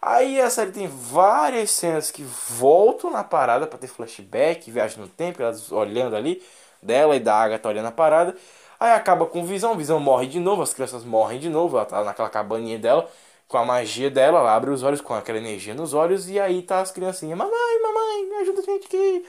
Aí 0.00 0.40
a 0.40 0.48
série 0.50 0.70
tem 0.70 0.86
várias 0.86 1.70
cenas 1.72 2.10
que 2.12 2.22
voltam 2.22 3.10
na 3.10 3.24
parada 3.24 3.66
para 3.66 3.78
ter 3.78 3.88
flashback, 3.88 4.70
viagem 4.70 5.00
no 5.00 5.08
tempo, 5.08 5.42
elas 5.42 5.72
olhando 5.72 6.14
ali 6.14 6.40
dela 6.80 7.16
e 7.16 7.20
da 7.20 7.34
Agatha 7.34 7.68
olhando 7.68 7.86
a 7.88 7.92
parada. 7.92 8.36
Aí 8.78 8.92
acaba 8.92 9.26
com 9.26 9.44
Visão, 9.44 9.76
Visão 9.76 9.98
morre 9.98 10.28
de 10.28 10.38
novo, 10.38 10.62
as 10.62 10.72
crianças 10.72 11.04
morrem 11.04 11.40
de 11.40 11.48
novo, 11.48 11.76
ela 11.76 11.86
tá 11.86 12.04
naquela 12.04 12.30
cabaninha 12.30 12.78
dela. 12.78 13.08
com 13.48 13.58
a 13.58 13.64
magia 13.64 14.10
dela, 14.10 14.38
ela 14.40 14.54
abre 14.54 14.70
os 14.70 14.82
olhos 14.84 15.00
com 15.00 15.14
aquela 15.14 15.38
energia 15.38 15.74
nos 15.74 15.94
olhos 15.94 16.28
e 16.30 16.38
aí 16.40 16.62
tá 16.62 16.80
as 16.80 16.90
criancinhas, 16.92 17.36
mamãe, 17.38 17.82
mamãe, 17.82 18.26
me 18.28 18.36
ajuda 18.36 18.60
a 18.60 18.64
gente 18.64 18.86
aqui. 18.86 19.26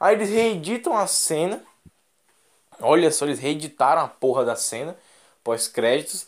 Aí 0.00 0.14
eles 0.14 0.30
reeditam 0.30 0.96
a 0.96 1.06
cena. 1.06 1.62
Olha 2.82 3.10
só, 3.10 3.24
eles 3.24 3.38
reeditaram 3.38 4.02
a 4.02 4.08
porra 4.08 4.44
da 4.44 4.56
cena 4.56 4.96
pós-créditos. 5.44 6.26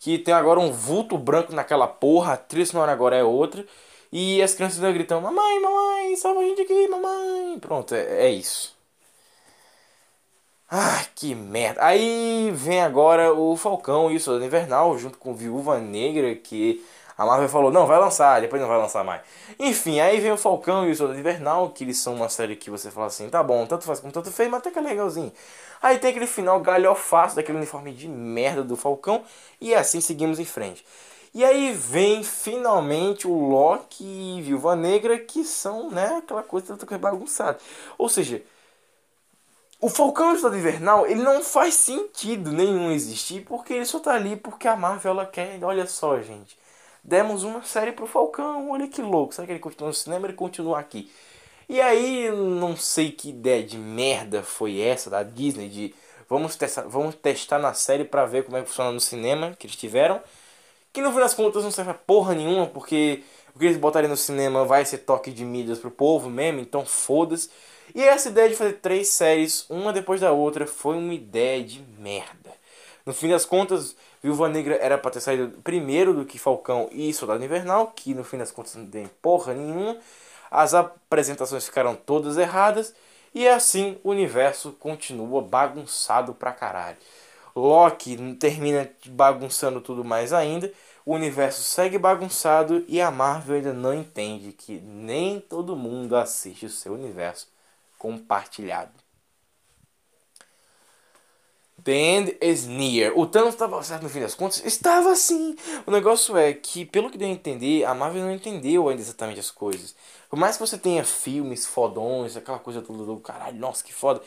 Que 0.00 0.18
tem 0.18 0.34
agora 0.34 0.60
um 0.60 0.70
vulto 0.72 1.18
branco 1.18 1.52
naquela 1.54 1.86
porra, 1.86 2.34
a 2.34 2.36
trilha 2.36 2.66
sonora 2.66 2.92
agora 2.92 3.16
é 3.16 3.24
outra. 3.24 3.64
E 4.12 4.42
as 4.42 4.54
crianças 4.54 4.78
gritam: 4.92 5.20
Mamãe, 5.20 5.60
mamãe, 5.60 6.16
salva 6.16 6.40
a 6.40 6.44
gente 6.44 6.62
aqui, 6.62 6.88
mamãe. 6.88 7.58
Pronto, 7.60 7.94
é, 7.94 8.26
é 8.26 8.30
isso. 8.30 8.76
Ah, 10.68 11.04
que 11.14 11.34
merda. 11.34 11.84
Aí 11.84 12.50
vem 12.52 12.82
agora 12.82 13.32
o 13.32 13.56
Falcão 13.56 14.10
e 14.10 14.16
o 14.16 14.20
Soldado 14.20 14.44
Invernal, 14.44 14.98
junto 14.98 15.16
com 15.16 15.32
Viúva 15.34 15.78
Negra, 15.78 16.34
que 16.34 16.84
a 17.16 17.24
Marvel 17.24 17.48
falou, 17.48 17.70
não, 17.70 17.86
vai 17.86 17.98
lançar, 17.98 18.40
depois 18.40 18.60
não 18.60 18.68
vai 18.68 18.78
lançar 18.78 19.04
mais. 19.04 19.22
Enfim, 19.60 20.00
aí 20.00 20.20
vem 20.20 20.32
o 20.32 20.36
Falcão 20.36 20.86
e 20.86 20.90
o 20.90 20.96
Soldado 20.96 21.18
Invernal, 21.18 21.70
que 21.70 21.84
eles 21.84 21.98
são 21.98 22.14
uma 22.14 22.28
série 22.28 22.56
que 22.56 22.68
você 22.68 22.90
fala 22.90 23.06
assim, 23.06 23.28
tá 23.30 23.42
bom, 23.42 23.64
tanto 23.64 23.84
faz 23.84 24.00
como 24.00 24.12
tanto 24.12 24.30
fez, 24.32 24.50
mas 24.50 24.58
até 24.60 24.70
que 24.70 24.78
é 24.78 24.82
legalzinho. 24.82 25.32
Aí 25.86 26.00
tem 26.00 26.10
aquele 26.10 26.26
final 26.26 26.58
galhofaço 26.58 27.36
daquele 27.36 27.58
uniforme 27.58 27.92
de 27.92 28.08
merda 28.08 28.64
do 28.64 28.76
Falcão, 28.76 29.22
e 29.60 29.72
assim 29.72 30.00
seguimos 30.00 30.40
em 30.40 30.44
frente. 30.44 30.84
E 31.32 31.44
aí 31.44 31.72
vem 31.72 32.24
finalmente 32.24 33.28
o 33.28 33.48
Loki 33.48 34.02
e 34.02 34.42
Viúva 34.42 34.74
Negra, 34.74 35.16
que 35.16 35.44
são, 35.44 35.88
né, 35.88 36.16
aquela 36.16 36.42
coisa 36.42 36.76
toda 36.76 36.98
bagunçada. 36.98 37.58
Ou 37.96 38.08
seja, 38.08 38.42
o 39.80 39.88
Falcão 39.88 40.30
e 40.30 40.32
o 40.32 40.36
Estado 40.36 40.56
Invernal, 40.56 41.06
ele 41.06 41.22
não 41.22 41.40
faz 41.40 41.74
sentido 41.74 42.50
nenhum 42.50 42.90
existir, 42.90 43.44
porque 43.44 43.72
ele 43.72 43.84
só 43.84 44.00
tá 44.00 44.14
ali 44.14 44.34
porque 44.34 44.66
a 44.66 44.74
Marvel 44.74 45.12
ela 45.12 45.26
quer. 45.26 45.62
Olha 45.62 45.86
só, 45.86 46.20
gente. 46.20 46.58
Demos 47.04 47.44
uma 47.44 47.62
série 47.62 47.92
pro 47.92 48.08
Falcão, 48.08 48.70
olha 48.70 48.88
que 48.88 49.00
louco. 49.00 49.32
Será 49.32 49.46
que 49.46 49.52
ele 49.52 49.60
continua 49.60 49.88
no 49.90 49.94
cinema? 49.94 50.26
Ele 50.26 50.34
continua 50.34 50.80
aqui. 50.80 51.08
E 51.68 51.80
aí, 51.80 52.30
não 52.30 52.76
sei 52.76 53.10
que 53.10 53.30
ideia 53.30 53.62
de 53.62 53.76
merda 53.76 54.42
foi 54.42 54.80
essa 54.80 55.10
da 55.10 55.22
Disney 55.22 55.68
de 55.68 55.94
vamos 56.28 56.56
testar, 56.56 56.82
vamos 56.82 57.14
testar 57.16 57.58
na 57.58 57.74
série 57.74 58.04
para 58.04 58.24
ver 58.24 58.44
como 58.44 58.56
é 58.56 58.62
que 58.62 58.68
funciona 58.68 58.92
no 58.92 59.00
cinema 59.00 59.54
que 59.58 59.66
eles 59.66 59.76
tiveram. 59.76 60.20
Que 60.92 61.02
no 61.02 61.12
fim 61.12 61.18
das 61.18 61.34
contas 61.34 61.64
não 61.64 61.70
serve 61.70 61.94
porra 62.06 62.34
nenhuma, 62.34 62.66
porque 62.66 63.22
o 63.54 63.58
que 63.58 63.66
eles 63.66 63.76
botarem 63.76 64.08
no 64.08 64.16
cinema 64.16 64.64
vai 64.64 64.84
ser 64.84 64.98
toque 64.98 65.30
de 65.30 65.44
mídias 65.44 65.78
pro 65.78 65.90
povo 65.90 66.30
mesmo, 66.30 66.60
então 66.60 66.86
foda-se. 66.86 67.50
E 67.94 68.02
essa 68.02 68.28
ideia 68.28 68.48
de 68.48 68.54
fazer 68.56 68.74
três 68.74 69.08
séries, 69.08 69.66
uma 69.68 69.92
depois 69.92 70.20
da 70.20 70.32
outra, 70.32 70.66
foi 70.66 70.96
uma 70.96 71.14
ideia 71.14 71.62
de 71.62 71.80
merda. 71.98 72.54
No 73.04 73.12
fim 73.12 73.28
das 73.28 73.44
contas, 73.44 73.96
Viúva 74.22 74.48
Negra 74.48 74.76
era 74.76 74.98
pra 74.98 75.10
ter 75.10 75.20
saído 75.20 75.48
primeiro 75.62 76.12
do 76.14 76.24
que 76.24 76.38
Falcão 76.38 76.88
e 76.92 77.12
Soldado 77.12 77.44
Invernal, 77.44 77.92
que 77.94 78.14
no 78.14 78.24
fim 78.24 78.38
das 78.38 78.50
contas 78.50 78.74
não 78.74 78.86
tem 78.86 79.08
porra 79.22 79.54
nenhuma. 79.54 79.96
As 80.56 80.72
apresentações 80.72 81.66
ficaram 81.66 81.94
todas 81.94 82.38
erradas. 82.38 82.94
E 83.34 83.46
assim 83.46 83.98
o 84.02 84.08
universo 84.08 84.72
continua 84.72 85.42
bagunçado 85.42 86.32
pra 86.32 86.50
caralho. 86.50 86.96
Loki 87.54 88.16
termina 88.36 88.90
bagunçando 89.08 89.82
tudo 89.82 90.02
mais 90.02 90.32
ainda. 90.32 90.72
O 91.04 91.12
universo 91.12 91.60
segue 91.62 91.98
bagunçado 91.98 92.82
e 92.88 93.02
a 93.02 93.10
Marvel 93.10 93.56
ainda 93.56 93.74
não 93.74 93.92
entende 93.92 94.50
que 94.52 94.80
nem 94.80 95.40
todo 95.40 95.76
mundo 95.76 96.16
assiste 96.16 96.64
o 96.64 96.70
seu 96.70 96.94
universo 96.94 97.48
compartilhado. 97.98 99.05
The 101.86 101.92
end 101.92 102.36
is 102.40 102.66
near. 102.66 103.16
O 103.16 103.26
Thanos 103.26 103.54
estava 103.54 103.80
certo 103.80 104.02
no 104.02 104.08
fim 104.08 104.18
das 104.18 104.34
contas? 104.34 104.60
Estava 104.64 105.14
sim. 105.14 105.54
O 105.86 105.92
negócio 105.92 106.36
é 106.36 106.52
que, 106.52 106.84
pelo 106.84 107.08
que 107.08 107.16
deu 107.16 107.28
a 107.28 107.30
entender, 107.30 107.84
a 107.84 107.94
Marvel 107.94 108.24
não 108.24 108.32
entendeu 108.32 108.88
ainda 108.88 109.00
exatamente 109.00 109.38
as 109.38 109.52
coisas. 109.52 109.94
Por 110.28 110.36
mais 110.36 110.56
que 110.56 110.66
você 110.66 110.76
tenha 110.76 111.04
filmes 111.04 111.64
fodões, 111.64 112.36
aquela 112.36 112.58
coisa 112.58 112.82
toda 112.82 113.04
do 113.04 113.18
caralho, 113.18 113.56
nossa, 113.60 113.84
que 113.84 113.94
foda. 113.94 114.20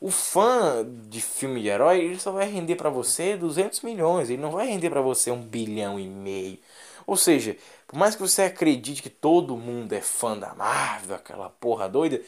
O 0.00 0.10
fã 0.10 0.82
de 1.10 1.20
filme 1.20 1.60
de 1.60 1.68
herói, 1.68 1.98
ele 2.00 2.18
só 2.18 2.32
vai 2.32 2.50
render 2.50 2.76
para 2.76 2.88
você 2.88 3.36
200 3.36 3.82
milhões. 3.82 4.30
Ele 4.30 4.40
não 4.40 4.50
vai 4.50 4.66
render 4.66 4.88
para 4.88 5.02
você 5.02 5.30
um 5.30 5.42
bilhão 5.42 6.00
e 6.00 6.08
meio. 6.08 6.58
Ou 7.06 7.18
seja, 7.18 7.54
por 7.86 7.98
mais 7.98 8.14
que 8.14 8.22
você 8.22 8.44
acredite 8.44 9.02
que 9.02 9.10
todo 9.10 9.58
mundo 9.58 9.92
é 9.92 10.00
fã 10.00 10.38
da 10.38 10.54
Marvel, 10.54 11.16
aquela 11.16 11.50
porra 11.50 11.86
doida, 11.86 12.22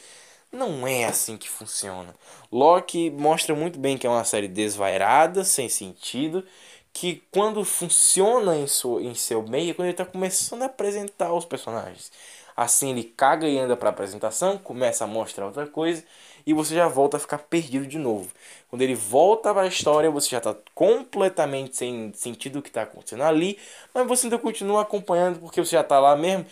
não 0.57 0.87
é 0.87 1.05
assim 1.05 1.37
que 1.37 1.49
funciona. 1.49 2.13
Loki 2.51 3.09
mostra 3.11 3.55
muito 3.55 3.79
bem 3.79 3.97
que 3.97 4.07
é 4.07 4.09
uma 4.09 4.23
série 4.23 4.47
desvairada, 4.47 5.43
sem 5.43 5.69
sentido, 5.69 6.43
que 6.91 7.23
quando 7.31 7.63
funciona 7.63 8.55
em, 8.57 8.67
seu, 8.67 8.99
em 8.99 9.13
seu 9.13 9.43
meio, 9.43 9.71
é 9.71 9.73
quando 9.73 9.85
ele 9.85 9.93
está 9.93 10.05
começando 10.05 10.63
a 10.63 10.65
apresentar 10.65 11.31
os 11.31 11.45
personagens. 11.45 12.11
Assim 12.55 12.89
ele 12.89 13.03
caga 13.03 13.47
e 13.47 13.59
anda 13.59 13.77
para 13.77 13.89
a 13.89 13.91
apresentação, 13.91 14.57
começa 14.57 15.03
a 15.03 15.07
mostrar 15.07 15.45
outra 15.45 15.67
coisa 15.67 16.03
e 16.43 16.53
você 16.53 16.73
já 16.73 16.87
volta 16.87 17.17
a 17.17 17.19
ficar 17.19 17.37
perdido 17.37 17.85
de 17.85 17.99
novo. 17.99 18.29
Quando 18.69 18.81
ele 18.81 18.95
volta 18.95 19.53
para 19.53 19.63
a 19.63 19.67
história, 19.67 20.09
você 20.09 20.29
já 20.29 20.39
está 20.39 20.55
completamente 20.73 21.77
sem 21.77 22.11
sentido 22.15 22.59
o 22.59 22.61
que 22.63 22.69
está 22.69 22.81
acontecendo 22.81 23.23
ali, 23.23 23.59
mas 23.93 24.07
você 24.07 24.25
ainda 24.25 24.39
continua 24.39 24.81
acompanhando 24.81 25.39
porque 25.39 25.63
você 25.63 25.75
já 25.75 25.81
está 25.81 25.99
lá 25.99 26.15
mesmo. 26.15 26.47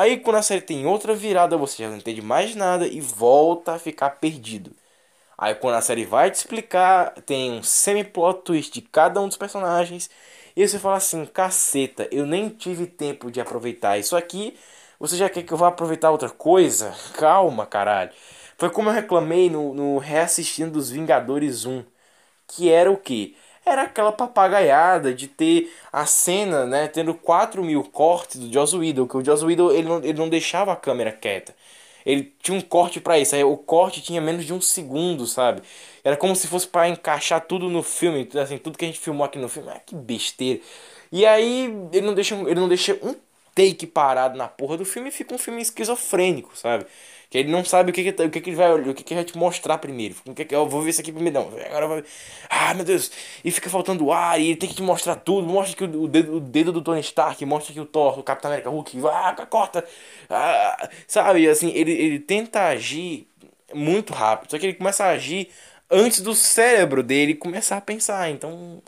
Aí 0.00 0.18
quando 0.18 0.36
a 0.36 0.42
série 0.42 0.62
tem 0.62 0.86
outra 0.86 1.14
virada, 1.14 1.58
você 1.58 1.82
já 1.82 1.90
não 1.90 1.98
entende 1.98 2.22
mais 2.22 2.54
nada 2.54 2.86
e 2.86 3.00
volta 3.02 3.72
a 3.74 3.78
ficar 3.78 4.08
perdido. 4.10 4.74
Aí 5.38 5.54
quando 5.54 5.74
a 5.76 5.82
série 5.82 6.04
vai 6.06 6.30
te 6.30 6.36
explicar, 6.36 7.12
tem 7.26 7.52
um 7.52 7.62
semi-plot 7.62 8.42
twist 8.44 8.72
de 8.72 8.82
cada 8.82 9.20
um 9.20 9.28
dos 9.28 9.36
personagens. 9.36 10.10
E 10.56 10.66
você 10.66 10.78
fala 10.78 10.96
assim, 10.96 11.26
caceta, 11.26 12.08
eu 12.12 12.26
nem 12.26 12.48
tive 12.48 12.86
tempo 12.86 13.30
de 13.30 13.40
aproveitar 13.40 13.98
isso 13.98 14.16
aqui. 14.16 14.58
Você 15.00 15.16
já 15.16 15.28
quer 15.30 15.42
que 15.44 15.52
eu 15.52 15.58
vá 15.58 15.68
aproveitar 15.68 16.10
outra 16.10 16.30
coisa? 16.30 16.94
Calma, 17.18 17.66
caralho. 17.66 18.12
Foi 18.58 18.70
como 18.70 18.88
eu 18.90 18.94
reclamei 18.94 19.50
no, 19.50 19.74
no 19.74 19.98
reassistindo 19.98 20.72
dos 20.72 20.90
Vingadores 20.90 21.66
1. 21.66 21.84
Que 22.46 22.70
era 22.70 22.90
o 22.90 22.96
que? 22.96 23.36
Era 23.64 23.82
aquela 23.82 24.12
papagaiada 24.12 25.12
de 25.14 25.28
ter 25.28 25.72
a 25.92 26.06
cena, 26.06 26.64
né? 26.66 26.88
Tendo 26.88 27.14
4 27.14 27.62
mil 27.62 27.84
cortes 27.84 28.40
do 28.40 28.52
Joss 28.52 28.76
Whedon. 28.76 29.06
Que 29.06 29.16
o 29.18 29.24
Joss 29.24 29.44
Whedon 29.44 29.70
ele 29.70 29.88
não, 29.88 29.96
ele 29.98 30.18
não 30.18 30.28
deixava 30.28 30.72
a 30.72 30.76
câmera 30.76 31.12
quieta. 31.12 31.54
Ele 32.04 32.32
tinha 32.42 32.56
um 32.56 32.60
corte 32.60 33.00
para 33.00 33.18
isso. 33.18 33.34
Aí 33.34 33.44
o 33.44 33.56
corte 33.56 34.00
tinha 34.02 34.20
menos 34.20 34.44
de 34.44 34.52
um 34.52 34.60
segundo, 34.60 35.26
sabe? 35.26 35.62
Era 36.02 36.16
como 36.16 36.34
se 36.34 36.48
fosse 36.48 36.66
para 36.66 36.88
encaixar 36.88 37.40
tudo 37.42 37.68
no 37.68 37.82
filme. 37.82 38.28
Assim, 38.40 38.58
tudo 38.58 38.78
que 38.78 38.84
a 38.84 38.88
gente 38.88 38.98
filmou 38.98 39.24
aqui 39.24 39.38
no 39.38 39.48
filme. 39.48 39.70
Ah, 39.70 39.80
que 39.84 39.94
besteira. 39.94 40.60
E 41.12 41.26
aí 41.26 41.64
ele 41.92 42.06
não 42.06 42.14
deixa, 42.14 42.34
ele 42.34 42.54
não 42.54 42.68
deixa 42.68 42.98
um 43.02 43.14
take 43.54 43.86
parado 43.86 44.38
na 44.38 44.48
porra 44.48 44.76
do 44.76 44.84
filme 44.84 45.08
e 45.08 45.12
fica 45.12 45.34
um 45.34 45.38
filme 45.38 45.60
esquizofrênico, 45.60 46.56
sabe? 46.56 46.86
Que 47.30 47.38
ele 47.38 47.50
não 47.50 47.64
sabe 47.64 47.90
o 47.90 47.94
que, 47.94 48.02
que, 48.02 48.12
tá, 48.12 48.24
o 48.24 48.30
que, 48.30 48.40
que 48.40 48.50
ele 48.50 48.56
vai 48.56 48.72
o 48.72 48.92
que, 48.92 49.04
que 49.04 49.14
vai 49.14 49.24
te 49.24 49.38
mostrar 49.38 49.78
primeiro. 49.78 50.16
O 50.26 50.34
que, 50.34 50.44
que, 50.44 50.52
eu 50.54 50.68
vou 50.68 50.82
ver 50.82 50.90
isso 50.90 51.00
aqui 51.00 51.12
primeiro. 51.12 51.38
Não. 51.38 51.48
Agora 51.66 51.86
vai. 51.86 52.04
Ah, 52.48 52.74
meu 52.74 52.84
Deus. 52.84 53.10
E 53.44 53.50
fica 53.52 53.70
faltando 53.70 54.10
ar. 54.10 54.40
E 54.40 54.48
ele 54.48 54.56
tem 54.56 54.68
que 54.68 54.74
te 54.74 54.82
mostrar 54.82 55.14
tudo. 55.16 55.46
Mostra 55.46 55.76
que 55.76 55.84
o, 55.84 56.02
o, 56.02 56.08
dedo, 56.08 56.36
o 56.36 56.40
dedo 56.40 56.72
do 56.72 56.82
Tony 56.82 57.00
Stark. 57.00 57.44
Mostra 57.46 57.72
que 57.72 57.80
o 57.80 57.86
Thor, 57.86 58.18
o 58.18 58.22
Capitão 58.24 58.50
América, 58.50 58.68
Hulk. 58.70 59.00
Ah, 59.06 59.46
corta. 59.48 59.84
Ah, 60.28 60.88
sabe? 61.06 61.48
Assim, 61.48 61.70
ele, 61.70 61.92
ele 61.92 62.18
tenta 62.18 62.66
agir 62.66 63.28
muito 63.72 64.12
rápido. 64.12 64.50
Só 64.50 64.58
que 64.58 64.66
ele 64.66 64.74
começa 64.74 65.04
a 65.04 65.10
agir 65.10 65.50
antes 65.90 66.20
do 66.20 66.34
cérebro 66.34 67.02
dele 67.02 67.34
começar 67.34 67.76
a 67.76 67.80
pensar. 67.80 68.28
Então 68.30 68.82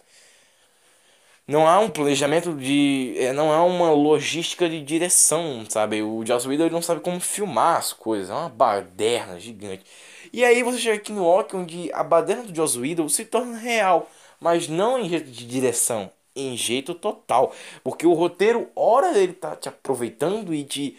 não 1.52 1.68
há 1.68 1.78
um 1.78 1.90
planejamento 1.90 2.54
de. 2.54 3.14
É, 3.18 3.32
não 3.32 3.52
há 3.52 3.62
uma 3.62 3.90
logística 3.92 4.68
de 4.68 4.82
direção, 4.82 5.64
sabe? 5.68 6.02
O 6.02 6.24
Joss 6.24 6.48
Whedon 6.48 6.70
não 6.70 6.80
sabe 6.80 7.02
como 7.02 7.20
filmar 7.20 7.76
as 7.76 7.92
coisas, 7.92 8.30
é 8.30 8.32
uma 8.32 8.48
baderna 8.48 9.38
gigante. 9.38 9.84
E 10.32 10.42
aí 10.44 10.62
você 10.62 10.78
chega 10.78 10.96
aqui 10.96 11.12
no 11.12 11.22
Loki, 11.24 11.54
onde 11.54 11.92
a 11.92 12.02
baderna 12.02 12.44
do 12.44 12.54
Joss 12.54 12.78
Whedon 12.78 13.06
se 13.08 13.26
torna 13.26 13.58
real, 13.58 14.10
mas 14.40 14.66
não 14.66 14.98
em 14.98 15.08
jeito 15.10 15.30
de 15.30 15.46
direção, 15.46 16.10
em 16.34 16.56
jeito 16.56 16.94
total. 16.94 17.52
Porque 17.84 18.06
o 18.06 18.14
roteiro, 18.14 18.70
hora 18.74 19.16
ele 19.18 19.34
tá 19.34 19.54
te 19.54 19.68
aproveitando 19.68 20.54
e 20.54 20.64
te 20.64 20.96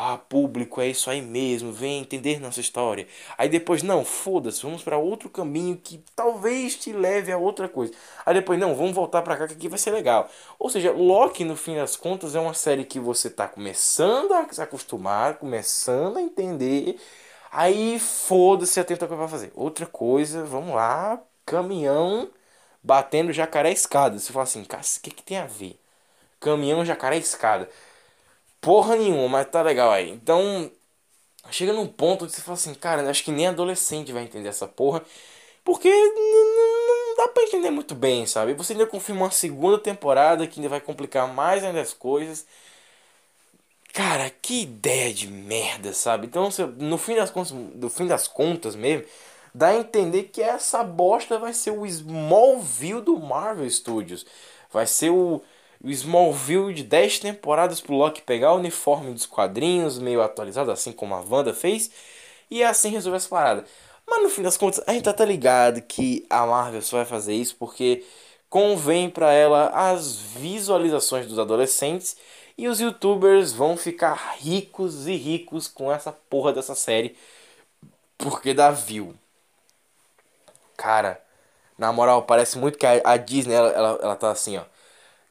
ah, 0.00 0.16
público, 0.18 0.80
é 0.80 0.88
isso 0.88 1.10
aí 1.10 1.20
mesmo, 1.20 1.72
vem 1.72 2.00
entender 2.00 2.40
nossa 2.40 2.60
história. 2.60 3.06
Aí 3.36 3.48
depois, 3.48 3.82
não, 3.82 4.04
foda-se, 4.04 4.62
vamos 4.62 4.82
para 4.82 4.96
outro 4.96 5.28
caminho 5.28 5.76
que 5.76 6.02
talvez 6.16 6.74
te 6.76 6.92
leve 6.92 7.30
a 7.30 7.36
outra 7.38 7.68
coisa. 7.68 7.92
Aí 8.24 8.32
depois, 8.34 8.58
não, 8.58 8.74
vamos 8.74 8.92
voltar 8.94 9.20
para 9.22 9.36
cá 9.36 9.46
que 9.46 9.54
aqui 9.54 9.68
vai 9.68 9.78
ser 9.78 9.90
legal. 9.90 10.28
Ou 10.58 10.70
seja, 10.70 10.90
Loki, 10.92 11.44
no 11.44 11.54
fim 11.56 11.76
das 11.76 11.96
contas, 11.96 12.34
é 12.34 12.40
uma 12.40 12.54
série 12.54 12.84
que 12.84 12.98
você 12.98 13.28
tá 13.28 13.46
começando 13.46 14.32
a 14.32 14.46
se 14.50 14.62
acostumar, 14.62 15.34
começando 15.38 16.16
a 16.16 16.22
entender. 16.22 16.98
Aí 17.52 17.98
foda-se 17.98 18.80
a 18.80 18.84
tenta 18.84 19.06
que 19.06 19.14
vai 19.14 19.28
fazer. 19.28 19.52
Outra 19.54 19.86
coisa, 19.86 20.44
vamos 20.44 20.74
lá, 20.74 21.20
caminhão 21.44 22.30
batendo 22.82 23.32
jacaré 23.32 23.70
escada. 23.72 24.18
Você 24.18 24.32
fala 24.32 24.44
assim, 24.44 24.64
cara, 24.64 24.82
o 24.82 25.00
que, 25.02 25.10
que 25.10 25.22
tem 25.22 25.38
a 25.38 25.46
ver? 25.46 25.78
Caminhão, 26.40 26.84
jacaré 26.84 27.18
escada 27.18 27.68
porra 28.60 28.96
nenhuma, 28.96 29.28
mas 29.28 29.50
tá 29.50 29.62
legal 29.62 29.90
aí. 29.90 30.10
Então, 30.10 30.70
chega 31.50 31.72
num 31.72 31.86
ponto 31.86 32.26
que 32.26 32.32
você 32.32 32.42
fala 32.42 32.54
assim, 32.54 32.74
cara, 32.74 33.08
acho 33.10 33.24
que 33.24 33.32
nem 33.32 33.46
adolescente 33.48 34.12
vai 34.12 34.24
entender 34.24 34.48
essa 34.48 34.68
porra. 34.68 35.02
Porque 35.64 35.88
não 35.90 37.16
dá 37.16 37.28
pra 37.28 37.42
entender 37.44 37.70
muito 37.70 37.94
bem, 37.94 38.26
sabe? 38.26 38.54
Você 38.54 38.72
ainda 38.72 38.86
confirma 38.86 39.22
uma 39.24 39.30
segunda 39.30 39.78
temporada 39.78 40.46
que 40.46 40.58
ainda 40.60 40.70
vai 40.70 40.80
complicar 40.80 41.32
mais 41.32 41.62
ainda 41.64 41.80
as 41.80 41.92
coisas. 41.92 42.46
Cara, 43.92 44.30
que 44.30 44.62
ideia 44.62 45.12
de 45.12 45.26
merda, 45.26 45.92
sabe? 45.92 46.26
Então, 46.26 46.48
no 46.78 46.96
fim 46.96 47.16
das 47.16 47.30
contas, 47.30 47.50
no 47.52 47.90
fim 47.90 48.06
das 48.06 48.28
contas 48.28 48.76
mesmo, 48.76 49.04
dá 49.54 49.68
a 49.68 49.76
entender 49.76 50.24
que 50.24 50.40
essa 50.40 50.82
bosta 50.84 51.38
vai 51.38 51.52
ser 51.52 51.72
o 51.72 51.84
Smallville 51.84 53.02
do 53.02 53.18
Marvel 53.18 53.68
Studios. 53.68 54.24
Vai 54.72 54.86
ser 54.86 55.10
o, 55.10 55.42
o 55.82 55.90
Smallville 55.90 56.74
de 56.74 56.82
10 56.84 57.20
temporadas 57.20 57.80
pro 57.80 57.94
Loki 57.94 58.22
pegar 58.22 58.52
o 58.52 58.58
uniforme 58.58 59.12
dos 59.12 59.26
quadrinhos, 59.26 59.98
meio 59.98 60.22
atualizado, 60.22 60.70
assim 60.70 60.92
como 60.92 61.14
a 61.14 61.20
Wanda 61.20 61.54
fez, 61.54 61.90
e 62.50 62.62
assim 62.62 62.90
resolver 62.90 63.16
essa 63.16 63.28
parada. 63.28 63.64
Mas 64.06 64.22
no 64.22 64.28
fim 64.28 64.42
das 64.42 64.56
contas, 64.56 64.82
a 64.86 64.92
gente 64.92 65.04
tá, 65.04 65.12
tá 65.12 65.24
ligado 65.24 65.80
que 65.82 66.26
a 66.28 66.44
Marvel 66.46 66.82
só 66.82 66.96
vai 66.96 67.06
fazer 67.06 67.34
isso 67.34 67.56
porque 67.56 68.04
convém 68.48 69.08
para 69.08 69.32
ela 69.32 69.68
as 69.68 70.16
visualizações 70.16 71.26
dos 71.26 71.38
adolescentes 71.38 72.16
e 72.58 72.68
os 72.68 72.80
youtubers 72.80 73.52
vão 73.52 73.76
ficar 73.76 74.36
ricos 74.38 75.06
e 75.06 75.14
ricos 75.14 75.68
com 75.68 75.90
essa 75.92 76.12
porra 76.12 76.52
dessa 76.52 76.74
série 76.74 77.16
porque 78.18 78.52
dá 78.54 78.70
view. 78.70 79.14
Cara, 80.76 81.20
na 81.78 81.92
moral, 81.92 82.22
parece 82.22 82.58
muito 82.58 82.78
que 82.78 82.86
a, 82.86 83.16
Disney, 83.16 83.54
ela, 83.54 83.70
ela, 83.70 83.98
ela 84.02 84.16
tá 84.16 84.30
assim, 84.30 84.56
ó. 84.58 84.64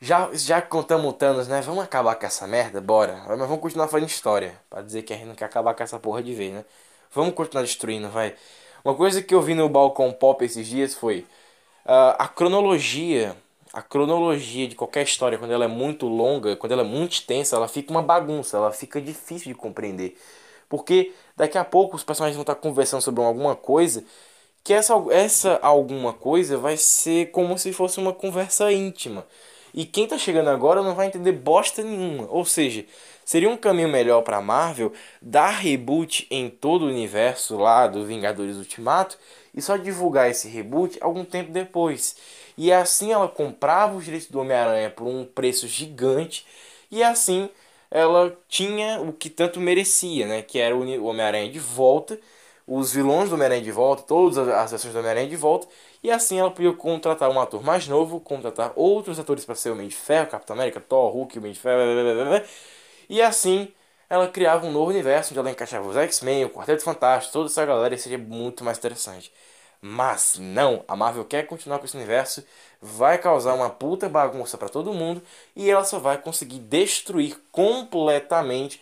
Já, 0.02 0.30
já 0.34 0.62
contamos 0.62 1.14
Thanos, 1.16 1.48
né? 1.50 1.62
Vamos 1.62 1.84
acabar 1.84 2.16
com 2.16 2.26
essa 2.26 2.48
merda? 2.48 2.80
Bora. 2.80 3.22
Mas 3.28 3.38
vamos 3.38 3.60
continuar 3.60 3.88
fazendo 3.90 4.08
história. 4.08 4.60
Pra 4.70 4.82
dizer 4.82 5.04
que 5.04 5.12
a 5.14 5.18
gente 5.18 5.28
não 5.28 5.36
quer 5.36 5.46
acabar 5.46 5.74
com 5.74 5.84
essa 5.84 6.00
porra 6.00 6.24
de 6.24 6.34
vez, 6.34 6.54
né? 6.54 6.64
Vamos 7.14 7.34
continuar 7.34 7.64
destruindo, 7.64 8.08
vai. 8.10 8.34
Uma 8.84 8.96
coisa 8.96 9.22
que 9.22 9.36
eu 9.36 9.42
vi 9.42 9.54
no 9.54 9.68
balcão 9.68 10.12
pop 10.14 10.44
esses 10.46 10.66
dias 10.68 10.96
foi 10.96 11.28
uh, 11.86 12.16
a 12.18 12.28
cronologia. 12.28 13.36
A 13.74 13.82
cronologia 13.82 14.68
de 14.68 14.76
qualquer 14.76 15.04
história, 15.04 15.38
quando 15.38 15.52
ela 15.52 15.66
é 15.66 15.68
muito 15.68 16.08
longa, 16.08 16.56
quando 16.56 16.72
ela 16.72 16.82
é 16.82 16.86
muito 16.86 17.14
extensa, 17.14 17.56
ela 17.56 17.68
fica 17.68 17.92
uma 17.92 18.02
bagunça, 18.02 18.58
ela 18.58 18.72
fica 18.72 19.00
difícil 19.02 19.54
de 19.54 19.54
compreender. 19.54 20.18
Porque 20.70 21.14
daqui 21.36 21.58
a 21.58 21.66
pouco 21.66 21.96
os 21.96 22.04
personagens 22.04 22.36
vão 22.36 22.44
estar 22.44 22.56
conversando 22.56 23.02
sobre 23.02 23.24
alguma 23.24 23.56
coisa 23.56 24.04
que 24.64 24.74
essa, 24.74 24.94
essa 25.12 25.60
alguma 25.62 26.14
coisa 26.14 26.58
vai 26.58 26.78
ser 26.78 27.32
como 27.32 27.58
se 27.58 27.74
fosse 27.74 28.00
uma 28.00 28.14
conversa 28.14 28.72
íntima. 28.72 29.26
E 29.74 29.86
quem 29.86 30.08
tá 30.08 30.18
chegando 30.18 30.50
agora 30.50 30.82
não 30.82 30.96
vai 30.96 31.08
entender 31.08 31.32
bosta 31.32 31.84
nenhuma. 31.84 32.28
Ou 32.30 32.46
seja, 32.46 32.86
seria 33.26 33.50
um 33.50 33.58
caminho 33.58 33.90
melhor 33.90 34.22
para 34.22 34.42
Marvel 34.42 34.92
dar 35.22 35.50
reboot 35.50 36.28
em 36.30 36.50
todo 36.50 36.84
o 36.84 36.88
universo 36.88 37.58
lá 37.58 37.88
do 37.88 38.06
Vingadores 38.06 38.58
Ultimato 38.58 39.18
e 39.54 39.62
só 39.62 39.78
divulgar 39.78 40.30
esse 40.30 40.48
reboot 40.48 40.98
algum 41.02 41.26
tempo 41.26 41.52
depois. 41.52 42.16
E 42.58 42.72
assim 42.72 43.12
ela 43.12 43.28
comprava 43.28 43.96
os 43.96 44.06
direitos 44.06 44.30
do 44.30 44.40
Homem-Aranha 44.40 44.90
por 44.90 45.08
um 45.08 45.26
preço 45.26 45.68
gigante 45.68 46.46
e 46.92 47.04
assim 47.04 47.50
ela 47.92 48.38
tinha 48.48 49.00
o 49.02 49.12
que 49.14 49.30
tanto 49.30 49.60
merecia, 49.60 50.28
né? 50.28 50.42
Que 50.42 50.60
era 50.60 50.76
o 50.76 51.06
Homem-Aranha 51.06 51.52
de 51.52 51.60
volta 51.60 52.20
os 52.70 52.94
vilões 52.94 53.30
do 53.30 53.36
Homem-Aranha 53.36 53.64
de 53.64 53.72
volta, 53.72 54.04
todas 54.04 54.38
as 54.38 54.70
versões 54.70 54.94
do 54.94 55.00
Homem-Aranha 55.00 55.28
de 55.28 55.36
volta, 55.36 55.68
e 56.04 56.12
assim 56.12 56.40
ela 56.40 56.52
podia 56.52 56.74
contratar 56.74 57.30
um 57.30 57.40
ator 57.40 57.64
mais 57.64 57.88
novo, 57.88 58.20
contratar 58.20 58.72
outros 58.76 59.20
atores 59.20 59.46
para 59.46 59.56
ser 59.56 59.70
o 59.70 59.74
Homem 59.74 59.88
de 59.88 59.96
Ferro, 59.96 60.28
Capitão 60.30 60.56
América, 60.56 60.80
Thor, 60.80 61.12
Hulk, 61.12 61.38
o 61.38 61.42
Homem 61.42 61.52
de 61.54 61.60
Ferro, 61.60 61.78
blá, 61.78 62.14
blá, 62.14 62.40
blá, 62.40 62.48
e 63.10 63.22
assim 63.22 63.74
ela 64.10 64.28
criava 64.28 64.66
um 64.66 64.72
novo 64.72 64.90
universo 64.90 65.32
onde 65.32 65.40
ela 65.40 65.52
encaixava 65.52 65.88
os 65.88 65.96
X-Men, 65.96 66.46
o 66.46 66.50
Quarteto 66.50 66.84
Fantástico, 66.84 67.34
toda 67.34 67.48
essa 67.50 67.66
galera 67.66 67.94
e 67.94 67.98
seria 67.98 68.18
muito 68.18 68.64
mais 68.64 68.78
interessante. 68.78 69.32
Mas 69.82 70.36
não, 70.40 70.84
a 70.88 70.96
Marvel 70.96 71.24
quer 71.26 71.46
continuar 71.48 71.80
com 71.80 71.86
esse 71.86 71.96
universo, 71.96 72.44
vai 72.82 73.18
causar 73.18 73.54
uma 73.54 73.70
puta 73.70 74.10
bagunça 74.10 74.58
para 74.58 74.68
todo 74.68 74.94
mundo 74.94 75.22
e 75.56 75.70
ela 75.70 75.84
só 75.86 76.00
vai 76.00 76.18
conseguir 76.18 76.60
destruir 76.60 77.38
completamente 77.52 78.82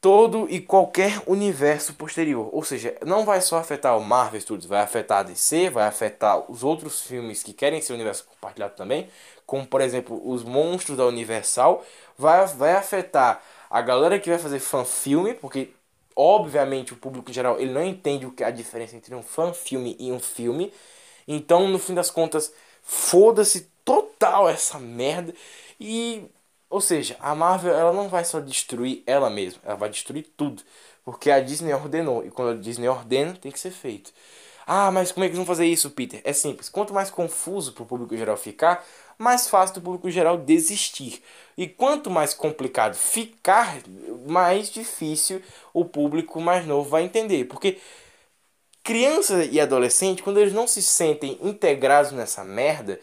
todo 0.00 0.46
e 0.48 0.60
qualquer 0.60 1.22
universo 1.26 1.94
posterior. 1.94 2.48
Ou 2.52 2.64
seja, 2.64 2.96
não 3.04 3.24
vai 3.24 3.40
só 3.40 3.58
afetar 3.58 3.96
o 3.98 4.04
Marvel 4.04 4.40
Studios, 4.40 4.66
vai 4.66 4.80
afetar 4.80 5.18
a 5.18 5.22
DC, 5.24 5.68
vai 5.70 5.86
afetar 5.86 6.50
os 6.50 6.64
outros 6.64 7.02
filmes 7.02 7.42
que 7.42 7.52
querem 7.52 7.82
ser 7.82 7.92
universo 7.92 8.24
compartilhado 8.24 8.74
também, 8.74 9.08
como 9.44 9.66
por 9.66 9.80
exemplo 9.80 10.20
os 10.24 10.42
monstros 10.42 10.96
da 10.96 11.06
Universal, 11.06 11.84
vai, 12.16 12.46
vai 12.46 12.72
afetar 12.72 13.42
a 13.68 13.82
galera 13.82 14.18
que 14.18 14.30
vai 14.30 14.38
fazer 14.38 14.58
fan-filme, 14.58 15.34
porque 15.34 15.70
obviamente 16.16 16.92
o 16.92 16.96
público 16.96 17.30
em 17.30 17.34
geral 17.34 17.60
ele 17.60 17.72
não 17.72 17.84
entende 17.84 18.26
o 18.26 18.32
que 18.32 18.42
é 18.42 18.46
a 18.46 18.50
diferença 18.50 18.96
entre 18.96 19.14
um 19.14 19.22
fan-filme 19.22 19.96
e 19.98 20.10
um 20.10 20.20
filme. 20.20 20.72
Então, 21.28 21.68
no 21.68 21.78
fim 21.78 21.94
das 21.94 22.10
contas, 22.10 22.52
foda-se 22.82 23.68
total 23.84 24.48
essa 24.48 24.78
merda 24.78 25.34
e 25.78 26.24
ou 26.70 26.80
seja, 26.80 27.16
a 27.20 27.34
Marvel 27.34 27.76
ela 27.76 27.92
não 27.92 28.08
vai 28.08 28.24
só 28.24 28.38
destruir 28.38 29.02
ela 29.04 29.28
mesma, 29.28 29.60
ela 29.64 29.74
vai 29.74 29.90
destruir 29.90 30.24
tudo. 30.36 30.62
Porque 31.04 31.30
a 31.30 31.40
Disney 31.40 31.72
ordenou. 31.74 32.24
E 32.24 32.30
quando 32.30 32.50
a 32.50 32.54
Disney 32.54 32.86
ordena, 32.86 33.34
tem 33.34 33.50
que 33.50 33.58
ser 33.58 33.72
feito. 33.72 34.12
Ah, 34.66 34.90
mas 34.92 35.10
como 35.10 35.24
é 35.24 35.28
que 35.28 35.32
eles 35.32 35.38
vão 35.38 35.46
fazer 35.46 35.66
isso, 35.66 35.90
Peter? 35.90 36.20
É 36.22 36.32
simples. 36.32 36.68
Quanto 36.68 36.94
mais 36.94 37.10
confuso 37.10 37.72
para 37.72 37.82
o 37.82 37.86
público 37.86 38.16
geral 38.16 38.36
ficar, 38.36 38.86
mais 39.18 39.48
fácil 39.48 39.74
do 39.74 39.80
público 39.82 40.08
geral 40.10 40.38
desistir. 40.38 41.22
E 41.58 41.66
quanto 41.66 42.08
mais 42.08 42.32
complicado 42.32 42.94
ficar, 42.94 43.78
mais 44.28 44.70
difícil 44.70 45.42
o 45.74 45.84
público 45.84 46.40
mais 46.40 46.64
novo 46.66 46.88
vai 46.88 47.02
entender. 47.02 47.46
Porque 47.46 47.78
criança 48.84 49.44
e 49.44 49.58
adolescente, 49.58 50.22
quando 50.22 50.38
eles 50.38 50.52
não 50.52 50.68
se 50.68 50.82
sentem 50.82 51.36
integrados 51.42 52.12
nessa 52.12 52.44
merda, 52.44 53.00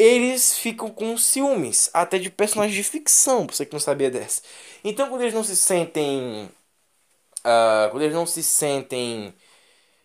eles 0.00 0.56
ficam 0.58 0.88
com 0.90 1.16
ciúmes, 1.18 1.90
até 1.92 2.18
de 2.18 2.30
personagens 2.30 2.74
de 2.74 2.82
ficção, 2.82 3.46
você 3.46 3.66
que 3.66 3.72
não 3.74 3.80
sabia 3.80 4.10
dessa. 4.10 4.40
Então, 4.82 5.08
quando 5.10 5.22
eles 5.22 5.34
não 5.34 5.44
se 5.44 5.54
sentem. 5.54 6.48
Uh, 7.40 7.90
quando 7.90 8.02
eles 8.02 8.14
não 8.14 8.26
se 8.26 8.42
sentem 8.42 9.34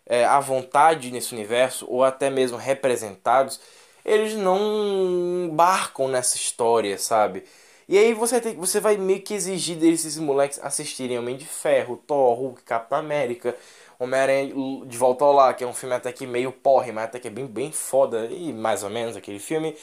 é, 0.05 0.25
à 0.25 0.39
vontade 0.39 1.11
nesse 1.11 1.33
universo, 1.33 1.85
ou 1.89 2.03
até 2.03 2.29
mesmo 2.29 2.57
representados, 2.57 3.59
eles 4.05 4.35
não 4.35 5.47
embarcam 5.47 6.07
nessa 6.09 6.37
história, 6.37 6.97
sabe? 6.97 7.43
E 7.87 7.97
aí 7.97 8.13
você, 8.13 8.41
tem, 8.41 8.55
você 8.55 8.79
vai 8.79 8.97
meio 8.97 9.21
que 9.21 9.33
exigir 9.33 9.77
desses 9.77 10.17
moleques 10.17 10.59
assistirem 10.63 11.19
Homem 11.19 11.37
de 11.37 11.45
Ferro, 11.45 11.97
Thor, 12.07 12.33
Hulk, 12.39 12.63
Capitão 12.63 12.97
América, 12.99 13.55
Homem-Aranha 13.99 14.53
de 14.85 14.97
Volta 14.97 15.25
ao 15.25 15.53
que 15.53 15.63
é 15.63 15.67
um 15.67 15.73
filme 15.73 15.95
até 15.95 16.11
que 16.11 16.27
meio 16.27 16.51
porre, 16.51 16.91
mas 16.91 17.05
até 17.05 17.19
que 17.19 17.27
é 17.27 17.31
bem, 17.31 17.47
bem 17.47 17.71
foda, 17.71 18.25
e 18.27 18.51
mais 18.53 18.83
ou 18.83 18.89
menos 18.89 19.15
aquele 19.15 19.39
filme. 19.39 19.75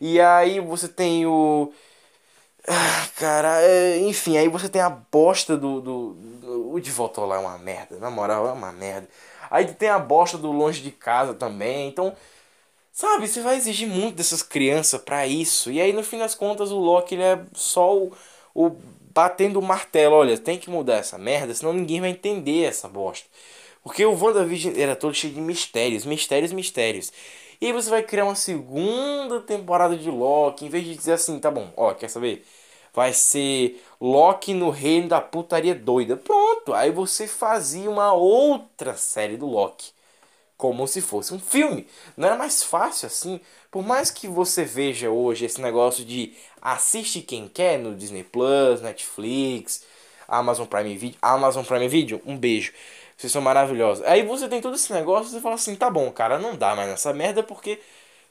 E 0.00 0.20
aí 0.20 0.60
você 0.60 0.88
tem 0.88 1.26
o. 1.26 1.72
Ah, 2.68 3.08
cara, 3.16 3.62
é, 3.62 3.98
enfim, 4.00 4.36
aí 4.36 4.48
você 4.48 4.68
tem 4.68 4.82
a 4.82 4.90
bosta 4.90 5.56
do, 5.56 5.80
do, 5.80 6.14
do. 6.14 6.72
O 6.74 6.80
De 6.80 6.90
Volta 6.90 7.20
ao 7.20 7.32
é 7.34 7.38
uma 7.38 7.58
merda, 7.58 7.96
na 7.98 8.10
moral, 8.10 8.48
é 8.48 8.52
uma 8.52 8.72
merda. 8.72 9.08
Aí 9.50 9.66
tem 9.72 9.88
a 9.88 9.98
bosta 9.98 10.36
do 10.36 10.50
Longe 10.50 10.82
de 10.82 10.90
Casa 10.90 11.34
também, 11.34 11.88
então. 11.88 12.14
Sabe, 12.92 13.28
você 13.28 13.42
vai 13.42 13.56
exigir 13.56 13.88
muito 13.88 14.16
dessas 14.16 14.42
crianças 14.42 15.00
para 15.00 15.26
isso. 15.26 15.70
E 15.70 15.80
aí, 15.80 15.92
no 15.92 16.02
fim 16.02 16.18
das 16.18 16.34
contas, 16.34 16.72
o 16.72 16.78
Loki 16.78 17.14
ele 17.14 17.24
é 17.24 17.40
só 17.54 17.94
o, 17.96 18.12
o 18.54 18.70
batendo 19.14 19.58
o 19.58 19.62
martelo. 19.62 20.16
Olha, 20.16 20.38
tem 20.38 20.58
que 20.58 20.70
mudar 20.70 20.96
essa 20.96 21.18
merda, 21.18 21.54
senão 21.54 21.72
ninguém 21.72 22.00
vai 22.00 22.10
entender 22.10 22.64
essa 22.64 22.88
bosta. 22.88 23.28
Porque 23.86 24.04
o 24.04 24.20
WandaVision 24.20 24.74
era 24.76 24.96
todo 24.96 25.14
cheio 25.14 25.32
de 25.32 25.40
mistérios, 25.40 26.04
mistérios, 26.04 26.52
mistérios. 26.52 27.12
E 27.60 27.66
aí 27.66 27.72
você 27.72 27.88
vai 27.88 28.02
criar 28.02 28.24
uma 28.24 28.34
segunda 28.34 29.38
temporada 29.38 29.96
de 29.96 30.10
Loki, 30.10 30.66
em 30.66 30.68
vez 30.68 30.84
de 30.84 30.96
dizer 30.96 31.12
assim, 31.12 31.38
tá 31.38 31.52
bom, 31.52 31.72
ó, 31.76 31.94
quer 31.94 32.10
saber? 32.10 32.44
Vai 32.92 33.12
ser 33.12 33.80
Loki 34.00 34.54
no 34.54 34.70
reino 34.70 35.06
da 35.06 35.20
putaria 35.20 35.72
doida. 35.72 36.16
Pronto, 36.16 36.74
aí 36.74 36.90
você 36.90 37.28
fazia 37.28 37.88
uma 37.88 38.12
outra 38.12 38.96
série 38.96 39.36
do 39.36 39.46
Loki. 39.46 39.92
Como 40.56 40.88
se 40.88 41.00
fosse 41.00 41.32
um 41.32 41.38
filme. 41.38 41.86
Não 42.16 42.26
era 42.26 42.36
mais 42.36 42.64
fácil 42.64 43.06
assim? 43.06 43.40
Por 43.70 43.84
mais 43.86 44.10
que 44.10 44.26
você 44.26 44.64
veja 44.64 45.10
hoje 45.10 45.44
esse 45.44 45.60
negócio 45.60 46.04
de 46.04 46.34
assiste 46.60 47.20
quem 47.20 47.46
quer 47.46 47.78
no 47.78 47.94
Disney 47.94 48.24
Plus, 48.24 48.80
Netflix, 48.80 49.84
Amazon 50.26 50.66
Prime 50.66 50.96
Video. 50.96 51.18
Amazon 51.22 51.64
Prime 51.64 51.86
Video, 51.86 52.20
um 52.26 52.36
beijo. 52.36 52.72
Vocês 53.16 53.32
são 53.32 53.40
maravilhosos. 53.40 54.04
Aí 54.04 54.22
você 54.22 54.48
tem 54.48 54.60
todo 54.60 54.74
esse 54.74 54.92
negócio 54.92 55.28
e 55.28 55.30
você 55.32 55.40
fala 55.40 55.54
assim, 55.54 55.74
tá 55.74 55.88
bom, 55.88 56.10
cara, 56.10 56.38
não 56.38 56.54
dá 56.54 56.74
mais 56.74 56.88
nessa 56.88 57.12
merda 57.12 57.42
porque 57.42 57.80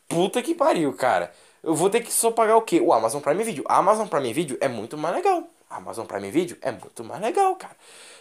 puta 0.08 0.42
que 0.42 0.54
pariu, 0.54 0.94
cara. 0.94 1.32
Eu 1.64 1.74
vou 1.74 1.90
ter 1.90 2.02
que 2.02 2.14
só 2.14 2.30
pagar 2.30 2.56
o 2.58 2.62
quê? 2.62 2.80
O 2.80 2.94
Amazon 2.94 3.22
Prime 3.22 3.44
Video. 3.44 3.64
A 3.68 3.78
Amazon 3.78 4.08
Prime 4.08 4.32
Video 4.32 4.58
é 4.62 4.68
muito 4.68 4.96
mais 4.98 5.16
legal. 5.16 5.44
A 5.68 5.78
Amazon 5.78 6.06
Prime 6.06 6.30
Video 6.30 6.56
é 6.62 6.72
muito 6.72 7.04
mais 7.04 7.20
legal, 7.22 7.56
cara. 7.56 7.76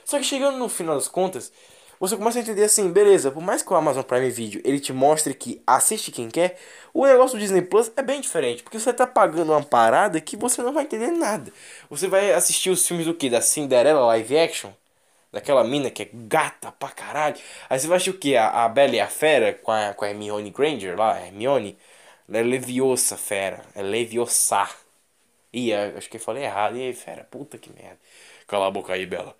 Só 0.04 0.18
que 0.18 0.24
chegando 0.24 0.56
no 0.56 0.68
final 0.68 0.94
das 0.94 1.08
contas, 1.08 1.52
você 2.00 2.16
começa 2.16 2.38
a 2.38 2.42
entender 2.42 2.64
assim, 2.64 2.90
beleza, 2.90 3.30
por 3.30 3.42
mais 3.42 3.62
que 3.62 3.72
o 3.72 3.76
Amazon 3.76 4.02
Prime 4.02 4.30
Video 4.30 4.60
ele 4.64 4.80
te 4.80 4.92
mostre 4.92 5.34
que 5.34 5.62
assiste 5.66 6.10
quem 6.10 6.28
quer, 6.28 6.58
o 6.92 7.06
negócio 7.06 7.36
do 7.36 7.40
Disney 7.40 7.62
Plus 7.62 7.92
é 7.96 8.02
bem 8.02 8.20
diferente, 8.20 8.62
porque 8.62 8.78
você 8.78 8.92
tá 8.92 9.06
pagando 9.06 9.52
uma 9.52 9.62
parada 9.62 10.20
que 10.20 10.36
você 10.36 10.62
não 10.62 10.72
vai 10.72 10.84
entender 10.84 11.12
nada. 11.12 11.52
Você 11.88 12.08
vai 12.08 12.32
assistir 12.32 12.70
os 12.70 12.86
filmes 12.86 13.06
do 13.06 13.14
que? 13.14 13.30
Da 13.30 13.40
Cinderela 13.40 14.06
live 14.06 14.38
action? 14.38 14.70
Daquela 15.34 15.64
mina 15.64 15.90
que 15.90 16.02
é 16.04 16.10
gata 16.12 16.72
pra 16.72 16.88
caralho. 16.90 17.36
Aí 17.68 17.78
você 17.78 17.86
vai 17.86 17.96
achar 17.96 18.10
o 18.12 18.18
que? 18.18 18.36
A, 18.36 18.64
a 18.64 18.68
Bela 18.68 18.94
e 18.96 19.00
a 19.00 19.08
Fera 19.08 19.52
com 19.54 19.70
a, 19.72 19.92
com 19.94 20.04
a 20.04 20.10
Hermione 20.10 20.50
Granger 20.50 20.96
lá, 20.98 21.14
a 21.14 21.26
Hermione. 21.26 21.76
Ela 22.28 22.38
é 22.38 22.42
leviosa, 22.42 23.16
fera. 23.16 23.62
É 23.74 23.82
leviosa. 23.82 24.68
Ih, 25.52 25.72
acho 25.74 26.08
que 26.10 26.16
eu 26.16 26.20
falei 26.20 26.44
errado. 26.44 26.76
E 26.76 26.82
aí, 26.82 26.92
fera, 26.94 27.24
puta 27.24 27.58
que 27.58 27.70
merda. 27.72 27.98
Cala 28.46 28.68
a 28.68 28.70
boca 28.70 28.92
aí, 28.94 29.06
Bela. 29.06 29.36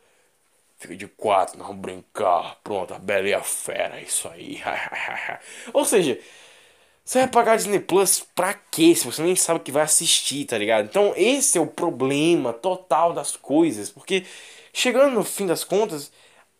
Fica 0.78 0.96
de 0.96 1.06
quatro, 1.08 1.58
não 1.58 1.74
brincar. 1.76 2.58
Pronto, 2.62 2.94
a 2.94 2.98
Bela 2.98 3.28
e 3.28 3.34
a 3.34 3.42
Fera, 3.42 4.00
isso 4.00 4.28
aí. 4.28 4.60
Ou 5.72 5.84
seja, 5.84 6.18
você 7.04 7.20
vai 7.20 7.28
pagar 7.28 7.56
Disney 7.56 7.80
Plus 7.80 8.20
pra 8.34 8.54
quê? 8.54 8.94
Se 8.94 9.04
você 9.06 9.22
nem 9.22 9.36
sabe 9.36 9.60
o 9.60 9.62
que 9.62 9.72
vai 9.72 9.82
assistir, 9.82 10.46
tá 10.46 10.56
ligado? 10.56 10.86
Então 10.86 11.12
esse 11.16 11.58
é 11.58 11.60
o 11.60 11.66
problema 11.66 12.52
total 12.52 13.12
das 13.12 13.36
coisas. 13.36 13.90
Porque 13.90 14.24
chegando 14.74 15.14
no 15.14 15.24
fim 15.24 15.46
das 15.46 15.64
contas, 15.64 16.12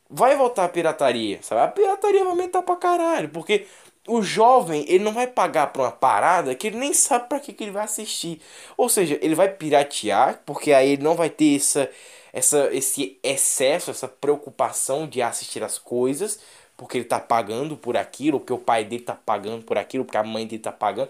vai 0.08 0.36
voltar 0.36 0.64
a 0.64 0.68
pirataria, 0.68 1.40
sabe? 1.42 1.60
A 1.60 1.68
pirataria 1.68 2.20
vai 2.20 2.30
aumentar 2.30 2.62
pra 2.62 2.76
caralho. 2.76 3.28
Porque 3.28 3.66
o 4.08 4.22
jovem, 4.22 4.84
ele 4.88 5.04
não 5.04 5.12
vai 5.12 5.26
pagar 5.26 5.68
pra 5.72 5.82
uma 5.82 5.92
parada 5.92 6.54
que 6.54 6.68
ele 6.68 6.78
nem 6.78 6.94
sabe 6.94 7.28
pra 7.28 7.40
que, 7.40 7.52
que 7.52 7.64
ele 7.64 7.70
vai 7.72 7.84
assistir. 7.84 8.40
Ou 8.76 8.88
seja, 8.88 9.18
ele 9.20 9.34
vai 9.34 9.48
piratear, 9.50 10.40
porque 10.46 10.72
aí 10.72 10.90
ele 10.92 11.02
não 11.02 11.14
vai 11.14 11.28
ter 11.28 11.56
essa, 11.56 11.90
essa, 12.32 12.70
esse 12.72 13.18
excesso, 13.22 13.90
essa 13.90 14.08
preocupação 14.08 15.06
de 15.06 15.20
assistir 15.20 15.62
as 15.62 15.78
coisas 15.78 16.38
porque 16.76 16.98
ele 16.98 17.04
tá 17.04 17.20
pagando 17.20 17.76
por 17.76 17.96
aquilo, 17.96 18.40
porque 18.40 18.52
o 18.52 18.58
pai 18.58 18.84
dele 18.84 19.02
tá 19.02 19.14
pagando 19.14 19.64
por 19.64 19.78
aquilo, 19.78 20.04
porque 20.04 20.16
a 20.16 20.24
mãe 20.24 20.46
dele 20.46 20.62
tá 20.62 20.72
pagando. 20.72 21.08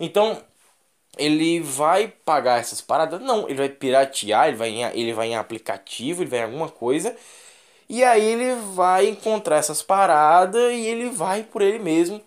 Então, 0.00 0.42
ele 1.18 1.60
vai 1.60 2.08
pagar 2.08 2.60
essas 2.60 2.80
paradas? 2.80 3.20
Não, 3.20 3.48
ele 3.48 3.56
vai 3.56 3.68
piratear, 3.68 4.48
ele 4.48 4.56
vai 4.56 4.68
em, 4.70 4.82
ele 4.98 5.12
vai 5.12 5.28
em 5.28 5.36
aplicativo, 5.36 6.22
ele 6.22 6.30
vai 6.30 6.40
em 6.40 6.44
alguma 6.44 6.68
coisa. 6.68 7.16
E 7.88 8.02
aí 8.04 8.24
ele 8.24 8.54
vai 8.74 9.08
encontrar 9.08 9.56
essas 9.56 9.82
paradas 9.82 10.72
e 10.72 10.86
ele 10.86 11.10
vai 11.10 11.42
por 11.42 11.62
ele 11.62 11.78
mesmo 11.78 12.22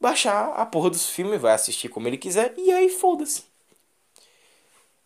baixar 0.00 0.52
a 0.54 0.66
porra 0.66 0.90
dos 0.90 1.08
filmes, 1.08 1.40
vai 1.40 1.54
assistir 1.54 1.88
como 1.88 2.06
ele 2.06 2.18
quiser 2.18 2.52
e 2.58 2.70
aí 2.70 2.90
foda-se. 2.90 3.44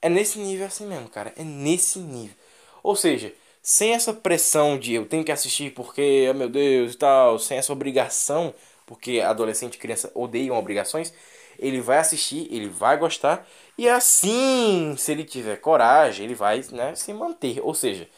É 0.02 0.08
nesse 0.08 0.38
nível 0.38 0.66
assim 0.66 0.86
mesmo, 0.86 1.08
cara. 1.08 1.32
É 1.36 1.44
nesse 1.44 1.98
nível. 2.00 2.34
Ou 2.82 2.96
seja, 2.96 3.32
sem 3.62 3.92
essa 3.92 4.12
pressão 4.12 4.78
de 4.78 4.94
eu 4.94 5.06
tenho 5.06 5.24
que 5.24 5.32
assistir 5.32 5.72
porque, 5.72 6.26
oh 6.30 6.34
meu 6.34 6.48
Deus, 6.48 6.96
tal, 6.96 7.38
sem 7.38 7.58
essa 7.58 7.72
obrigação, 7.72 8.54
porque 8.86 9.20
adolescente 9.20 9.74
e 9.74 9.78
criança 9.78 10.10
odeiam 10.14 10.56
obrigações, 10.58 11.12
ele 11.58 11.80
vai 11.80 11.98
assistir, 11.98 12.48
ele 12.50 12.68
vai 12.68 12.96
gostar, 12.96 13.46
e 13.76 13.88
assim, 13.88 14.94
se 14.98 15.12
ele 15.12 15.24
tiver 15.24 15.56
coragem, 15.56 16.24
ele 16.26 16.34
vai 16.34 16.64
né, 16.72 16.94
se 16.94 17.12
manter. 17.12 17.60
Ou 17.62 17.74
seja, 17.74 18.08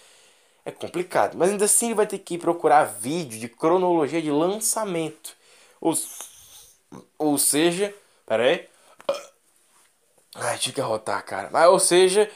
é 0.64 0.70
complicado, 0.70 1.36
mas 1.36 1.50
ainda 1.50 1.64
assim 1.64 1.86
ele 1.86 1.94
vai 1.94 2.06
ter 2.06 2.18
que 2.18 2.38
procurar 2.38 2.84
vídeo 2.84 3.38
de 3.40 3.48
cronologia 3.48 4.22
de 4.22 4.30
lançamento. 4.30 5.34
Ou, 5.80 5.94
ou 7.18 7.38
seja, 7.38 7.94
pera 8.26 8.44
aí. 8.44 8.68
Ai, 10.34 10.58
tinha 10.58 10.72
que 10.72 10.80
arrotar, 10.80 11.24
cara. 11.24 11.50
Mas, 11.52 11.68
ou 11.68 11.78
seja, 11.78 12.30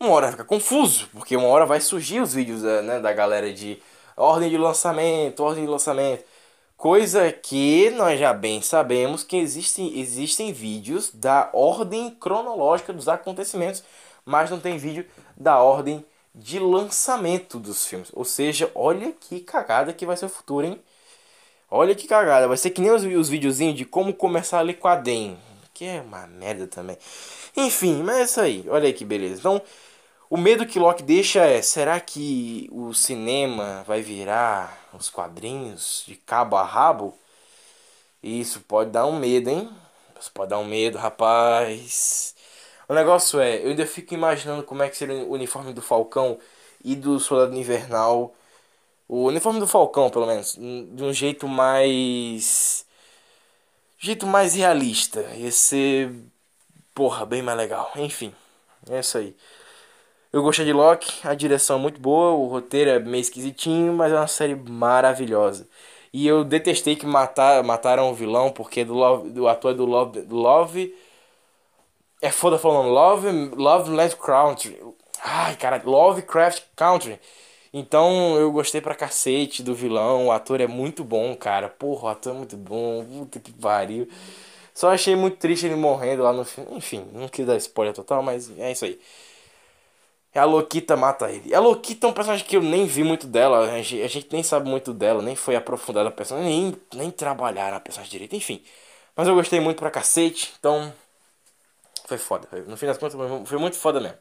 uma 0.00 0.10
hora 0.12 0.30
fica 0.32 0.44
confuso, 0.44 1.08
porque 1.12 1.36
uma 1.36 1.46
hora 1.48 1.64
vai 1.66 1.80
surgir 1.80 2.20
os 2.20 2.34
vídeos 2.34 2.64
eh, 2.64 2.82
né, 2.82 3.00
da 3.00 3.12
galera 3.12 3.52
de 3.52 3.80
ordem 4.16 4.50
de 4.50 4.58
lançamento, 4.58 5.40
ordem 5.40 5.64
de 5.64 5.70
lançamento. 5.70 6.24
Coisa 6.82 7.30
que 7.30 7.90
nós 7.90 8.18
já 8.18 8.34
bem 8.34 8.60
sabemos 8.60 9.22
que 9.22 9.36
existem, 9.36 10.00
existem 10.00 10.52
vídeos 10.52 11.12
da 11.14 11.48
ordem 11.52 12.10
cronológica 12.10 12.92
dos 12.92 13.08
acontecimentos, 13.08 13.84
mas 14.24 14.50
não 14.50 14.58
tem 14.58 14.78
vídeo 14.78 15.06
da 15.36 15.62
ordem 15.62 16.04
de 16.34 16.58
lançamento 16.58 17.60
dos 17.60 17.86
filmes. 17.86 18.10
Ou 18.12 18.24
seja, 18.24 18.68
olha 18.74 19.12
que 19.12 19.38
cagada 19.38 19.92
que 19.92 20.04
vai 20.04 20.16
ser 20.16 20.24
o 20.24 20.28
futuro, 20.28 20.66
hein? 20.66 20.82
Olha 21.70 21.94
que 21.94 22.08
cagada. 22.08 22.48
Vai 22.48 22.56
ser 22.56 22.70
que 22.70 22.80
nem 22.80 22.90
os, 22.90 23.04
os 23.04 23.28
videozinhos 23.28 23.76
de 23.76 23.84
como 23.84 24.12
começar 24.12 24.68
a 24.68 24.74
quadrinho. 24.74 25.38
Que 25.72 25.84
é 25.84 26.00
uma 26.00 26.26
merda 26.26 26.66
também. 26.66 26.98
Enfim, 27.56 28.02
mas 28.02 28.16
é 28.16 28.22
isso 28.24 28.40
aí. 28.40 28.64
Olha 28.68 28.86
aí 28.86 28.92
que 28.92 29.04
beleza. 29.04 29.38
Então, 29.38 29.62
o 30.28 30.36
medo 30.36 30.66
que 30.66 30.80
Locke 30.80 31.04
deixa 31.04 31.44
é: 31.44 31.62
será 31.62 32.00
que 32.00 32.68
o 32.72 32.92
cinema 32.92 33.84
vai 33.86 34.02
virar 34.02 34.81
os 34.98 35.10
quadrinhos 35.10 36.04
de 36.06 36.16
cabo 36.16 36.56
a 36.56 36.64
rabo? 36.64 37.16
Isso 38.22 38.60
pode 38.60 38.90
dar 38.90 39.06
um 39.06 39.18
medo, 39.18 39.50
hein? 39.50 39.70
Isso 40.20 40.30
pode 40.32 40.50
dar 40.50 40.58
um 40.58 40.64
medo, 40.64 40.98
rapaz. 40.98 42.34
O 42.88 42.94
negócio 42.94 43.40
é: 43.40 43.62
eu 43.64 43.70
ainda 43.70 43.86
fico 43.86 44.14
imaginando 44.14 44.62
como 44.62 44.82
é 44.82 44.88
que 44.88 44.96
seria 44.96 45.24
o 45.24 45.32
uniforme 45.32 45.72
do 45.72 45.82
Falcão 45.82 46.38
e 46.84 46.94
do 46.94 47.18
Soldado 47.20 47.56
Invernal. 47.56 48.34
O 49.08 49.24
uniforme 49.26 49.60
do 49.60 49.66
Falcão, 49.68 50.10
pelo 50.10 50.26
menos, 50.26 50.54
de 50.54 51.02
um 51.02 51.12
jeito 51.12 51.48
mais. 51.48 52.86
jeito 53.98 54.26
mais 54.26 54.54
realista. 54.54 55.20
Ia 55.34 55.52
ser. 55.52 56.12
Porra, 56.94 57.26
bem 57.26 57.42
mais 57.42 57.56
legal. 57.58 57.90
Enfim, 57.96 58.34
é 58.90 59.00
isso 59.00 59.18
aí. 59.18 59.36
Eu 60.32 60.42
gostei 60.42 60.64
de 60.64 60.72
Loki, 60.72 61.26
a 61.26 61.34
direção 61.34 61.76
é 61.78 61.80
muito 61.82 62.00
boa, 62.00 62.30
o 62.32 62.46
roteiro 62.46 62.90
é 62.90 62.98
meio 62.98 63.20
esquisitinho, 63.20 63.92
mas 63.92 64.10
é 64.12 64.16
uma 64.16 64.26
série 64.26 64.54
maravilhosa. 64.54 65.68
E 66.12 66.26
eu 66.26 66.42
detestei 66.44 66.96
que 66.96 67.04
matar, 67.06 67.62
mataram 67.62 68.10
o 68.10 68.14
vilão, 68.14 68.50
porque 68.50 68.84
do, 68.84 68.94
love, 68.94 69.30
do 69.30 69.46
ator 69.48 69.74
do 69.74 69.84
Love, 69.84 70.20
Love. 70.30 70.94
É 72.20 72.30
foda 72.30 72.58
falando 72.58 72.88
Love, 72.88 73.28
Love 73.56 73.90
Land 73.90 74.16
Country. 74.16 74.78
Ai, 75.22 75.56
cara, 75.56 75.82
Lovecraft 75.84 76.62
Country. 76.76 77.18
Então 77.72 78.36
eu 78.38 78.52
gostei 78.52 78.80
pra 78.80 78.94
cacete 78.94 79.62
do 79.62 79.74
vilão, 79.74 80.26
o 80.28 80.32
ator 80.32 80.60
é 80.60 80.66
muito 80.66 81.04
bom, 81.04 81.34
cara. 81.36 81.68
Porra, 81.68 82.04
o 82.04 82.08
ator 82.08 82.34
é 82.34 82.36
muito 82.38 82.56
bom, 82.56 83.04
puta 83.04 83.40
que 83.40 83.52
pariu. 83.52 84.08
Só 84.74 84.90
achei 84.92 85.16
muito 85.16 85.38
triste 85.38 85.66
ele 85.66 85.76
morrendo 85.76 86.22
lá 86.22 86.32
no 86.32 86.44
filme. 86.44 86.76
Enfim, 86.76 87.06
não 87.12 87.28
quis 87.28 87.46
dar 87.46 87.56
spoiler 87.56 87.94
total, 87.94 88.22
mas 88.22 88.50
é 88.58 88.72
isso 88.72 88.84
aí. 88.84 89.00
É 90.34 90.40
a 90.40 90.44
Loquita 90.44 90.96
mata 90.96 91.30
ele. 91.30 91.54
A 91.54 91.60
Loquita 91.60 92.06
é 92.06 92.10
um 92.10 92.12
personagem 92.12 92.46
que 92.46 92.56
eu 92.56 92.62
nem 92.62 92.86
vi 92.86 93.04
muito 93.04 93.26
dela. 93.26 93.70
A 93.70 93.82
gente, 93.82 94.02
a 94.02 94.08
gente 94.08 94.28
nem 94.32 94.42
sabe 94.42 94.68
muito 94.68 94.92
dela, 94.94 95.22
nem 95.22 95.36
foi 95.36 95.56
aprofundada 95.56 96.08
a 96.08 96.12
personagem, 96.12 96.50
nem, 96.50 96.76
nem 96.94 97.10
trabalhar 97.10 97.74
a 97.74 97.80
personagem 97.80 98.10
direito, 98.10 98.34
enfim. 98.34 98.64
Mas 99.14 99.28
eu 99.28 99.34
gostei 99.34 99.60
muito 99.60 99.78
pra 99.78 99.90
cacete, 99.90 100.54
então. 100.58 100.92
Foi 102.06 102.18
foda. 102.18 102.48
No 102.66 102.76
fim 102.76 102.86
das 102.86 102.98
contas, 102.98 103.18
foi 103.48 103.58
muito 103.58 103.76
foda 103.76 104.00
mesmo. 104.00 104.18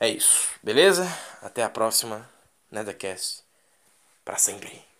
É 0.00 0.08
isso, 0.08 0.48
beleza? 0.62 1.06
Até 1.42 1.62
a 1.62 1.70
próxima, 1.70 2.28
Nethercast. 2.70 3.42
Pra 4.24 4.36
sempre. 4.36 4.93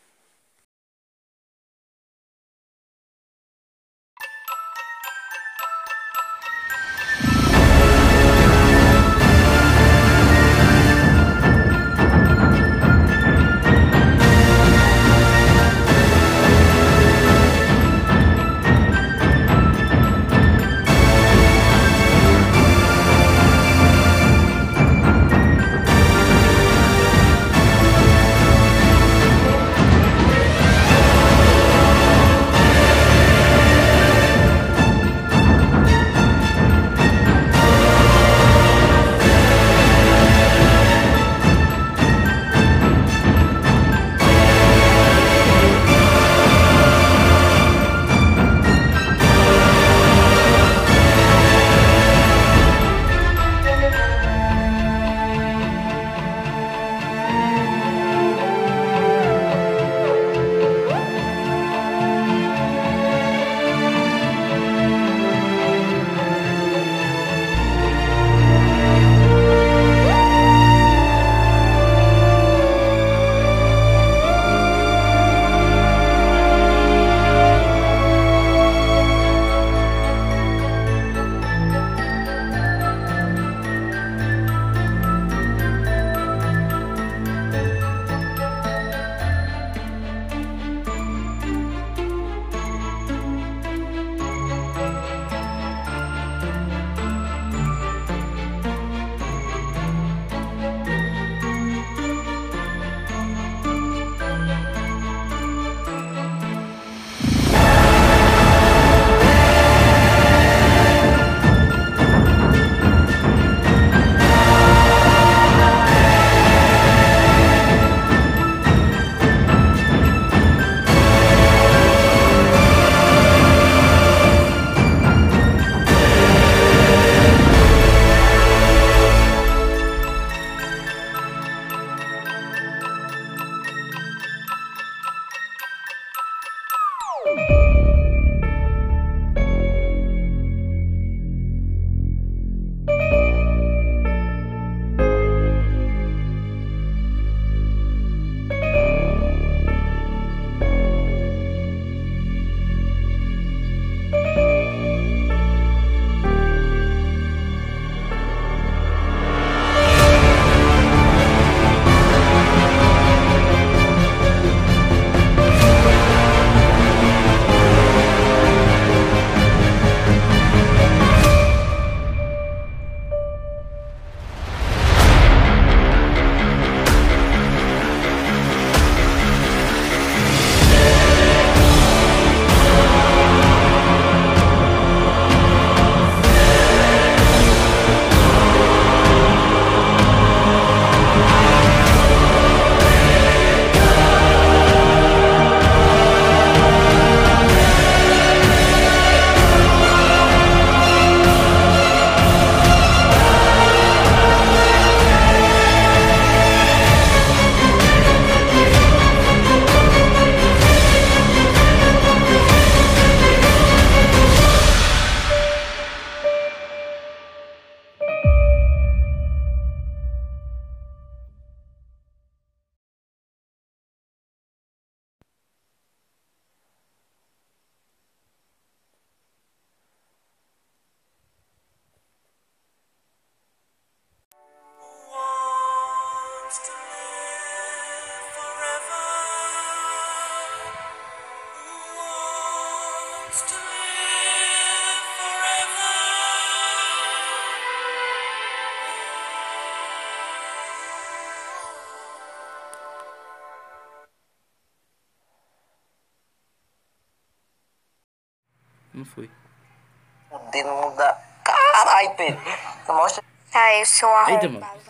O 260.55 260.57
dedo 260.57 260.69
não 260.69 260.95
dá. 260.95 261.19
Caralho, 261.43 262.11
Pedro. 262.11 262.41
Mostra. 262.87 263.25
Ah, 263.53 263.75
eu 263.75 263.87
sou 263.87 264.09
Eita, 264.29 264.47
arrombado. 264.47 264.53
mano. 264.61 264.84